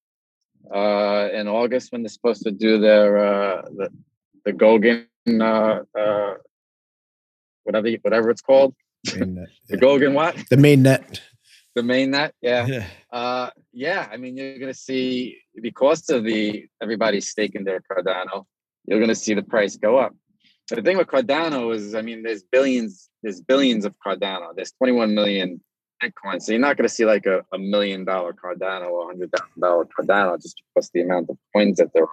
uh, 0.74 1.30
in 1.32 1.48
August 1.48 1.92
when 1.92 2.02
they're 2.02 2.10
supposed 2.10 2.44
to 2.44 2.52
do 2.52 2.80
their 2.80 3.18
uh, 3.18 3.62
the 3.76 3.90
the 4.46 5.06
uh, 5.42 6.00
uh, 6.00 6.34
whatever 7.64 7.90
whatever 8.02 8.30
it's 8.30 8.42
called, 8.42 8.74
the 9.06 9.46
yeah. 9.70 10.08
What? 10.10 10.36
The 10.50 10.58
main 10.58 10.84
net. 10.84 11.22
The 11.78 11.84
main 11.84 12.10
net, 12.10 12.34
yeah. 12.42 12.66
Yeah. 12.66 12.88
Uh, 13.12 13.52
yeah, 13.72 14.08
I 14.12 14.18
mean, 14.18 14.36
you're 14.36 14.58
going 14.58 14.74
to 14.74 14.80
see 14.80 15.38
because 15.62 16.10
of 16.10 16.24
the 16.24 16.66
everybody 16.82 17.22
staking 17.22 17.66
their 17.66 17.82
Cardano, 17.82 18.46
you're 18.88 18.98
going 18.98 19.10
to 19.10 19.16
see 19.16 19.36
the 19.36 19.44
price 19.44 19.78
go 19.78 19.98
up. 19.98 20.16
But 20.68 20.78
the 20.78 20.82
thing 20.82 20.98
with 20.98 21.06
Cardano 21.06 21.76
is, 21.76 21.94
I 21.94 22.02
mean, 22.02 22.24
there's 22.24 22.42
billions, 22.42 23.12
there's 23.22 23.42
billions 23.42 23.86
of 23.86 23.94
Cardano. 24.04 24.56
There's 24.56 24.72
21 24.72 25.14
million 25.14 25.62
Bitcoin, 26.04 26.42
so 26.42 26.52
you're 26.52 26.60
not 26.60 26.78
going 26.78 26.88
to 26.88 26.94
see 26.94 27.06
like 27.06 27.28
a, 27.28 27.46
a 27.54 27.60
million 27.60 28.06
dollar 28.06 28.34
Cardano 28.34 28.90
or 28.90 29.04
a 29.04 29.06
hundred 29.06 29.32
thousand 29.32 29.62
dollar 29.62 29.86
Cardano 29.86 30.42
just 30.42 30.60
because 30.74 30.90
the 30.96 31.02
amount 31.02 31.30
of 31.30 31.38
coins 31.56 31.78
that 31.78 31.94
there 31.94 32.06
are. 32.06 32.10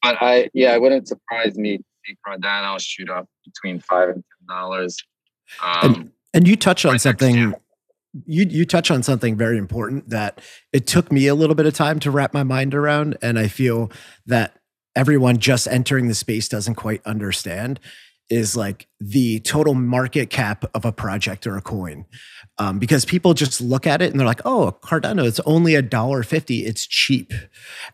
But 0.00 0.22
I, 0.22 0.48
yeah, 0.54 0.76
it 0.76 0.80
wouldn't 0.80 1.08
surprise 1.08 1.58
me 1.58 1.78
to 1.78 1.84
see 2.06 2.16
Cardano 2.24 2.78
shoot 2.80 3.10
up 3.10 3.28
between 3.44 3.80
five 3.80 4.10
and 4.10 4.22
ten 4.22 4.56
dollars 4.56 4.96
um, 5.62 5.94
and, 5.94 6.12
and 6.34 6.48
you 6.48 6.56
touch 6.56 6.84
on 6.84 6.98
something 6.98 7.54
you 8.24 8.46
you 8.48 8.64
touch 8.64 8.90
on 8.90 9.02
something 9.02 9.36
very 9.36 9.58
important 9.58 10.08
that 10.08 10.40
it 10.72 10.86
took 10.86 11.12
me 11.12 11.26
a 11.26 11.34
little 11.34 11.54
bit 11.54 11.66
of 11.66 11.74
time 11.74 11.98
to 12.00 12.10
wrap 12.10 12.32
my 12.32 12.42
mind 12.42 12.74
around 12.74 13.16
and 13.20 13.38
i 13.38 13.48
feel 13.48 13.90
that 14.26 14.56
everyone 14.94 15.38
just 15.38 15.68
entering 15.68 16.08
the 16.08 16.14
space 16.14 16.48
doesn't 16.48 16.74
quite 16.74 17.04
understand 17.04 17.78
is 18.28 18.56
like 18.56 18.88
the 18.98 19.38
total 19.40 19.74
market 19.74 20.30
cap 20.30 20.64
of 20.74 20.84
a 20.84 20.92
project 20.92 21.46
or 21.46 21.56
a 21.56 21.62
coin. 21.62 22.04
Um, 22.58 22.78
because 22.78 23.04
people 23.04 23.34
just 23.34 23.60
look 23.60 23.86
at 23.86 24.00
it 24.00 24.10
and 24.10 24.18
they're 24.18 24.26
like, 24.26 24.40
oh, 24.44 24.78
Cardano, 24.82 25.26
it's 25.26 25.40
only 25.40 25.74
a 25.74 25.82
dollar 25.82 26.22
fifty, 26.22 26.64
it's 26.64 26.86
cheap. 26.86 27.32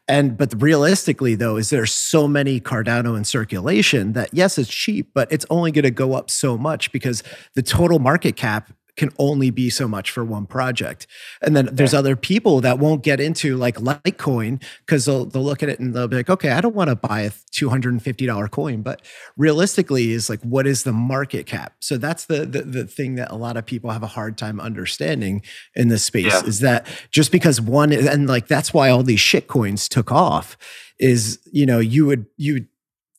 And 0.06 0.38
but 0.38 0.54
realistically, 0.62 1.34
though, 1.34 1.56
is 1.56 1.70
there's 1.70 1.92
so 1.92 2.28
many 2.28 2.60
Cardano 2.60 3.16
in 3.16 3.24
circulation 3.24 4.12
that 4.12 4.30
yes, 4.32 4.58
it's 4.58 4.70
cheap, 4.70 5.10
but 5.14 5.30
it's 5.32 5.46
only 5.50 5.72
going 5.72 5.82
to 5.82 5.90
go 5.90 6.14
up 6.14 6.30
so 6.30 6.56
much 6.56 6.92
because 6.92 7.24
the 7.56 7.62
total 7.62 7.98
market 7.98 8.36
cap 8.36 8.72
can 8.96 9.10
only 9.18 9.50
be 9.50 9.70
so 9.70 9.88
much 9.88 10.10
for 10.10 10.24
one 10.24 10.46
project. 10.46 11.06
And 11.40 11.56
then 11.56 11.68
there's 11.72 11.92
yeah. 11.92 12.00
other 12.00 12.16
people 12.16 12.60
that 12.60 12.78
won't 12.78 13.02
get 13.02 13.20
into 13.20 13.56
like 13.56 13.76
Litecoin 13.76 14.62
because 14.84 15.06
they'll, 15.06 15.24
they'll 15.24 15.42
look 15.42 15.62
at 15.62 15.68
it 15.68 15.80
and 15.80 15.94
they'll 15.94 16.08
be 16.08 16.16
like, 16.16 16.28
okay, 16.28 16.50
I 16.50 16.60
don't 16.60 16.74
want 16.74 16.90
to 16.90 16.96
buy 16.96 17.22
a 17.22 17.30
$250 17.30 18.50
coin, 18.50 18.82
but 18.82 19.02
realistically 19.36 20.12
is 20.12 20.28
like, 20.28 20.40
what 20.42 20.66
is 20.66 20.82
the 20.84 20.92
market 20.92 21.46
cap? 21.46 21.74
So 21.80 21.96
that's 21.96 22.26
the, 22.26 22.44
the, 22.44 22.62
the 22.62 22.84
thing 22.84 23.14
that 23.14 23.30
a 23.30 23.36
lot 23.36 23.56
of 23.56 23.64
people 23.64 23.90
have 23.90 24.02
a 24.02 24.08
hard 24.08 24.36
time 24.36 24.60
understanding 24.60 25.42
in 25.74 25.88
this 25.88 26.04
space 26.04 26.32
yeah. 26.32 26.44
is 26.44 26.60
that 26.60 26.86
just 27.10 27.32
because 27.32 27.60
one, 27.60 27.92
and 27.92 28.26
like, 28.26 28.46
that's 28.46 28.74
why 28.74 28.90
all 28.90 29.02
these 29.02 29.20
shit 29.20 29.48
coins 29.48 29.88
took 29.88 30.12
off 30.12 30.56
is, 30.98 31.38
you 31.50 31.64
know, 31.64 31.78
you 31.78 32.04
would, 32.06 32.26
you 32.36 32.54
would 32.54 32.66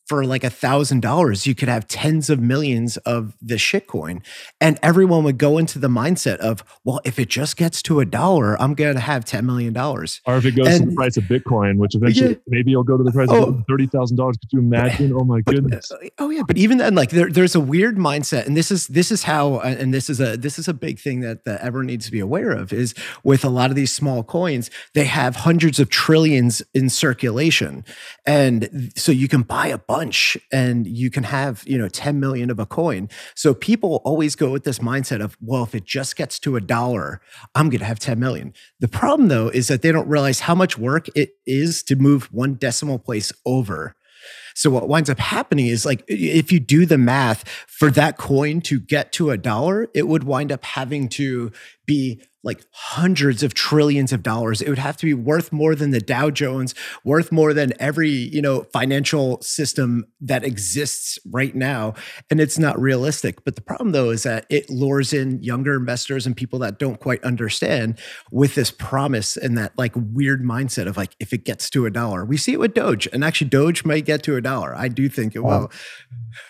for 0.06 0.24
like 0.24 0.44
a 0.44 0.50
thousand 0.50 1.00
dollars, 1.00 1.46
you 1.46 1.54
could 1.54 1.68
have 1.68 1.88
tens 1.88 2.28
of 2.28 2.38
millions 2.38 2.98
of 2.98 3.34
the 3.40 3.54
shitcoin. 3.54 4.22
And 4.60 4.78
everyone 4.82 5.24
would 5.24 5.38
go 5.38 5.56
into 5.56 5.78
the 5.78 5.88
mindset 5.88 6.36
of, 6.38 6.62
well, 6.84 7.00
if 7.04 7.18
it 7.18 7.28
just 7.28 7.56
gets 7.56 7.80
to 7.82 8.00
a 8.00 8.04
dollar, 8.04 8.60
I'm 8.60 8.74
going 8.74 8.94
to 8.94 9.00
have 9.00 9.24
$10 9.24 9.44
million. 9.44 9.76
Or 9.76 10.04
if 10.36 10.44
it 10.44 10.52
goes 10.52 10.68
and, 10.68 10.84
to 10.84 10.90
the 10.90 10.94
price 10.94 11.16
of 11.16 11.24
Bitcoin, 11.24 11.78
which 11.78 11.94
eventually 11.94 12.30
yeah, 12.30 12.36
maybe 12.46 12.72
it'll 12.72 12.84
go 12.84 12.98
to 12.98 13.04
the 13.04 13.12
price 13.12 13.28
oh, 13.30 13.44
of 13.44 13.54
$30,000. 13.66 14.16
Could 14.16 14.52
you 14.52 14.58
imagine? 14.58 15.12
Oh 15.14 15.24
my 15.24 15.38
uh, 15.38 15.50
goodness. 15.50 15.90
But, 15.90 16.10
oh 16.18 16.28
yeah. 16.28 16.42
But 16.46 16.58
even 16.58 16.78
then, 16.78 16.94
like 16.94 17.10
there, 17.10 17.30
there's 17.30 17.54
a 17.54 17.60
weird 17.60 17.96
mindset. 17.96 18.46
And 18.46 18.56
this 18.56 18.70
is, 18.70 18.88
this 18.88 19.10
is 19.10 19.22
how, 19.22 19.56
uh, 19.56 19.74
and 19.78 19.94
this 19.94 20.10
is 20.10 20.20
a, 20.20 20.36
this 20.36 20.58
is 20.58 20.68
a 20.68 20.74
big 20.74 20.98
thing 20.98 21.20
that, 21.20 21.44
that 21.44 21.62
everyone 21.62 21.86
needs 21.86 22.04
to 22.06 22.12
be 22.12 22.20
aware 22.20 22.50
of 22.50 22.72
is 22.72 22.94
with 23.22 23.44
a 23.44 23.48
lot 23.48 23.70
of 23.70 23.76
these 23.76 23.92
small 23.92 24.22
coins, 24.22 24.70
they 24.92 25.04
have 25.04 25.36
hundreds 25.36 25.80
of 25.80 25.88
trillions 25.88 26.62
in 26.74 26.90
circulation. 26.90 27.84
And 28.26 28.92
so 28.96 29.10
you 29.10 29.28
can 29.28 29.42
buy 29.42 29.68
a 29.68 29.78
bunch 29.78 29.93
and 30.52 30.86
you 30.86 31.10
can 31.10 31.24
have, 31.24 31.62
you 31.66 31.78
know, 31.78 31.88
10 31.88 32.20
million 32.20 32.50
of 32.50 32.58
a 32.58 32.66
coin. 32.66 33.08
So 33.34 33.54
people 33.54 34.02
always 34.04 34.36
go 34.36 34.50
with 34.50 34.64
this 34.64 34.78
mindset 34.78 35.22
of, 35.22 35.36
well, 35.40 35.62
if 35.62 35.74
it 35.74 35.84
just 35.84 36.16
gets 36.16 36.38
to 36.40 36.56
a 36.56 36.60
dollar, 36.60 37.20
I'm 37.54 37.68
going 37.68 37.80
to 37.80 37.86
have 37.86 37.98
10 37.98 38.18
million. 38.18 38.52
The 38.80 38.88
problem 38.88 39.28
though 39.28 39.48
is 39.48 39.68
that 39.68 39.82
they 39.82 39.92
don't 39.92 40.08
realize 40.08 40.40
how 40.40 40.54
much 40.54 40.78
work 40.78 41.08
it 41.14 41.30
is 41.46 41.82
to 41.84 41.96
move 41.96 42.32
one 42.32 42.54
decimal 42.54 42.98
place 42.98 43.32
over. 43.46 43.94
So 44.54 44.70
what 44.70 44.88
winds 44.88 45.10
up 45.10 45.18
happening 45.18 45.66
is 45.66 45.84
like 45.84 46.04
if 46.06 46.52
you 46.52 46.60
do 46.60 46.86
the 46.86 46.98
math 46.98 47.46
for 47.66 47.90
that 47.90 48.16
coin 48.16 48.60
to 48.62 48.80
get 48.80 49.12
to 49.12 49.30
a 49.30 49.36
dollar, 49.36 49.88
it 49.94 50.08
would 50.08 50.24
wind 50.24 50.52
up 50.52 50.64
having 50.64 51.08
to 51.10 51.52
be 51.86 52.22
like 52.44 52.64
hundreds 52.72 53.42
of 53.42 53.54
trillions 53.54 54.12
of 54.12 54.22
dollars. 54.22 54.60
It 54.60 54.68
would 54.68 54.78
have 54.78 54.96
to 54.98 55.06
be 55.06 55.14
worth 55.14 55.52
more 55.52 55.74
than 55.74 55.90
the 55.90 56.00
Dow 56.00 56.30
Jones, 56.30 56.74
worth 57.04 57.32
more 57.32 57.54
than 57.54 57.72
every, 57.80 58.10
you 58.10 58.42
know, 58.42 58.64
financial 58.72 59.40
system 59.40 60.04
that 60.20 60.44
exists 60.44 61.18
right 61.32 61.54
now. 61.54 61.94
And 62.30 62.40
it's 62.40 62.58
not 62.58 62.78
realistic. 62.78 63.44
But 63.44 63.56
the 63.56 63.62
problem 63.62 63.92
though 63.92 64.10
is 64.10 64.22
that 64.24 64.46
it 64.50 64.68
lures 64.70 65.12
in 65.12 65.42
younger 65.42 65.74
investors 65.74 66.26
and 66.26 66.36
people 66.36 66.58
that 66.60 66.78
don't 66.78 67.00
quite 67.00 67.24
understand 67.24 67.98
with 68.30 68.54
this 68.54 68.70
promise 68.70 69.36
and 69.36 69.56
that 69.58 69.72
like 69.78 69.92
weird 69.96 70.42
mindset 70.42 70.86
of 70.86 70.96
like 70.96 71.16
if 71.18 71.32
it 71.32 71.44
gets 71.44 71.70
to 71.70 71.86
a 71.86 71.90
dollar. 71.90 72.24
We 72.24 72.36
see 72.36 72.52
it 72.52 72.60
with 72.60 72.74
Doge. 72.74 73.08
And 73.12 73.24
actually 73.24 73.48
Doge 73.48 73.84
might 73.84 74.04
get 74.04 74.22
to 74.24 74.36
a 74.36 74.40
dollar. 74.40 74.74
I 74.76 74.88
do 74.88 75.08
think 75.08 75.34
it 75.34 75.40
wow. 75.40 75.60
will. 75.60 75.72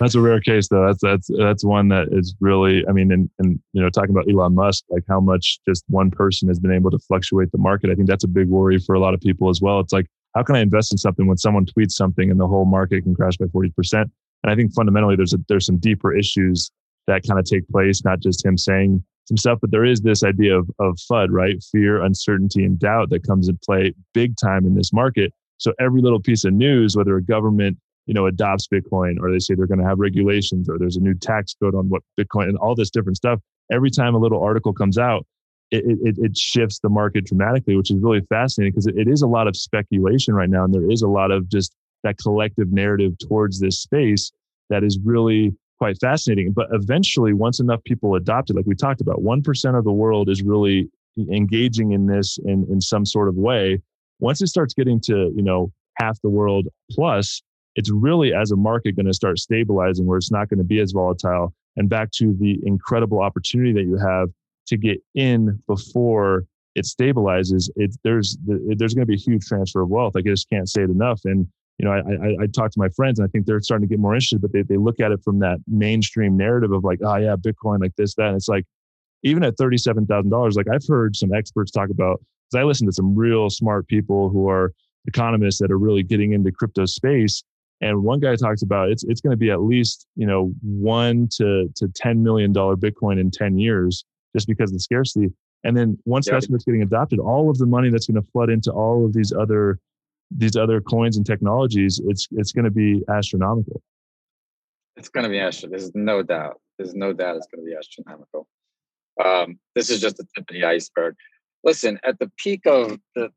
That's 0.01 0.15
a 0.15 0.21
rare 0.21 0.41
case 0.41 0.69
though. 0.69 0.87
That's 0.87 1.01
that's 1.03 1.31
that's 1.39 1.65
one 1.65 1.89
that 1.89 2.09
is 2.11 2.35
really 2.41 2.85
I 2.89 2.93
mean 2.93 3.13
and 3.13 3.31
and 3.39 3.61
you 3.73 3.83
know 3.83 3.91
talking 3.91 4.11
about 4.11 4.25
Elon 4.31 4.55
Musk 4.55 4.85
like 4.89 5.05
how 5.09 5.21
much 5.21 5.59
just 5.67 5.84
one 5.89 6.11
person 6.11 6.49
has 6.49 6.59
been 6.59 6.73
able 6.73 6.91
to 6.91 6.99
fluctuate 6.99 7.53
the 7.53 7.59
market. 7.59 7.91
I 7.91 7.95
think 7.95 8.09
that's 8.09 8.25
a 8.25 8.29
big 8.29 8.49
worry 8.49 8.79
for 8.79 8.95
a 8.95 9.01
lot 9.01 9.15
of 9.15 9.21
people 9.21 9.51
as 9.51 9.61
well. 9.61 9.81
It's 9.81 9.93
like, 9.93 10.07
how 10.35 10.43
can 10.43 10.57
I 10.57 10.61
invest 10.61 10.93
in 10.93 10.99
something 10.99 11.27
when 11.27 11.37
someone 11.37 11.67
tweets 11.67 11.93
something 11.93 12.31
and 12.31 12.41
the 12.41 12.47
whole 12.47 12.65
market 12.65 13.03
can 13.03 13.15
crash 13.15 13.37
by 13.37 13.47
40%? 13.47 13.71
And 13.93 14.11
I 14.53 14.55
think 14.55 14.73
fundamentally 14.75 15.17
there's 15.17 15.33
a, 15.33 15.39
there's 15.49 15.67
some 15.67 15.79
deeper 15.79 16.15
issues 16.15 16.71
that 17.07 17.23
kind 17.27 17.39
of 17.39 17.45
take 17.45 17.69
place, 17.69 18.05
not 18.05 18.21
just 18.21 18.45
him 18.45 18.57
saying 18.57 19.03
some 19.27 19.37
stuff, 19.37 19.59
but 19.61 19.71
there 19.71 19.85
is 19.85 20.01
this 20.01 20.23
idea 20.23 20.59
of, 20.59 20.69
of 20.79 20.99
FUD, 21.11 21.29
right? 21.31 21.63
Fear, 21.73 22.03
uncertainty, 22.03 22.65
and 22.65 22.79
doubt 22.79 23.11
that 23.11 23.27
comes 23.27 23.49
in 23.49 23.59
play 23.65 23.95
big 24.13 24.35
time 24.37 24.67
in 24.67 24.75
this 24.75 24.93
market. 24.93 25.33
So 25.59 25.73
every 25.81 26.03
little 26.03 26.21
piece 26.21 26.45
of 26.45 26.53
news, 26.53 26.97
whether 26.97 27.17
a 27.17 27.23
government, 27.23 27.79
you 28.07 28.13
know, 28.13 28.27
adopts 28.27 28.69
Bitcoin 28.69 29.17
or 29.21 29.31
they 29.31 29.39
say 29.39 29.55
they're 29.55 29.67
going 29.67 29.81
to 29.81 29.87
have 29.87 29.99
regulations 29.99 30.69
or 30.69 30.79
there's 30.79 30.97
a 30.97 31.01
new 31.01 31.15
tax 31.15 31.55
code 31.55 31.75
on 31.75 31.89
what 31.89 32.03
Bitcoin 32.21 32.49
and 32.49 32.59
all 32.59 32.75
this 32.75 32.91
different 32.91 33.17
stuff, 33.17 33.41
every 33.73 33.91
time 33.91 34.15
a 34.15 34.19
little 34.19 34.43
article 34.43 34.73
comes 34.73 34.99
out, 34.99 35.27
it, 35.71 35.85
it, 36.03 36.17
it, 36.19 36.37
shifts 36.37 36.79
the 36.81 36.89
market 36.89 37.25
dramatically, 37.25 37.77
which 37.77 37.91
is 37.91 37.99
really 38.01 38.21
fascinating 38.29 38.73
because 38.73 38.87
it, 38.87 38.97
it 38.97 39.09
is 39.09 39.23
a 39.23 39.27
lot 39.27 39.49
of 39.49 39.57
speculation 39.57 40.35
right 40.35 40.51
now. 40.51 40.65
And 40.65 40.73
there 40.73 40.91
is 40.91 41.03
a 41.03 41.09
lot 41.09 41.31
of 41.31 41.49
just 41.49 41.75
that 42.03 42.19
collective 42.19 42.71
narrative 42.71 43.13
towards 43.19 43.61
this 43.61 43.81
space 43.81 44.31
that 44.71 44.85
is 44.85 44.99
really 45.05 45.55
quite 45.79 45.97
fascinating. 46.01 46.53
But 46.53 46.69
eventually, 46.73 47.33
once 47.33 47.61
enough 47.61 47.83
people 47.85 48.15
adopt 48.15 48.51
it, 48.51 48.57
like 48.57 48.67
we 48.67 48.75
talked 48.75 49.01
about, 49.01 49.23
1% 49.23 49.79
of 49.79 49.85
the 49.85 49.93
world 49.93 50.29
is 50.29 50.43
really 50.43 50.89
engaging 51.31 51.93
in 51.93 52.07
this 52.07 52.39
in, 52.45 52.67
in 52.71 52.81
some 52.81 53.05
sort 53.05 53.29
of 53.29 53.37
way. 53.37 53.81
Once 54.21 54.43
it 54.43 54.49
starts 54.49 54.75
getting 54.75 55.01
to, 55.03 55.33
you 55.35 55.43
know, 55.43 55.73
half 55.97 56.21
the 56.23 56.31
world 56.31 56.69
plus, 56.91 57.43
it's 57.77 57.91
really 57.91 58.33
as 58.33 58.51
a 58.53 58.57
market 58.57 58.97
going 58.97 59.07
to 59.07 59.13
start 59.13 59.39
stabilizing 59.39 60.07
where 60.07 60.19
it's 60.19 60.31
not 60.31 60.49
going 60.49 60.59
to 60.59 60.65
be 60.65 60.81
as 60.81 60.93
volatile. 60.93 61.53
And 61.77 61.89
back 61.89 62.11
to 62.13 62.37
the 62.39 62.61
incredible 62.65 63.21
opportunity 63.21 63.73
that 63.73 63.83
you 63.83 63.97
have 63.97 64.29
to 64.67 64.77
get 64.77 65.03
in 65.15 65.63
before 65.67 66.47
it 66.75 66.85
stabilizes, 66.85 67.71
it's 67.77 67.97
there's 68.03 68.37
there's 68.45 68.95
going 68.95 69.03
to 69.03 69.07
be 69.07 69.15
a 69.15 69.19
huge 69.19 69.47
transfer 69.47 69.83
of 69.83 69.89
wealth. 69.89 70.15
I 70.17 70.23
just 70.23 70.49
can't 70.51 70.69
say 70.69 70.83
it 70.83 70.91
enough. 70.91 71.21
And 71.25 71.47
you 71.79 71.87
know, 71.87 71.93
I, 71.93 71.99
I, 71.99 72.43
I 72.43 72.47
talk 72.47 72.71
to 72.73 72.79
my 72.79 72.89
friends, 72.91 73.19
and 73.19 73.27
I 73.27 73.31
think 73.31 73.47
they're 73.47 73.61
starting 73.61 73.89
to 73.89 73.93
get 73.93 73.99
more 73.99 74.15
interested, 74.15 74.41
but 74.41 74.53
they 74.53 74.63
they 74.63 74.77
look 74.77 75.01
at 75.01 75.13
it 75.13 75.23
from 75.25 75.39
that 75.41 75.59
mainstream 75.67 76.37
narrative 76.37 76.73
of 76.73 76.85
like, 76.85 77.01
oh 77.05 77.17
yeah, 77.17 77.37
Bitcoin, 77.37 77.81
like 77.81 77.95
this, 77.97 78.15
that. 78.15 78.29
And 78.29 78.37
it's 78.37 78.49
like, 78.49 78.65
even 79.23 79.43
at 79.43 79.57
thirty 79.57 79.77
seven 79.77 80.07
thousand 80.07 80.31
dollars, 80.31 80.57
like 80.57 80.69
I've 80.69 80.87
heard 80.87 81.17
some 81.17 81.33
experts 81.33 81.71
talk 81.71 81.91
about. 81.91 82.21
Because 82.51 82.63
I 82.63 82.65
listen 82.65 82.87
to 82.87 82.93
some 82.93 83.15
real 83.17 83.49
smart 83.51 83.89
people 83.89 84.29
who 84.29 84.49
are 84.49 84.73
economists 85.07 85.59
that 85.61 85.71
are 85.71 85.79
really 85.79 86.03
getting 86.03 86.33
into 86.33 86.53
crypto 86.53 86.87
space. 86.87 87.43
And 87.81 88.03
one 88.03 88.21
guy 88.21 88.37
talks 88.37 88.63
about 88.63 88.91
it's 88.91 89.05
it's 89.05 89.21
going 89.21 89.33
to 89.33 89.37
be 89.37 89.51
at 89.51 89.63
least 89.63 90.07
you 90.17 90.27
know 90.27 90.53
one 90.63 91.29
to 91.37 91.69
to 91.77 91.89
ten 91.89 92.23
million 92.23 92.53
dollar 92.53 92.77
Bitcoin 92.77 93.21
in 93.21 93.31
ten 93.31 93.59
years 93.59 94.05
just 94.35 94.47
because 94.49 94.71
of 94.71 94.75
the 94.75 94.81
scarcity. 94.81 95.33
And 95.65 95.77
then 95.77 95.99
once 96.05 96.27
yep. 96.27 96.35
that 96.35 96.43
starts 96.45 96.65
getting 96.65 96.83
adopted, 96.83 97.19
all 97.19 97.51
of 97.51 97.59
the 97.59 97.67
money 97.67 97.91
that's 97.91 98.07
going 98.07 98.23
to 98.23 98.31
flood 98.31 98.51
into 98.51 98.71
all 98.71 99.05
of 99.05 99.13
these 99.13 99.33
other 99.33 99.79
these 100.31 100.57
other 100.57 100.81
coins 100.81 101.17
and 101.17 101.25
technologies, 101.25 102.01
it's 102.07 102.29
it's 102.33 102.53
going 102.53 102.65
to 102.65 102.71
be 102.71 103.03
astronomical. 103.09 103.81
It's 104.97 105.09
going 105.09 105.25
to 105.25 105.31
be 105.31 105.39
astronomical. 105.39 105.79
There's 105.79 105.95
no 105.95 106.23
doubt. 106.23 106.61
There's 106.79 106.95
no 106.95 107.13
doubt 107.13 107.37
it's 107.37 107.47
going 107.47 107.65
to 107.65 107.71
be 107.71 107.77
astronomical. 107.77 108.47
Um, 109.25 109.59
this 109.75 109.91
is 109.91 110.01
just 110.01 110.17
the 110.17 110.27
tip 110.35 110.51
of 110.51 110.55
the 110.55 110.65
iceberg. 110.65 111.15
Listen, 111.63 111.99
at 112.05 112.19
the 112.19 112.31
peak 112.37 112.67
of 112.67 112.99
the, 113.15 113.31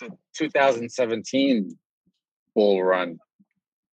the 0.00 0.10
2017 0.36 1.76
bull 2.54 2.82
run, 2.82 3.18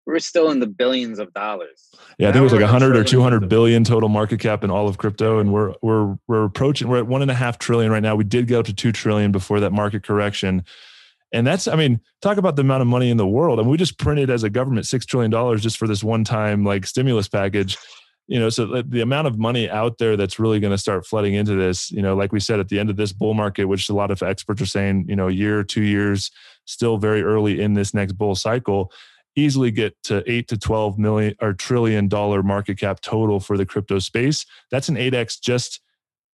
we're 0.10 0.20
still 0.20 0.50
in 0.50 0.60
the 0.60 0.68
billions 0.68 1.20
of 1.20 1.34
dollars. 1.34 1.90
Yeah, 2.18 2.30
I 2.30 2.32
think 2.32 2.42
it 2.42 2.44
was 2.44 2.52
like 2.52 2.62
100 2.62 2.98
or 2.98 3.04
200 3.04 3.48
billion 3.48 3.84
total 3.84 4.10
market 4.10 4.40
cap 4.40 4.64
in 4.64 4.72
all 4.72 4.88
of 4.88 4.98
crypto, 4.98 5.40
and 5.40 5.54
we're 5.54 5.74
we're 5.82 6.18
we're 6.28 6.46
approaching. 6.46 6.88
We're 6.88 6.98
at 6.98 7.08
one 7.08 7.22
and 7.22 7.32
a 7.32 7.36
half 7.36 7.60
trillion 7.60 7.92
right 7.92 8.04
now. 8.04 8.16
We 8.16 8.24
did 8.24 8.48
get 8.48 8.58
up 8.58 8.66
to 8.66 8.74
two 8.74 8.92
trillion 8.92 9.32
before 9.32 9.60
that 9.60 9.72
market 9.72 10.04
correction, 10.04 10.66
and 11.32 11.46
that's 11.46 11.68
I 11.68 11.76
mean, 11.76 12.02
talk 12.22 12.38
about 12.38 12.56
the 12.56 12.62
amount 12.62 12.82
of 12.82 12.88
money 12.88 13.10
in 13.10 13.18
the 13.18 13.28
world. 13.28 13.60
I 13.60 13.62
mean, 13.62 13.72
we 13.72 13.78
just 13.78 13.98
printed 13.98 14.30
as 14.30 14.44
a 14.44 14.50
government 14.50 14.88
six 14.88 15.06
trillion 15.06 15.32
dollars 15.32 15.62
just 15.62 15.78
for 15.78 15.88
this 15.88 16.04
one 16.04 16.24
time 16.24 16.66
like 16.66 16.86
stimulus 16.86 17.28
package. 17.28 17.78
You 18.28 18.40
know, 18.40 18.50
so 18.50 18.84
the 18.84 19.02
amount 19.02 19.26
of 19.26 19.40
money 19.40 19.68
out 19.68 19.98
there 19.98 20.16
that's 20.16 20.38
really 20.38 20.60
going 20.60 20.70
to 20.70 20.78
start 20.78 21.04
flooding 21.04 21.34
into 21.34 21.56
this, 21.56 21.90
you 21.90 22.04
know, 22.04 22.16
like 22.16 22.32
we 22.32 22.40
said 22.40 22.60
at 22.60 22.70
the 22.70 22.80
end 22.80 22.92
of 22.92 22.96
this 22.96 23.12
bull 23.12 23.34
market, 23.34 23.66
which 23.66 23.90
a 23.90 23.94
lot 23.96 24.12
of 24.12 24.22
experts 24.22 24.62
are 24.62 24.68
saying, 24.68 25.06
you 25.10 25.16
know, 25.16 25.30
a 25.30 25.32
year, 25.32 25.64
two 25.64 25.82
years, 25.82 26.30
still 26.66 27.00
very 27.00 27.24
early 27.24 27.60
in 27.60 27.74
this 27.74 27.92
next 27.92 28.14
bull 28.14 28.36
cycle 28.36 28.92
easily 29.40 29.72
get 29.72 30.02
to 30.04 30.24
eight 30.28 30.48
to 30.50 30.58
12 30.58 30.98
million 30.98 31.36
or 31.42 31.54
trillion 31.54 32.08
dollar 32.08 32.44
market 32.44 32.78
cap 32.78 33.02
total 33.02 33.40
for 33.40 33.58
the 33.58 33.66
crypto 33.66 34.00
space. 34.00 34.46
That's 34.72 34.90
an 34.90 34.96
8x 34.96 35.42
just, 35.42 35.82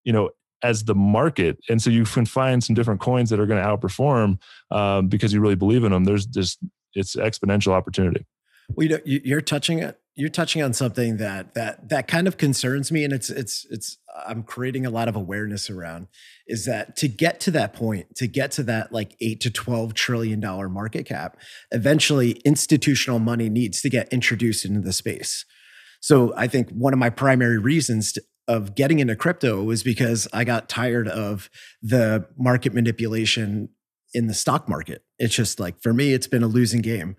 you 0.04 0.12
know, 0.12 0.30
as 0.62 0.84
the 0.84 0.94
market. 0.94 1.58
And 1.68 1.80
so 1.80 1.90
you 1.90 2.04
can 2.04 2.26
find 2.26 2.62
some 2.62 2.74
different 2.74 3.00
coins 3.00 3.30
that 3.30 3.40
are 3.40 3.46
going 3.46 3.62
to 3.62 3.68
outperform 3.68 4.38
um, 4.70 5.08
because 5.08 5.32
you 5.32 5.40
really 5.40 5.54
believe 5.54 5.84
in 5.84 5.92
them. 5.92 6.04
There's 6.04 6.26
just, 6.26 6.58
it's 6.94 7.14
exponential 7.16 7.72
opportunity. 7.72 8.26
Well, 8.74 8.86
you 8.86 8.92
know, 8.94 9.00
you're 9.04 9.40
touching 9.40 9.78
it 9.80 10.00
you're 10.16 10.30
touching 10.30 10.62
on 10.62 10.72
something 10.72 11.18
that 11.18 11.54
that 11.54 11.88
that 11.90 12.08
kind 12.08 12.26
of 12.26 12.38
concerns 12.38 12.90
me 12.90 13.04
and 13.04 13.12
it's 13.12 13.30
it's 13.30 13.66
it's 13.70 13.98
i'm 14.26 14.42
creating 14.42 14.84
a 14.84 14.90
lot 14.90 15.08
of 15.08 15.14
awareness 15.14 15.70
around 15.70 16.08
is 16.46 16.64
that 16.64 16.96
to 16.96 17.08
get 17.08 17.40
to 17.40 17.50
that 17.50 17.72
point 17.72 18.14
to 18.16 18.26
get 18.26 18.50
to 18.52 18.62
that 18.62 18.92
like 18.92 19.16
8 19.20 19.40
to 19.40 19.50
12 19.50 19.94
trillion 19.94 20.40
dollar 20.40 20.68
market 20.68 21.06
cap 21.06 21.36
eventually 21.70 22.32
institutional 22.44 23.18
money 23.18 23.48
needs 23.48 23.80
to 23.82 23.90
get 23.90 24.12
introduced 24.12 24.64
into 24.64 24.80
the 24.80 24.92
space. 24.92 25.44
So 26.00 26.32
i 26.36 26.46
think 26.46 26.70
one 26.70 26.92
of 26.92 26.98
my 26.98 27.10
primary 27.10 27.58
reasons 27.58 28.12
to, 28.12 28.22
of 28.48 28.74
getting 28.74 29.00
into 29.00 29.16
crypto 29.16 29.62
was 29.62 29.82
because 29.82 30.28
i 30.32 30.44
got 30.44 30.68
tired 30.68 31.08
of 31.08 31.50
the 31.82 32.26
market 32.38 32.72
manipulation 32.72 33.68
in 34.14 34.28
the 34.28 34.34
stock 34.34 34.66
market. 34.66 35.02
It's 35.18 35.34
just 35.34 35.60
like 35.60 35.82
for 35.82 35.92
me 35.92 36.14
it's 36.14 36.26
been 36.26 36.42
a 36.42 36.48
losing 36.48 36.80
game 36.80 37.16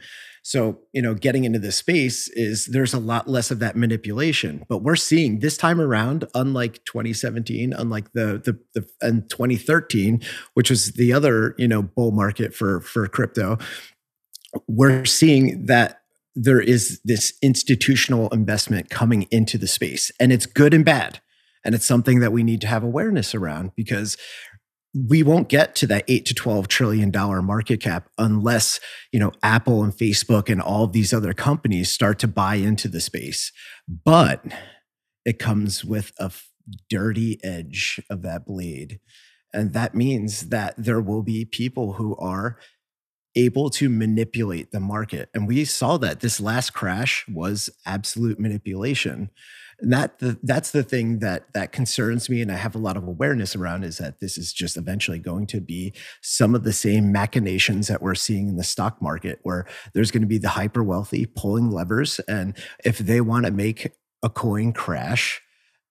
so, 0.48 0.80
you 0.94 1.02
know, 1.02 1.14
getting 1.14 1.44
into 1.44 1.60
this 1.60 1.76
space 1.76 2.30
is 2.30 2.68
there's 2.68 2.94
a 2.94 3.00
lot 3.00 3.28
less 3.28 3.52
of 3.52 3.60
that 3.60 3.76
manipulation. 3.76 4.64
But 4.70 4.78
we're 4.78 4.96
seeing 4.96 5.40
this 5.40 5.58
time 5.58 5.82
around, 5.82 6.24
unlike 6.34 6.86
2017, 6.86 7.74
unlike 7.74 8.14
the 8.14 8.42
the, 8.42 8.58
the 8.74 8.88
and 9.02 9.30
2013, 9.30 10.22
which 10.54 10.70
was 10.70 10.94
the 10.94 11.12
other, 11.12 11.54
you 11.58 11.68
know, 11.68 11.82
bull 11.82 12.12
market 12.12 12.56
for 12.56 12.80
for 12.80 13.06
crypto, 13.10 13.58
we're 14.70 15.04
seeing 15.04 15.66
that 15.66 16.00
there 16.34 16.62
is 16.62 17.02
this 17.04 17.34
institutional 17.42 18.30
investment 18.30 18.90
coming 18.90 19.24
into 19.30 19.58
the 19.58 19.68
space 19.68 20.14
and 20.18 20.32
it's 20.32 20.46
good 20.46 20.74
and 20.74 20.86
bad 20.86 21.20
and 21.66 21.76
it's 21.76 21.86
something 21.86 22.22
that 22.22 22.32
we 22.32 22.42
need 22.42 22.62
to 22.62 22.68
have 22.68 22.84
awareness 22.84 23.36
around 23.36 23.72
because 23.76 24.16
we 24.94 25.22
won't 25.22 25.50
get 25.50 25.76
to 25.76 25.88
that 25.88 26.04
8 26.08 26.26
to 26.26 26.34
12 26.34 26.68
trillion 26.68 27.12
dollar 27.12 27.42
market 27.42 27.82
cap 27.82 28.10
unless 28.18 28.80
you 29.12 29.20
know 29.20 29.32
apple 29.44 29.84
and 29.84 29.94
facebook 29.94 30.50
and 30.50 30.62
all 30.62 30.88
these 30.88 31.14
other 31.14 31.34
companies 31.34 31.92
start 31.92 32.20
to 32.20 32.28
buy 32.28 32.56
into 32.56 32.88
the 32.88 33.02
space 33.02 33.52
but 34.06 34.44
it 35.26 35.40
comes 35.40 35.84
with 35.84 36.12
a 36.20 36.32
dirty 36.90 37.40
edge 37.44 38.02
of 38.10 38.22
that 38.22 38.46
blade 38.46 39.00
and 39.54 39.74
that 39.74 39.96
means 39.96 40.50
that 40.50 40.74
there 40.78 41.02
will 41.02 41.24
be 41.24 41.46
people 41.46 41.94
who 41.94 42.16
are 42.18 42.58
able 43.38 43.70
to 43.70 43.88
manipulate 43.88 44.72
the 44.72 44.80
market. 44.80 45.30
And 45.34 45.48
we 45.48 45.64
saw 45.64 45.98
that 45.98 46.20
this 46.20 46.40
last 46.40 46.72
crash 46.72 47.24
was 47.28 47.70
absolute 47.86 48.40
manipulation. 48.40 49.30
And 49.80 49.94
that 49.94 50.20
the, 50.20 50.40
that's 50.42 50.72
the 50.72 50.84
thing 50.84 51.20
that 51.20 51.54
that 51.54 51.72
concerns 51.72 52.30
me 52.30 52.42
and 52.42 52.52
I 52.52 52.56
have 52.56 52.74
a 52.74 52.80
lot 52.80 52.98
of 52.98 53.08
awareness 53.08 53.56
around 53.56 53.84
is 53.84 53.98
that 54.00 54.20
this 54.20 54.38
is 54.38 54.52
just 54.52 54.76
eventually 54.76 55.20
going 55.20 55.46
to 55.48 55.62
be 55.62 55.94
some 56.22 56.56
of 56.56 56.64
the 56.64 56.74
same 56.74 57.12
machinations 57.12 57.88
that 57.88 58.02
we're 58.02 58.16
seeing 58.16 58.48
in 58.48 58.58
the 58.58 58.64
stock 58.64 59.02
market 59.02 59.40
where 59.44 59.68
there's 59.94 60.10
going 60.10 60.22
to 60.22 60.28
be 60.28 60.40
the 60.40 60.50
hyper 60.50 60.84
wealthy 60.84 61.28
pulling 61.28 61.70
levers. 61.70 62.20
And 62.28 62.58
if 62.84 62.98
they 62.98 63.22
want 63.22 63.46
to 63.46 63.52
make 63.52 63.92
a 64.24 64.30
coin 64.30 64.74
crash 64.74 65.42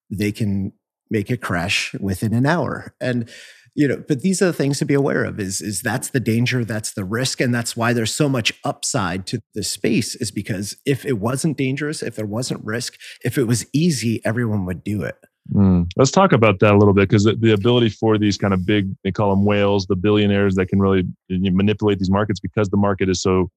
they 0.09 0.31
can 0.31 0.73
make 1.09 1.31
it 1.31 1.41
crash 1.41 1.93
within 1.99 2.33
an 2.33 2.45
hour. 2.45 2.93
And 2.99 3.29
you 3.77 3.87
know 3.87 4.03
but 4.07 4.21
these 4.21 4.41
are 4.41 4.47
the 4.47 4.53
things 4.53 4.79
to 4.79 4.85
be 4.85 4.95
aware 4.95 5.23
of 5.23 5.39
is 5.39 5.61
is 5.61 5.81
that's 5.81 6.09
the 6.09 6.19
danger 6.19 6.65
that's 6.65 6.93
the 6.93 7.05
risk 7.05 7.39
and 7.39 7.53
that's 7.53 7.77
why 7.77 7.93
there's 7.93 8.13
so 8.13 8.27
much 8.27 8.51
upside 8.65 9.25
to 9.27 9.39
the 9.53 9.63
space 9.63 10.15
is 10.15 10.31
because 10.31 10.75
if 10.85 11.05
it 11.05 11.19
wasn't 11.19 11.55
dangerous 11.55 12.03
if 12.03 12.15
there 12.15 12.25
wasn't 12.25 12.63
risk 12.65 12.97
if 13.23 13.37
it 13.37 13.45
was 13.45 13.65
easy 13.71 14.19
everyone 14.25 14.65
would 14.65 14.83
do 14.83 15.03
it 15.03 15.15
mm. 15.53 15.85
let's 15.95 16.11
talk 16.11 16.33
about 16.33 16.59
that 16.59 16.73
a 16.73 16.77
little 16.77 16.93
bit 16.93 17.07
because 17.07 17.23
the, 17.23 17.35
the, 17.35 17.53
ability 17.53 17.89
for 17.89 18.17
these 18.17 18.37
kind 18.37 18.53
of 18.53 18.65
big 18.65 18.89
they 19.03 19.11
call 19.11 19.29
them 19.29 19.45
whales 19.45 19.85
the 19.85 19.95
billionaires 19.95 20.55
that 20.55 20.65
can 20.65 20.79
really 20.79 21.03
manipulate 21.29 21.99
these 21.99 22.11
markets 22.11 22.39
because 22.39 22.67
the 22.69 22.77
market 22.77 23.07
is 23.07 23.21
so 23.21 23.49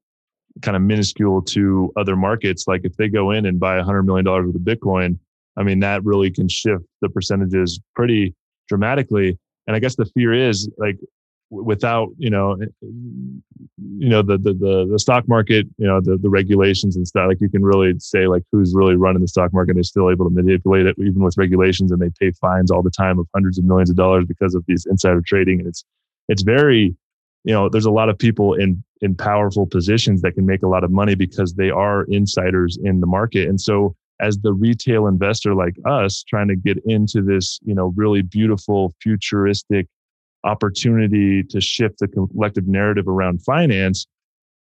kind 0.62 0.76
of 0.76 0.82
minuscule 0.82 1.40
to 1.40 1.90
other 1.96 2.14
markets 2.14 2.68
like 2.68 2.82
if 2.84 2.94
they 2.96 3.08
go 3.08 3.30
in 3.30 3.46
and 3.46 3.58
buy 3.58 3.78
a 3.78 3.82
hundred 3.82 4.02
million 4.02 4.24
dollars 4.24 4.44
worth 4.46 4.56
of 4.56 4.62
bitcoin 4.62 5.18
i 5.56 5.62
mean 5.62 5.80
that 5.80 6.04
really 6.04 6.30
can 6.30 6.48
shift 6.48 6.84
the 7.00 7.08
percentages 7.08 7.80
pretty 7.94 8.34
dramatically 8.68 9.38
and 9.70 9.76
I 9.76 9.78
guess 9.78 9.94
the 9.94 10.04
fear 10.04 10.34
is 10.34 10.68
like 10.78 10.98
without 11.50 12.08
you 12.18 12.28
know 12.28 12.52
eh, 12.60 12.66
you 12.82 14.08
know 14.08 14.22
the, 14.22 14.36
the 14.36 14.52
the 14.52 14.88
the, 14.90 14.98
stock 14.98 15.28
market 15.28 15.64
you 15.78 15.86
know 15.86 16.00
the, 16.00 16.16
the 16.16 16.28
regulations 16.28 16.96
and 16.96 17.06
stuff 17.06 17.26
like 17.28 17.40
you 17.40 17.48
can 17.48 17.62
really 17.62 17.92
say 17.98 18.26
like 18.26 18.42
who's 18.50 18.74
really 18.74 18.96
running 18.96 19.22
the 19.22 19.28
stock 19.28 19.52
market 19.52 19.74
they're 19.74 19.82
still 19.84 20.10
able 20.10 20.28
to 20.28 20.34
manipulate 20.34 20.86
it 20.86 20.96
even 20.98 21.22
with 21.22 21.36
regulations 21.36 21.92
and 21.92 22.00
they 22.00 22.10
pay 22.18 22.32
fines 22.32 22.70
all 22.70 22.82
the 22.82 22.90
time 22.90 23.18
of 23.18 23.28
hundreds 23.32 23.58
of 23.58 23.64
millions 23.64 23.90
of 23.90 23.96
dollars 23.96 24.24
because 24.26 24.54
of 24.54 24.64
these 24.66 24.86
insider 24.86 25.22
trading. 25.24 25.60
And 25.60 25.68
it's 25.68 25.84
it's 26.28 26.42
very 26.42 26.96
you 27.44 27.54
know 27.54 27.68
there's 27.68 27.86
a 27.86 27.90
lot 27.90 28.08
of 28.08 28.18
people 28.18 28.54
in 28.54 28.82
in 29.00 29.14
powerful 29.14 29.66
positions 29.66 30.22
that 30.22 30.32
can 30.32 30.46
make 30.46 30.64
a 30.64 30.68
lot 30.68 30.82
of 30.82 30.90
money 30.90 31.14
because 31.14 31.54
they 31.54 31.70
are 31.70 32.04
insiders 32.04 32.76
in 32.82 33.00
the 33.00 33.06
market. 33.06 33.48
And 33.48 33.60
so 33.60 33.94
as 34.20 34.38
the 34.38 34.52
retail 34.52 35.06
investor 35.06 35.54
like 35.54 35.74
us 35.86 36.22
trying 36.22 36.48
to 36.48 36.56
get 36.56 36.78
into 36.86 37.22
this 37.22 37.58
you 37.62 37.74
know 37.74 37.92
really 37.96 38.22
beautiful 38.22 38.92
futuristic 39.02 39.86
opportunity 40.44 41.42
to 41.42 41.60
shift 41.60 41.98
the 41.98 42.08
collective 42.08 42.66
narrative 42.66 43.08
around 43.08 43.42
finance 43.42 44.06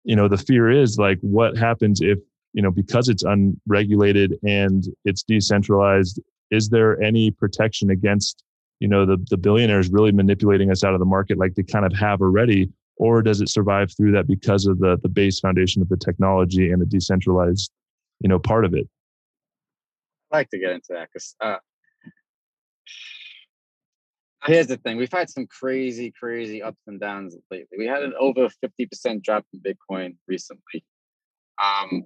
you 0.04 0.16
know 0.16 0.28
the 0.28 0.38
fear 0.38 0.70
is 0.70 0.98
like 0.98 1.20
what 1.22 1.58
happens 1.58 2.02
if 2.02 2.18
you 2.54 2.62
know 2.62 2.72
because 2.72 3.10
it's 3.10 3.24
unregulated 3.24 4.38
and 4.44 4.86
it's 5.06 5.24
decentralized 5.24 6.20
is 6.52 6.70
there 6.70 7.02
any 7.02 7.32
protection 7.32 7.90
against 7.90 8.44
you 8.80 8.88
know 8.88 9.06
the, 9.06 9.18
the 9.30 9.38
billionaires 9.38 9.90
really 9.90 10.12
manipulating 10.12 10.72
us 10.72 10.84
out 10.84 10.94
of 10.94 11.00
the 11.00 11.06
market 11.06 11.38
like 11.38 11.56
they 11.56 11.64
kind 11.64 11.86
of 11.86 11.94
have 11.94 12.22
already? 12.22 12.70
Or 13.00 13.22
does 13.22 13.42
it 13.42 13.50
survive 13.50 13.92
through 13.96 14.12
that 14.14 14.28
because 14.28 14.66
of 14.66 14.80
the 14.80 14.98
the 15.02 15.10
base 15.10 15.40
foundation 15.40 15.82
of 15.82 15.90
the 15.90 15.98
technology 15.98 16.72
and 16.72 16.82
the 16.82 16.86
decentralized 16.86 17.72
you 18.20 18.30
know 18.30 18.40
part 18.40 18.66
of 18.66 18.74
it 18.74 18.88
I 20.32 20.38
like 20.38 20.50
to 20.50 20.60
get 20.60 20.72
into 20.72 20.88
that 20.90 21.10
because 21.12 21.36
uh, 21.40 21.58
here's 24.46 24.68
the 24.68 24.78
thing: 24.78 24.98
we've 24.98 25.12
had 25.12 25.30
some 25.30 25.48
crazy, 25.48 26.12
crazy 26.18 26.62
ups 26.62 26.82
and 26.88 27.00
downs 27.00 27.36
lately. 27.50 27.78
We 27.78 27.88
had 27.88 28.04
an 28.04 28.14
over 28.20 28.50
fifty 28.62 28.86
percent 28.86 29.24
drop 29.24 29.46
in 29.54 29.60
Bitcoin 29.60 30.16
recently. 30.28 30.84
Um, 31.62 32.04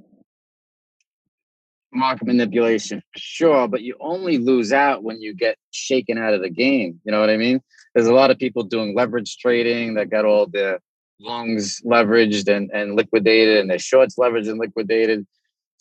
market 1.93 2.25
manipulation, 2.25 3.01
sure, 3.17 3.67
but 3.67 3.81
you 3.81 3.95
only 3.99 4.37
lose 4.37 4.71
out 4.71 5.03
when 5.03 5.21
you 5.21 5.33
get 5.33 5.57
shaken 5.71 6.17
out 6.17 6.33
of 6.33 6.41
the 6.41 6.49
game. 6.49 6.99
You 7.03 7.11
know 7.11 7.19
what 7.19 7.29
I 7.29 7.37
mean? 7.37 7.61
There's 7.93 8.07
a 8.07 8.13
lot 8.13 8.31
of 8.31 8.37
people 8.37 8.63
doing 8.63 8.95
leverage 8.95 9.37
trading 9.37 9.95
that 9.95 10.09
got 10.09 10.25
all 10.25 10.47
their 10.47 10.79
longs 11.19 11.81
leveraged 11.85 12.47
and, 12.47 12.71
and 12.73 12.95
liquidated, 12.95 13.57
and 13.57 13.69
their 13.69 13.79
shorts 13.79 14.15
leveraged 14.17 14.49
and 14.49 14.59
liquidated. 14.59 15.27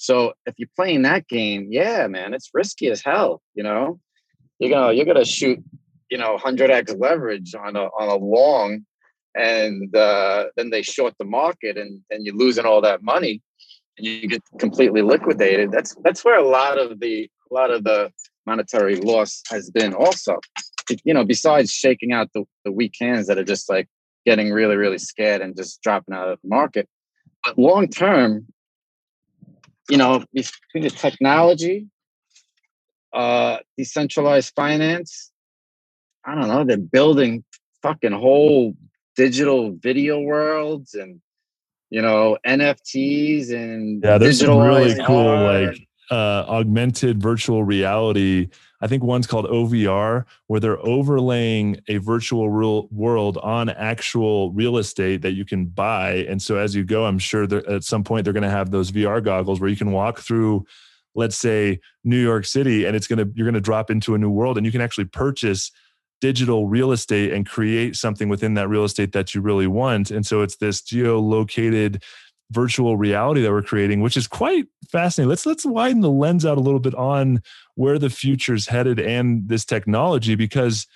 So 0.01 0.33
if 0.47 0.55
you're 0.57 0.71
playing 0.75 1.03
that 1.03 1.29
game, 1.29 1.69
yeah, 1.71 2.07
man, 2.07 2.33
it's 2.33 2.49
risky 2.55 2.89
as 2.89 3.03
hell. 3.03 3.43
You 3.55 3.63
know, 3.63 4.01
you're 4.59 4.71
gonna 4.71 4.95
you're 4.95 5.05
gonna 5.05 5.27
shoot, 5.27 5.63
you 6.11 6.17
know, 6.17 6.39
hundred 6.39 6.71
x 6.71 6.95
leverage 6.95 7.55
on 7.55 7.77
a 7.77 7.83
on 7.85 8.09
a 8.09 8.17
long, 8.17 8.87
and 9.37 9.95
uh, 9.95 10.47
then 10.57 10.71
they 10.71 10.81
short 10.81 11.13
the 11.19 11.27
market, 11.27 11.77
and 11.77 12.01
and 12.11 12.25
you're 12.25 12.35
losing 12.35 12.65
all 12.65 12.81
that 12.81 13.03
money, 13.03 13.43
and 13.99 14.07
you 14.07 14.27
get 14.27 14.43
completely 14.59 15.03
liquidated. 15.03 15.71
That's 15.71 15.95
that's 16.03 16.25
where 16.25 16.39
a 16.39 16.49
lot 16.49 16.79
of 16.79 16.99
the 16.99 17.29
a 17.51 17.55
lot 17.55 17.71
of 17.71 17.85
the 17.85 18.11
monetary 18.47 18.97
loss 18.97 19.43
has 19.51 19.69
been. 19.69 19.93
Also, 19.93 20.41
you 21.05 21.13
know, 21.13 21.27
besides 21.27 21.73
shaking 21.73 22.11
out 22.11 22.31
the, 22.33 22.45
the 22.65 22.73
weak 22.73 22.95
hands 22.99 23.27
that 23.27 23.37
are 23.37 23.45
just 23.45 23.69
like 23.69 23.87
getting 24.25 24.51
really 24.51 24.77
really 24.77 24.97
scared 24.97 25.43
and 25.43 25.55
just 25.55 25.83
dropping 25.83 26.15
out 26.15 26.31
of 26.31 26.39
the 26.43 26.49
market, 26.49 26.89
but 27.45 27.59
long 27.59 27.87
term 27.87 28.47
you 29.91 29.97
know, 29.97 30.25
between 30.33 30.85
the 30.85 30.91
technology, 30.91 31.87
uh, 33.13 33.59
decentralized 33.77 34.53
finance, 34.55 35.31
I 36.25 36.35
don't 36.35 36.49
know, 36.49 36.65
they're 36.65 36.77
building 36.77 37.45
fucking 37.83 38.13
whole 38.13 38.75
digital 39.17 39.73
video 39.73 40.21
worlds 40.21 40.95
and 40.95 41.21
you 41.91 42.01
know 42.01 42.39
NFTs 42.47 43.53
and 43.53 44.03
yeah, 44.03 44.17
there's 44.17 44.41
some 44.41 44.59
really 44.59 44.95
cool 45.05 45.29
art. 45.29 45.67
like 45.67 45.89
uh, 46.11 46.45
augmented 46.49 47.21
virtual 47.21 47.65
reality 47.65 48.49
I 48.81 48.87
think 48.87 49.03
one's 49.03 49.27
called 49.27 49.47
OVR, 49.47 50.25
where 50.47 50.61
they're 50.61 50.85
overlaying 50.85 51.81
a 51.89 51.99
virtual 51.99 52.51
real 52.51 52.89
world 52.91 53.37
on 53.39 53.69
actual 53.69 54.53
real 54.53 54.79
estate 54.79 55.23
that 55.23 55.33
you 55.33 55.45
can 55.45 55.67
buy. 55.67 56.25
And 56.29 56.41
so 56.41 56.57
as 56.57 56.75
you 56.75 56.85
go, 56.85 57.05
I'm 57.05 57.19
sure 57.19 57.47
that 57.47 57.67
at 57.67 57.85
some 57.85 58.05
point 58.05 58.25
they're 58.25 58.33
going 58.33 58.43
to 58.43 58.51
have 58.51 58.71
those 58.71 58.91
VR 58.91 59.23
goggles 59.23 59.61
where 59.61 59.69
you 59.69 59.77
can 59.77 59.93
walk 59.93 60.21
through, 60.21 60.65
let's 61.15 61.37
say, 61.37 61.81
New 62.05 62.21
York 62.21 62.47
City, 62.47 62.87
and 62.87 62.97
it's 62.97 63.07
going 63.07 63.19
to 63.19 63.31
you're 63.35 63.47
going 63.47 63.55
to 63.55 63.61
drop 63.61 63.91
into 63.91 64.15
a 64.15 64.19
new 64.19 64.31
world, 64.31 64.57
and 64.57 64.65
you 64.65 64.73
can 64.73 64.81
actually 64.81 65.05
purchase 65.05 65.71
digital 66.21 66.67
real 66.67 66.93
estate 66.93 67.33
and 67.33 67.47
create 67.47 67.97
something 67.97 68.29
within 68.29 68.55
that 68.55 68.69
real 68.69 68.85
estate 68.85 69.13
that 69.13 69.35
you 69.35 69.41
really 69.41 69.67
want. 69.67 70.11
And 70.11 70.27
so 70.27 70.43
it's 70.43 70.57
this 70.57 70.83
geo-located 70.83 72.03
virtual 72.51 72.97
reality 72.97 73.43
that 73.43 73.51
we're 73.51 73.63
creating, 73.63 74.01
which 74.01 74.17
is 74.17 74.27
quite 74.27 74.67
fascinating. 74.91 75.29
Let's 75.29 75.47
let's 75.47 75.65
widen 75.65 76.01
the 76.01 76.11
lens 76.11 76.45
out 76.45 76.59
a 76.59 76.61
little 76.61 76.81
bit 76.81 76.95
on 76.95 77.43
where 77.81 77.99
the 77.99 78.11
future's 78.11 78.67
headed 78.67 79.01
and 79.01 79.49
this 79.49 79.65
technology 79.65 80.35
because 80.35 80.87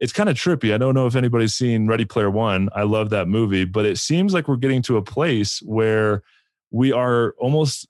it's 0.00 0.12
kind 0.12 0.28
of 0.28 0.34
trippy. 0.34 0.74
I 0.74 0.76
don't 0.76 0.92
know 0.92 1.06
if 1.06 1.14
anybody's 1.14 1.54
seen 1.54 1.86
Ready 1.86 2.04
Player 2.04 2.30
One. 2.30 2.68
I 2.74 2.82
love 2.82 3.10
that 3.10 3.28
movie, 3.28 3.64
but 3.64 3.86
it 3.86 3.96
seems 3.96 4.34
like 4.34 4.48
we're 4.48 4.56
getting 4.56 4.82
to 4.82 4.96
a 4.96 5.02
place 5.02 5.62
where 5.62 6.24
we 6.72 6.90
are 6.90 7.36
almost 7.38 7.86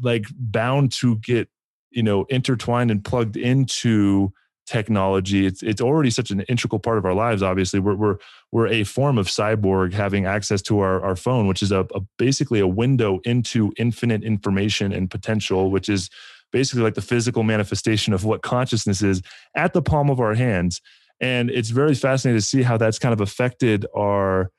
like 0.00 0.24
bound 0.38 0.90
to 0.92 1.16
get, 1.16 1.50
you 1.90 2.02
know, 2.02 2.24
intertwined 2.30 2.90
and 2.90 3.04
plugged 3.04 3.36
into 3.36 4.32
technology. 4.66 5.44
It's 5.44 5.62
it's 5.62 5.82
already 5.82 6.08
such 6.08 6.30
an 6.30 6.40
integral 6.48 6.78
part 6.78 6.96
of 6.96 7.04
our 7.04 7.12
lives. 7.12 7.42
Obviously, 7.42 7.78
we're 7.78 7.94
we're 7.94 8.16
we're 8.52 8.68
a 8.68 8.84
form 8.84 9.18
of 9.18 9.26
cyborg 9.26 9.92
having 9.92 10.24
access 10.24 10.62
to 10.62 10.78
our, 10.78 11.04
our 11.04 11.14
phone, 11.14 11.46
which 11.46 11.62
is 11.62 11.72
a, 11.72 11.80
a 11.94 12.00
basically 12.16 12.60
a 12.60 12.66
window 12.66 13.20
into 13.24 13.74
infinite 13.76 14.24
information 14.24 14.94
and 14.94 15.10
potential, 15.10 15.70
which 15.70 15.90
is 15.90 16.08
basically 16.56 16.82
like 16.82 16.94
the 16.94 17.02
physical 17.02 17.42
manifestation 17.42 18.14
of 18.14 18.24
what 18.24 18.40
consciousness 18.40 19.02
is 19.02 19.20
at 19.54 19.74
the 19.74 19.82
palm 19.82 20.08
of 20.08 20.20
our 20.20 20.32
hands. 20.32 20.80
And 21.20 21.50
it's 21.50 21.68
very 21.68 21.94
fascinating 21.94 22.38
to 22.38 22.46
see 22.46 22.62
how 22.62 22.78
that's 22.78 22.98
kind 22.98 23.12
of 23.12 23.20
affected 23.20 23.84
our 23.94 24.50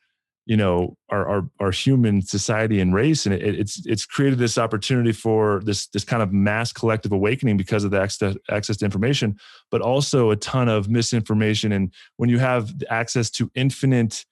you 0.46 0.56
know 0.56 0.96
our 1.10 1.28
our, 1.28 1.50
our 1.60 1.72
human 1.72 2.22
society 2.22 2.80
and 2.80 2.94
race 2.94 3.26
and 3.26 3.34
it, 3.34 3.56
it's 3.62 3.86
it's 3.86 4.06
created 4.06 4.38
this 4.38 4.60
opportunity 4.60 5.12
for 5.12 5.62
this 5.66 5.88
this 5.88 6.06
kind 6.06 6.22
of 6.22 6.32
mass 6.32 6.72
collective 6.72 7.12
awakening 7.12 7.58
because 7.58 7.84
of 7.84 7.92
the 7.92 8.00
access, 8.00 8.36
access 8.50 8.78
to 8.78 8.86
information 8.86 9.36
but 9.72 9.82
also 9.82 10.32
a 10.32 10.38
ton 10.38 10.70
of 10.70 10.88
misinformation 10.88 11.74
and 11.74 11.92
when 12.16 12.30
you 12.30 12.40
have 12.40 12.72
access 12.90 13.30
to 13.30 13.52
infinite 13.56 14.24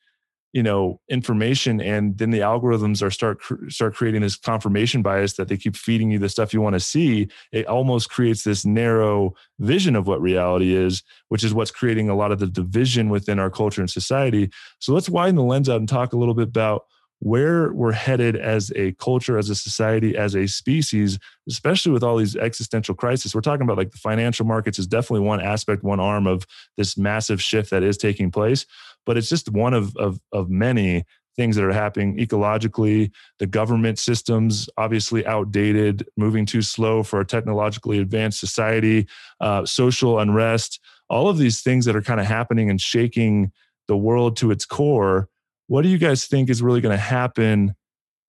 you 0.56 0.64
know 0.64 1.02
information 1.10 1.82
and 1.82 2.18
then 2.18 2.32
the 2.32 2.40
algorithms 2.40 3.03
are 3.03 3.11
start 3.11 3.41
start 3.68 3.94
creating 3.94 4.22
this 4.22 4.38
confirmation 4.38 5.02
bias 5.02 5.34
that 5.34 5.49
they 5.49 5.57
keep 5.57 5.76
feeding 5.76 6.10
you 6.10 6.18
the 6.18 6.30
stuff 6.30 6.53
you 6.53 6.61
want 6.61 6.76
to 6.76 6.80
see. 6.80 7.27
It 7.52 7.68
almost 7.68 8.10
creates 8.10 8.45
this 8.45 8.65
narrow 8.65 9.34
vision 9.60 9.98
of 9.98 10.07
what 10.07 10.22
reality 10.22 10.73
is 10.73 11.03
which 11.30 11.44
is 11.44 11.53
what's 11.53 11.72
creating 11.72 12.10
a 12.10 12.15
lot 12.15 12.32
of 12.32 12.40
the 12.40 12.48
division 12.48 13.10
within 13.10 13.40
our 13.40 13.49
culture 13.49 13.82
and 13.82 13.90
society. 13.90 14.49
So 14.80 14.94
let's 14.94 15.10
widen 15.10 15.36
the 15.36 15.44
lens 15.44 15.69
out 15.69 15.80
and 15.80 15.90
talk 15.90 16.14
a 16.14 16.18
little 16.18 16.34
bit 16.34 16.48
about 16.48 16.86
where 17.20 17.72
we're 17.74 17.92
headed 17.92 18.36
as 18.36 18.72
a 18.76 18.92
culture, 18.94 19.38
as 19.38 19.50
a 19.50 19.56
society, 19.56 20.16
as 20.18 20.36
a 20.36 20.48
species, 20.48 21.18
especially 21.48 21.92
with 21.92 22.04
all 22.04 22.18
these 22.18 22.36
existential 22.36 22.94
crises. 22.94 23.34
We're 23.34 23.42
talking 23.42 23.64
about 23.64 23.78
like 23.78 23.92
the 23.92 23.98
financial 23.98 24.46
markets 24.46 24.80
is 24.80 24.88
definitely 24.88 25.26
one 25.26 25.42
aspect, 25.42 25.84
one 25.84 26.00
arm 26.00 26.28
of 26.28 26.46
this 26.78 26.98
massive 26.98 27.42
shift 27.42 27.72
that 27.72 27.84
is 27.84 27.98
taking 27.98 28.32
place 28.32 28.66
but 29.06 29.18
it's 29.18 29.30
just 29.30 29.52
one 29.52 29.74
of, 29.74 29.96
of, 29.98 30.20
of 30.32 30.50
many 30.50 31.04
things 31.36 31.56
that 31.56 31.66
are 31.66 31.74
happening 31.74 32.18
ecologically, 32.18 33.12
the 33.40 33.48
government 33.48 34.00
systems 34.00 34.70
obviously 34.78 35.26
outdated, 35.26 36.08
moving 36.16 36.46
too 36.46 36.62
slow 36.62 37.04
for 37.04 37.20
a 37.20 37.26
technologically 37.26 38.00
advanced 38.00 38.40
society, 38.40 39.06
uh, 39.42 39.66
social 39.66 40.20
unrest, 40.20 40.80
all 41.10 41.28
of 41.28 41.38
these 41.38 41.62
things 41.62 41.86
that 41.86 41.96
are 41.96 42.02
kind 42.02 42.20
of 42.20 42.26
happening 42.26 42.70
and 42.70 42.80
shaking 42.80 43.52
the 43.88 43.98
world 43.98 44.38
to 44.38 44.50
its 44.50 44.66
core. 44.66 45.28
What 45.68 45.82
do 45.82 45.90
you 45.90 45.98
guys 45.98 46.26
think 46.26 46.50
is 46.50 46.62
really 46.62 46.82
going 46.82 46.96
to 46.96 47.02
happen, 47.02 47.76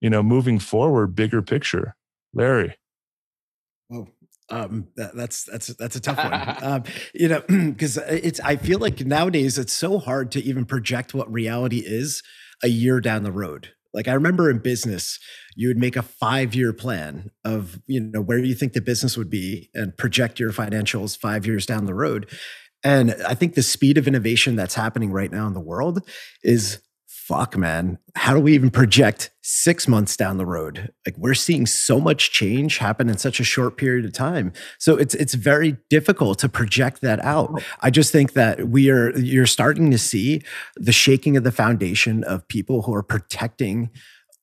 you 0.00 0.10
know, 0.10 0.22
moving 0.22 0.58
forward, 0.58 1.14
bigger 1.14 1.42
picture? 1.42 1.96
Larry. 2.32 2.76
Well, 3.88 4.08
um, 4.48 4.88
that, 4.96 5.14
that's 5.16 5.44
that's 5.44 5.68
that's 5.68 5.96
a 5.96 6.00
tough 6.00 6.18
one. 6.18 6.56
um, 6.72 6.84
you 7.14 7.28
know, 7.28 7.40
because 7.48 7.96
it's 7.96 8.40
I 8.40 8.56
feel 8.56 8.78
like 8.78 9.00
nowadays 9.00 9.58
it's 9.58 9.72
so 9.72 9.98
hard 9.98 10.30
to 10.32 10.42
even 10.42 10.64
project 10.64 11.14
what 11.14 11.32
reality 11.32 11.82
is 11.84 12.22
a 12.62 12.68
year 12.68 13.00
down 13.00 13.22
the 13.22 13.32
road. 13.32 13.70
Like 13.92 14.08
I 14.08 14.12
remember 14.12 14.50
in 14.50 14.58
business, 14.58 15.18
you 15.54 15.68
would 15.68 15.78
make 15.78 15.96
a 15.96 16.02
five 16.02 16.54
year 16.54 16.72
plan 16.72 17.30
of 17.44 17.80
you 17.86 18.00
know 18.00 18.20
where 18.20 18.38
you 18.38 18.54
think 18.54 18.72
the 18.72 18.80
business 18.80 19.16
would 19.16 19.30
be 19.30 19.70
and 19.74 19.96
project 19.96 20.38
your 20.38 20.52
financials 20.52 21.18
five 21.18 21.46
years 21.46 21.66
down 21.66 21.86
the 21.86 21.94
road. 21.94 22.30
And 22.84 23.16
I 23.26 23.34
think 23.34 23.54
the 23.54 23.62
speed 23.62 23.98
of 23.98 24.06
innovation 24.06 24.54
that's 24.54 24.74
happening 24.74 25.10
right 25.10 25.32
now 25.32 25.46
in 25.46 25.54
the 25.54 25.60
world 25.60 26.06
is 26.44 26.80
fuck, 27.26 27.56
man, 27.56 27.98
how 28.14 28.32
do 28.32 28.38
we 28.38 28.54
even 28.54 28.70
project 28.70 29.32
six 29.42 29.88
months 29.88 30.16
down 30.16 30.38
the 30.38 30.46
road? 30.46 30.92
Like 31.04 31.18
we're 31.18 31.34
seeing 31.34 31.66
so 31.66 31.98
much 31.98 32.30
change 32.30 32.78
happen 32.78 33.08
in 33.08 33.18
such 33.18 33.40
a 33.40 33.44
short 33.44 33.76
period 33.76 34.04
of 34.04 34.12
time. 34.12 34.52
So 34.78 34.96
it's 34.96 35.14
it's 35.14 35.34
very 35.34 35.76
difficult 35.90 36.38
to 36.40 36.48
project 36.48 37.00
that 37.00 37.18
out. 37.24 37.50
Oh. 37.52 37.58
I 37.80 37.90
just 37.90 38.12
think 38.12 38.34
that 38.34 38.68
we 38.68 38.90
are 38.90 39.10
you're 39.18 39.46
starting 39.46 39.90
to 39.90 39.98
see 39.98 40.42
the 40.76 40.92
shaking 40.92 41.36
of 41.36 41.42
the 41.42 41.50
foundation 41.50 42.22
of 42.22 42.46
people 42.46 42.82
who 42.82 42.94
are 42.94 43.02
protecting 43.02 43.90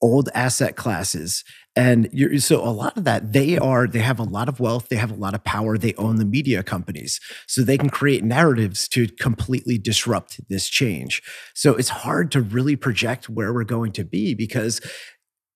old 0.04 0.30
asset 0.36 0.76
classes 0.76 1.44
and 1.76 2.08
so 2.38 2.64
a 2.64 2.70
lot 2.70 2.96
of 2.98 3.04
that 3.04 3.34
they 3.34 3.58
are 3.58 3.88
they 3.88 4.00
have 4.00 4.20
a 4.20 4.24
lot 4.24 4.48
of 4.48 4.60
wealth 4.60 4.90
they 4.90 4.96
have 4.96 5.10
a 5.10 5.16
lot 5.16 5.34
of 5.34 5.44
power 5.44 5.76
they 5.76 5.96
own 5.96 6.18
the 6.18 6.26
media 6.26 6.62
companies. 6.62 7.20
So 7.48 7.62
they 7.62 7.78
can 7.80 7.90
create 7.90 8.24
narratives 8.24 8.88
to 8.90 9.08
completely 9.08 9.80
disrupt 9.80 10.40
this 10.50 10.68
change. 10.70 11.24
So 11.56 11.74
it's 11.76 11.90
hard 11.90 12.32
to 12.34 12.42
really 12.42 12.76
project 12.76 13.28
where 13.28 13.52
we're 13.52 13.64
going 13.64 13.92
to 13.94 14.04
be 14.04 14.36
because 14.36 14.82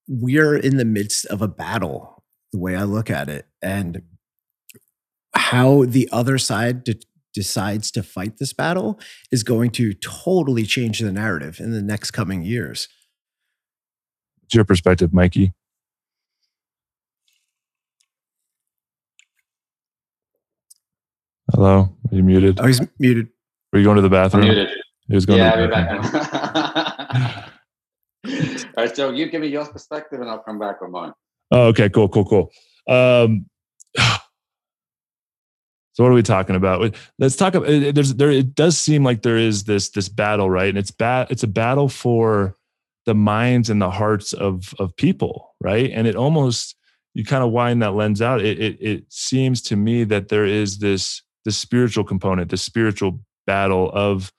we're 0.07 0.57
in 0.57 0.77
the 0.77 0.85
midst 0.85 1.25
of 1.27 1.41
a 1.41 1.47
battle 1.47 2.23
the 2.53 2.59
way 2.59 2.75
i 2.75 2.83
look 2.83 3.09
at 3.09 3.27
it 3.27 3.45
and 3.61 4.01
how 5.35 5.83
the 5.83 6.07
other 6.11 6.37
side 6.37 6.83
de- 6.83 6.95
decides 7.33 7.91
to 7.91 8.01
fight 8.01 8.37
this 8.37 8.53
battle 8.53 8.99
is 9.31 9.43
going 9.43 9.69
to 9.69 9.93
totally 9.93 10.65
change 10.65 10.99
the 10.99 11.11
narrative 11.11 11.59
in 11.59 11.71
the 11.71 11.81
next 11.81 12.11
coming 12.11 12.41
years 12.41 12.87
What's 14.47 14.55
your 14.55 14.63
perspective, 14.63 15.13
Mikey? 15.13 15.51
Hello, 21.51 21.93
are 22.09 22.15
you 22.15 22.23
muted? 22.23 22.57
Oh, 22.61 22.65
he's 22.65 22.79
muted. 22.97 23.27
Are 23.73 23.79
you 23.79 23.83
going 23.83 23.97
to 23.97 24.01
the 24.01 24.09
bathroom? 24.09 24.43
I'm 24.43 24.47
muted. 24.47 24.69
He 25.09 25.15
was 25.15 25.25
going 25.25 25.39
yeah, 25.39 25.51
to 25.51 25.57
I'll 25.57 25.63
the 25.63 25.67
bathroom. 25.67 26.01
back. 27.11 27.51
All 28.77 28.85
right, 28.85 28.95
so 28.95 29.09
you 29.09 29.29
give 29.29 29.41
me 29.41 29.47
your 29.47 29.65
perspective, 29.65 30.21
and 30.21 30.29
I'll 30.29 30.39
come 30.39 30.59
back 30.59 30.79
with 30.79 30.91
mine. 30.91 31.11
Oh, 31.51 31.67
okay, 31.67 31.89
cool, 31.89 32.07
cool, 32.07 32.23
cool. 32.23 32.49
Um, 32.87 33.47
so 33.97 34.05
what 35.97 36.09
are 36.09 36.13
we 36.13 36.23
talking 36.23 36.55
about? 36.55 36.95
Let's 37.19 37.35
talk 37.35 37.53
about. 37.53 37.67
There's 37.67 38.13
there. 38.13 38.31
It 38.31 38.55
does 38.55 38.77
seem 38.77 39.03
like 39.03 39.23
there 39.23 39.35
is 39.35 39.65
this 39.65 39.89
this 39.89 40.07
battle, 40.07 40.49
right? 40.49 40.69
And 40.69 40.77
it's 40.77 40.91
bad. 40.91 41.31
It's 41.31 41.43
a 41.43 41.47
battle 41.47 41.89
for 41.89 42.56
the 43.07 43.15
minds 43.15 43.69
and 43.69 43.81
the 43.81 43.89
hearts 43.89 44.33
of 44.33 44.75
of 44.77 44.95
people, 44.97 45.55
right? 45.61 45.89
And 45.91 46.05
it 46.05 46.15
almost 46.15 46.75
you 47.15 47.23
kind 47.23 47.43
of 47.43 47.51
wind 47.51 47.81
that 47.81 47.95
lens 47.95 48.21
out. 48.21 48.41
It 48.41 48.59
it, 48.59 48.77
it 48.79 49.05
seems 49.09 49.61
to 49.63 49.75
me 49.75 50.03
that 50.03 50.27
there 50.27 50.45
is 50.45 50.77
this 50.77 51.23
the 51.45 51.51
spiritual 51.51 52.03
component, 52.03 52.51
the 52.51 52.57
spiritual 52.57 53.21
battle 53.47 53.89
of 53.93 54.31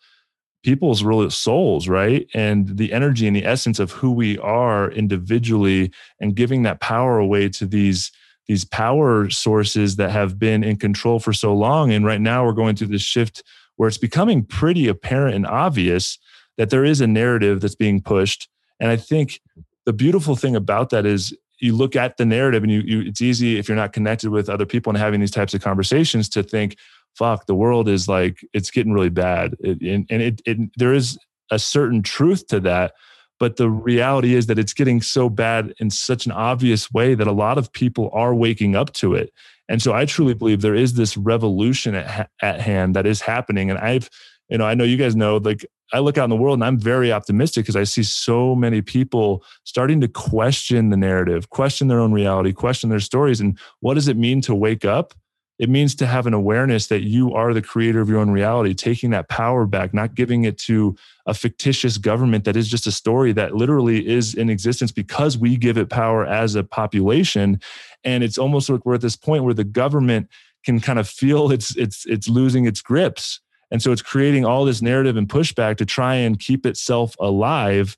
people's 0.63 1.03
real 1.03 1.31
souls, 1.31 1.89
right? 1.89 2.29
And 2.35 2.77
the 2.77 2.93
energy 2.93 3.27
and 3.27 3.35
the 3.35 3.47
essence 3.47 3.79
of 3.79 3.91
who 3.91 4.13
we 4.13 4.39
are 4.39 4.91
individually 4.91 5.91
and 6.21 6.37
giving 6.37 6.63
that 6.65 6.81
power 6.81 7.19
away 7.19 7.49
to 7.51 7.67
these 7.67 8.13
these 8.49 8.65
power 8.65 9.31
sources 9.31 9.97
that 9.97 10.11
have 10.11 10.39
been 10.39 10.63
in 10.63 10.77
control 10.77 11.19
for 11.19 11.35
so 11.35 11.55
long 11.55 11.93
and 11.93 12.07
right 12.07 12.21
now 12.21 12.47
we're 12.47 12.53
going 12.53 12.75
through 12.75 12.87
this 12.87 13.03
shift 13.03 13.43
where 13.77 13.89
it's 13.89 13.99
becoming 13.99 14.43
pretty 14.43 14.89
apparent 14.89 15.35
and 15.35 15.47
obvious 15.47 16.19
that 16.57 16.71
there 16.71 16.83
is 16.83 17.03
a 17.03 17.07
narrative 17.07 17.61
that's 17.61 17.75
being 17.75 18.01
pushed 18.01 18.49
and 18.81 18.91
i 18.91 18.97
think 18.97 19.41
the 19.87 19.93
beautiful 19.93 20.37
thing 20.37 20.55
about 20.57 20.91
that 20.91 21.07
is 21.07 21.35
you 21.61 21.75
look 21.75 21.97
at 21.97 22.17
the 22.19 22.25
narrative 22.25 22.63
and 22.63 22.71
you, 22.71 22.81
you 22.81 23.01
it's 23.03 23.21
easy 23.21 23.59
if 23.59 23.69
you're 23.69 23.77
not 23.77 23.93
connected 23.93 24.31
with 24.31 24.49
other 24.49 24.67
people 24.67 24.91
and 24.91 24.99
having 24.99 25.21
these 25.21 25.31
types 25.31 25.55
of 25.55 25.61
conversations 25.61 26.29
to 26.29 26.43
think 26.43 26.77
fuck, 27.19 27.47
the 27.47 27.55
world 27.55 27.89
is 27.89 28.09
like 28.09 28.47
it's 28.53 28.71
getting 28.71 28.93
really 28.93 29.09
bad, 29.09 29.57
it, 29.61 29.81
and, 29.83 30.07
and 30.09 30.23
it, 30.23 30.41
it 30.47 30.59
there 30.77 30.95
is 30.95 31.19
a 31.51 31.59
certain 31.59 32.03
truth 32.03 32.47
to 32.47 32.61
that. 32.61 32.95
But 33.41 33.57
the 33.57 33.71
reality 33.71 34.35
is 34.35 34.47
that 34.47 34.59
it's 34.59 34.73
getting 34.73 35.01
so 35.01 35.29
bad 35.29 35.73
in 35.79 35.91
such 35.91 36.27
an 36.27 36.33
obvious 36.33 36.91
way 36.91 37.15
that 37.15 37.27
a 37.29 37.33
lot 37.33 37.57
of 37.57 37.73
people 37.73 38.11
are 38.13 38.35
waking 38.35 38.75
up 38.75 38.93
to 38.95 39.15
it. 39.15 39.33
And 39.69 39.81
so 39.81 39.93
I 39.93 40.07
truly 40.07 40.35
believe 40.35 40.61
there 40.61 40.75
is 40.75 40.95
this 40.95 41.17
revolution 41.17 41.95
at, 41.95 42.31
at 42.43 42.61
hand 42.61 42.97
that 42.97 43.07
is 43.07 43.21
happening. 43.21 43.71
And 43.71 43.79
I've, 43.79 44.11
you 44.49 44.59
know, 44.59 44.65
I 44.65 44.75
know 44.75 44.83
you 44.83 44.97
guys 44.97 45.15
know, 45.15 45.37
like 45.37 45.65
I 45.93 46.01
look 46.01 46.19
out 46.19 46.25
in 46.25 46.31
the 46.31 46.37
world 46.37 46.59
and 46.59 46.65
I'm 46.65 46.79
very 46.79 47.11
optimistic 47.13 47.65
because 47.65 47.77
I 47.77 47.85
see 47.85 48.03
so 48.03 48.55
many 48.55 48.83
people 48.83 49.43
starting 49.65 50.01
to 50.03 50.09
question 50.09 50.91
the 50.91 50.97
narrative, 50.97 51.51
question 51.51 51.89
their 51.89 52.01
own 52.01 52.13
reality, 52.13 52.53
question 52.53 52.91
their 52.91 53.01
stories. 53.01 53.41
And 53.41 53.59
what 53.81 53.95
does 53.95 54.09
it 54.09 54.17
mean 54.17 54.41
to 54.43 54.55
wake 54.55 54.85
up? 54.85 55.15
it 55.59 55.69
means 55.69 55.95
to 55.97 56.07
have 56.07 56.27
an 56.27 56.35
awareness 56.35 56.87
that 56.87 57.03
you 57.03 57.35
are 57.35 57.53
the 57.53 57.63
creator 57.63 58.01
of 58.01 58.09
your 58.09 58.21
own 58.21 58.31
reality, 58.31 58.75
taking 58.75 59.11
that 59.11 59.29
power 59.29 59.67
back, 59.67 59.93
not 59.93 60.15
giving 60.15 60.45
it 60.45 60.57
to 60.57 60.97
a 61.27 61.35
fictitious 61.35 61.99
government 61.99 62.45
that 62.45 62.57
is 62.57 62.69
just 62.69 62.87
a 62.87 62.93
story 62.93 63.33
that 63.33 63.55
literally 63.55 64.07
is 64.07 64.35
in 64.35 64.51
existence 64.51 64.93
because 64.93 65.37
we 65.37 65.57
give 65.57 65.77
it 65.77 65.91
power 65.91 66.25
as 66.25 66.55
a 66.55 66.63
population. 66.63 67.61
And 68.05 68.23
it's 68.23 68.39
almost 68.39 68.71
like 68.71 68.87
we're 68.87 68.95
at 68.95 69.01
this 69.01 69.17
point 69.17 69.45
where 69.45 69.55
the 69.55 69.65
government 69.65 70.29
can 70.65 70.81
kind 70.81 70.99
of 70.99 71.09
feel 71.09 71.51
it's 71.51 71.77
it's 71.77 72.07
it's 72.07 72.29
losing 72.29 72.65
its 72.65 72.81
grips. 72.81 73.41
And 73.71 73.83
so 73.83 73.93
it's 73.93 74.03
creating 74.03 74.45
all 74.45 74.65
this 74.65 74.81
narrative 74.81 75.17
and 75.17 75.29
pushback 75.29 75.77
to 75.79 75.87
try 75.87 76.15
and 76.15 76.39
keep 76.39 76.65
itself 76.65 77.15
alive. 77.21 77.97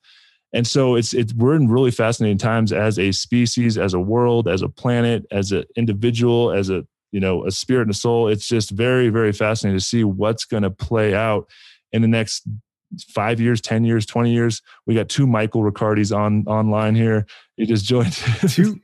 And 0.52 0.66
so 0.66 0.96
it's 0.96 1.14
it's 1.14 1.32
we're 1.32 1.54
in 1.54 1.68
really 1.68 1.92
fascinating 1.92 2.38
times 2.38 2.72
as 2.72 2.98
a 2.98 3.12
species, 3.12 3.78
as 3.78 3.94
a 3.94 4.00
world, 4.00 4.48
as 4.48 4.62
a 4.62 4.68
planet, 4.68 5.24
as 5.30 5.52
an 5.52 5.64
individual, 5.76 6.50
as 6.50 6.70
a 6.70 6.84
you 7.12 7.20
know 7.20 7.46
a 7.46 7.52
spirit 7.52 7.82
and 7.82 7.90
a 7.92 7.94
soul. 7.94 8.26
It's 8.26 8.48
just 8.48 8.70
very 8.70 9.10
very 9.10 9.32
fascinating 9.32 9.78
to 9.78 9.84
see 9.84 10.02
what's 10.02 10.44
going 10.44 10.64
to 10.64 10.70
play 10.70 11.14
out 11.14 11.48
in 11.92 12.02
the 12.02 12.08
next 12.08 12.48
five 13.08 13.40
years 13.40 13.60
10 13.60 13.84
years 13.84 14.04
20 14.06 14.32
years. 14.32 14.62
We 14.86 14.96
got 14.96 15.08
two 15.08 15.26
michael 15.26 15.62
ricardis 15.62 16.16
on 16.16 16.44
online 16.48 16.96
here. 16.96 17.26
He 17.56 17.64
just 17.64 17.84
joined. 17.84 18.12
Two. 18.48 18.80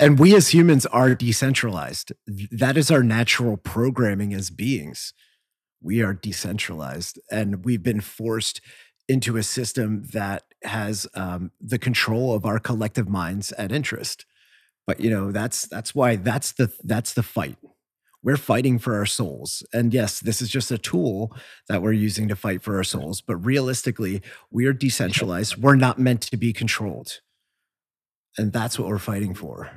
And 0.00 0.18
we 0.18 0.34
as 0.34 0.54
humans 0.54 0.86
are 0.86 1.14
decentralized. 1.14 2.12
That 2.26 2.78
is 2.78 2.90
our 2.90 3.02
natural 3.02 3.58
programming 3.58 4.32
as 4.32 4.48
beings 4.48 5.12
we 5.84 6.02
are 6.02 6.14
decentralized 6.14 7.20
and 7.30 7.64
we've 7.64 7.82
been 7.82 8.00
forced 8.00 8.60
into 9.06 9.36
a 9.36 9.42
system 9.42 10.02
that 10.12 10.44
has 10.62 11.06
um, 11.14 11.50
the 11.60 11.78
control 11.78 12.34
of 12.34 12.46
our 12.46 12.58
collective 12.58 13.08
minds 13.08 13.52
and 13.52 13.70
interest. 13.70 14.24
But 14.86 15.00
you 15.00 15.10
know 15.10 15.30
that's 15.30 15.66
that's 15.66 15.94
why 15.94 16.16
that's 16.16 16.52
the 16.52 16.72
that's 16.82 17.12
the 17.12 17.22
fight. 17.22 17.56
We're 18.22 18.38
fighting 18.38 18.78
for 18.78 18.94
our 18.94 19.04
souls 19.04 19.62
and 19.72 19.92
yes 19.92 20.20
this 20.20 20.40
is 20.40 20.48
just 20.48 20.70
a 20.70 20.78
tool 20.78 21.36
that 21.68 21.82
we're 21.82 21.92
using 21.92 22.28
to 22.28 22.36
fight 22.36 22.62
for 22.62 22.76
our 22.76 22.84
souls 22.84 23.20
but 23.20 23.36
realistically 23.36 24.22
we 24.50 24.66
are 24.66 24.72
decentralized. 24.72 25.58
We're 25.58 25.76
not 25.76 25.98
meant 25.98 26.22
to 26.22 26.36
be 26.38 26.54
controlled 26.54 27.20
and 28.38 28.52
that's 28.52 28.78
what 28.78 28.88
we're 28.88 28.98
fighting 28.98 29.34
for. 29.34 29.70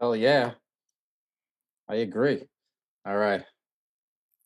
Oh 0.00 0.14
yeah. 0.14 0.52
I 1.88 1.96
agree. 1.96 2.42
All 3.06 3.16
right. 3.16 3.44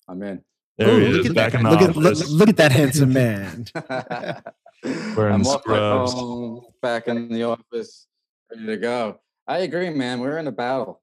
I'm 0.06 0.22
in 0.22 0.42
there 0.80 0.94
Ooh, 0.94 0.98
he 0.98 1.20
is, 1.20 1.26
look, 1.26 1.34
back 1.34 1.54
at 1.54 1.60
in 1.60 1.68
look, 1.68 1.82
at, 1.82 1.96
look, 1.96 2.18
look, 2.30 2.48
at 2.48 2.56
that 2.56 2.72
handsome 2.72 3.12
man 3.12 3.66
wearing 5.16 5.34
I'm 5.34 5.44
scrubs. 5.44 6.12
Home, 6.12 6.64
back 6.82 7.06
in 7.08 7.28
the 7.28 7.44
office 7.44 8.06
ready 8.50 8.66
to 8.66 8.76
go 8.76 9.20
I 9.50 9.58
agree, 9.58 9.90
man. 9.90 10.20
We're 10.20 10.38
in 10.38 10.46
a 10.46 10.52
battle. 10.52 11.02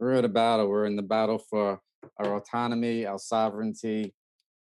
We're 0.00 0.14
in 0.14 0.24
a 0.24 0.28
battle. 0.28 0.66
We're 0.66 0.86
in 0.86 0.96
the 0.96 1.02
battle 1.02 1.38
for 1.38 1.80
our 2.18 2.36
autonomy, 2.36 3.06
our 3.06 3.20
sovereignty. 3.20 4.14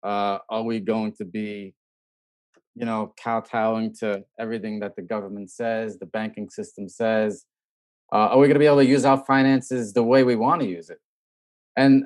Uh, 0.00 0.38
are 0.48 0.62
we 0.62 0.78
going 0.78 1.12
to 1.14 1.24
be, 1.24 1.74
you 2.76 2.84
know, 2.84 3.12
kowtowing 3.20 3.96
to 3.96 4.24
everything 4.38 4.78
that 4.78 4.94
the 4.94 5.02
government 5.02 5.50
says, 5.50 5.98
the 5.98 6.06
banking 6.06 6.48
system 6.48 6.88
says? 6.88 7.46
Uh, 8.12 8.28
are 8.28 8.38
we 8.38 8.46
going 8.46 8.54
to 8.54 8.60
be 8.60 8.66
able 8.66 8.76
to 8.76 8.86
use 8.86 9.04
our 9.04 9.24
finances 9.24 9.92
the 9.92 10.04
way 10.04 10.22
we 10.22 10.36
want 10.36 10.60
to 10.60 10.68
use 10.68 10.88
it? 10.88 11.00
And, 11.76 12.04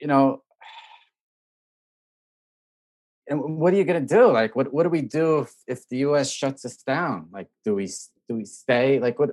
you 0.00 0.06
know, 0.06 0.42
and 3.28 3.58
what 3.58 3.72
are 3.72 3.76
you 3.76 3.84
going 3.84 4.06
to 4.06 4.14
do? 4.14 4.30
Like, 4.32 4.56
what 4.56 4.72
what 4.72 4.84
do 4.84 4.88
we 4.88 5.02
do 5.02 5.40
if, 5.40 5.54
if 5.66 5.88
the 5.88 5.98
U.S. 5.98 6.30
shuts 6.30 6.64
us 6.64 6.76
down? 6.76 7.28
Like, 7.32 7.48
do 7.64 7.74
we 7.74 7.86
do 8.28 8.36
we 8.36 8.44
stay? 8.44 8.98
Like, 8.98 9.18
what 9.18 9.30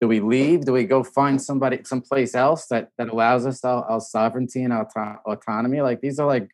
do 0.00 0.08
we 0.08 0.20
leave? 0.20 0.64
Do 0.64 0.72
we 0.72 0.84
go 0.84 1.02
find 1.02 1.40
somebody 1.40 1.80
someplace 1.84 2.34
else 2.34 2.66
that 2.66 2.90
that 2.98 3.08
allows 3.08 3.46
us 3.46 3.64
our, 3.64 3.84
our 3.84 4.00
sovereignty 4.00 4.62
and 4.62 4.72
our 4.72 4.88
autonomy? 5.26 5.80
Like, 5.80 6.00
these 6.00 6.18
are 6.18 6.26
like 6.26 6.48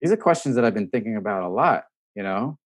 these 0.00 0.12
are 0.12 0.16
questions 0.16 0.54
that 0.54 0.64
I've 0.64 0.74
been 0.74 0.88
thinking 0.88 1.16
about 1.16 1.42
a 1.42 1.48
lot. 1.48 1.84
You 2.14 2.22
know, 2.22 2.58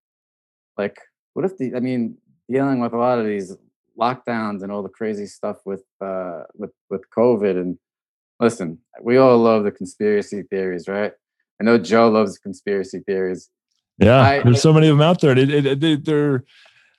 like, 0.76 0.98
what 1.34 1.44
if 1.44 1.56
the? 1.58 1.74
I 1.74 1.80
mean, 1.80 2.16
dealing 2.50 2.80
with 2.80 2.92
a 2.92 2.98
lot 2.98 3.18
of 3.18 3.26
these 3.26 3.56
lockdowns 3.98 4.62
and 4.62 4.72
all 4.72 4.82
the 4.82 4.88
crazy 4.88 5.26
stuff 5.26 5.58
with 5.64 5.84
uh 6.00 6.42
with 6.54 6.72
with 6.90 7.02
COVID 7.16 7.60
and 7.60 7.78
listen, 8.40 8.78
we 9.00 9.16
all 9.16 9.38
love 9.38 9.64
the 9.64 9.70
conspiracy 9.70 10.42
theories, 10.42 10.88
right? 10.88 11.12
I 11.62 11.64
know 11.64 11.78
Joe 11.78 12.08
loves 12.08 12.38
conspiracy 12.38 13.00
theories. 13.06 13.48
Yeah, 13.98 14.20
I, 14.20 14.42
there's 14.42 14.60
so 14.60 14.72
many 14.72 14.88
of 14.88 14.98
them 14.98 15.06
out 15.06 15.20
there. 15.20 15.38
It, 15.38 15.48
it, 15.48 15.84
it, 15.84 16.04
they're 16.04 16.42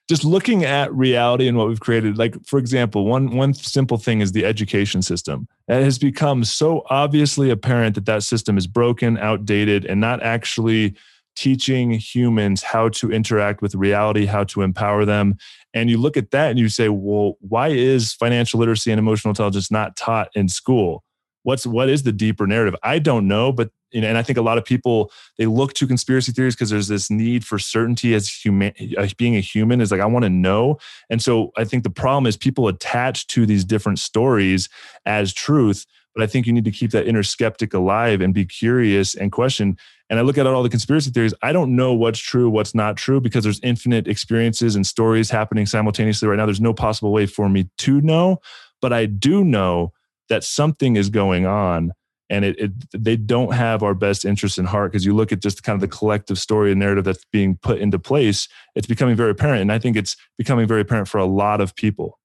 just 0.08 0.24
looking 0.24 0.64
at 0.64 0.94
reality 0.94 1.50
and 1.50 1.58
what 1.58 1.68
we've 1.68 1.82
created. 1.82 2.18
Like, 2.18 2.46
for 2.46 2.60
example, 2.60 3.06
one 3.06 3.36
one 3.36 3.54
simple 3.54 3.98
thing 3.98 4.22
is 4.22 4.32
the 4.32 4.46
education 4.46 5.02
system. 5.02 5.50
It 5.68 5.84
has 5.84 6.00
become 6.00 6.46
so 6.46 6.84
obviously 6.90 7.50
apparent 7.50 7.96
that 7.96 8.06
that 8.06 8.24
system 8.24 8.58
is 8.58 8.66
broken, 8.66 9.18
outdated, 9.18 9.86
and 9.86 10.00
not 10.00 10.24
actually 10.24 10.96
teaching 11.36 11.92
humans 11.92 12.64
how 12.64 12.88
to 12.88 13.12
interact 13.12 13.62
with 13.62 13.76
reality, 13.76 14.26
how 14.26 14.46
to 14.46 14.62
empower 14.62 15.04
them. 15.04 15.36
And 15.74 15.90
you 15.90 15.98
look 15.98 16.16
at 16.16 16.32
that 16.32 16.52
and 16.52 16.60
you 16.60 16.70
say, 16.70 16.88
well, 16.88 17.38
why 17.42 17.70
is 17.70 18.14
financial 18.14 18.62
literacy 18.62 18.92
and 18.92 19.00
emotional 19.00 19.32
intelligence 19.32 19.70
not 19.70 19.98
taught 19.98 20.30
in 20.36 20.48
school? 20.48 21.04
what's 21.44 21.68
what 21.68 21.90
is 21.90 22.04
the 22.04 22.12
deeper 22.12 22.48
narrative 22.48 22.76
i 22.84 22.98
don't 22.98 23.28
know 23.28 23.52
but 23.52 23.70
you 23.94 24.02
know 24.02 24.08
and 24.08 24.18
i 24.18 24.24
think 24.24 24.38
a 24.38 24.42
lot 24.42 24.58
of 24.58 24.66
people 24.66 25.12
they 25.38 25.46
look 25.46 25.74
to 25.74 25.88
conspiracy 25.88 26.32
theories 26.32 26.56
because 26.56 26.70
there's 26.70 26.88
this 26.88 27.10
need 27.10 27.46
for 27.46 27.58
certainty 27.60 28.14
as 28.14 28.28
human 28.28 28.74
being 29.18 29.36
a 29.36 29.40
human 29.40 29.80
is 29.80 29.92
like 29.92 30.02
i 30.02 30.06
want 30.06 30.24
to 30.24 30.30
know. 30.30 30.78
And 31.10 31.22
so 31.22 31.52
i 31.56 31.64
think 31.64 31.84
the 31.84 31.90
problem 31.90 32.26
is 32.26 32.36
people 32.36 32.68
attach 32.68 33.28
to 33.28 33.46
these 33.46 33.64
different 33.64 34.00
stories 34.00 34.68
as 35.06 35.34
truth 35.34 35.86
but 36.16 36.24
i 36.24 36.28
think 36.28 36.46
you 36.46 36.54
need 36.54 36.66
to 36.66 36.72
keep 36.72 36.92
that 36.92 37.08
inner 37.08 37.24
skeptic 37.24 37.74
alive 37.74 38.22
and 38.22 38.34
be 38.34 38.46
curious 38.46 39.16
and 39.16 39.32
question. 39.32 39.78
And 40.10 40.20
i 40.20 40.22
look 40.22 40.38
at 40.38 40.46
all 40.46 40.64
the 40.64 40.70
conspiracy 40.70 41.12
theories 41.12 41.34
i 41.42 41.52
don't 41.52 41.76
know 41.76 41.94
what's 41.94 42.20
true 42.20 42.50
what's 42.50 42.76
not 42.76 42.98
true 42.98 43.22
because 43.22 43.44
there's 43.44 43.60
infinite 43.64 44.08
experiences 44.08 44.76
and 44.76 44.86
stories 44.86 45.30
happening 45.30 45.66
simultaneously 45.66 46.28
right 46.28 46.38
now. 46.38 46.46
There's 46.46 46.62
no 46.62 46.74
possible 46.74 47.12
way 47.12 47.26
for 47.26 47.50
me 47.50 47.70
to 47.80 48.02
know 48.02 48.40
but 48.82 48.92
i 48.92 49.06
do 49.06 49.44
know 49.44 49.94
that 50.30 50.44
something 50.44 50.96
is 50.96 51.10
going 51.10 51.46
on 51.46 51.92
and 52.34 52.46
it, 52.46 52.60
it, 52.60 52.72
they 52.92 53.16
don't 53.16 53.54
have 53.54 53.84
our 53.84 53.94
best 53.94 54.26
interest 54.26 54.58
in 54.58 54.66
heart 54.66 54.92
because 54.92 55.06
you 55.06 55.16
look 55.16 55.32
at 55.32 55.42
just 55.42 55.64
kind 55.64 55.76
of 55.76 55.82
the 55.82 55.88
collective 55.88 56.38
story 56.40 56.72
and 56.72 56.80
narrative 56.80 57.04
that's 57.04 57.26
being 57.32 57.56
put 57.58 57.80
into 57.80 58.00
place 58.00 58.48
it's 58.76 58.88
becoming 58.88 59.16
very 59.16 59.32
apparent 59.32 59.62
and 59.62 59.72
i 59.72 59.80
think 59.80 59.96
it's 59.96 60.16
becoming 60.38 60.68
very 60.68 60.82
apparent 60.82 61.08
for 61.08 61.18
a 61.18 61.26
lot 61.26 61.62
of 61.62 61.76
people. 61.76 62.20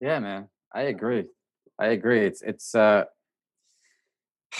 Yeah 0.00 0.18
man 0.20 0.48
i 0.72 0.82
agree. 0.82 1.24
I 1.78 1.86
agree 1.88 2.26
it's 2.26 2.42
it's 2.42 2.74
uh 2.74 3.04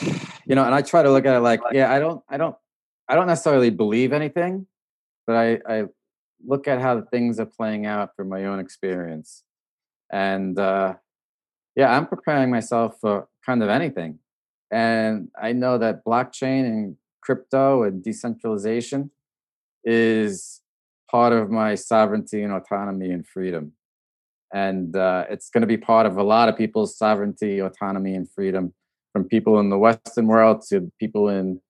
you 0.03 0.55
know 0.55 0.65
and 0.65 0.75
i 0.75 0.83
try 0.83 1.03
to 1.03 1.11
look 1.11 1.27
at 1.27 1.37
it 1.37 1.41
like 1.41 1.61
yeah 1.73 1.93
i 1.93 1.99
don't 1.99 2.23
i 2.29 2.37
don't 2.37 2.57
i 3.09 3.15
don't 3.15 3.27
necessarily 3.27 3.71
believe 3.71 4.13
anything 4.13 4.67
but 5.27 5.37
i 5.37 5.59
i 5.69 5.85
look 6.47 6.69
at 6.69 6.81
how 6.81 7.01
things 7.03 7.41
are 7.41 7.47
playing 7.47 7.87
out 7.87 8.15
from 8.17 8.29
my 8.29 8.45
own 8.45 8.61
experience. 8.61 9.43
And 10.11 10.59
uh 10.59 10.95
yeah, 11.79 11.97
I'm 11.97 12.09
preparing 12.09 12.51
myself 12.51 12.97
for 13.01 13.29
kind 13.47 13.63
of 13.63 13.69
anything. 13.69 14.19
And 14.73 15.29
I 15.41 15.53
know 15.53 15.79
that 15.79 16.05
blockchain 16.05 16.65
and 16.67 16.97
crypto 17.23 17.85
and 17.85 18.03
decentralization 18.03 19.13
is 19.85 20.61
part 21.09 21.33
of 21.33 21.51
my 21.51 21.77
sovereignty 21.77 22.43
and 22.43 22.53
autonomy 22.53 23.11
and 23.13 23.25
freedom. 23.25 23.75
And 24.53 24.97
uh, 24.97 25.27
it's 25.31 25.51
going 25.51 25.61
to 25.61 25.69
be 25.69 25.77
part 25.77 26.05
of 26.05 26.17
a 26.17 26.23
lot 26.25 26.49
of 26.49 26.57
people's 26.59 26.99
sovereignty, 26.99 27.61
autonomy, 27.61 28.17
and 28.17 28.29
freedom 28.29 28.75
from 29.13 29.25
people 29.25 29.61
in 29.61 29.71
the 29.71 29.79
Western 29.79 30.27
world 30.27 30.65
to 30.71 30.91
people 30.99 31.29
in, 31.29 31.61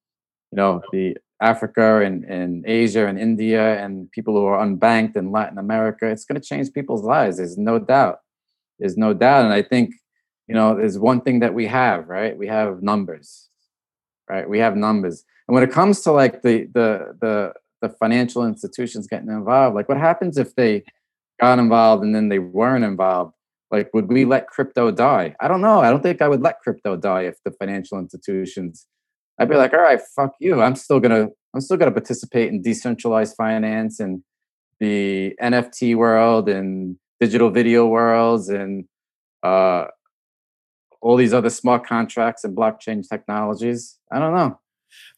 you 0.50 0.56
know, 0.56 0.80
the 0.90 1.18
Africa 1.42 2.00
and, 2.00 2.24
and 2.24 2.64
Asia 2.66 3.06
and 3.06 3.18
India 3.20 3.78
and 3.84 4.10
people 4.12 4.34
who 4.34 4.46
are 4.46 4.64
unbanked 4.64 5.16
in 5.16 5.32
Latin 5.32 5.58
America. 5.58 6.06
It's 6.06 6.24
going 6.24 6.40
to 6.40 6.48
change 6.48 6.72
people's 6.72 7.02
lives. 7.02 7.36
There's 7.36 7.58
no 7.58 7.78
doubt. 7.78 8.20
There's 8.78 8.96
no 8.96 9.14
doubt. 9.14 9.44
And 9.44 9.52
I 9.52 9.62
think, 9.62 9.94
you 10.46 10.54
know, 10.54 10.76
there's 10.76 10.98
one 10.98 11.20
thing 11.20 11.40
that 11.40 11.54
we 11.54 11.66
have, 11.66 12.08
right? 12.08 12.36
We 12.36 12.46
have 12.46 12.82
numbers, 12.82 13.48
right? 14.28 14.48
We 14.48 14.58
have 14.58 14.76
numbers. 14.76 15.24
And 15.46 15.54
when 15.54 15.62
it 15.62 15.72
comes 15.72 16.02
to 16.02 16.12
like 16.12 16.42
the 16.42 16.68
the 16.72 17.16
the 17.20 17.52
the 17.80 17.88
financial 17.88 18.44
institutions 18.44 19.06
getting 19.06 19.28
involved, 19.28 19.74
like 19.74 19.88
what 19.88 19.98
happens 19.98 20.36
if 20.36 20.54
they 20.54 20.84
got 21.40 21.58
involved 21.58 22.02
and 22.02 22.14
then 22.14 22.28
they 22.28 22.38
weren't 22.38 22.84
involved? 22.84 23.34
Like, 23.70 23.92
would 23.92 24.08
we 24.08 24.24
let 24.24 24.48
crypto 24.48 24.90
die? 24.90 25.36
I 25.40 25.48
don't 25.48 25.60
know. 25.60 25.80
I 25.80 25.90
don't 25.90 26.02
think 26.02 26.22
I 26.22 26.28
would 26.28 26.40
let 26.40 26.60
crypto 26.60 26.96
die 26.96 27.22
if 27.22 27.36
the 27.44 27.50
financial 27.50 27.98
institutions. 27.98 28.86
I'd 29.38 29.48
be 29.48 29.56
like, 29.56 29.72
all 29.72 29.80
right, 29.80 30.00
fuck 30.16 30.32
you. 30.40 30.60
I'm 30.62 30.74
still 30.74 31.00
gonna 31.00 31.28
I'm 31.54 31.60
still 31.60 31.76
gonna 31.76 31.92
participate 31.92 32.48
in 32.48 32.62
decentralized 32.62 33.36
finance 33.36 34.00
and 34.00 34.22
the 34.80 35.34
NFT 35.42 35.96
world 35.96 36.48
and 36.48 36.96
digital 37.20 37.50
video 37.50 37.86
worlds 37.86 38.48
and 38.48 38.84
uh, 39.42 39.86
all 41.00 41.16
these 41.16 41.32
other 41.32 41.50
smart 41.50 41.86
contracts 41.86 42.44
and 42.44 42.56
blockchain 42.56 43.06
technologies. 43.08 43.98
I 44.12 44.18
don't 44.18 44.34
know. 44.34 44.58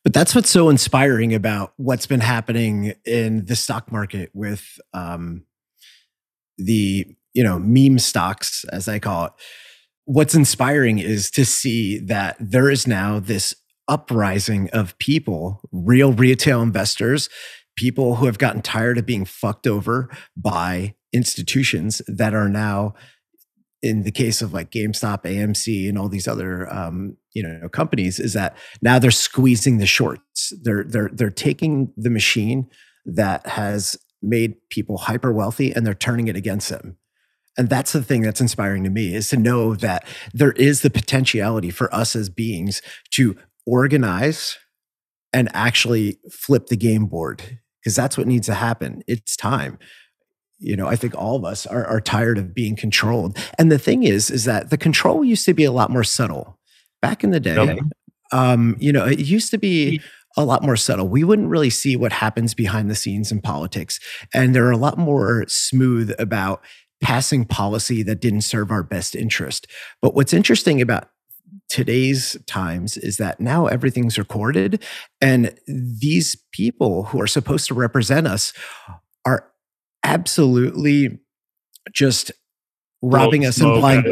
But 0.03 0.13
that's 0.13 0.35
what's 0.35 0.51
so 0.51 0.69
inspiring 0.69 1.35
about 1.35 1.73
what's 1.77 2.07
been 2.07 2.21
happening 2.21 2.95
in 3.05 3.45
the 3.45 3.57
stock 3.57 3.93
market 3.93 4.31
with 4.35 4.79
um, 4.93 5.45
the 6.59 7.07
you 7.35 7.45
know 7.45 7.59
meme 7.59 7.99
stocks, 7.99 8.65
as 8.73 8.89
I 8.89 8.99
call 8.99 9.27
it. 9.27 9.33
What's 10.07 10.35
inspiring 10.35 10.99
is 10.99 11.31
to 11.33 11.45
see 11.45 11.99
that 11.99 12.37
there 12.41 12.69
is 12.69 12.87
now 12.87 13.21
this 13.21 13.55
uprising 13.87 14.71
of 14.71 14.99
people, 14.99 15.61
real 15.71 16.13
retail 16.13 16.63
investors, 16.63 17.29
people 17.77 18.17
who 18.17 18.27
have 18.27 18.39
gotten 18.39 18.63
tired 18.63 18.99
of 18.99 19.07
being 19.07 19.25
fucked 19.25 19.67
over 19.67 20.09
by 20.37 20.95
institutions 21.13 22.03
that 22.07 22.35
are 22.35 22.49
now 22.49 22.95
in 23.83 24.03
the 24.03 24.11
case 24.11 24.43
of 24.43 24.53
like 24.53 24.71
GameStop, 24.71 25.23
AMC, 25.23 25.89
and 25.89 25.97
all 25.97 26.09
these 26.09 26.29
other 26.29 26.71
um, 26.73 27.17
you 27.33 27.43
know 27.43 27.69
companies, 27.69 28.21
is 28.21 28.35
that 28.35 28.57
now 28.83 28.99
they're 28.99 29.11
squeezing 29.11 29.79
the 29.79 29.87
shorts. 29.87 30.53
They're 30.63 30.85
they're 30.85 31.11
they're 31.13 31.31
taking 31.31 31.93
the 31.97 32.11
machine 32.11 32.69
that 33.07 33.47
has 33.47 33.97
made 34.23 34.57
people 34.69 34.99
hyper 34.99 35.33
wealthy 35.33 35.73
and 35.73 35.87
they're 35.87 35.95
turning 35.95 36.29
it 36.29 36.37
against 36.37 36.69
them. 36.69 36.99
And 37.57 37.69
that's 37.69 37.93
the 37.93 38.03
thing 38.03 38.23
that's 38.23 38.41
inspiring 38.41 38.85
to 38.85 38.91
me 38.91 39.15
is 39.15 39.29
to 39.31 39.37
know 39.37 39.75
that 39.77 40.07
there 40.33 40.53
is 40.53 40.83
the 40.83 40.91
potentiality 40.91 41.71
for 41.71 41.93
us 41.95 42.15
as 42.15 42.29
beings 42.29 42.81
to 43.13 43.37
organize 43.67 44.59
and 45.33 45.49
actually 45.55 46.19
flip 46.31 46.67
the 46.67 46.77
game 46.77 47.07
board 47.07 47.61
because 47.81 47.97
that's 47.97 48.19
what 48.19 48.27
needs 48.27 48.47
to 48.47 48.55
happen. 48.55 49.03
It's 49.07 49.37
time. 49.37 49.79
You 50.61 50.77
know, 50.77 50.87
I 50.87 50.97
think 50.97 51.15
all 51.15 51.37
of 51.37 51.45
us 51.45 51.67
are, 51.67 51.85
are 51.87 52.01
tired 52.01 52.39
of 52.39 52.55
being 52.55 52.77
controlled. 52.77 53.37
And 53.59 53.73
the 53.73 53.79
thing 53.79 54.03
is, 54.03 54.31
is 54.31 54.45
that 54.45 54.71
the 54.71 54.79
control 54.79 55.25
used 55.25 55.47
to 55.47 55.55
be 55.55 55.65
a 55.65 55.73
lot 55.73 55.91
more 55.91 56.05
subtle. 56.05 56.59
Back 57.03 57.25
in 57.25 57.31
the 57.31 57.41
day, 57.41 57.57
okay. 57.57 57.81
um, 58.31 58.77
you 58.79 58.93
know, 58.93 59.07
it 59.07 59.21
used 59.21 59.51
to 59.53 59.59
be 59.59 60.03
a 60.37 60.45
lot 60.45 60.63
more 60.63 60.77
subtle. 60.77 61.09
We 61.09 61.25
wouldn't 61.25 61.49
really 61.49 61.71
see 61.71 61.97
what 61.97 62.13
happens 62.13 62.55
behind 62.55 62.91
the 62.91 62.95
scenes 62.95 63.33
in 63.33 63.41
politics. 63.41 63.99
And 64.35 64.55
they're 64.55 64.71
a 64.71 64.77
lot 64.77 64.99
more 64.99 65.45
smooth 65.49 66.13
about 66.19 66.63
passing 67.01 67.45
policy 67.47 68.03
that 68.03 68.21
didn't 68.21 68.43
serve 68.43 68.71
our 68.71 68.83
best 68.83 69.17
interest. 69.17 69.67
But 70.03 70.15
what's 70.15 70.35
interesting 70.35 70.81
about 70.81 71.09
today's 71.69 72.37
times 72.47 72.97
is 72.97 73.17
that 73.17 73.41
now 73.41 73.67
everything's 73.67 74.19
recorded 74.19 74.83
and 75.21 75.55
these 75.67 76.37
people 76.53 77.05
who 77.05 77.21
are 77.21 77.27
supposed 77.27 77.67
to 77.69 77.75
represent 77.75 78.27
us 78.27 78.53
are 79.25 79.50
absolutely 80.05 81.19
just 81.93 82.33
robbing 83.03 83.47
us 83.47 83.61
in 83.61 83.67
blind 83.67 84.05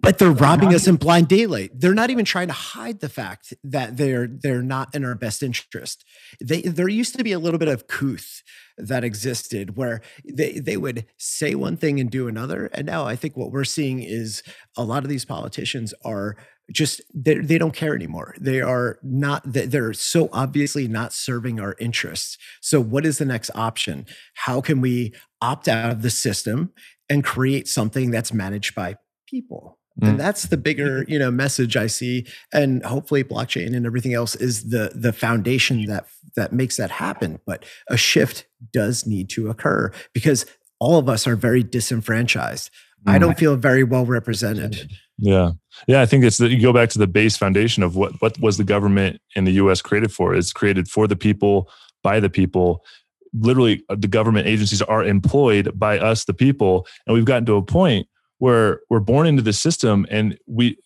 but 0.00 0.18
they're 0.18 0.30
robbing 0.30 0.74
us 0.74 0.86
in 0.86 0.96
blind 0.96 1.28
daylight. 1.28 1.70
They're 1.74 1.94
not 1.94 2.10
even 2.10 2.24
trying 2.24 2.46
to 2.46 2.54
hide 2.54 3.00
the 3.00 3.08
fact 3.08 3.52
that 3.62 3.96
they're 3.96 4.26
they're 4.26 4.62
not 4.62 4.94
in 4.94 5.04
our 5.04 5.14
best 5.14 5.42
interest. 5.42 6.04
They 6.42 6.62
there 6.62 6.88
used 6.88 7.16
to 7.16 7.24
be 7.24 7.32
a 7.32 7.38
little 7.38 7.58
bit 7.58 7.68
of 7.68 7.86
couth 7.86 8.42
that 8.78 9.04
existed 9.04 9.76
where 9.76 10.00
they 10.24 10.52
they 10.52 10.76
would 10.76 11.06
say 11.18 11.54
one 11.54 11.76
thing 11.76 12.00
and 12.00 12.10
do 12.10 12.28
another. 12.28 12.66
And 12.72 12.86
now 12.86 13.04
i 13.04 13.16
think 13.16 13.36
what 13.36 13.52
we're 13.52 13.64
seeing 13.64 14.02
is 14.02 14.42
a 14.76 14.84
lot 14.84 15.04
of 15.04 15.10
these 15.10 15.24
politicians 15.24 15.92
are 16.04 16.36
just 16.72 17.00
they, 17.14 17.34
they 17.38 17.58
don't 17.58 17.74
care 17.74 17.94
anymore. 17.94 18.34
They 18.40 18.60
are 18.60 18.98
not 19.02 19.42
they're 19.44 19.92
so 19.92 20.28
obviously 20.32 20.88
not 20.88 21.12
serving 21.12 21.60
our 21.60 21.76
interests. 21.78 22.38
So 22.60 22.80
what 22.80 23.04
is 23.06 23.18
the 23.18 23.24
next 23.24 23.50
option? 23.54 24.06
How 24.34 24.60
can 24.60 24.80
we 24.80 25.12
opt 25.40 25.68
out 25.68 25.90
of 25.90 26.02
the 26.02 26.10
system 26.10 26.72
and 27.08 27.24
create 27.24 27.66
something 27.68 28.10
that's 28.10 28.32
managed 28.32 28.74
by 28.74 28.96
people? 29.28 29.78
Mm. 30.00 30.10
and 30.10 30.20
that's 30.20 30.44
the 30.44 30.56
bigger 30.56 31.04
you 31.08 31.18
know 31.18 31.32
message 31.32 31.76
i 31.76 31.88
see. 31.88 32.24
And 32.52 32.84
hopefully 32.84 33.24
blockchain 33.24 33.74
and 33.76 33.84
everything 33.84 34.14
else 34.14 34.36
is 34.36 34.70
the 34.70 34.92
the 34.94 35.12
foundation 35.12 35.86
that 35.86 36.06
that 36.36 36.52
makes 36.52 36.76
that 36.76 36.92
happen. 36.92 37.40
But 37.44 37.64
a 37.88 37.96
shift 37.96 38.46
does 38.72 39.04
need 39.06 39.28
to 39.30 39.50
occur 39.50 39.90
because 40.14 40.46
all 40.78 40.98
of 40.98 41.08
us 41.08 41.26
are 41.26 41.36
very 41.36 41.62
disenfranchised. 41.64 42.70
I 43.06 43.16
Mm. 43.16 43.20
don't 43.20 43.38
feel 43.38 43.56
very 43.56 43.82
well 43.82 44.06
represented 44.06 44.90
Yeah. 45.20 45.52
Yeah. 45.86 46.00
I 46.00 46.06
think 46.06 46.24
it's 46.24 46.38
that 46.38 46.50
you 46.50 46.60
go 46.60 46.72
back 46.72 46.88
to 46.90 46.98
the 46.98 47.06
base 47.06 47.36
foundation 47.36 47.82
of 47.82 47.94
what, 47.94 48.20
what 48.20 48.38
was 48.40 48.56
the 48.56 48.64
government 48.64 49.20
in 49.36 49.44
the 49.44 49.52
US 49.52 49.82
created 49.82 50.12
for? 50.12 50.34
It's 50.34 50.52
created 50.52 50.88
for 50.88 51.06
the 51.06 51.16
people, 51.16 51.70
by 52.02 52.20
the 52.20 52.30
people. 52.30 52.84
Literally, 53.32 53.84
uh, 53.88 53.96
the 53.98 54.08
government 54.08 54.46
agencies 54.46 54.82
are 54.82 55.04
employed 55.04 55.78
by 55.78 55.98
us, 55.98 56.24
the 56.24 56.34
people. 56.34 56.86
And 57.06 57.14
we've 57.14 57.24
gotten 57.24 57.46
to 57.46 57.56
a 57.56 57.62
point 57.62 58.08
where 58.38 58.80
we're 58.88 59.00
born 59.00 59.26
into 59.26 59.42
the 59.42 59.52
system 59.52 60.06
and 60.10 60.38
we, 60.46 60.78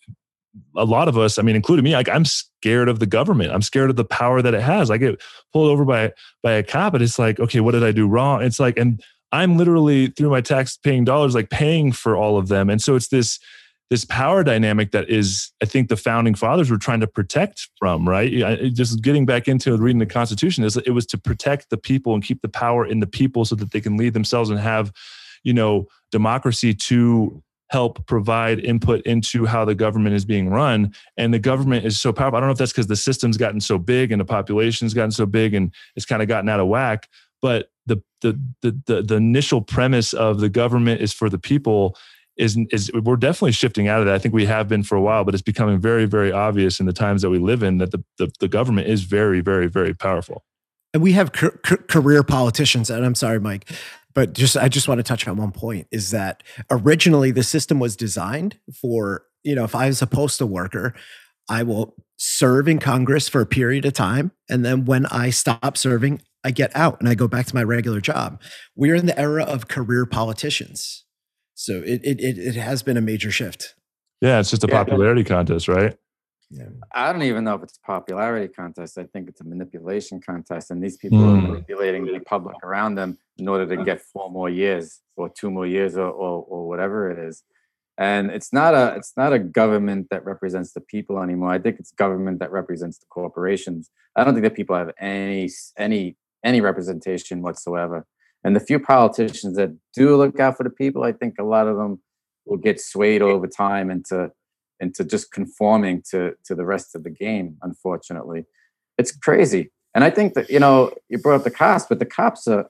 a 0.75 0.85
lot 0.85 1.07
of 1.07 1.17
us, 1.17 1.39
I 1.39 1.41
mean, 1.41 1.55
including 1.55 1.83
me, 1.83 1.93
like 1.93 2.09
I'm 2.09 2.25
scared 2.25 2.89
of 2.89 2.99
the 2.99 3.05
government. 3.05 3.51
I'm 3.51 3.61
scared 3.61 3.89
of 3.89 3.95
the 3.95 4.05
power 4.05 4.41
that 4.41 4.53
it 4.53 4.61
has. 4.61 4.91
I 4.91 4.97
get 4.97 5.21
pulled 5.53 5.69
over 5.69 5.85
by 5.85 6.13
by 6.43 6.53
a 6.53 6.63
cop, 6.63 6.93
and 6.93 7.03
it's 7.03 7.19
like, 7.19 7.39
okay, 7.39 7.59
what 7.59 7.71
did 7.71 7.83
I 7.83 7.91
do 7.91 8.07
wrong? 8.07 8.41
It's 8.41 8.59
like, 8.59 8.77
and 8.77 9.01
I'm 9.31 9.57
literally 9.57 10.07
through 10.07 10.29
my 10.29 10.41
tax 10.41 10.77
paying 10.77 11.03
dollars, 11.03 11.35
like 11.35 11.49
paying 11.49 11.91
for 11.91 12.15
all 12.15 12.37
of 12.37 12.47
them. 12.47 12.69
And 12.69 12.81
so 12.81 12.95
it's 12.95 13.09
this 13.09 13.39
this 13.89 14.03
power 14.05 14.43
dynamic 14.43 14.91
that 14.91 15.09
is, 15.09 15.51
I 15.61 15.65
think, 15.65 15.89
the 15.89 15.97
founding 15.97 16.33
fathers 16.33 16.71
were 16.71 16.77
trying 16.77 17.01
to 17.01 17.07
protect 17.07 17.69
from. 17.77 18.07
Right, 18.07 18.73
just 18.73 19.01
getting 19.01 19.25
back 19.25 19.47
into 19.47 19.75
reading 19.77 19.99
the 19.99 20.05
Constitution 20.05 20.63
is 20.63 20.77
it 20.77 20.91
was 20.91 21.05
to 21.07 21.17
protect 21.17 21.69
the 21.69 21.77
people 21.77 22.13
and 22.13 22.23
keep 22.23 22.41
the 22.41 22.49
power 22.49 22.85
in 22.85 22.99
the 22.99 23.07
people 23.07 23.45
so 23.45 23.55
that 23.55 23.71
they 23.71 23.81
can 23.81 23.97
lead 23.97 24.13
themselves 24.13 24.49
and 24.49 24.59
have, 24.59 24.91
you 25.43 25.53
know, 25.53 25.87
democracy 26.11 26.73
to 26.73 27.43
help 27.69 28.05
provide 28.05 28.59
input 28.59 29.01
into 29.01 29.45
how 29.45 29.65
the 29.65 29.75
government 29.75 30.15
is 30.15 30.25
being 30.25 30.49
run. 30.49 30.93
And 31.17 31.33
the 31.33 31.39
government 31.39 31.85
is 31.85 31.99
so 31.99 32.13
powerful. 32.13 32.37
I 32.37 32.39
don't 32.39 32.47
know 32.47 32.53
if 32.53 32.57
that's 32.57 32.71
because 32.71 32.87
the 32.87 32.95
system's 32.95 33.37
gotten 33.37 33.59
so 33.59 33.77
big 33.77 34.11
and 34.11 34.21
the 34.21 34.25
population's 34.25 34.93
gotten 34.93 35.11
so 35.11 35.25
big 35.25 35.53
and 35.53 35.73
it's 35.95 36.05
kind 36.05 36.21
of 36.21 36.27
gotten 36.27 36.49
out 36.49 36.59
of 36.59 36.67
whack. 36.67 37.09
But 37.41 37.69
the 37.85 38.01
the 38.21 38.39
the 38.61 38.79
the, 38.85 39.01
the 39.01 39.15
initial 39.15 39.61
premise 39.61 40.13
of 40.13 40.39
the 40.39 40.49
government 40.49 41.01
is 41.01 41.13
for 41.13 41.29
the 41.29 41.37
people 41.37 41.97
is 42.37 42.57
is 42.71 42.91
we're 42.93 43.15
definitely 43.15 43.51
shifting 43.53 43.87
out 43.87 43.99
of 43.99 44.05
that. 44.07 44.15
I 44.15 44.19
think 44.19 44.33
we 44.33 44.45
have 44.45 44.67
been 44.67 44.83
for 44.83 44.95
a 44.95 45.01
while, 45.01 45.23
but 45.23 45.33
it's 45.33 45.43
becoming 45.43 45.79
very 45.79 46.05
very 46.05 46.31
obvious 46.31 46.79
in 46.79 46.85
the 46.85 46.93
times 46.93 47.21
that 47.21 47.29
we 47.29 47.39
live 47.39 47.63
in 47.63 47.77
that 47.79 47.91
the 47.91 48.03
the, 48.17 48.31
the 48.39 48.47
government 48.47 48.87
is 48.87 49.03
very 49.03 49.41
very 49.41 49.67
very 49.67 49.93
powerful. 49.93 50.43
and 50.93 51.03
we 51.03 51.11
have 51.13 51.31
ca- 51.33 51.57
ca- 51.63 51.77
career 51.89 52.23
politicians 52.23 52.89
and 52.89 53.05
i'm 53.05 53.15
sorry 53.15 53.39
mike 53.39 53.69
but 54.13 54.33
just 54.33 54.55
i 54.57 54.67
just 54.69 54.87
want 54.87 54.97
to 54.99 55.03
touch 55.03 55.27
on 55.27 55.35
one 55.37 55.51
point 55.51 55.87
is 55.91 56.11
that 56.11 56.41
originally 56.71 57.31
the 57.31 57.43
system 57.43 57.79
was 57.79 57.95
designed 57.95 58.57
for 58.81 59.23
you 59.43 59.55
know 59.55 59.63
if 59.65 59.75
i 59.75 59.87
was 59.87 60.01
a 60.01 60.07
postal 60.07 60.47
worker 60.47 60.93
i 61.49 61.63
will 61.63 61.95
serve 62.17 62.67
in 62.67 62.79
congress 62.79 63.27
for 63.29 63.41
a 63.41 63.45
period 63.45 63.85
of 63.85 63.93
time 63.93 64.31
and 64.49 64.63
then 64.65 64.85
when 64.85 65.05
i 65.07 65.29
stop 65.29 65.77
serving 65.77 66.21
i 66.45 66.51
get 66.51 66.71
out 66.75 66.99
and 66.99 67.09
i 67.09 67.15
go 67.15 67.27
back 67.27 67.45
to 67.45 67.55
my 67.55 67.63
regular 67.63 67.99
job 68.01 68.41
we're 68.75 68.95
in 68.95 69.05
the 69.05 69.19
era 69.19 69.43
of 69.43 69.67
career 69.67 70.05
politicians 70.05 71.04
so 71.55 71.73
it 71.85 72.01
it, 72.03 72.19
it, 72.21 72.37
it 72.37 72.55
has 72.55 72.83
been 72.83 72.97
a 72.97 73.01
major 73.01 73.31
shift 73.31 73.75
Yeah, 74.21 74.39
it's 74.39 74.49
just 74.51 74.63
a 74.63 74.67
Yeah. 74.69 74.77
popularity 74.83 75.23
contest, 75.23 75.67
right? 75.67 75.93
yeah 76.51 76.69
I 76.93 77.11
don't 77.11 77.23
even 77.23 77.43
know 77.43 77.55
if 77.55 77.63
it's 77.63 77.77
a 77.83 77.85
popularity 77.93 78.47
contest. 78.53 78.97
I 78.97 79.05
think 79.11 79.27
it's 79.29 79.41
a 79.41 79.43
manipulation 79.43 80.21
contest, 80.21 80.69
and 80.71 80.81
these 80.83 80.97
people 81.03 81.19
Mm. 81.19 81.31
are 81.33 81.41
manipulating 81.49 82.05
the 82.05 82.19
public 82.33 82.57
around 82.63 82.95
them 82.95 83.17
in 83.41 83.47
order 83.47 83.65
to 83.73 83.77
get 83.89 83.97
four 84.13 84.29
more 84.37 84.49
years 84.49 85.01
or 85.19 85.25
two 85.39 85.49
more 85.57 85.65
years 85.75 85.97
or, 85.97 86.09
or, 86.23 86.33
or 86.53 86.59
whatever 86.69 87.09
it 87.13 87.19
is. 87.29 87.43
And 87.97 88.23
it's 88.37 88.51
not 88.59 88.71
a 88.75 88.85
it's 88.99 89.13
not 89.17 89.31
a 89.33 89.39
government 89.39 90.07
that 90.11 90.23
represents 90.33 90.71
the 90.73 90.81
people 90.81 91.15
anymore. 91.27 91.51
I 91.57 91.59
think 91.63 91.79
it's 91.79 91.91
government 92.05 92.37
that 92.41 92.51
represents 92.51 92.97
the 92.99 93.05
corporations. 93.19 93.89
I 94.17 94.23
don't 94.23 94.33
think 94.35 94.43
that 94.43 94.55
people 94.61 94.75
have 94.81 94.91
any 94.99 95.49
any 95.77 96.03
any 96.43 96.59
representation 96.69 97.41
whatsoever. 97.41 98.05
And 98.45 98.55
the 98.55 98.61
few 98.61 98.79
politicians 98.79 99.57
that 99.57 99.75
do 99.93 100.15
look 100.15 100.39
out 100.39 100.55
for 100.55 100.63
the 100.63 100.69
people, 100.69 101.03
I 101.03 101.11
think 101.11 101.33
a 101.39 101.43
lot 101.43 101.67
of 101.67 101.75
them 101.75 101.99
will 102.45 102.57
get 102.57 102.79
swayed 102.79 103.21
over 103.21 103.47
time 103.47 103.89
into 103.89 104.31
into 104.79 105.03
just 105.03 105.31
conforming 105.31 106.03
to 106.11 106.33
to 106.45 106.55
the 106.55 106.65
rest 106.65 106.95
of 106.95 107.03
the 107.03 107.09
game 107.09 107.57
unfortunately 107.61 108.43
it's 108.97 109.15
crazy 109.15 109.71
and 109.93 110.03
i 110.03 110.09
think 110.09 110.33
that 110.33 110.49
you 110.49 110.59
know 110.59 110.91
you 111.09 111.17
brought 111.17 111.35
up 111.35 111.43
the 111.43 111.49
cops 111.51 111.85
but 111.87 111.99
the 111.99 112.05
cops 112.05 112.47
are 112.47 112.69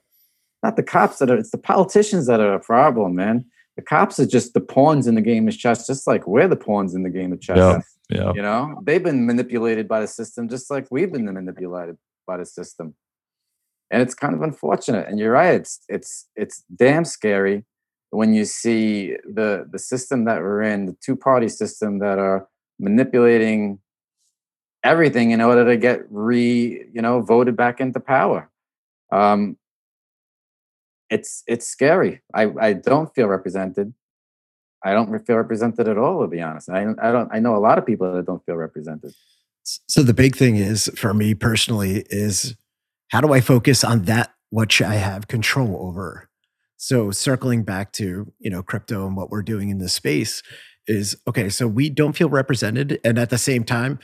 not 0.62 0.76
the 0.76 0.82
cops 0.82 1.18
that 1.18 1.30
are 1.30 1.36
it's 1.36 1.50
the 1.50 1.58
politicians 1.58 2.26
that 2.26 2.40
are 2.40 2.54
a 2.54 2.60
problem 2.60 3.14
man 3.16 3.44
the 3.76 3.82
cops 3.82 4.18
are 4.20 4.26
just 4.26 4.54
the 4.54 4.60
pawns 4.60 5.06
in 5.06 5.14
the 5.16 5.20
game 5.20 5.48
of 5.48 5.58
chess 5.58 5.86
just 5.86 6.06
like 6.06 6.26
we're 6.26 6.48
the 6.48 6.56
pawns 6.56 6.94
in 6.94 7.02
the 7.02 7.10
game 7.10 7.32
of 7.32 7.40
chess 7.40 7.56
Yeah. 7.58 7.80
Yeah. 8.08 8.32
you 8.34 8.42
know 8.42 8.80
they've 8.84 9.02
been 9.02 9.26
manipulated 9.26 9.88
by 9.88 10.00
the 10.00 10.06
system 10.06 10.48
just 10.48 10.70
like 10.70 10.86
we've 10.92 11.12
been 11.12 11.24
manipulated 11.24 11.98
by 12.24 12.36
the 12.36 12.46
system 12.46 12.94
and 13.90 14.02
it's 14.02 14.14
kind 14.14 14.34
of 14.34 14.42
unfortunate 14.42 15.06
and 15.08 15.18
you're 15.18 15.32
right 15.32 15.54
it's 15.54 15.80
it's 15.88 16.28
it's 16.34 16.64
damn 16.74 17.04
scary 17.04 17.64
when 18.10 18.34
you 18.34 18.44
see 18.44 19.16
the 19.24 19.66
the 19.70 19.78
system 19.78 20.24
that 20.24 20.40
we're 20.40 20.62
in 20.62 20.86
the 20.86 20.96
two 21.04 21.16
party 21.16 21.48
system 21.48 21.98
that 21.98 22.18
are 22.18 22.48
manipulating 22.78 23.78
everything 24.84 25.32
in 25.32 25.40
order 25.40 25.64
to 25.64 25.76
get 25.76 26.00
re 26.10 26.86
you 26.92 27.02
know 27.02 27.20
voted 27.20 27.56
back 27.56 27.80
into 27.80 28.00
power. 28.00 28.50
Um 29.12 29.56
it's 31.10 31.42
it's 31.46 31.66
scary. 31.66 32.22
I 32.34 32.50
i 32.60 32.72
don't 32.72 33.14
feel 33.14 33.26
represented. 33.26 33.92
I 34.84 34.92
don't 34.92 35.26
feel 35.26 35.36
represented 35.36 35.88
at 35.88 35.98
all 35.98 36.22
to 36.22 36.28
be 36.28 36.40
honest. 36.40 36.70
I 36.70 36.86
i 37.00 37.10
don't 37.12 37.28
i 37.32 37.38
know 37.38 37.56
a 37.56 37.64
lot 37.68 37.78
of 37.78 37.86
people 37.86 38.12
that 38.12 38.26
don't 38.26 38.44
feel 38.46 38.56
represented. 38.56 39.12
So 39.64 40.02
the 40.02 40.14
big 40.14 40.36
thing 40.36 40.56
is 40.56 40.90
for 40.96 41.12
me 41.12 41.34
personally 41.34 42.04
is 42.08 42.54
how 43.08 43.20
do 43.20 43.32
I 43.32 43.40
focus 43.40 43.84
on 43.84 44.02
that 44.04 44.32
which 44.50 44.80
I 44.82 44.94
have 44.94 45.28
control 45.28 45.76
over? 45.80 46.28
So 46.76 47.10
circling 47.10 47.64
back 47.64 47.92
to, 47.92 48.32
you 48.38 48.50
know, 48.50 48.62
crypto 48.62 49.06
and 49.06 49.16
what 49.16 49.30
we're 49.30 49.42
doing 49.42 49.70
in 49.70 49.78
this 49.78 49.92
space 49.92 50.42
is 50.86 51.16
okay, 51.26 51.48
so 51.48 51.66
we 51.66 51.90
don't 51.90 52.12
feel 52.12 52.28
represented 52.28 53.00
and 53.02 53.18
at 53.18 53.30
the 53.30 53.38
same 53.38 53.64
time 53.64 53.98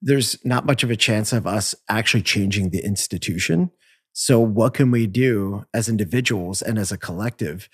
there's 0.00 0.44
not 0.44 0.66
much 0.66 0.84
of 0.84 0.90
a 0.90 0.96
chance 0.96 1.32
of 1.32 1.46
us 1.46 1.74
actually 1.88 2.22
changing 2.22 2.70
the 2.70 2.84
institution. 2.84 3.70
So 4.12 4.38
what 4.38 4.74
can 4.74 4.90
we 4.90 5.06
do 5.06 5.64
as 5.74 5.88
individuals 5.88 6.62
and 6.62 6.78
as 6.78 6.92
a 6.92 6.98
collective 6.98 7.68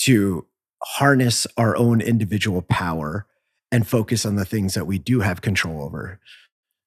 to 0.00 0.46
harness 0.82 1.46
our 1.56 1.76
own 1.76 2.00
individual 2.00 2.62
power 2.62 3.26
and 3.72 3.86
focus 3.86 4.26
on 4.26 4.36
the 4.36 4.44
things 4.44 4.74
that 4.74 4.86
we 4.86 4.98
do 4.98 5.20
have 5.20 5.40
control 5.40 5.82
over? 5.82 6.20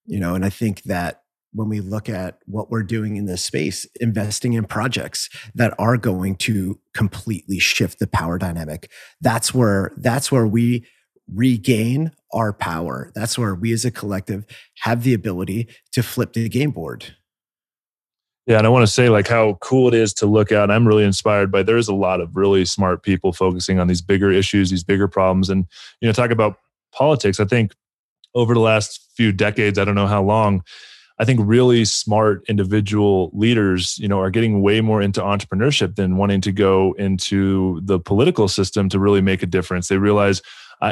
you 0.06 0.20
know 0.20 0.36
and 0.36 0.46
i 0.46 0.50
think 0.50 0.84
that 0.84 1.23
when 1.54 1.70
we 1.70 1.80
look 1.80 2.10
at 2.10 2.40
what 2.46 2.70
we're 2.70 2.84
doing 2.84 3.16
in 3.16 3.26
this 3.26 3.44
space 3.44 3.86
investing 4.00 4.54
in 4.54 4.66
projects 4.66 5.30
that 5.56 5.74
are 5.80 5.98
going 5.98 6.36
to 6.36 6.80
completely 6.94 7.60
shift 7.60 8.00
the 8.00 8.08
power 8.08 8.38
dynamic 8.38 8.92
that's 9.22 9.54
where 9.54 9.92
that's 9.98 10.32
where 10.32 10.48
we 10.48 10.86
regain 11.32 12.12
our 12.34 12.52
power 12.52 13.12
that's 13.16 13.38
where 13.38 13.56
we 13.56 13.72
as 13.72 13.86
a 13.86 13.92
collective 13.92 14.46
have 14.80 15.04
the 15.04 15.14
ability 15.14 15.68
to 15.92 16.04
flip 16.04 16.34
the 16.34 16.50
game 16.50 16.72
board 16.72 17.16
Yeah, 18.46 18.58
and 18.58 18.68
I 18.68 18.70
want 18.70 18.84
to 18.84 18.92
say 18.92 19.08
like 19.08 19.28
how 19.28 19.58
cool 19.62 19.88
it 19.88 19.94
is 19.94 20.14
to 20.16 20.26
look 20.26 20.52
at. 20.52 20.70
I'm 20.70 20.86
really 20.86 21.06
inspired 21.06 21.50
by 21.50 21.64
there's 21.64 21.88
a 21.88 21.96
lot 21.96 22.20
of 22.20 22.36
really 22.36 22.66
smart 22.66 23.02
people 23.02 23.32
focusing 23.32 23.80
on 23.80 23.88
these 23.88 24.02
bigger 24.02 24.32
issues, 24.32 24.70
these 24.70 24.84
bigger 24.84 25.08
problems. 25.08 25.50
And 25.50 25.66
you 26.02 26.10
know, 26.10 26.12
talk 26.12 26.30
about 26.30 26.58
politics. 26.94 27.40
I 27.40 27.46
think 27.46 27.74
over 28.36 28.54
the 28.54 28.60
last 28.60 29.10
few 29.16 29.32
decades, 29.32 29.78
I 29.78 29.86
don't 29.86 29.96
know 29.96 30.08
how 30.08 30.24
long, 30.24 30.64
I 31.24 31.26
think 31.26 31.40
really 31.42 31.86
smart 31.86 32.44
individual 32.50 33.32
leaders, 33.34 33.98
you 33.98 34.10
know, 34.10 34.20
are 34.20 34.30
getting 34.30 34.62
way 34.62 34.82
more 34.82 35.02
into 35.02 35.22
entrepreneurship 35.22 35.96
than 35.96 36.18
wanting 36.18 36.42
to 36.42 36.52
go 36.52 36.92
into 37.00 37.80
the 37.82 37.98
political 37.98 38.50
system 38.50 38.90
to 38.90 39.00
really 39.00 39.22
make 39.22 39.42
a 39.42 39.46
difference. 39.46 39.88
They 39.88 39.98
realize 39.98 40.42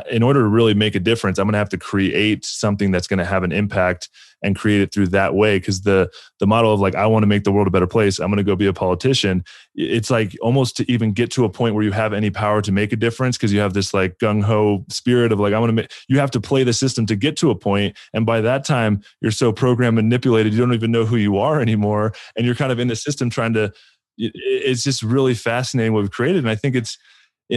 In 0.10 0.24
order 0.24 0.42
to 0.42 0.48
really 0.48 0.74
make 0.74 0.96
a 0.96 1.00
difference, 1.00 1.38
I'm 1.38 1.46
going 1.46 1.54
to 1.54 1.60
have 1.60 1.70
to 1.70 1.78
create 1.78 2.46
something 2.46 2.92
that's 2.92 3.08
going 3.08 3.20
to 3.20 3.26
have 3.26 3.44
an 3.44 3.52
impact 3.52 4.10
and 4.44 4.56
create 4.56 4.82
it 4.82 4.94
through 4.94 5.08
that 5.08 5.36
way. 5.36 5.60
Because 5.60 5.82
the 5.82 6.10
the 6.40 6.48
model 6.48 6.74
of 6.74 6.80
like 6.80 6.96
I 6.96 7.06
want 7.08 7.24
to 7.24 7.28
make 7.28 7.44
the 7.44 7.52
world 7.52 7.68
a 7.68 7.72
better 7.72 7.88
place, 7.88 8.20
I'm 8.20 8.30
going 8.30 8.38
to 8.38 8.44
go 8.44 8.56
be 8.56 8.68
a 8.68 8.74
politician. 8.74 9.44
It's 9.76 10.10
like 10.10 10.36
almost 10.42 10.78
to 10.78 10.92
even 10.92 11.12
get 11.12 11.32
to 11.32 11.46
a 11.46 11.50
point 11.50 11.76
where 11.76 11.84
you 11.84 11.92
have 11.92 12.14
any 12.14 12.30
power 12.30 12.62
to 12.62 12.72
make 12.72 12.94
a 12.94 12.96
difference 12.96 13.38
because 13.38 13.52
you 13.52 13.60
have 13.60 13.74
this 13.74 13.94
like 13.94 14.18
gung 14.18 14.44
ho 14.44 14.86
spirit 14.90 15.32
of 15.32 15.40
like 15.40 15.54
I 15.54 15.60
want 15.60 15.70
to 15.70 15.74
make. 15.74 15.92
You 16.08 16.20
have 16.20 16.32
to 16.32 16.42
play 16.42 16.64
the 16.64 16.74
system 16.74 17.06
to 17.08 17.16
get 17.16 17.36
to 17.38 17.50
a 17.50 17.56
point, 17.56 17.98
and 18.14 18.26
by 18.26 18.42
that 18.42 18.64
time 18.64 19.02
you're 19.20 19.32
so 19.32 19.52
programmed 19.52 19.96
manipulated 19.96 20.54
you 20.54 20.60
don't 20.60 20.74
even 20.74 20.92
know 20.92 21.06
who 21.06 21.18
you 21.18 21.38
are 21.38 21.60
anymore, 21.60 22.14
and 22.36 22.46
you're 22.46 22.56
kind 22.56 22.72
of 22.72 22.80
in 22.80 22.88
the 22.88 22.96
system 22.96 23.30
trying 23.30 23.54
to. 23.54 23.74
It's 24.18 24.84
just 24.84 25.02
really 25.02 25.34
fascinating 25.34 25.94
what 25.94 26.02
we've 26.02 26.12
created, 26.12 26.40
and 26.40 26.50
I 26.50 26.56
think 26.56 26.76
it's 26.76 26.98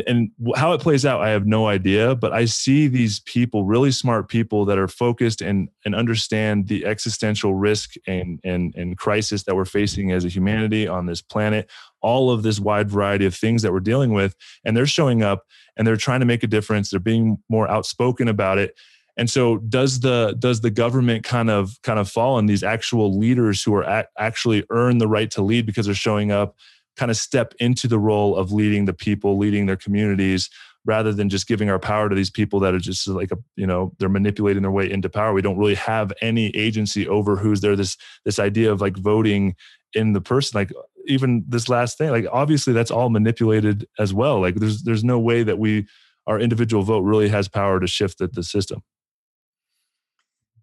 and 0.06 0.30
how 0.56 0.72
it 0.72 0.80
plays 0.80 1.06
out 1.06 1.20
i 1.20 1.28
have 1.28 1.46
no 1.46 1.66
idea 1.66 2.14
but 2.14 2.32
i 2.32 2.44
see 2.44 2.88
these 2.88 3.20
people 3.20 3.64
really 3.64 3.92
smart 3.92 4.28
people 4.28 4.64
that 4.64 4.78
are 4.78 4.88
focused 4.88 5.40
and 5.40 5.68
and 5.84 5.94
understand 5.94 6.68
the 6.68 6.84
existential 6.84 7.54
risk 7.54 7.94
and 8.06 8.40
and 8.44 8.74
and 8.74 8.98
crisis 8.98 9.44
that 9.44 9.54
we're 9.54 9.64
facing 9.64 10.10
as 10.10 10.24
a 10.24 10.28
humanity 10.28 10.86
on 10.88 11.06
this 11.06 11.22
planet 11.22 11.70
all 12.00 12.30
of 12.30 12.42
this 12.42 12.60
wide 12.60 12.90
variety 12.90 13.24
of 13.24 13.34
things 13.34 13.62
that 13.62 13.72
we're 13.72 13.80
dealing 13.80 14.12
with 14.12 14.34
and 14.64 14.76
they're 14.76 14.86
showing 14.86 15.22
up 15.22 15.44
and 15.76 15.86
they're 15.86 15.96
trying 15.96 16.20
to 16.20 16.26
make 16.26 16.42
a 16.42 16.46
difference 16.46 16.90
they're 16.90 17.00
being 17.00 17.38
more 17.48 17.68
outspoken 17.68 18.28
about 18.28 18.58
it. 18.58 18.78
And 19.16 19.30
so 19.30 19.58
does 19.58 20.00
the 20.00 20.34
does 20.38 20.60
the 20.60 20.70
government 20.70 21.24
kind 21.24 21.48
of 21.48 21.78
kind 21.82 22.00
of 22.00 22.10
fall 22.10 22.34
on 22.34 22.46
these 22.46 22.64
actual 22.64 23.16
leaders 23.16 23.62
who 23.62 23.74
are 23.74 23.84
at, 23.84 24.08
actually 24.18 24.64
earn 24.70 24.98
the 24.98 25.06
right 25.06 25.30
to 25.32 25.42
lead 25.42 25.66
because 25.66 25.86
they're 25.86 25.94
showing 25.94 26.32
up 26.32 26.56
kind 26.96 27.10
of 27.10 27.16
step 27.16 27.54
into 27.58 27.88
the 27.88 27.98
role 27.98 28.36
of 28.36 28.52
leading 28.52 28.84
the 28.84 28.92
people, 28.92 29.38
leading 29.38 29.66
their 29.66 29.76
communities, 29.76 30.48
rather 30.86 31.12
than 31.12 31.28
just 31.28 31.46
giving 31.46 31.70
our 31.70 31.78
power 31.78 32.08
to 32.08 32.14
these 32.14 32.30
people 32.30 32.60
that 32.60 32.74
are 32.74 32.78
just 32.78 33.06
like 33.08 33.32
a 33.32 33.36
you 33.56 33.66
know 33.66 33.92
they're 33.98 34.08
manipulating 34.08 34.62
their 34.62 34.70
way 34.70 34.90
into 34.90 35.08
power. 35.08 35.32
We 35.32 35.42
don't 35.42 35.58
really 35.58 35.74
have 35.74 36.12
any 36.20 36.48
agency 36.56 37.08
over 37.08 37.36
who's 37.36 37.60
there. 37.60 37.76
This 37.76 37.96
this 38.24 38.38
idea 38.38 38.70
of 38.70 38.80
like 38.80 38.96
voting 38.96 39.56
in 39.94 40.12
the 40.12 40.20
person, 40.20 40.58
like 40.58 40.72
even 41.06 41.44
this 41.48 41.68
last 41.68 41.98
thing, 41.98 42.10
like 42.10 42.26
obviously 42.32 42.72
that's 42.72 42.90
all 42.90 43.10
manipulated 43.10 43.86
as 43.98 44.12
well. 44.12 44.40
Like 44.40 44.56
there's 44.56 44.82
there's 44.82 45.04
no 45.04 45.18
way 45.18 45.42
that 45.42 45.58
we 45.58 45.86
our 46.26 46.40
individual 46.40 46.82
vote 46.82 47.00
really 47.00 47.28
has 47.28 47.48
power 47.48 47.80
to 47.80 47.86
shift 47.86 48.18
the, 48.18 48.28
the 48.28 48.42
system. 48.42 48.82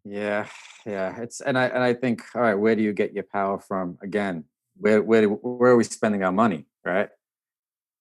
Yeah, 0.03 0.47
yeah. 0.85 1.21
It's 1.21 1.41
and 1.41 1.57
I 1.57 1.65
and 1.65 1.83
I 1.83 1.93
think 1.93 2.23
all 2.35 2.41
right, 2.41 2.55
where 2.55 2.75
do 2.75 2.83
you 2.83 2.93
get 2.93 3.13
your 3.13 3.25
power 3.31 3.59
from? 3.59 3.97
Again, 4.01 4.45
where 4.81 5.01
where 5.01 5.27
where 5.27 5.71
are 5.71 5.77
we 5.77 5.83
spending 5.83 6.23
our 6.23 6.31
money 6.31 6.65
right? 6.83 7.09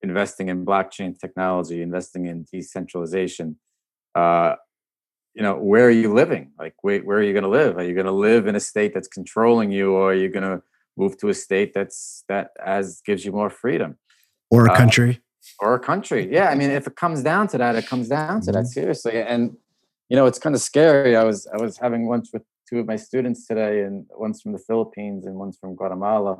Investing 0.02 0.48
in 0.48 0.64
blockchain 0.64 1.18
technology 1.18 1.82
investing 1.82 2.26
in 2.26 2.46
decentralization. 2.52 3.58
Uh 4.14 4.54
you 5.34 5.42
know 5.42 5.56
where 5.56 5.86
are 5.86 5.96
you 6.02 6.12
living? 6.12 6.52
Like 6.58 6.74
where, 6.82 7.00
where 7.00 7.18
are 7.18 7.22
you 7.22 7.32
going 7.32 7.44
to 7.44 7.48
live? 7.48 7.76
Are 7.76 7.84
you 7.84 7.94
going 7.94 8.06
to 8.06 8.12
live 8.12 8.46
in 8.46 8.56
a 8.56 8.60
state 8.60 8.92
that's 8.94 9.06
controlling 9.06 9.70
you 9.70 9.92
or 9.92 10.10
are 10.10 10.14
you 10.14 10.28
going 10.28 10.42
to 10.42 10.62
move 10.96 11.16
to 11.18 11.28
a 11.28 11.34
state 11.34 11.72
that's 11.72 12.24
that 12.28 12.50
as 12.64 13.00
gives 13.06 13.24
you 13.24 13.32
more 13.32 13.50
freedom? 13.50 13.96
Or 14.50 14.66
a 14.66 14.72
uh, 14.72 14.76
country. 14.76 15.20
or 15.60 15.74
a 15.74 15.80
country. 15.80 16.32
Yeah 16.32 16.48
i 16.48 16.54
mean 16.54 16.70
if 16.70 16.86
it 16.86 16.96
comes 16.96 17.22
down 17.22 17.46
to 17.48 17.58
that 17.58 17.76
it 17.76 17.86
comes 17.86 18.08
down 18.08 18.40
to 18.42 18.52
that 18.52 18.64
mm-hmm. 18.64 18.66
seriously. 18.66 19.22
And 19.22 19.56
you 20.08 20.16
know 20.16 20.26
it's 20.26 20.38
kind 20.38 20.54
of 20.54 20.62
scary. 20.62 21.14
I 21.14 21.24
was 21.24 21.46
i 21.54 21.58
was 21.64 21.78
having 21.78 22.08
lunch 22.08 22.28
with 22.32 22.42
two 22.68 22.78
of 22.78 22.86
my 22.86 22.96
students 22.96 23.46
today 23.46 23.82
and 23.82 24.06
one's 24.10 24.40
from 24.40 24.52
the 24.52 24.58
philippines 24.58 25.26
and 25.26 25.34
one's 25.34 25.58
from 25.58 25.74
guatemala 25.74 26.38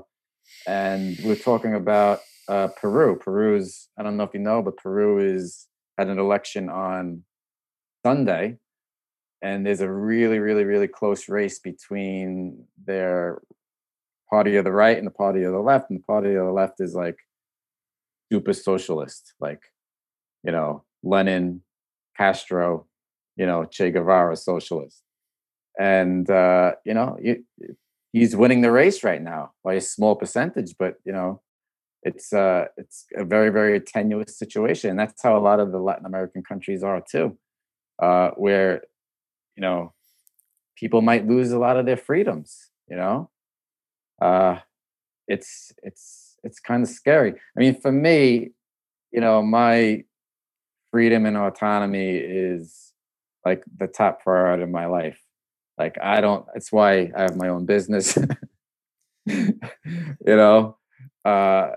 and 0.67 1.19
we 1.25 1.31
are 1.31 1.37
talking 1.37 1.75
about 1.75 2.21
uh, 2.49 2.69
Peru. 2.69 3.17
Peru's 3.17 3.89
I 3.99 4.03
don't 4.03 4.17
know 4.17 4.25
if 4.25 4.35
you 4.35 4.41
know, 4.41 4.63
but 4.63 4.77
Peru 4.77 5.19
is 5.19 5.67
had 5.97 6.09
an 6.09 6.19
election 6.19 6.69
on 6.69 7.25
Sunday, 8.05 8.57
and 9.43 9.67
there's 9.67 9.81
a 9.81 9.91
really, 9.91 10.39
really, 10.39 10.65
really 10.65 10.89
close 10.89 11.29
race 11.29 11.59
between 11.59 12.65
their 12.85 13.41
party 14.29 14.57
of 14.57 14.65
the 14.65 14.73
right 14.73 14.97
and 14.97 15.07
the 15.07 15.13
party 15.13 15.43
of 15.43 15.53
the 15.53 15.59
left, 15.61 15.91
and 15.91 16.01
the 16.01 16.05
party 16.05 16.35
of 16.35 16.47
the 16.47 16.53
left 16.53 16.81
is 16.81 16.95
like 16.95 17.19
super 18.33 18.53
socialist, 18.53 19.35
like 19.41 19.63
you 20.43 20.53
know 20.53 20.85
Lenin, 21.03 21.63
Castro, 22.17 22.87
you 23.37 23.47
know 23.47 23.65
Che 23.65 23.91
Guevara 23.91 24.37
socialist, 24.37 25.03
and 25.79 26.29
uh, 26.31 26.73
you 26.85 26.95
know 26.95 27.17
you, 27.23 27.45
he's 28.13 28.37
winning 28.37 28.61
the 28.61 28.73
race 28.73 29.05
right 29.05 29.23
now 29.23 29.53
by 29.65 29.75
a 29.75 29.81
small 29.81 30.17
percentage, 30.17 30.75
but 30.79 30.95
you 31.05 31.13
know, 31.13 31.41
it's 32.03 32.33
uh 32.33 32.67
it's 32.77 33.07
a 33.17 33.25
very, 33.25 33.51
very 33.51 33.81
tenuous 33.81 34.39
situation. 34.39 34.91
And 34.91 34.99
that's 34.99 35.23
how 35.23 35.37
a 35.37 35.41
lot 35.41 35.61
of 35.61 35.73
the 35.73 35.79
Latin 35.79 36.07
American 36.07 36.43
countries 36.43 36.83
are 36.83 37.03
too. 37.09 37.37
Uh, 38.03 38.31
where, 38.31 38.83
you 39.57 39.61
know, 39.61 39.93
people 40.77 41.03
might 41.03 41.29
lose 41.29 41.53
a 41.53 41.59
lot 41.59 41.77
of 41.77 41.85
their 41.87 41.99
freedoms, 41.99 42.71
you 42.89 42.97
know. 42.97 43.31
Uh 44.21 44.59
it's 45.29 45.73
it's 45.83 46.37
it's 46.43 46.61
kind 46.61 46.83
of 46.83 46.89
scary. 46.89 47.33
I 47.57 47.61
mean, 47.61 47.81
for 47.81 47.93
me, 47.93 48.51
you 49.13 49.21
know, 49.21 49.43
my 49.43 50.05
freedom 50.91 51.27
and 51.27 51.37
autonomy 51.37 52.17
is 52.17 52.93
like 53.45 53.63
the 53.79 53.87
top 53.87 54.23
priority 54.23 54.63
of 54.65 54.71
my 54.71 54.87
life 54.87 55.21
like 55.81 55.97
I 56.03 56.21
don't. 56.21 56.45
That's 56.53 56.71
why 56.71 57.11
I 57.17 57.23
have 57.23 57.37
my 57.37 57.49
own 57.49 57.65
business. 57.65 58.17
you 59.27 59.57
know, 60.27 60.77
uh, 61.25 61.71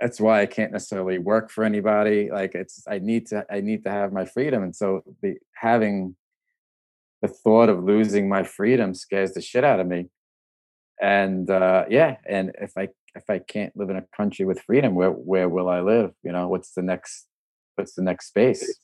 that's 0.00 0.18
why 0.18 0.40
I 0.40 0.46
can't 0.46 0.72
necessarily 0.72 1.18
work 1.18 1.50
for 1.50 1.62
anybody. 1.62 2.30
Like 2.30 2.54
it's 2.54 2.82
I 2.88 2.98
need 2.98 3.26
to 3.28 3.44
I 3.50 3.60
need 3.60 3.84
to 3.84 3.90
have 3.90 4.10
my 4.10 4.24
freedom, 4.24 4.62
and 4.62 4.74
so 4.74 5.04
the 5.22 5.34
having 5.54 6.16
the 7.20 7.28
thought 7.28 7.68
of 7.68 7.84
losing 7.84 8.26
my 8.26 8.42
freedom 8.42 8.94
scares 8.94 9.32
the 9.32 9.42
shit 9.42 9.64
out 9.64 9.80
of 9.80 9.86
me. 9.86 10.08
And 11.00 11.50
uh, 11.50 11.84
yeah, 11.90 12.16
and 12.26 12.52
if 12.58 12.72
I 12.78 12.88
if 13.14 13.28
I 13.28 13.38
can't 13.38 13.76
live 13.76 13.90
in 13.90 13.96
a 13.96 14.06
country 14.16 14.46
with 14.46 14.62
freedom, 14.62 14.94
where 14.94 15.10
where 15.10 15.50
will 15.50 15.68
I 15.68 15.80
live? 15.80 16.12
You 16.22 16.32
know, 16.32 16.48
what's 16.48 16.72
the 16.72 16.82
next 16.82 17.26
what's 17.74 17.92
the 17.92 18.02
next 18.02 18.28
space? 18.28 18.80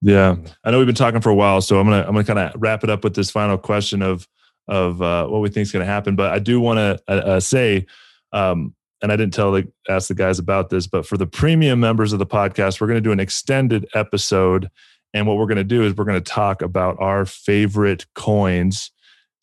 Yeah, 0.00 0.36
I 0.64 0.70
know 0.70 0.78
we've 0.78 0.86
been 0.86 0.94
talking 0.94 1.20
for 1.20 1.30
a 1.30 1.34
while, 1.34 1.60
so 1.60 1.78
I'm 1.78 1.86
gonna 1.86 2.02
I'm 2.06 2.14
gonna 2.14 2.24
kind 2.24 2.38
of 2.38 2.52
wrap 2.60 2.84
it 2.84 2.90
up 2.90 3.04
with 3.04 3.14
this 3.14 3.30
final 3.30 3.56
question 3.56 4.02
of 4.02 4.28
of 4.68 5.00
uh, 5.02 5.26
what 5.26 5.40
we 5.40 5.48
think 5.48 5.62
is 5.62 5.72
going 5.72 5.84
to 5.84 5.90
happen. 5.90 6.16
But 6.16 6.32
I 6.32 6.38
do 6.38 6.60
want 6.60 6.78
to 6.78 7.02
uh, 7.08 7.12
uh, 7.12 7.40
say, 7.40 7.86
um, 8.32 8.74
and 9.02 9.12
I 9.12 9.16
didn't 9.16 9.34
tell 9.34 9.52
the 9.52 9.68
ask 9.88 10.08
the 10.08 10.14
guys 10.14 10.38
about 10.38 10.70
this, 10.70 10.86
but 10.86 11.06
for 11.06 11.16
the 11.16 11.26
premium 11.26 11.80
members 11.80 12.12
of 12.12 12.18
the 12.18 12.26
podcast, 12.26 12.80
we're 12.80 12.86
going 12.86 12.96
to 12.96 13.00
do 13.02 13.12
an 13.12 13.20
extended 13.20 13.86
episode, 13.94 14.70
and 15.12 15.26
what 15.26 15.36
we're 15.36 15.46
going 15.46 15.56
to 15.56 15.64
do 15.64 15.82
is 15.84 15.94
we're 15.94 16.04
going 16.04 16.22
to 16.22 16.32
talk 16.32 16.62
about 16.62 16.96
our 17.00 17.24
favorite 17.24 18.06
coins, 18.14 18.90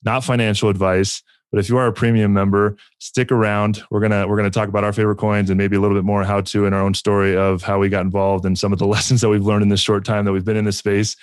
not 0.04 0.24
financial 0.24 0.70
advice, 0.70 1.24
but 1.52 1.60
if 1.60 1.70
you 1.70 1.78
are 1.78 1.88
a 1.88 1.94
premium 1.94 2.34
member, 2.34 2.78
stick 3.00 3.32
around. 3.32 3.84
We're 3.92 4.00
gonna 4.00 4.28
we're 4.28 4.38
gonna 4.38 4.50
talk 4.50 4.70
about 4.70 4.84
our 4.84 4.94
favorite 4.94 5.18
coins 5.18 5.50
and 5.50 5.58
maybe 5.58 5.76
a 5.76 5.80
little 5.80 5.98
bit 5.98 6.06
more 6.06 6.24
how 6.24 6.42
to 6.42 6.66
in 6.66 6.74
our 6.74 6.82
own 6.82 6.94
story 6.94 7.36
of 7.36 7.62
how 7.62 7.80
we 7.80 7.90
got 7.90 8.02
involved 8.02 8.46
and 8.46 8.58
some 8.58 8.72
of 8.74 8.80
the 8.80 8.88
lessons 8.88 9.22
that 9.22 9.30
we've 9.30 9.46
learned 9.46 9.64
in 9.64 9.70
this 9.70 9.82
short 9.82 10.06
time 10.06 10.26
that 10.26 10.32
we've 10.32 10.46
been 10.46 10.58
in 10.58 10.66
this 10.66 10.78
space. 10.78 11.16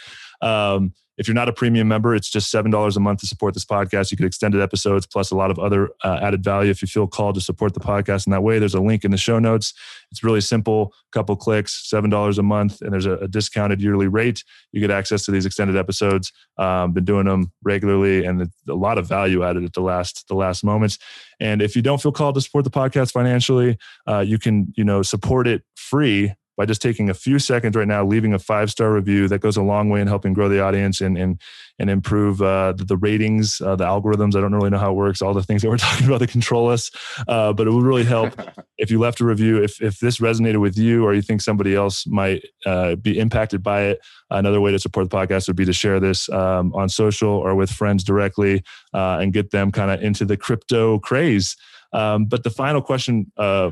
Um, 0.42 0.92
if 1.18 1.26
you're 1.26 1.34
not 1.34 1.48
a 1.48 1.52
premium 1.52 1.88
member, 1.88 2.14
it's 2.14 2.30
just 2.30 2.52
$7 2.52 2.96
a 2.96 3.00
month 3.00 3.20
to 3.20 3.26
support 3.26 3.52
this 3.52 3.64
podcast. 3.64 4.10
You 4.10 4.16
get 4.16 4.26
extended 4.26 4.60
episodes 4.60 5.04
plus 5.04 5.32
a 5.32 5.34
lot 5.34 5.50
of 5.50 5.58
other 5.58 5.90
uh, 6.04 6.20
added 6.22 6.44
value 6.44 6.70
if 6.70 6.80
you 6.80 6.86
feel 6.86 7.08
called 7.08 7.34
to 7.34 7.40
support 7.40 7.74
the 7.74 7.80
podcast 7.80 8.26
in 8.26 8.30
that 8.30 8.42
way. 8.42 8.60
There's 8.60 8.74
a 8.74 8.80
link 8.80 9.04
in 9.04 9.10
the 9.10 9.16
show 9.16 9.40
notes. 9.40 9.74
It's 10.12 10.22
really 10.22 10.40
simple, 10.40 10.94
a 11.12 11.12
couple 11.12 11.34
clicks, 11.34 11.90
$7 11.92 12.38
a 12.38 12.42
month, 12.42 12.80
and 12.80 12.92
there's 12.92 13.06
a, 13.06 13.14
a 13.16 13.28
discounted 13.28 13.82
yearly 13.82 14.06
rate. 14.06 14.44
You 14.70 14.80
get 14.80 14.92
access 14.92 15.24
to 15.24 15.32
these 15.32 15.44
extended 15.44 15.76
episodes. 15.76 16.32
Um, 16.56 16.92
been 16.92 17.04
doing 17.04 17.26
them 17.26 17.52
regularly 17.62 18.24
and 18.24 18.48
a 18.68 18.74
lot 18.74 18.96
of 18.96 19.08
value 19.08 19.42
added 19.42 19.64
at 19.64 19.72
the 19.72 19.80
last 19.80 20.26
the 20.28 20.34
last 20.34 20.62
moments. 20.62 20.98
And 21.40 21.60
if 21.60 21.74
you 21.74 21.82
don't 21.82 22.00
feel 22.00 22.12
called 22.12 22.36
to 22.36 22.40
support 22.40 22.64
the 22.64 22.70
podcast 22.70 23.12
financially, 23.12 23.76
uh, 24.06 24.20
you 24.20 24.38
can 24.38 24.72
you 24.76 24.84
know 24.84 25.02
support 25.02 25.46
it 25.46 25.62
free 25.74 26.34
by 26.58 26.66
just 26.66 26.82
taking 26.82 27.08
a 27.08 27.14
few 27.14 27.38
seconds 27.38 27.76
right 27.76 27.86
now, 27.86 28.04
leaving 28.04 28.34
a 28.34 28.38
five 28.38 28.68
star 28.68 28.92
review. 28.92 29.28
That 29.28 29.38
goes 29.38 29.56
a 29.56 29.62
long 29.62 29.88
way 29.88 30.00
in 30.00 30.08
helping 30.08 30.32
grow 30.34 30.48
the 30.48 30.60
audience 30.60 31.00
and 31.00 31.16
and 31.16 31.40
and 31.78 31.88
improve 31.88 32.42
uh, 32.42 32.72
the, 32.72 32.84
the, 32.84 32.96
ratings, 32.96 33.60
uh, 33.60 33.76
the 33.76 33.84
algorithms. 33.84 34.34
I 34.34 34.40
don't 34.40 34.52
really 34.52 34.68
know 34.68 34.78
how 34.78 34.90
it 34.90 34.96
works, 34.96 35.22
all 35.22 35.32
the 35.32 35.44
things 35.44 35.62
that 35.62 35.68
we're 35.68 35.76
talking 35.88 36.08
about 36.08 36.18
that 36.18 36.30
control 36.30 36.68
us, 36.68 36.90
uh, 37.28 37.52
but 37.52 37.68
it 37.68 37.70
would 37.70 37.84
really 37.84 38.04
help 38.04 38.34
if 38.78 38.90
you 38.90 38.98
left 38.98 39.20
a 39.20 39.24
review. 39.24 39.62
If 39.62 39.80
if 39.80 40.00
this 40.00 40.18
resonated 40.18 40.60
with 40.60 40.76
you, 40.76 41.06
or 41.06 41.14
you 41.14 41.22
think 41.22 41.40
somebody 41.40 41.76
else 41.76 42.06
might 42.06 42.44
uh, 42.66 42.96
be 42.96 43.18
impacted 43.18 43.62
by 43.62 43.82
it, 43.82 44.00
another 44.28 44.60
way 44.60 44.72
to 44.72 44.80
support 44.80 45.08
the 45.08 45.16
podcast 45.16 45.46
would 45.46 45.56
be 45.56 45.64
to 45.64 45.72
share 45.72 46.00
this 46.00 46.28
um, 46.30 46.74
on 46.74 46.88
social 46.88 47.30
or 47.30 47.54
with 47.54 47.70
friends 47.70 48.02
directly 48.02 48.64
uh, 48.92 49.18
and 49.20 49.32
get 49.32 49.52
them 49.52 49.70
kind 49.70 49.92
of 49.92 50.02
into 50.02 50.24
the 50.24 50.36
crypto 50.36 50.98
craze. 50.98 51.56
Um, 51.92 52.26
but 52.26 52.42
the 52.42 52.50
final 52.50 52.82
question 52.82 53.32
uh, 53.38 53.70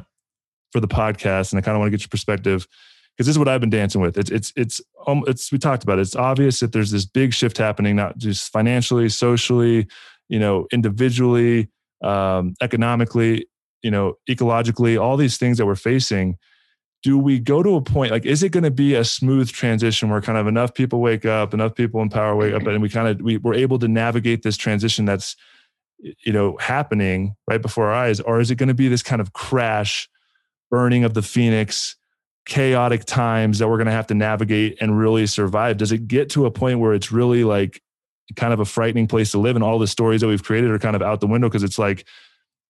for 0.77 0.81
the 0.81 0.89
podcast, 0.89 1.53
and 1.53 1.59
I 1.59 1.63
kind 1.63 1.75
of 1.75 1.81
want 1.81 1.87
to 1.87 1.91
get 1.91 2.03
your 2.03 2.11
perspective 2.11 2.69
because 3.17 3.27
this 3.27 3.35
is 3.35 3.39
what 3.39 3.49
I've 3.49 3.63
been 3.63 3.71
dancing 3.71 4.03
with. 4.03 4.19
It's 4.19 4.31
it's 4.31 4.53
it's 4.57 4.79
um, 5.07 5.25
it's 5.27 5.51
we 5.51 5.57
talked 5.57 5.83
about 5.83 5.99
it. 5.99 6.03
It's 6.03 6.15
obvious 6.15 6.61
that 6.61 6.73
there's 6.73 6.91
this 6.91 7.07
big 7.07 7.33
shift 7.33 7.57
happening, 7.57 7.97
not 7.97 8.19
just 8.19 8.53
financially, 8.53 9.09
socially, 9.09 9.87
you 10.29 10.39
know, 10.39 10.67
individually, 10.71 11.71
um, 12.05 12.55
economically, 12.61 13.49
you 13.83 13.91
know, 13.91 14.19
ecologically, 14.29 15.01
all 15.01 15.17
these 15.17 15.39
things 15.39 15.57
that 15.57 15.65
we're 15.65 15.77
facing. 15.77 16.37
Do 17.03 17.17
we 17.17 17.39
go 17.39 17.63
to 17.63 17.77
a 17.77 17.81
point 17.81 18.11
like 18.11 18.27
is 18.27 18.43
it 18.43 18.51
going 18.51 18.65
to 18.65 18.71
be 18.71 18.95
a 18.95 19.05
smooth 19.05 19.51
transition 19.51 20.11
where 20.11 20.21
kind 20.21 20.37
of 20.37 20.47
enough 20.47 20.75
people 20.75 21.01
wake 21.01 21.25
up, 21.25 21.55
enough 21.55 21.75
people 21.75 22.03
in 22.03 22.11
power 22.11 22.37
wake 22.37 22.53
up, 22.53 22.67
and 22.67 22.83
we 22.83 22.91
kind 22.91 23.09
of 23.09 23.25
we, 23.25 23.39
we're 23.39 23.55
able 23.55 23.79
to 23.79 23.89
navigate 23.89 24.43
this 24.43 24.59
transition 24.59 25.07
that's 25.07 25.37
you 25.99 26.33
know 26.35 26.59
happening 26.59 27.35
right 27.49 27.63
before 27.63 27.87
our 27.87 27.95
eyes, 27.95 28.21
or 28.21 28.41
is 28.41 28.51
it 28.51 28.57
going 28.57 28.69
to 28.69 28.75
be 28.75 28.89
this 28.89 29.03
kind 29.03 29.23
of 29.23 29.33
crash? 29.33 30.07
Burning 30.71 31.05
of 31.05 31.15
the 31.15 31.23
phoenix 31.23 31.97
chaotic 32.47 33.05
times 33.05 33.59
that 33.59 33.69
we're 33.69 33.77
going 33.77 33.87
to 33.87 33.93
have 33.93 34.07
to 34.07 34.15
navigate 34.15 34.79
and 34.81 34.97
really 34.97 35.27
survive. 35.27 35.77
Does 35.77 35.93
it 35.93 36.07
get 36.07 36.31
to 36.31 36.47
a 36.47 36.51
point 36.51 36.79
where 36.79 36.95
it's 36.95 37.11
really 37.11 37.45
like 37.45 37.83
kind 38.37 38.53
of 38.53 38.61
a 38.61 38.65
frightening 38.65 39.09
place 39.09 39.33
to 39.33 39.39
live 39.39 39.57
and 39.57 39.65
all 39.65 39.79
the 39.79 39.87
stories 39.87 40.21
that 40.21 40.29
we've 40.29 40.45
created 40.45 40.71
are 40.71 40.79
kind 40.79 40.97
of 40.97 41.03
out 41.03 41.21
the 41.21 41.27
window? 41.27 41.49
Because 41.49 41.65
it's 41.65 41.79
like 41.79 42.07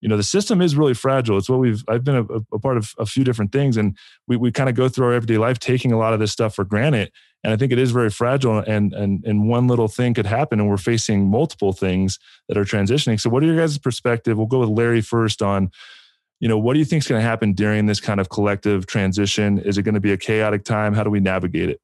you 0.01 0.09
know 0.09 0.17
the 0.17 0.23
system 0.23 0.61
is 0.61 0.77
really 0.77 0.95
fragile. 0.95 1.39
It's 1.39 1.49
what 1.49 1.59
we've 1.59 1.83
i've 1.89 2.05
been 2.05 2.17
a, 2.17 2.25
a 2.55 2.59
part 2.59 2.77
of 2.77 2.95
a 2.99 3.07
few 3.07 3.25
different 3.25 3.53
things 3.53 3.77
and 3.77 3.97
we, 4.29 4.37
we 4.37 4.53
kind 4.53 4.69
of 4.69 4.75
go 4.75 4.89
through 4.89 5.07
our 5.07 5.13
everyday 5.13 5.39
life 5.39 5.59
taking 5.59 5.93
a 5.93 5.99
lot 5.99 6.13
of 6.13 6.21
this 6.21 6.33
stuff 6.33 6.55
for 6.55 6.65
granted 6.65 7.11
and 7.43 7.53
i 7.53 7.57
think 7.57 7.73
it 7.73 7.79
is 7.79 7.93
very 7.93 8.11
fragile 8.11 8.59
and 8.59 8.93
and 8.93 9.25
and 9.25 9.49
one 9.49 9.67
little 9.67 9.89
thing 9.89 10.15
could 10.15 10.27
happen 10.27 10.61
and 10.61 10.69
we're 10.69 10.77
facing 10.77 11.29
multiple 11.29 11.73
things 11.73 12.19
that 12.49 12.59
are 12.59 12.65
transitioning. 12.65 13.19
So 13.21 13.31
what 13.31 13.43
are 13.43 13.47
your 13.47 13.57
guys 13.57 13.79
perspective? 13.79 14.37
We'll 14.37 14.47
go 14.47 14.61
with 14.61 14.69
larry 14.69 15.01
first 15.01 15.43
on 15.43 15.71
you 16.41 16.49
know 16.49 16.59
what 16.59 16.75
do 16.75 16.79
you 16.79 16.85
think 16.85 17.03
is 17.03 17.09
going 17.09 17.21
to 17.21 17.27
happen 17.27 17.53
during 17.53 17.87
this 17.87 18.01
kind 18.01 18.21
of 18.21 18.29
collective 18.29 18.87
transition 18.87 19.59
is 19.59 19.79
it 19.79 19.83
going 19.83 19.95
to 19.95 20.01
be 20.01 20.13
a 20.13 20.17
chaotic 20.17 20.65
time 20.65 20.95
how 20.95 21.03
do 21.03 21.11
we 21.11 21.21
navigate 21.21 21.71
it 21.71 21.81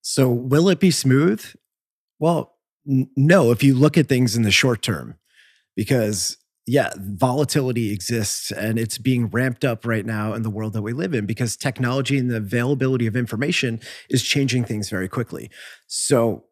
so 0.00 0.28
will 0.28 0.68
it 0.68 0.80
be 0.80 0.90
smooth 0.90 1.44
well 2.18 2.56
n- 2.88 3.08
no 3.16 3.50
if 3.50 3.62
you 3.62 3.74
look 3.74 3.96
at 3.96 4.08
things 4.08 4.36
in 4.36 4.42
the 4.42 4.50
short 4.50 4.82
term 4.82 5.16
because 5.76 6.36
yeah, 6.66 6.92
volatility 6.96 7.92
exists 7.92 8.52
and 8.52 8.78
it's 8.78 8.98
being 8.98 9.28
ramped 9.28 9.64
up 9.64 9.84
right 9.84 10.06
now 10.06 10.32
in 10.32 10.42
the 10.42 10.50
world 10.50 10.74
that 10.74 10.82
we 10.82 10.92
live 10.92 11.12
in 11.12 11.26
because 11.26 11.56
technology 11.56 12.18
and 12.18 12.30
the 12.30 12.36
availability 12.36 13.06
of 13.06 13.16
information 13.16 13.80
is 14.08 14.22
changing 14.22 14.64
things 14.64 14.88
very 14.88 15.08
quickly. 15.08 15.50
So, 15.88 16.44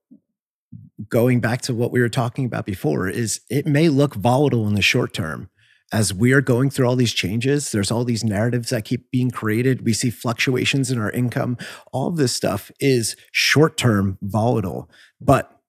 going 1.09 1.41
back 1.41 1.63
to 1.63 1.75
what 1.75 1.93
we 1.93 2.01
were 2.01 2.09
talking 2.09 2.45
about 2.45 2.67
before, 2.67 3.09
is 3.09 3.41
it 3.49 3.67
may 3.67 3.89
look 3.89 4.15
volatile 4.15 4.67
in 4.69 4.75
the 4.75 4.83
short 4.83 5.13
term. 5.13 5.49
As 5.93 6.15
we 6.15 6.33
are 6.33 6.41
going 6.41 6.71
through 6.71 6.87
all 6.87 6.97
these 6.97 7.13
changes, 7.13 7.73
there's 7.73 7.91
all 7.91 8.05
these 8.05 8.23
narratives 8.23 8.71
that 8.71 8.85
keep 8.85 9.11
being 9.11 9.31
created. 9.31 9.85
We 9.85 9.93
see 9.93 10.11
fluctuations 10.11 10.91
in 10.91 11.01
our 11.01 11.11
income. 11.11 11.59
All 11.93 12.09
of 12.09 12.17
this 12.17 12.33
stuff 12.33 12.71
is 12.79 13.17
short 13.33 13.77
term 13.77 14.19
volatile, 14.23 14.89
but 15.21 15.61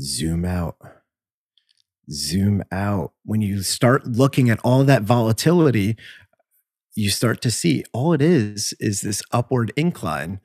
zoom 0.00 0.44
out 0.44 0.76
zoom 2.10 2.62
out. 2.70 3.12
When 3.24 3.40
you 3.40 3.62
start 3.62 4.06
looking 4.06 4.50
at 4.50 4.60
all 4.64 4.84
that 4.84 5.02
volatility, 5.02 5.96
you 6.94 7.10
start 7.10 7.40
to 7.42 7.50
see 7.50 7.84
all 7.92 8.12
it 8.12 8.22
is 8.22 8.74
is 8.78 9.00
this 9.00 9.22
upward 9.32 9.72
incline. 9.76 10.40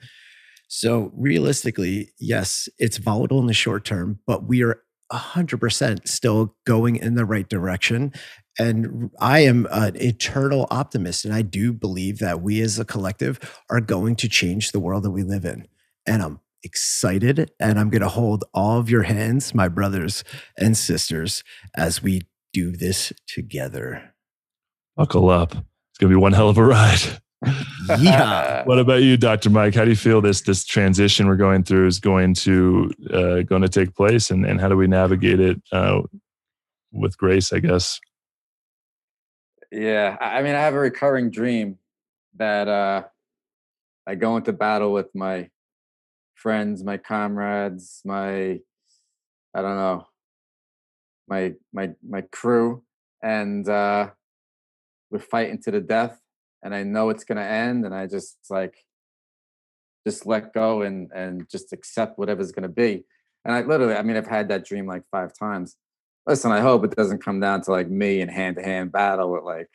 So, 0.69 1.11
realistically, 1.15 2.11
yes, 2.19 2.67
it's 2.77 2.97
volatile 2.97 3.39
in 3.39 3.47
the 3.47 3.53
short 3.53 3.85
term, 3.85 4.19
but 4.27 4.45
we 4.47 4.63
are 4.63 4.81
100% 5.11 6.07
still 6.07 6.55
going 6.65 6.97
in 6.97 7.15
the 7.15 7.25
right 7.25 7.47
direction. 7.47 8.11
And 8.59 9.11
I 9.19 9.39
am 9.39 9.67
an 9.71 9.95
eternal 9.97 10.67
optimist. 10.71 11.25
And 11.25 11.33
I 11.33 11.41
do 11.41 11.71
believe 11.73 12.19
that 12.19 12.41
we 12.41 12.61
as 12.61 12.79
a 12.79 12.85
collective 12.85 13.61
are 13.69 13.81
going 13.81 14.15
to 14.17 14.27
change 14.27 14.71
the 14.71 14.79
world 14.79 15.03
that 15.03 15.11
we 15.11 15.23
live 15.23 15.45
in. 15.45 15.67
And 16.05 16.23
I'm 16.23 16.39
excited 16.63 17.51
and 17.59 17.79
I'm 17.79 17.89
going 17.89 18.01
to 18.01 18.09
hold 18.09 18.43
all 18.53 18.79
of 18.79 18.89
your 18.89 19.03
hands, 19.03 19.53
my 19.53 19.67
brothers 19.67 20.23
and 20.57 20.75
sisters, 20.75 21.43
as 21.75 22.01
we 22.01 22.23
do 22.53 22.71
this 22.71 23.13
together. 23.27 24.13
Buckle 24.95 25.29
up. 25.29 25.51
It's 25.51 25.99
going 25.99 26.11
to 26.11 26.17
be 26.17 26.21
one 26.21 26.33
hell 26.33 26.49
of 26.49 26.57
a 26.57 26.63
ride. 26.63 27.19
yeah. 27.99 28.63
What 28.67 28.79
about 28.79 29.03
you, 29.03 29.15
Dr. 29.15 29.49
Mike? 29.49 29.75
How 29.75 29.83
do 29.83 29.91
you 29.91 29.95
feel 29.95 30.21
this 30.21 30.41
this 30.41 30.65
transition 30.65 31.27
we're 31.27 31.37
going 31.37 31.63
through 31.63 31.87
is 31.87 31.99
going 31.99 32.33
to 32.33 32.91
uh, 33.13 33.41
going 33.43 33.61
to 33.61 33.69
take 33.69 33.95
place, 33.95 34.29
and, 34.29 34.45
and 34.45 34.59
how 34.59 34.67
do 34.67 34.75
we 34.75 34.87
navigate 34.87 35.39
it 35.39 35.61
uh, 35.71 36.01
with 36.91 37.17
grace? 37.17 37.53
I 37.53 37.59
guess. 37.59 37.99
Yeah, 39.71 40.17
I 40.19 40.41
mean, 40.43 40.55
I 40.55 40.61
have 40.61 40.73
a 40.73 40.79
recurring 40.79 41.29
dream 41.29 41.77
that 42.37 42.67
uh, 42.67 43.03
I 44.07 44.15
go 44.15 44.37
into 44.37 44.53
battle 44.53 44.93
with 44.93 45.13
my 45.13 45.49
friends, 46.35 46.83
my 46.83 46.97
comrades, 46.97 48.01
my 48.05 48.59
I 49.53 49.61
don't 49.61 49.75
know, 49.77 50.07
my 51.27 51.53
my 51.73 51.91
my 52.07 52.21
crew, 52.31 52.83
and 53.21 53.67
uh, 53.67 54.11
we're 55.11 55.19
fighting 55.19 55.61
to 55.63 55.71
the 55.71 55.81
death. 55.81 56.19
And 56.63 56.73
I 56.73 56.83
know 56.83 57.09
it's 57.09 57.23
gonna 57.23 57.41
end, 57.41 57.85
and 57.85 57.93
I 57.93 58.07
just 58.07 58.37
like 58.49 58.75
just 60.05 60.25
let 60.25 60.53
go 60.53 60.81
and 60.81 61.11
and 61.13 61.49
just 61.49 61.73
accept 61.73 62.17
whatever's 62.17 62.51
gonna 62.51 62.69
be. 62.69 63.05
And 63.45 63.53
I 63.55 63.61
literally, 63.61 63.95
I 63.95 64.01
mean, 64.03 64.17
I've 64.17 64.27
had 64.27 64.49
that 64.49 64.65
dream 64.65 64.87
like 64.87 65.03
five 65.11 65.31
times. 65.37 65.75
Listen, 66.27 66.51
I 66.51 66.61
hope 66.61 66.83
it 66.83 66.95
doesn't 66.95 67.23
come 67.23 67.39
down 67.39 67.61
to 67.63 67.71
like 67.71 67.89
me 67.89 68.21
in 68.21 68.29
hand 68.29 68.57
to 68.57 68.63
hand 68.63 68.91
battle 68.91 69.31
with 69.31 69.43
like, 69.43 69.69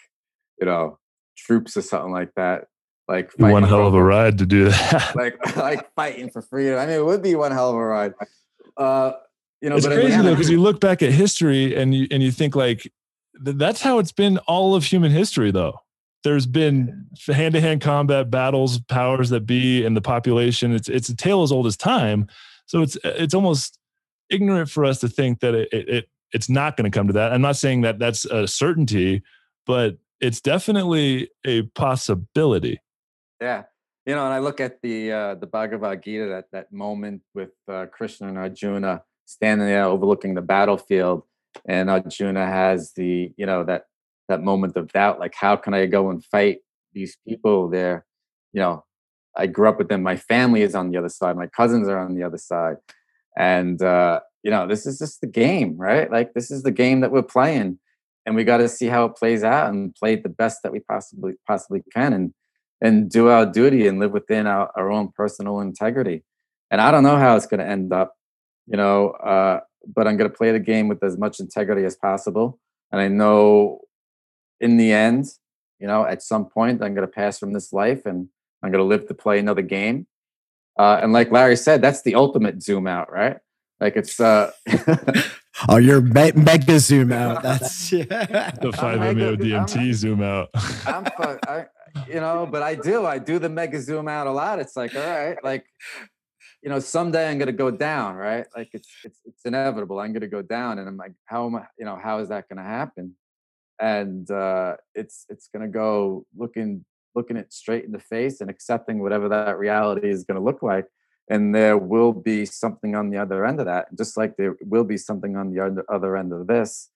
you 0.61 0.66
know, 0.66 0.99
troops 1.37 1.77
or 1.77 1.83
something 1.83 2.12
like 2.12 2.33
that 2.37 2.66
like 3.09 3.33
one 3.37 3.62
hell 3.62 3.87
of 3.87 3.95
a 3.95 4.03
ride 4.03 4.39
to 4.39 4.47
do 4.47 4.69
that. 4.70 5.12
like 5.15 5.57
like 5.57 5.93
fighting 5.95 6.31
for 6.31 6.43
freedom. 6.43 6.79
I 6.79 6.87
mean, 6.87 6.97
it 6.97 7.05
would 7.05 7.23
be 7.23 7.35
one 7.35 7.53
hell 7.53 7.70
of 7.70 7.77
a 7.77 7.85
ride. 7.85 8.15
Uh, 8.77 9.12
you 9.61 9.69
know, 9.69 9.77
it's 9.77 9.87
crazy 9.87 10.20
though 10.20 10.31
because 10.31 10.51
you 10.51 10.61
look 10.61 10.81
back 10.81 11.03
at 11.03 11.12
history 11.12 11.77
and 11.77 11.95
you 11.95 12.07
and 12.11 12.23
you 12.23 12.31
think 12.31 12.57
like 12.57 12.91
that's 13.41 13.83
how 13.83 13.99
it's 13.99 14.12
been 14.12 14.39
all 14.39 14.74
of 14.74 14.85
human 14.85 15.11
history 15.11 15.51
though. 15.51 15.79
There's 16.24 16.47
been 16.47 17.07
hand 17.27 17.55
to 17.55 17.61
hand 17.61 17.81
combat 17.81 18.31
battles, 18.31 18.79
powers 18.81 19.31
that 19.31 19.41
be, 19.41 19.85
and 19.85 19.97
the 19.97 20.01
population. 20.01 20.73
It's 20.73 20.89
it's 20.89 21.09
a 21.09 21.16
tale 21.16 21.43
as 21.43 21.51
old 21.51 21.66
as 21.66 21.77
time. 21.77 22.29
So 22.66 22.83
it's 22.83 22.97
it's 23.05 23.35
almost 23.35 23.79
ignorant 24.31 24.70
for 24.70 24.85
us 24.85 25.01
to 25.01 25.09
think 25.09 25.41
that 25.41 25.55
it, 25.55 25.69
it, 25.73 25.89
it 25.89 26.09
it's 26.33 26.49
not 26.49 26.77
going 26.77 26.91
to 26.91 26.97
come 26.97 27.07
to 27.07 27.13
that. 27.15 27.33
I'm 27.33 27.43
not 27.43 27.57
saying 27.57 27.83
that 27.83 27.99
that's 27.99 28.25
a 28.25 28.47
certainty, 28.47 29.23
but 29.67 29.99
it's 30.21 30.41
definitely 30.41 31.31
a 31.45 31.63
possibility. 31.63 32.81
Yeah. 33.41 33.65
You 34.07 34.15
know, 34.15 34.25
and 34.25 34.35
I 34.35 34.39
look 34.39 34.61
at 34.61 34.83
the 34.83 35.13
uh, 35.13 35.35
the 35.37 35.47
Bhagavad 35.47 36.03
Gita, 36.03 36.27
that 36.27 36.47
that 36.53 36.73
moment 36.73 37.23
with 37.35 37.51
uh, 37.69 37.87
Krishna 37.87 38.29
and 38.29 38.39
Arjuna 38.39 39.03
standing 39.27 39.67
there 39.67 39.85
overlooking 39.85 40.35
the 40.35 40.43
battlefield, 40.43 41.23
and 41.67 41.89
Arjuna 41.89 42.45
has 42.45 42.93
the 42.97 43.33
you 43.37 43.47
know 43.47 43.63
that 43.63 43.85
that 44.29 44.43
moment 44.43 44.77
of 44.77 44.93
doubt, 44.93 45.21
like 45.21 45.35
how 45.37 45.55
can 45.55 45.73
I 45.73 45.87
go 45.87 46.11
and 46.11 46.25
fight 46.25 46.59
these 46.93 47.17
people? 47.29 47.69
There, 47.69 48.05
you 48.53 48.61
know, 48.61 48.85
I 49.37 49.47
grew 49.47 49.69
up 49.69 49.79
with 49.79 49.89
them. 49.89 50.03
My 50.03 50.17
family 50.17 50.63
is 50.63 50.75
on 50.75 50.91
the 50.91 50.99
other 50.99 51.09
side. 51.09 51.37
My 51.37 51.47
cousins 51.47 51.87
are 51.87 51.99
on 51.99 52.17
the 52.17 52.25
other 52.25 52.39
side, 52.39 52.79
and 53.39 53.81
uh, 53.81 54.19
you 54.43 54.51
know, 54.51 54.66
this 54.66 54.86
is 54.86 54.98
just 54.98 55.20
the 55.20 55.27
game, 55.27 55.77
right? 55.77 56.10
Like 56.10 56.35
this 56.35 56.51
is 56.51 56.62
the 56.62 56.70
game 56.70 57.01
that 57.01 57.12
we're 57.12 57.23
playing, 57.23 57.78
and 58.27 58.35
we 58.35 58.44
got 58.44 58.59
to 58.59 58.69
see 58.69 58.86
how 58.86 59.05
it 59.05 59.16
plays 59.16 59.43
out 59.43 59.70
and 59.70 59.94
play 59.94 60.16
the 60.16 60.28
best 60.28 60.62
that 60.62 60.73
we 60.73 60.81
possibly 60.81 61.35
possibly 61.47 61.82
can. 61.94 62.12
And 62.12 62.35
and 62.82 63.09
do 63.09 63.28
our 63.28 63.47
duty 63.47 63.86
and 63.86 64.01
live 64.01 64.10
within 64.10 64.47
our, 64.47 64.70
our 64.77 64.90
own 64.90 65.12
personal 65.16 65.60
integrity. 65.60 66.24
And 66.70 66.81
I 66.81 66.90
don't 66.90 67.05
know 67.05 67.16
how 67.16 67.36
it's 67.36 67.47
going 67.47 67.60
to 67.60 67.66
end 67.66 67.93
up, 67.93 68.16
you 68.66 68.77
know, 68.77 69.10
uh, 69.10 69.60
but 69.86 70.09
I'm 70.09 70.16
going 70.16 70.28
to 70.28 70.36
play 70.36 70.51
the 70.51 70.59
game 70.59 70.89
with 70.89 71.02
as 71.05 71.16
much 71.16 71.39
integrity 71.39 71.85
as 71.85 71.94
possible. 71.94 72.59
And 72.90 73.01
I 73.01 73.06
know 73.06 73.82
in 74.60 74.78
the 74.78 74.93
end, 74.93 75.27
you 75.78 75.86
know, 75.86 76.05
at 76.05 76.23
some 76.23 76.47
point, 76.47 76.82
I'm 76.82 76.94
going 76.94 77.06
to 77.06 77.12
pass 77.12 77.39
from 77.39 77.52
this 77.52 77.73
life 77.73 78.05
and 78.05 78.28
I'm 78.62 78.73
going 78.73 78.82
to 78.82 78.89
live 78.89 79.06
to 79.09 79.14
play 79.14 79.39
another 79.39 79.62
game. 79.62 80.09
Uh, 80.77 80.98
and 81.01 81.12
like 81.12 81.31
Larry 81.31 81.56
said, 81.56 81.82
that's 81.82 82.02
the 82.02 82.16
ultimate 82.16 82.62
zoom 82.62 82.89
out, 82.89 83.12
right? 83.12 83.36
Like 83.83 83.97
it's 83.97 84.21
uh 84.21 84.53
Oh, 85.69 85.77
you're 85.77 86.01
me- 86.01 86.33
mega 86.37 86.79
zoom 86.79 87.11
out. 87.13 87.43
That's 87.49 87.93
yeah. 87.93 88.53
the 88.53 88.73
five 88.73 89.17
MEO 89.17 89.37
DMT 89.37 89.93
zoom 89.93 90.23
out. 90.23 90.49
I'm, 90.87 91.05
I, 91.47 91.67
you 92.09 92.21
know, 92.21 92.47
but 92.51 92.63
I 92.63 92.77
do. 92.77 93.05
I 93.05 93.19
do 93.19 93.39
the 93.39 93.49
mega 93.49 93.81
zoom 93.81 94.07
out 94.09 94.29
a 94.29 94.31
lot. 94.31 94.61
It's 94.61 94.77
like, 94.77 94.95
all 94.95 95.03
right, 95.03 95.37
like, 95.45 95.67
you 96.63 96.71
know, 96.71 96.79
someday 96.79 97.29
I'm 97.29 97.39
gonna 97.39 97.53
go 97.53 97.73
down, 97.73 98.15
right? 98.15 98.47
Like 98.57 98.71
it's 98.73 98.89
it's 99.05 99.19
it's 99.25 99.45
inevitable. 99.45 99.99
I'm 99.99 100.13
gonna 100.13 100.29
go 100.29 100.43
down, 100.43 100.79
and 100.79 100.89
I'm 100.89 100.97
like, 100.97 101.13
how 101.25 101.47
am 101.47 101.57
I? 101.57 101.67
You 101.77 101.85
know, 101.85 101.97
how 101.97 102.21
is 102.21 102.29
that 102.29 102.49
gonna 102.49 102.63
happen? 102.63 103.17
And 103.81 104.31
uh, 104.31 104.77
it's 104.95 105.27
it's 105.29 105.49
gonna 105.53 105.69
go 105.69 106.25
looking 106.37 106.85
looking 107.17 107.37
it 107.37 107.53
straight 107.53 107.85
in 107.85 107.93
the 107.93 108.01
face 108.01 108.41
and 108.41 108.49
accepting 108.49 109.01
whatever 109.01 109.29
that 109.31 109.59
reality 109.59 110.09
is 110.09 110.23
gonna 110.23 110.41
look 110.41 110.63
like. 110.63 110.87
And 111.31 111.55
there 111.55 111.78
will 111.78 112.12
be 112.12 112.44
something 112.44 112.94
on 112.94 113.11
the 113.11 113.19
other 113.19 113.44
end 113.47 113.61
of 113.61 113.66
that, 113.66 113.86
just 113.97 114.16
like 114.16 114.36
there 114.36 114.57
will 114.61 114.85
be 114.85 114.97
something 114.97 115.36
on 115.36 115.53
the 115.53 115.85
other 115.89 116.16
end 116.16 116.32
of 116.32 116.47
this. 116.47 116.90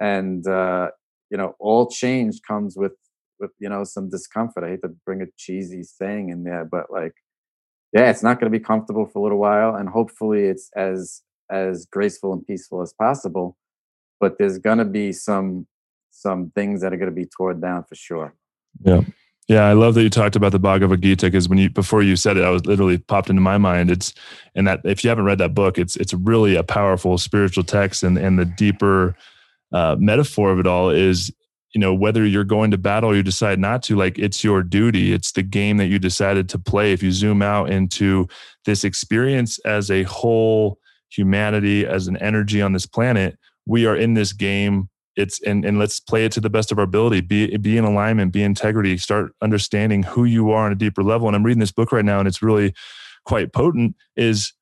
And 0.00 0.46
uh, 0.46 0.90
you 1.30 1.38
know, 1.38 1.54
all 1.58 1.88
change 1.88 2.40
comes 2.46 2.76
with 2.76 2.92
with 3.40 3.50
you 3.58 3.68
know 3.68 3.84
some 3.84 4.10
discomfort. 4.10 4.64
I 4.64 4.70
hate 4.70 4.82
to 4.82 4.94
bring 5.06 5.22
a 5.22 5.26
cheesy 5.36 5.82
saying 5.82 6.28
in 6.28 6.44
there, 6.44 6.64
but 6.64 6.90
like, 6.90 7.14
yeah, 7.92 8.10
it's 8.10 8.22
not 8.22 8.38
going 8.38 8.50
to 8.52 8.58
be 8.58 8.64
comfortable 8.64 9.06
for 9.06 9.18
a 9.18 9.22
little 9.22 9.38
while, 9.38 9.74
and 9.74 9.88
hopefully 9.88 10.44
it's 10.44 10.70
as 10.76 11.22
as 11.50 11.86
graceful 11.86 12.32
and 12.32 12.46
peaceful 12.46 12.82
as 12.82 12.92
possible. 12.92 13.56
But 14.20 14.38
there's 14.38 14.58
going 14.58 14.78
to 14.78 14.84
be 14.84 15.12
some 15.12 15.66
some 16.10 16.52
things 16.54 16.82
that 16.82 16.92
are 16.92 16.96
going 16.96 17.10
to 17.10 17.14
be 17.14 17.26
torn 17.26 17.60
down 17.60 17.84
for 17.84 17.94
sure. 17.94 18.34
Yeah. 18.84 19.02
Yeah, 19.48 19.64
I 19.66 19.72
love 19.72 19.94
that 19.94 20.02
you 20.02 20.10
talked 20.10 20.36
about 20.36 20.52
the 20.52 20.58
Bhagavad 20.58 21.02
Gita 21.02 21.26
because 21.26 21.48
when 21.48 21.58
you 21.58 21.68
before 21.68 22.02
you 22.02 22.16
said 22.16 22.36
it, 22.36 22.44
I 22.44 22.50
was 22.50 22.64
literally 22.64 22.98
popped 22.98 23.28
into 23.28 23.42
my 23.42 23.58
mind. 23.58 23.90
It's 23.90 24.14
and 24.54 24.66
that 24.68 24.80
if 24.84 25.02
you 25.02 25.10
haven't 25.10 25.24
read 25.24 25.38
that 25.38 25.54
book, 25.54 25.78
it's 25.78 25.96
it's 25.96 26.14
really 26.14 26.54
a 26.56 26.62
powerful 26.62 27.18
spiritual 27.18 27.64
text, 27.64 28.02
and 28.02 28.16
and 28.16 28.38
the 28.38 28.44
deeper 28.44 29.16
uh, 29.72 29.96
metaphor 29.98 30.52
of 30.52 30.60
it 30.60 30.66
all 30.66 30.90
is 30.90 31.32
you 31.74 31.80
know 31.80 31.94
whether 31.94 32.24
you're 32.24 32.44
going 32.44 32.70
to 32.70 32.78
battle 32.78 33.10
or 33.10 33.16
you 33.16 33.22
decide 33.22 33.58
not 33.58 33.82
to 33.84 33.96
like 33.96 34.18
it's 34.18 34.44
your 34.44 34.62
duty 34.62 35.12
it's 35.12 35.32
the 35.32 35.42
game 35.42 35.78
that 35.78 35.86
you 35.86 35.98
decided 35.98 36.48
to 36.48 36.58
play 36.58 36.92
if 36.92 37.02
you 37.02 37.10
zoom 37.10 37.42
out 37.42 37.70
into 37.70 38.28
this 38.66 38.84
experience 38.84 39.58
as 39.60 39.90
a 39.90 40.02
whole 40.04 40.78
humanity 41.10 41.86
as 41.86 42.08
an 42.08 42.16
energy 42.18 42.60
on 42.60 42.72
this 42.74 42.86
planet 42.86 43.38
we 43.66 43.86
are 43.86 43.96
in 43.96 44.14
this 44.14 44.32
game 44.34 44.88
it's 45.16 45.42
and 45.42 45.64
and 45.64 45.78
let's 45.78 46.00
play 46.00 46.24
it 46.24 46.32
to 46.32 46.40
the 46.40 46.50
best 46.50 46.72
of 46.72 46.78
our 46.78 46.84
ability. 46.84 47.20
Be 47.20 47.56
be 47.56 47.76
in 47.76 47.84
alignment, 47.84 48.32
be 48.32 48.42
integrity. 48.42 48.96
Start 48.98 49.34
understanding 49.42 50.02
who 50.02 50.24
you 50.24 50.50
are 50.50 50.66
on 50.66 50.72
a 50.72 50.76
deeper 50.76 51.02
level. 51.02 51.26
And 51.26 51.36
I'm 51.36 51.42
reading 51.42 51.60
this 51.60 51.72
book 51.72 51.92
right 51.92 52.04
now, 52.04 52.18
and 52.18 52.28
it's 52.28 52.42
really 52.42 52.74
quite 53.24 53.52
potent. 53.52 53.96
Is 54.16 54.52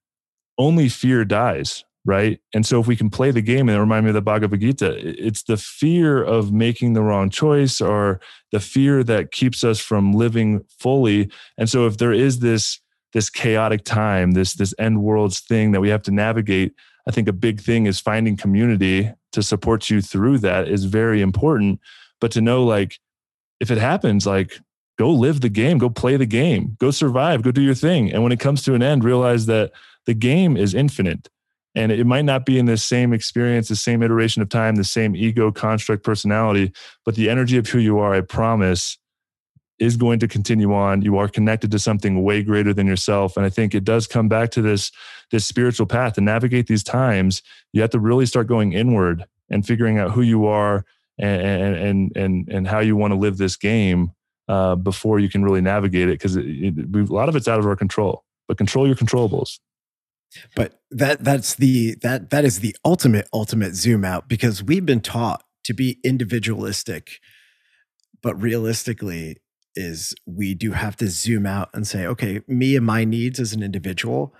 only 0.58 0.88
fear 0.88 1.24
dies, 1.24 1.84
right? 2.04 2.40
And 2.52 2.66
so 2.66 2.80
if 2.80 2.86
we 2.86 2.96
can 2.96 3.10
play 3.10 3.30
the 3.30 3.42
game, 3.42 3.68
and 3.68 3.76
it 3.76 3.80
remind 3.80 4.04
me 4.04 4.10
of 4.10 4.14
the 4.14 4.22
Bhagavad 4.22 4.60
Gita, 4.60 4.94
it's 5.24 5.42
the 5.44 5.56
fear 5.56 6.22
of 6.22 6.52
making 6.52 6.92
the 6.92 7.02
wrong 7.02 7.30
choice 7.30 7.80
or 7.80 8.20
the 8.52 8.60
fear 8.60 9.02
that 9.04 9.32
keeps 9.32 9.64
us 9.64 9.80
from 9.80 10.12
living 10.12 10.64
fully. 10.78 11.30
And 11.56 11.68
so 11.68 11.86
if 11.86 11.98
there 11.98 12.12
is 12.12 12.40
this 12.40 12.80
this 13.12 13.30
chaotic 13.30 13.84
time, 13.84 14.32
this 14.32 14.54
this 14.54 14.74
end 14.78 15.02
worlds 15.02 15.40
thing 15.40 15.72
that 15.72 15.80
we 15.80 15.88
have 15.88 16.02
to 16.02 16.10
navigate, 16.10 16.74
I 17.06 17.10
think 17.10 17.28
a 17.28 17.32
big 17.32 17.60
thing 17.60 17.86
is 17.86 18.00
finding 18.00 18.36
community 18.36 19.12
to 19.32 19.42
support 19.42 19.90
you 19.90 20.00
through 20.00 20.38
that 20.38 20.68
is 20.68 20.84
very 20.84 21.20
important. 21.20 21.80
But 22.20 22.32
to 22.32 22.40
know 22.40 22.64
like 22.64 22.98
if 23.60 23.70
it 23.70 23.78
happens, 23.78 24.26
like 24.26 24.58
go 24.98 25.10
live 25.10 25.40
the 25.40 25.48
game, 25.48 25.78
go 25.78 25.88
play 25.88 26.16
the 26.16 26.26
game, 26.26 26.76
go 26.78 26.90
survive, 26.90 27.42
go 27.42 27.50
do 27.50 27.62
your 27.62 27.74
thing. 27.74 28.12
And 28.12 28.22
when 28.22 28.32
it 28.32 28.40
comes 28.40 28.62
to 28.64 28.74
an 28.74 28.82
end, 28.82 29.04
realize 29.04 29.46
that 29.46 29.72
the 30.06 30.14
game 30.14 30.56
is 30.56 30.74
infinite 30.74 31.28
and 31.74 31.92
it 31.92 32.04
might 32.04 32.24
not 32.24 32.44
be 32.44 32.58
in 32.58 32.66
the 32.66 32.76
same 32.76 33.12
experience, 33.12 33.68
the 33.68 33.76
same 33.76 34.02
iteration 34.02 34.42
of 34.42 34.48
time, 34.48 34.76
the 34.76 34.84
same 34.84 35.14
ego 35.14 35.52
construct 35.52 36.02
personality, 36.02 36.72
but 37.04 37.14
the 37.14 37.30
energy 37.30 37.56
of 37.56 37.68
who 37.68 37.78
you 37.78 37.98
are, 37.98 38.12
I 38.12 38.22
promise, 38.22 38.98
is 39.80 39.96
going 39.96 40.18
to 40.20 40.28
continue 40.28 40.72
on. 40.72 41.02
You 41.02 41.16
are 41.18 41.28
connected 41.28 41.70
to 41.72 41.78
something 41.78 42.22
way 42.22 42.42
greater 42.42 42.72
than 42.72 42.86
yourself. 42.86 43.36
And 43.36 43.44
I 43.44 43.50
think 43.50 43.74
it 43.74 43.84
does 43.84 44.06
come 44.06 44.28
back 44.28 44.50
to 44.52 44.62
this, 44.62 44.92
this 45.30 45.46
spiritual 45.46 45.86
path 45.86 46.14
to 46.14 46.20
navigate 46.20 46.66
these 46.66 46.84
times. 46.84 47.42
You 47.72 47.80
have 47.80 47.90
to 47.90 47.98
really 47.98 48.26
start 48.26 48.46
going 48.46 48.72
inward 48.72 49.24
and 49.48 49.66
figuring 49.66 49.98
out 49.98 50.12
who 50.12 50.22
you 50.22 50.46
are 50.46 50.84
and 51.18 51.76
and 51.76 52.16
and 52.16 52.48
and 52.48 52.66
how 52.66 52.78
you 52.78 52.96
want 52.96 53.12
to 53.12 53.18
live 53.18 53.36
this 53.36 53.56
game 53.56 54.12
uh, 54.48 54.74
before 54.74 55.18
you 55.18 55.28
can 55.28 55.42
really 55.42 55.60
navigate 55.60 56.08
it 56.08 56.18
because 56.18 56.36
a 56.36 57.12
lot 57.12 57.28
of 57.28 57.36
it's 57.36 57.48
out 57.48 57.58
of 57.58 57.66
our 57.66 57.76
control. 57.76 58.24
But 58.48 58.56
control 58.56 58.86
your 58.86 58.96
controllables 58.96 59.58
but 60.54 60.80
that 60.90 61.22
that's 61.24 61.54
the 61.56 61.94
that 62.02 62.30
that 62.30 62.44
is 62.44 62.60
the 62.60 62.76
ultimate 62.84 63.28
ultimate 63.32 63.74
zoom 63.74 64.04
out 64.04 64.28
because 64.28 64.62
we've 64.62 64.86
been 64.86 65.00
taught 65.00 65.44
to 65.64 65.74
be 65.74 65.98
individualistic 66.04 67.18
but 68.22 68.40
realistically 68.40 69.38
is 69.76 70.14
we 70.26 70.54
do 70.54 70.72
have 70.72 70.96
to 70.96 71.08
zoom 71.08 71.46
out 71.46 71.68
and 71.72 71.86
say 71.86 72.06
okay 72.06 72.40
me 72.46 72.76
and 72.76 72.84
my 72.84 73.04
needs 73.04 73.38
as 73.38 73.52
an 73.52 73.62
individual 73.62 74.34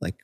like 0.00 0.16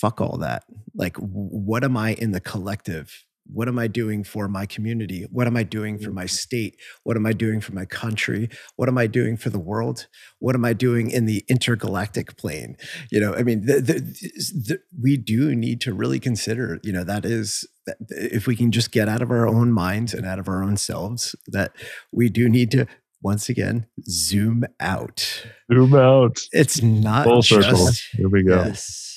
fuck 0.00 0.20
all 0.20 0.38
that 0.38 0.64
like 0.94 1.16
what 1.16 1.84
am 1.84 1.96
i 1.96 2.14
in 2.14 2.32
the 2.32 2.40
collective 2.40 3.24
what 3.50 3.68
am 3.68 3.78
I 3.78 3.86
doing 3.86 4.24
for 4.24 4.48
my 4.48 4.66
community? 4.66 5.26
What 5.30 5.46
am 5.46 5.56
I 5.56 5.62
doing 5.62 5.98
for 5.98 6.10
my 6.10 6.24
mm-hmm. 6.24 6.28
state? 6.28 6.80
What 7.02 7.16
am 7.16 7.26
I 7.26 7.32
doing 7.32 7.60
for 7.60 7.72
my 7.72 7.84
country? 7.84 8.48
What 8.76 8.88
am 8.88 8.98
I 8.98 9.06
doing 9.06 9.36
for 9.36 9.50
the 9.50 9.58
world? 9.58 10.06
What 10.38 10.54
am 10.54 10.64
I 10.64 10.72
doing 10.72 11.10
in 11.10 11.26
the 11.26 11.44
intergalactic 11.48 12.36
plane? 12.36 12.76
You 13.10 13.20
know, 13.20 13.34
I 13.34 13.42
mean, 13.42 13.66
the, 13.66 13.80
the, 13.80 14.00
the, 14.00 14.80
we 15.00 15.16
do 15.16 15.54
need 15.54 15.80
to 15.82 15.94
really 15.94 16.20
consider, 16.20 16.78
you 16.82 16.92
know, 16.92 17.04
that 17.04 17.24
is, 17.24 17.66
if 18.10 18.46
we 18.46 18.54
can 18.54 18.70
just 18.70 18.92
get 18.92 19.08
out 19.08 19.22
of 19.22 19.30
our 19.30 19.48
own 19.48 19.72
minds 19.72 20.12
and 20.12 20.26
out 20.26 20.38
of 20.38 20.48
our 20.48 20.62
own 20.62 20.76
selves, 20.76 21.34
that 21.46 21.72
we 22.12 22.28
do 22.28 22.48
need 22.48 22.70
to 22.72 22.86
once 23.22 23.48
again 23.48 23.86
zoom 24.08 24.64
out. 24.80 25.44
Zoom 25.72 25.94
out. 25.94 26.38
It's 26.52 26.82
not 26.82 27.24
full 27.24 27.42
just, 27.42 27.68
circle. 27.68 27.88
Here 28.16 28.28
we 28.28 28.42
go. 28.42 28.64
Yes 28.64 29.08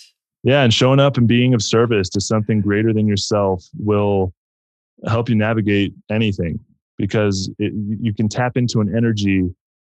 yeah 0.43 0.63
and 0.63 0.73
showing 0.73 0.99
up 0.99 1.17
and 1.17 1.27
being 1.27 1.53
of 1.53 1.61
service 1.61 2.09
to 2.09 2.21
something 2.21 2.61
greater 2.61 2.93
than 2.93 3.07
yourself 3.07 3.63
will 3.77 4.33
help 5.07 5.29
you 5.29 5.35
navigate 5.35 5.93
anything 6.09 6.59
because 6.97 7.51
it, 7.59 7.73
you 7.99 8.13
can 8.13 8.29
tap 8.29 8.57
into 8.57 8.81
an 8.81 8.95
energy 8.95 9.43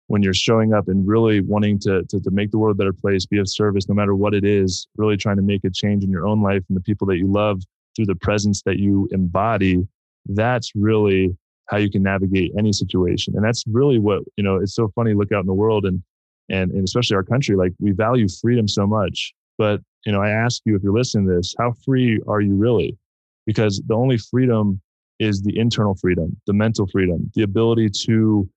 when 0.07 0.21
you're 0.21 0.33
showing 0.33 0.73
up 0.73 0.87
and 0.87 1.07
really 1.07 1.41
wanting 1.41 1.79
to, 1.79 2.03
to, 2.09 2.19
to 2.19 2.31
make 2.31 2.51
the 2.51 2.57
world 2.57 2.75
a 2.75 2.77
better 2.77 2.93
place 2.93 3.25
be 3.25 3.39
of 3.39 3.49
service 3.49 3.87
no 3.87 3.95
matter 3.95 4.15
what 4.15 4.33
it 4.33 4.43
is 4.43 4.87
really 4.97 5.17
trying 5.17 5.37
to 5.37 5.41
make 5.41 5.63
a 5.63 5.69
change 5.69 6.03
in 6.03 6.09
your 6.09 6.27
own 6.27 6.41
life 6.41 6.61
and 6.69 6.75
the 6.75 6.81
people 6.81 7.07
that 7.07 7.17
you 7.17 7.31
love 7.31 7.61
through 7.95 8.05
the 8.05 8.15
presence 8.15 8.61
that 8.63 8.77
you 8.77 9.07
embody 9.11 9.85
that's 10.27 10.71
really 10.75 11.35
how 11.67 11.77
you 11.77 11.89
can 11.89 12.03
navigate 12.03 12.51
any 12.57 12.73
situation 12.73 13.35
and 13.35 13.43
that's 13.43 13.63
really 13.67 13.99
what 13.99 14.23
you 14.37 14.43
know 14.43 14.57
it's 14.57 14.75
so 14.75 14.89
funny 14.95 15.13
look 15.13 15.31
out 15.31 15.41
in 15.41 15.47
the 15.47 15.53
world 15.53 15.85
and 15.85 16.01
and, 16.49 16.71
and 16.71 16.83
especially 16.83 17.15
our 17.15 17.23
country 17.23 17.55
like 17.55 17.71
we 17.79 17.91
value 17.91 18.27
freedom 18.41 18.67
so 18.67 18.85
much 18.85 19.33
but 19.57 19.81
you 20.05 20.11
know, 20.11 20.21
I 20.21 20.29
ask 20.29 20.61
you 20.65 20.75
if 20.75 20.83
you're 20.83 20.93
listening 20.93 21.27
to 21.27 21.35
this, 21.35 21.55
how 21.57 21.73
free 21.85 22.19
are 22.27 22.41
you 22.41 22.55
really? 22.55 22.97
Because 23.45 23.81
the 23.87 23.93
only 23.93 24.17
freedom 24.17 24.81
is 25.19 25.41
the 25.41 25.57
internal 25.57 25.95
freedom, 25.95 26.35
the 26.47 26.53
mental 26.53 26.87
freedom, 26.87 27.31
the 27.35 27.43
ability 27.43 27.89
to 28.05 28.49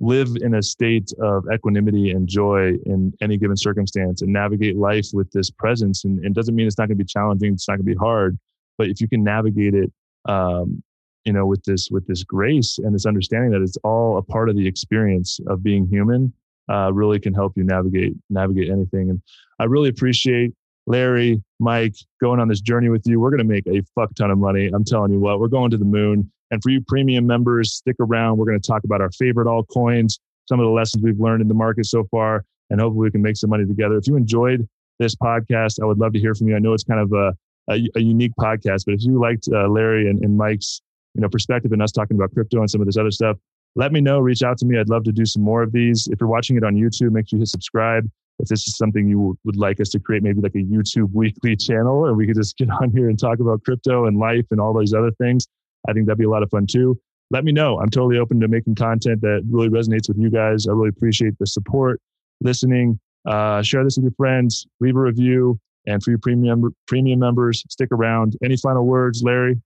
live 0.00 0.28
in 0.40 0.54
a 0.54 0.62
state 0.62 1.12
of 1.20 1.44
equanimity 1.52 2.10
and 2.10 2.26
joy 2.26 2.72
in 2.86 3.12
any 3.20 3.36
given 3.36 3.56
circumstance 3.56 4.22
and 4.22 4.32
navigate 4.32 4.76
life 4.76 5.08
with 5.12 5.30
this 5.32 5.50
presence. 5.50 6.04
And 6.04 6.24
it 6.24 6.32
doesn't 6.32 6.54
mean 6.54 6.66
it's 6.66 6.78
not 6.78 6.88
going 6.88 6.98
to 6.98 7.04
be 7.04 7.08
challenging, 7.08 7.52
it's 7.52 7.68
not 7.68 7.76
going 7.76 7.86
to 7.86 7.92
be 7.92 7.98
hard, 7.98 8.38
but 8.78 8.88
if 8.88 9.00
you 9.00 9.08
can 9.08 9.22
navigate 9.22 9.74
it, 9.74 9.92
um, 10.24 10.82
you 11.24 11.32
know, 11.32 11.46
with 11.46 11.62
this 11.64 11.88
with 11.90 12.06
this 12.06 12.24
grace 12.24 12.78
and 12.78 12.94
this 12.94 13.06
understanding 13.06 13.50
that 13.52 13.62
it's 13.62 13.76
all 13.84 14.18
a 14.18 14.22
part 14.22 14.48
of 14.48 14.56
the 14.56 14.66
experience 14.66 15.38
of 15.46 15.62
being 15.62 15.86
human, 15.86 16.32
uh, 16.70 16.92
really 16.92 17.20
can 17.20 17.34
help 17.34 17.52
you 17.56 17.64
navigate 17.64 18.14
navigate 18.30 18.70
anything. 18.70 19.10
And 19.10 19.22
I 19.58 19.64
really 19.64 19.88
appreciate 19.88 20.52
Larry, 20.86 21.42
Mike, 21.60 21.94
going 22.20 22.40
on 22.40 22.48
this 22.48 22.60
journey 22.60 22.88
with 22.88 23.02
you. 23.06 23.20
We're 23.20 23.30
going 23.30 23.38
to 23.38 23.44
make 23.44 23.66
a 23.66 23.82
fuck 23.94 24.14
ton 24.14 24.30
of 24.30 24.38
money. 24.38 24.70
I'm 24.72 24.84
telling 24.84 25.12
you 25.12 25.20
what, 25.20 25.38
we're 25.38 25.48
going 25.48 25.70
to 25.70 25.76
the 25.76 25.84
moon. 25.84 26.30
And 26.50 26.62
for 26.62 26.70
you 26.70 26.82
premium 26.86 27.26
members, 27.26 27.72
stick 27.72 27.96
around. 28.00 28.36
We're 28.36 28.46
going 28.46 28.60
to 28.60 28.66
talk 28.66 28.84
about 28.84 29.00
our 29.00 29.10
favorite 29.12 29.46
altcoins, 29.46 30.18
some 30.48 30.60
of 30.60 30.64
the 30.64 30.70
lessons 30.70 31.02
we've 31.02 31.18
learned 31.18 31.40
in 31.40 31.48
the 31.48 31.54
market 31.54 31.86
so 31.86 32.04
far, 32.10 32.44
and 32.68 32.80
hopefully 32.80 33.04
we 33.04 33.10
can 33.10 33.22
make 33.22 33.36
some 33.36 33.50
money 33.50 33.64
together. 33.64 33.96
If 33.96 34.06
you 34.06 34.16
enjoyed 34.16 34.68
this 34.98 35.14
podcast, 35.14 35.80
I 35.82 35.86
would 35.86 35.98
love 35.98 36.12
to 36.12 36.18
hear 36.18 36.34
from 36.34 36.48
you. 36.48 36.56
I 36.56 36.58
know 36.58 36.74
it's 36.74 36.84
kind 36.84 37.00
of 37.00 37.12
a, 37.12 37.34
a, 37.70 37.88
a 37.96 38.00
unique 38.00 38.32
podcast, 38.38 38.84
but 38.84 38.94
if 38.94 39.02
you 39.02 39.18
liked 39.18 39.48
uh, 39.52 39.68
Larry 39.68 40.10
and, 40.10 40.22
and 40.22 40.36
Mike's 40.36 40.82
you 41.14 41.20
know 41.20 41.28
perspective 41.28 41.72
and 41.72 41.82
us 41.82 41.92
talking 41.92 42.16
about 42.16 42.32
crypto 42.32 42.60
and 42.60 42.70
some 42.70 42.80
of 42.80 42.86
this 42.86 42.96
other 42.96 43.10
stuff, 43.10 43.36
let 43.76 43.92
me 43.92 44.00
know. 44.00 44.18
Reach 44.18 44.42
out 44.42 44.58
to 44.58 44.66
me. 44.66 44.78
I'd 44.78 44.88
love 44.88 45.04
to 45.04 45.12
do 45.12 45.24
some 45.24 45.42
more 45.42 45.62
of 45.62 45.72
these. 45.72 46.08
If 46.10 46.20
you're 46.20 46.28
watching 46.28 46.56
it 46.56 46.64
on 46.64 46.74
YouTube, 46.74 47.12
make 47.12 47.28
sure 47.28 47.38
you 47.38 47.42
hit 47.42 47.48
subscribe 47.48 48.08
if 48.38 48.48
this 48.48 48.66
is 48.66 48.76
something 48.76 49.08
you 49.08 49.38
would 49.44 49.56
like 49.56 49.80
us 49.80 49.88
to 49.90 50.00
create, 50.00 50.22
maybe 50.22 50.40
like 50.40 50.54
a 50.54 50.58
YouTube 50.58 51.12
weekly 51.12 51.56
channel, 51.68 52.06
and 52.06 52.16
we 52.16 52.26
could 52.26 52.36
just 52.36 52.56
get 52.56 52.68
on 52.70 52.90
here 52.90 53.08
and 53.08 53.18
talk 53.18 53.40
about 53.40 53.62
crypto 53.64 54.06
and 54.06 54.18
life 54.18 54.46
and 54.50 54.60
all 54.60 54.72
those 54.72 54.92
other 54.92 55.10
things, 55.12 55.46
I 55.88 55.92
think 55.92 56.06
that'd 56.06 56.18
be 56.18 56.24
a 56.24 56.30
lot 56.30 56.42
of 56.42 56.50
fun 56.50 56.66
too. 56.66 56.98
Let 57.30 57.44
me 57.44 57.52
know. 57.52 57.78
I'm 57.80 57.88
totally 57.88 58.18
open 58.18 58.40
to 58.40 58.48
making 58.48 58.74
content 58.74 59.22
that 59.22 59.42
really 59.48 59.68
resonates 59.68 60.08
with 60.08 60.18
you 60.18 60.30
guys. 60.30 60.66
I 60.66 60.72
really 60.72 60.90
appreciate 60.90 61.38
the 61.38 61.46
support, 61.46 62.00
listening. 62.40 63.00
Uh, 63.24 63.62
share 63.62 63.84
this 63.84 63.96
with 63.96 64.04
your 64.04 64.12
friends, 64.16 64.66
leave 64.80 64.96
a 64.96 65.00
review, 65.00 65.58
and 65.86 66.02
for 66.02 66.10
your 66.10 66.18
premium 66.18 66.74
premium 66.86 67.20
members, 67.20 67.64
stick 67.70 67.88
around. 67.92 68.36
Any 68.44 68.56
final 68.56 68.84
words, 68.84 69.22
Larry? 69.22 69.60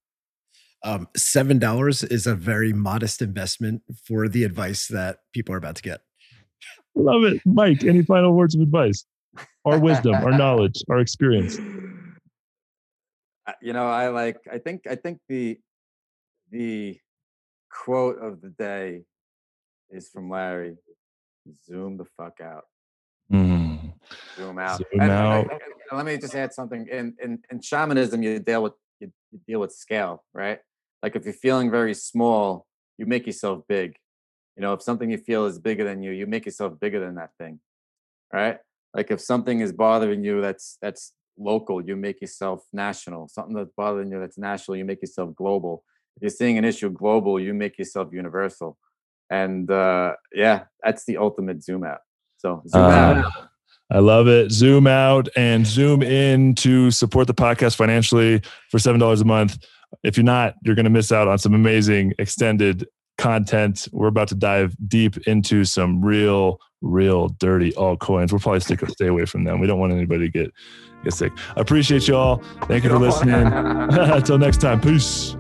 Um, 0.85 1.09
Seven 1.17 1.59
dollars 1.59 2.05
is 2.05 2.27
a 2.27 2.35
very 2.35 2.73
modest 2.73 3.23
investment 3.23 3.83
for 4.05 4.29
the 4.29 4.45
advice 4.45 4.87
that 4.89 5.19
people 5.33 5.55
are 5.55 5.59
about 5.59 5.77
to 5.77 5.83
get. 5.83 6.01
Love 6.95 7.25
it. 7.25 7.41
Mike, 7.45 7.85
any 7.85 8.03
final 8.03 8.33
words 8.33 8.55
of 8.55 8.61
advice 8.61 9.05
or 9.65 9.79
wisdom 9.79 10.15
or 10.25 10.31
knowledge 10.39 10.83
or 10.89 10.99
experience? 10.99 11.59
You 13.61 13.73
know, 13.73 13.87
I 13.87 14.09
like, 14.09 14.39
I 14.51 14.59
think, 14.59 14.87
I 14.89 14.95
think 14.97 15.21
the, 15.29 15.59
the 16.51 16.99
quote 17.71 18.19
of 18.19 18.41
the 18.41 18.51
day 18.51 19.03
is 19.91 20.09
from 20.09 20.31
Larry 20.31 20.77
zoom 21.65 21.97
the 21.97 22.05
fuck 22.17 22.41
out. 22.41 22.65
Mm. 23.33 23.93
Zoom 24.37 24.59
out. 24.59 24.79
Zoom 24.79 25.01
and, 25.01 25.11
out. 25.11 25.43
And, 25.43 25.51
and, 25.51 25.61
and 25.91 25.97
let 25.97 26.07
me 26.07 26.17
just 26.19 26.35
add 26.35 26.53
something. 26.53 26.87
In, 26.91 27.15
in, 27.23 27.41
in 27.51 27.61
shamanism, 27.61 28.23
you 28.23 28.39
deal 28.39 28.63
with, 28.63 28.73
you, 28.73 28.86
you 29.33 29.41
deal 29.47 29.61
with 29.61 29.73
scale, 29.73 30.25
right? 30.33 30.59
Like 31.03 31.17
if 31.17 31.25
you're 31.25 31.35
feeling 31.35 31.71
very 31.71 31.95
small, 31.95 32.67
you 32.99 33.07
make 33.07 33.27
yourself 33.27 33.63
big 33.69 33.97
you 34.57 34.63
know, 34.63 34.73
if 34.73 34.83
something 34.83 35.11
you 35.11 35.19
feel 35.19 35.45
is 35.45 35.59
bigger 35.59 35.85
than 35.85 36.03
you, 36.03 36.13
you 36.13 36.27
make 36.27 36.47
yourself 36.47 36.81
bigger 36.81 36.99
than 36.99 37.17
that 37.17 37.31
thing. 37.39 37.61
Right? 38.33 38.59
Like 38.95 39.11
if 39.11 39.21
something 39.21 39.61
is 39.61 39.73
bothering 39.73 40.25
you 40.25 40.41
that's 40.41 40.79
that's 40.81 41.13
local, 41.39 41.85
you 41.85 41.95
make 41.97 42.21
yourself 42.23 42.65
national. 42.73 43.29
Something 43.29 43.55
that's 43.55 43.71
bothering 43.77 44.11
you 44.11 44.19
that's 44.19 44.39
national, 44.39 44.79
you 44.79 44.85
make 44.85 45.03
yourself 45.03 45.35
global. 45.35 45.85
If 46.17 46.23
you're 46.23 46.31
seeing 46.31 46.57
an 46.57 46.65
issue 46.65 46.91
global, 46.91 47.39
you 47.39 47.53
make 47.53 47.79
yourself 47.79 48.09
universal. 48.13 48.79
And 49.29 49.71
uh 49.71 50.15
yeah, 50.33 50.65
that's 50.83 51.05
the 51.05 51.19
ultimate 51.19 51.63
zoom 51.63 51.85
out. 51.85 52.01
So 52.39 52.63
zoom 52.67 52.83
uh, 52.83 52.89
out. 52.89 53.49
I 53.91 54.01
love 54.01 54.27
it. 54.27 54.51
Zoom 54.51 54.87
out 54.87 55.29
and 55.37 55.67
zoom 55.67 56.03
in 56.03 56.55
to 56.57 56.91
support 56.91 57.27
the 57.27 57.35
podcast 57.35 57.77
financially 57.77 58.41
for 58.71 58.79
$7 58.79 59.21
a 59.21 59.25
month. 59.25 59.59
If 60.03 60.17
you're 60.17 60.25
not, 60.25 60.55
you're 60.63 60.75
going 60.75 60.85
to 60.85 60.91
miss 60.91 61.13
out 61.13 61.29
on 61.29 61.39
some 61.39 61.55
amazing 61.55 62.13
extended 62.19 62.87
content. 63.19 63.89
We're 63.93 64.09
about 64.09 64.29
to 64.29 64.35
dive 64.35 64.77
deep 64.89 65.17
into 65.29 65.65
some 65.65 66.05
real, 66.05 66.61
real 66.81 67.29
dirty 67.29 67.73
altcoins. 67.73 68.33
We'll 68.33 68.41
probably 68.41 68.61
stick 68.61 68.81
stay 68.89 69.07
away 69.07 69.25
from 69.25 69.45
them. 69.45 69.61
We 69.61 69.67
don't 69.67 69.79
want 69.79 69.93
anybody 69.93 70.31
to 70.31 70.31
get 70.31 70.53
get 71.05 71.15
sick. 71.15 71.33
I 71.57 71.61
appreciate 71.61 72.09
you 72.09 72.17
all. 72.17 72.43
Thank 72.63 72.85
you 72.85 72.91
for 72.91 72.99
listening. 72.99 73.35
Until 73.35 74.39
next 74.47 74.61
time. 74.61 74.81
Peace. 74.81 75.37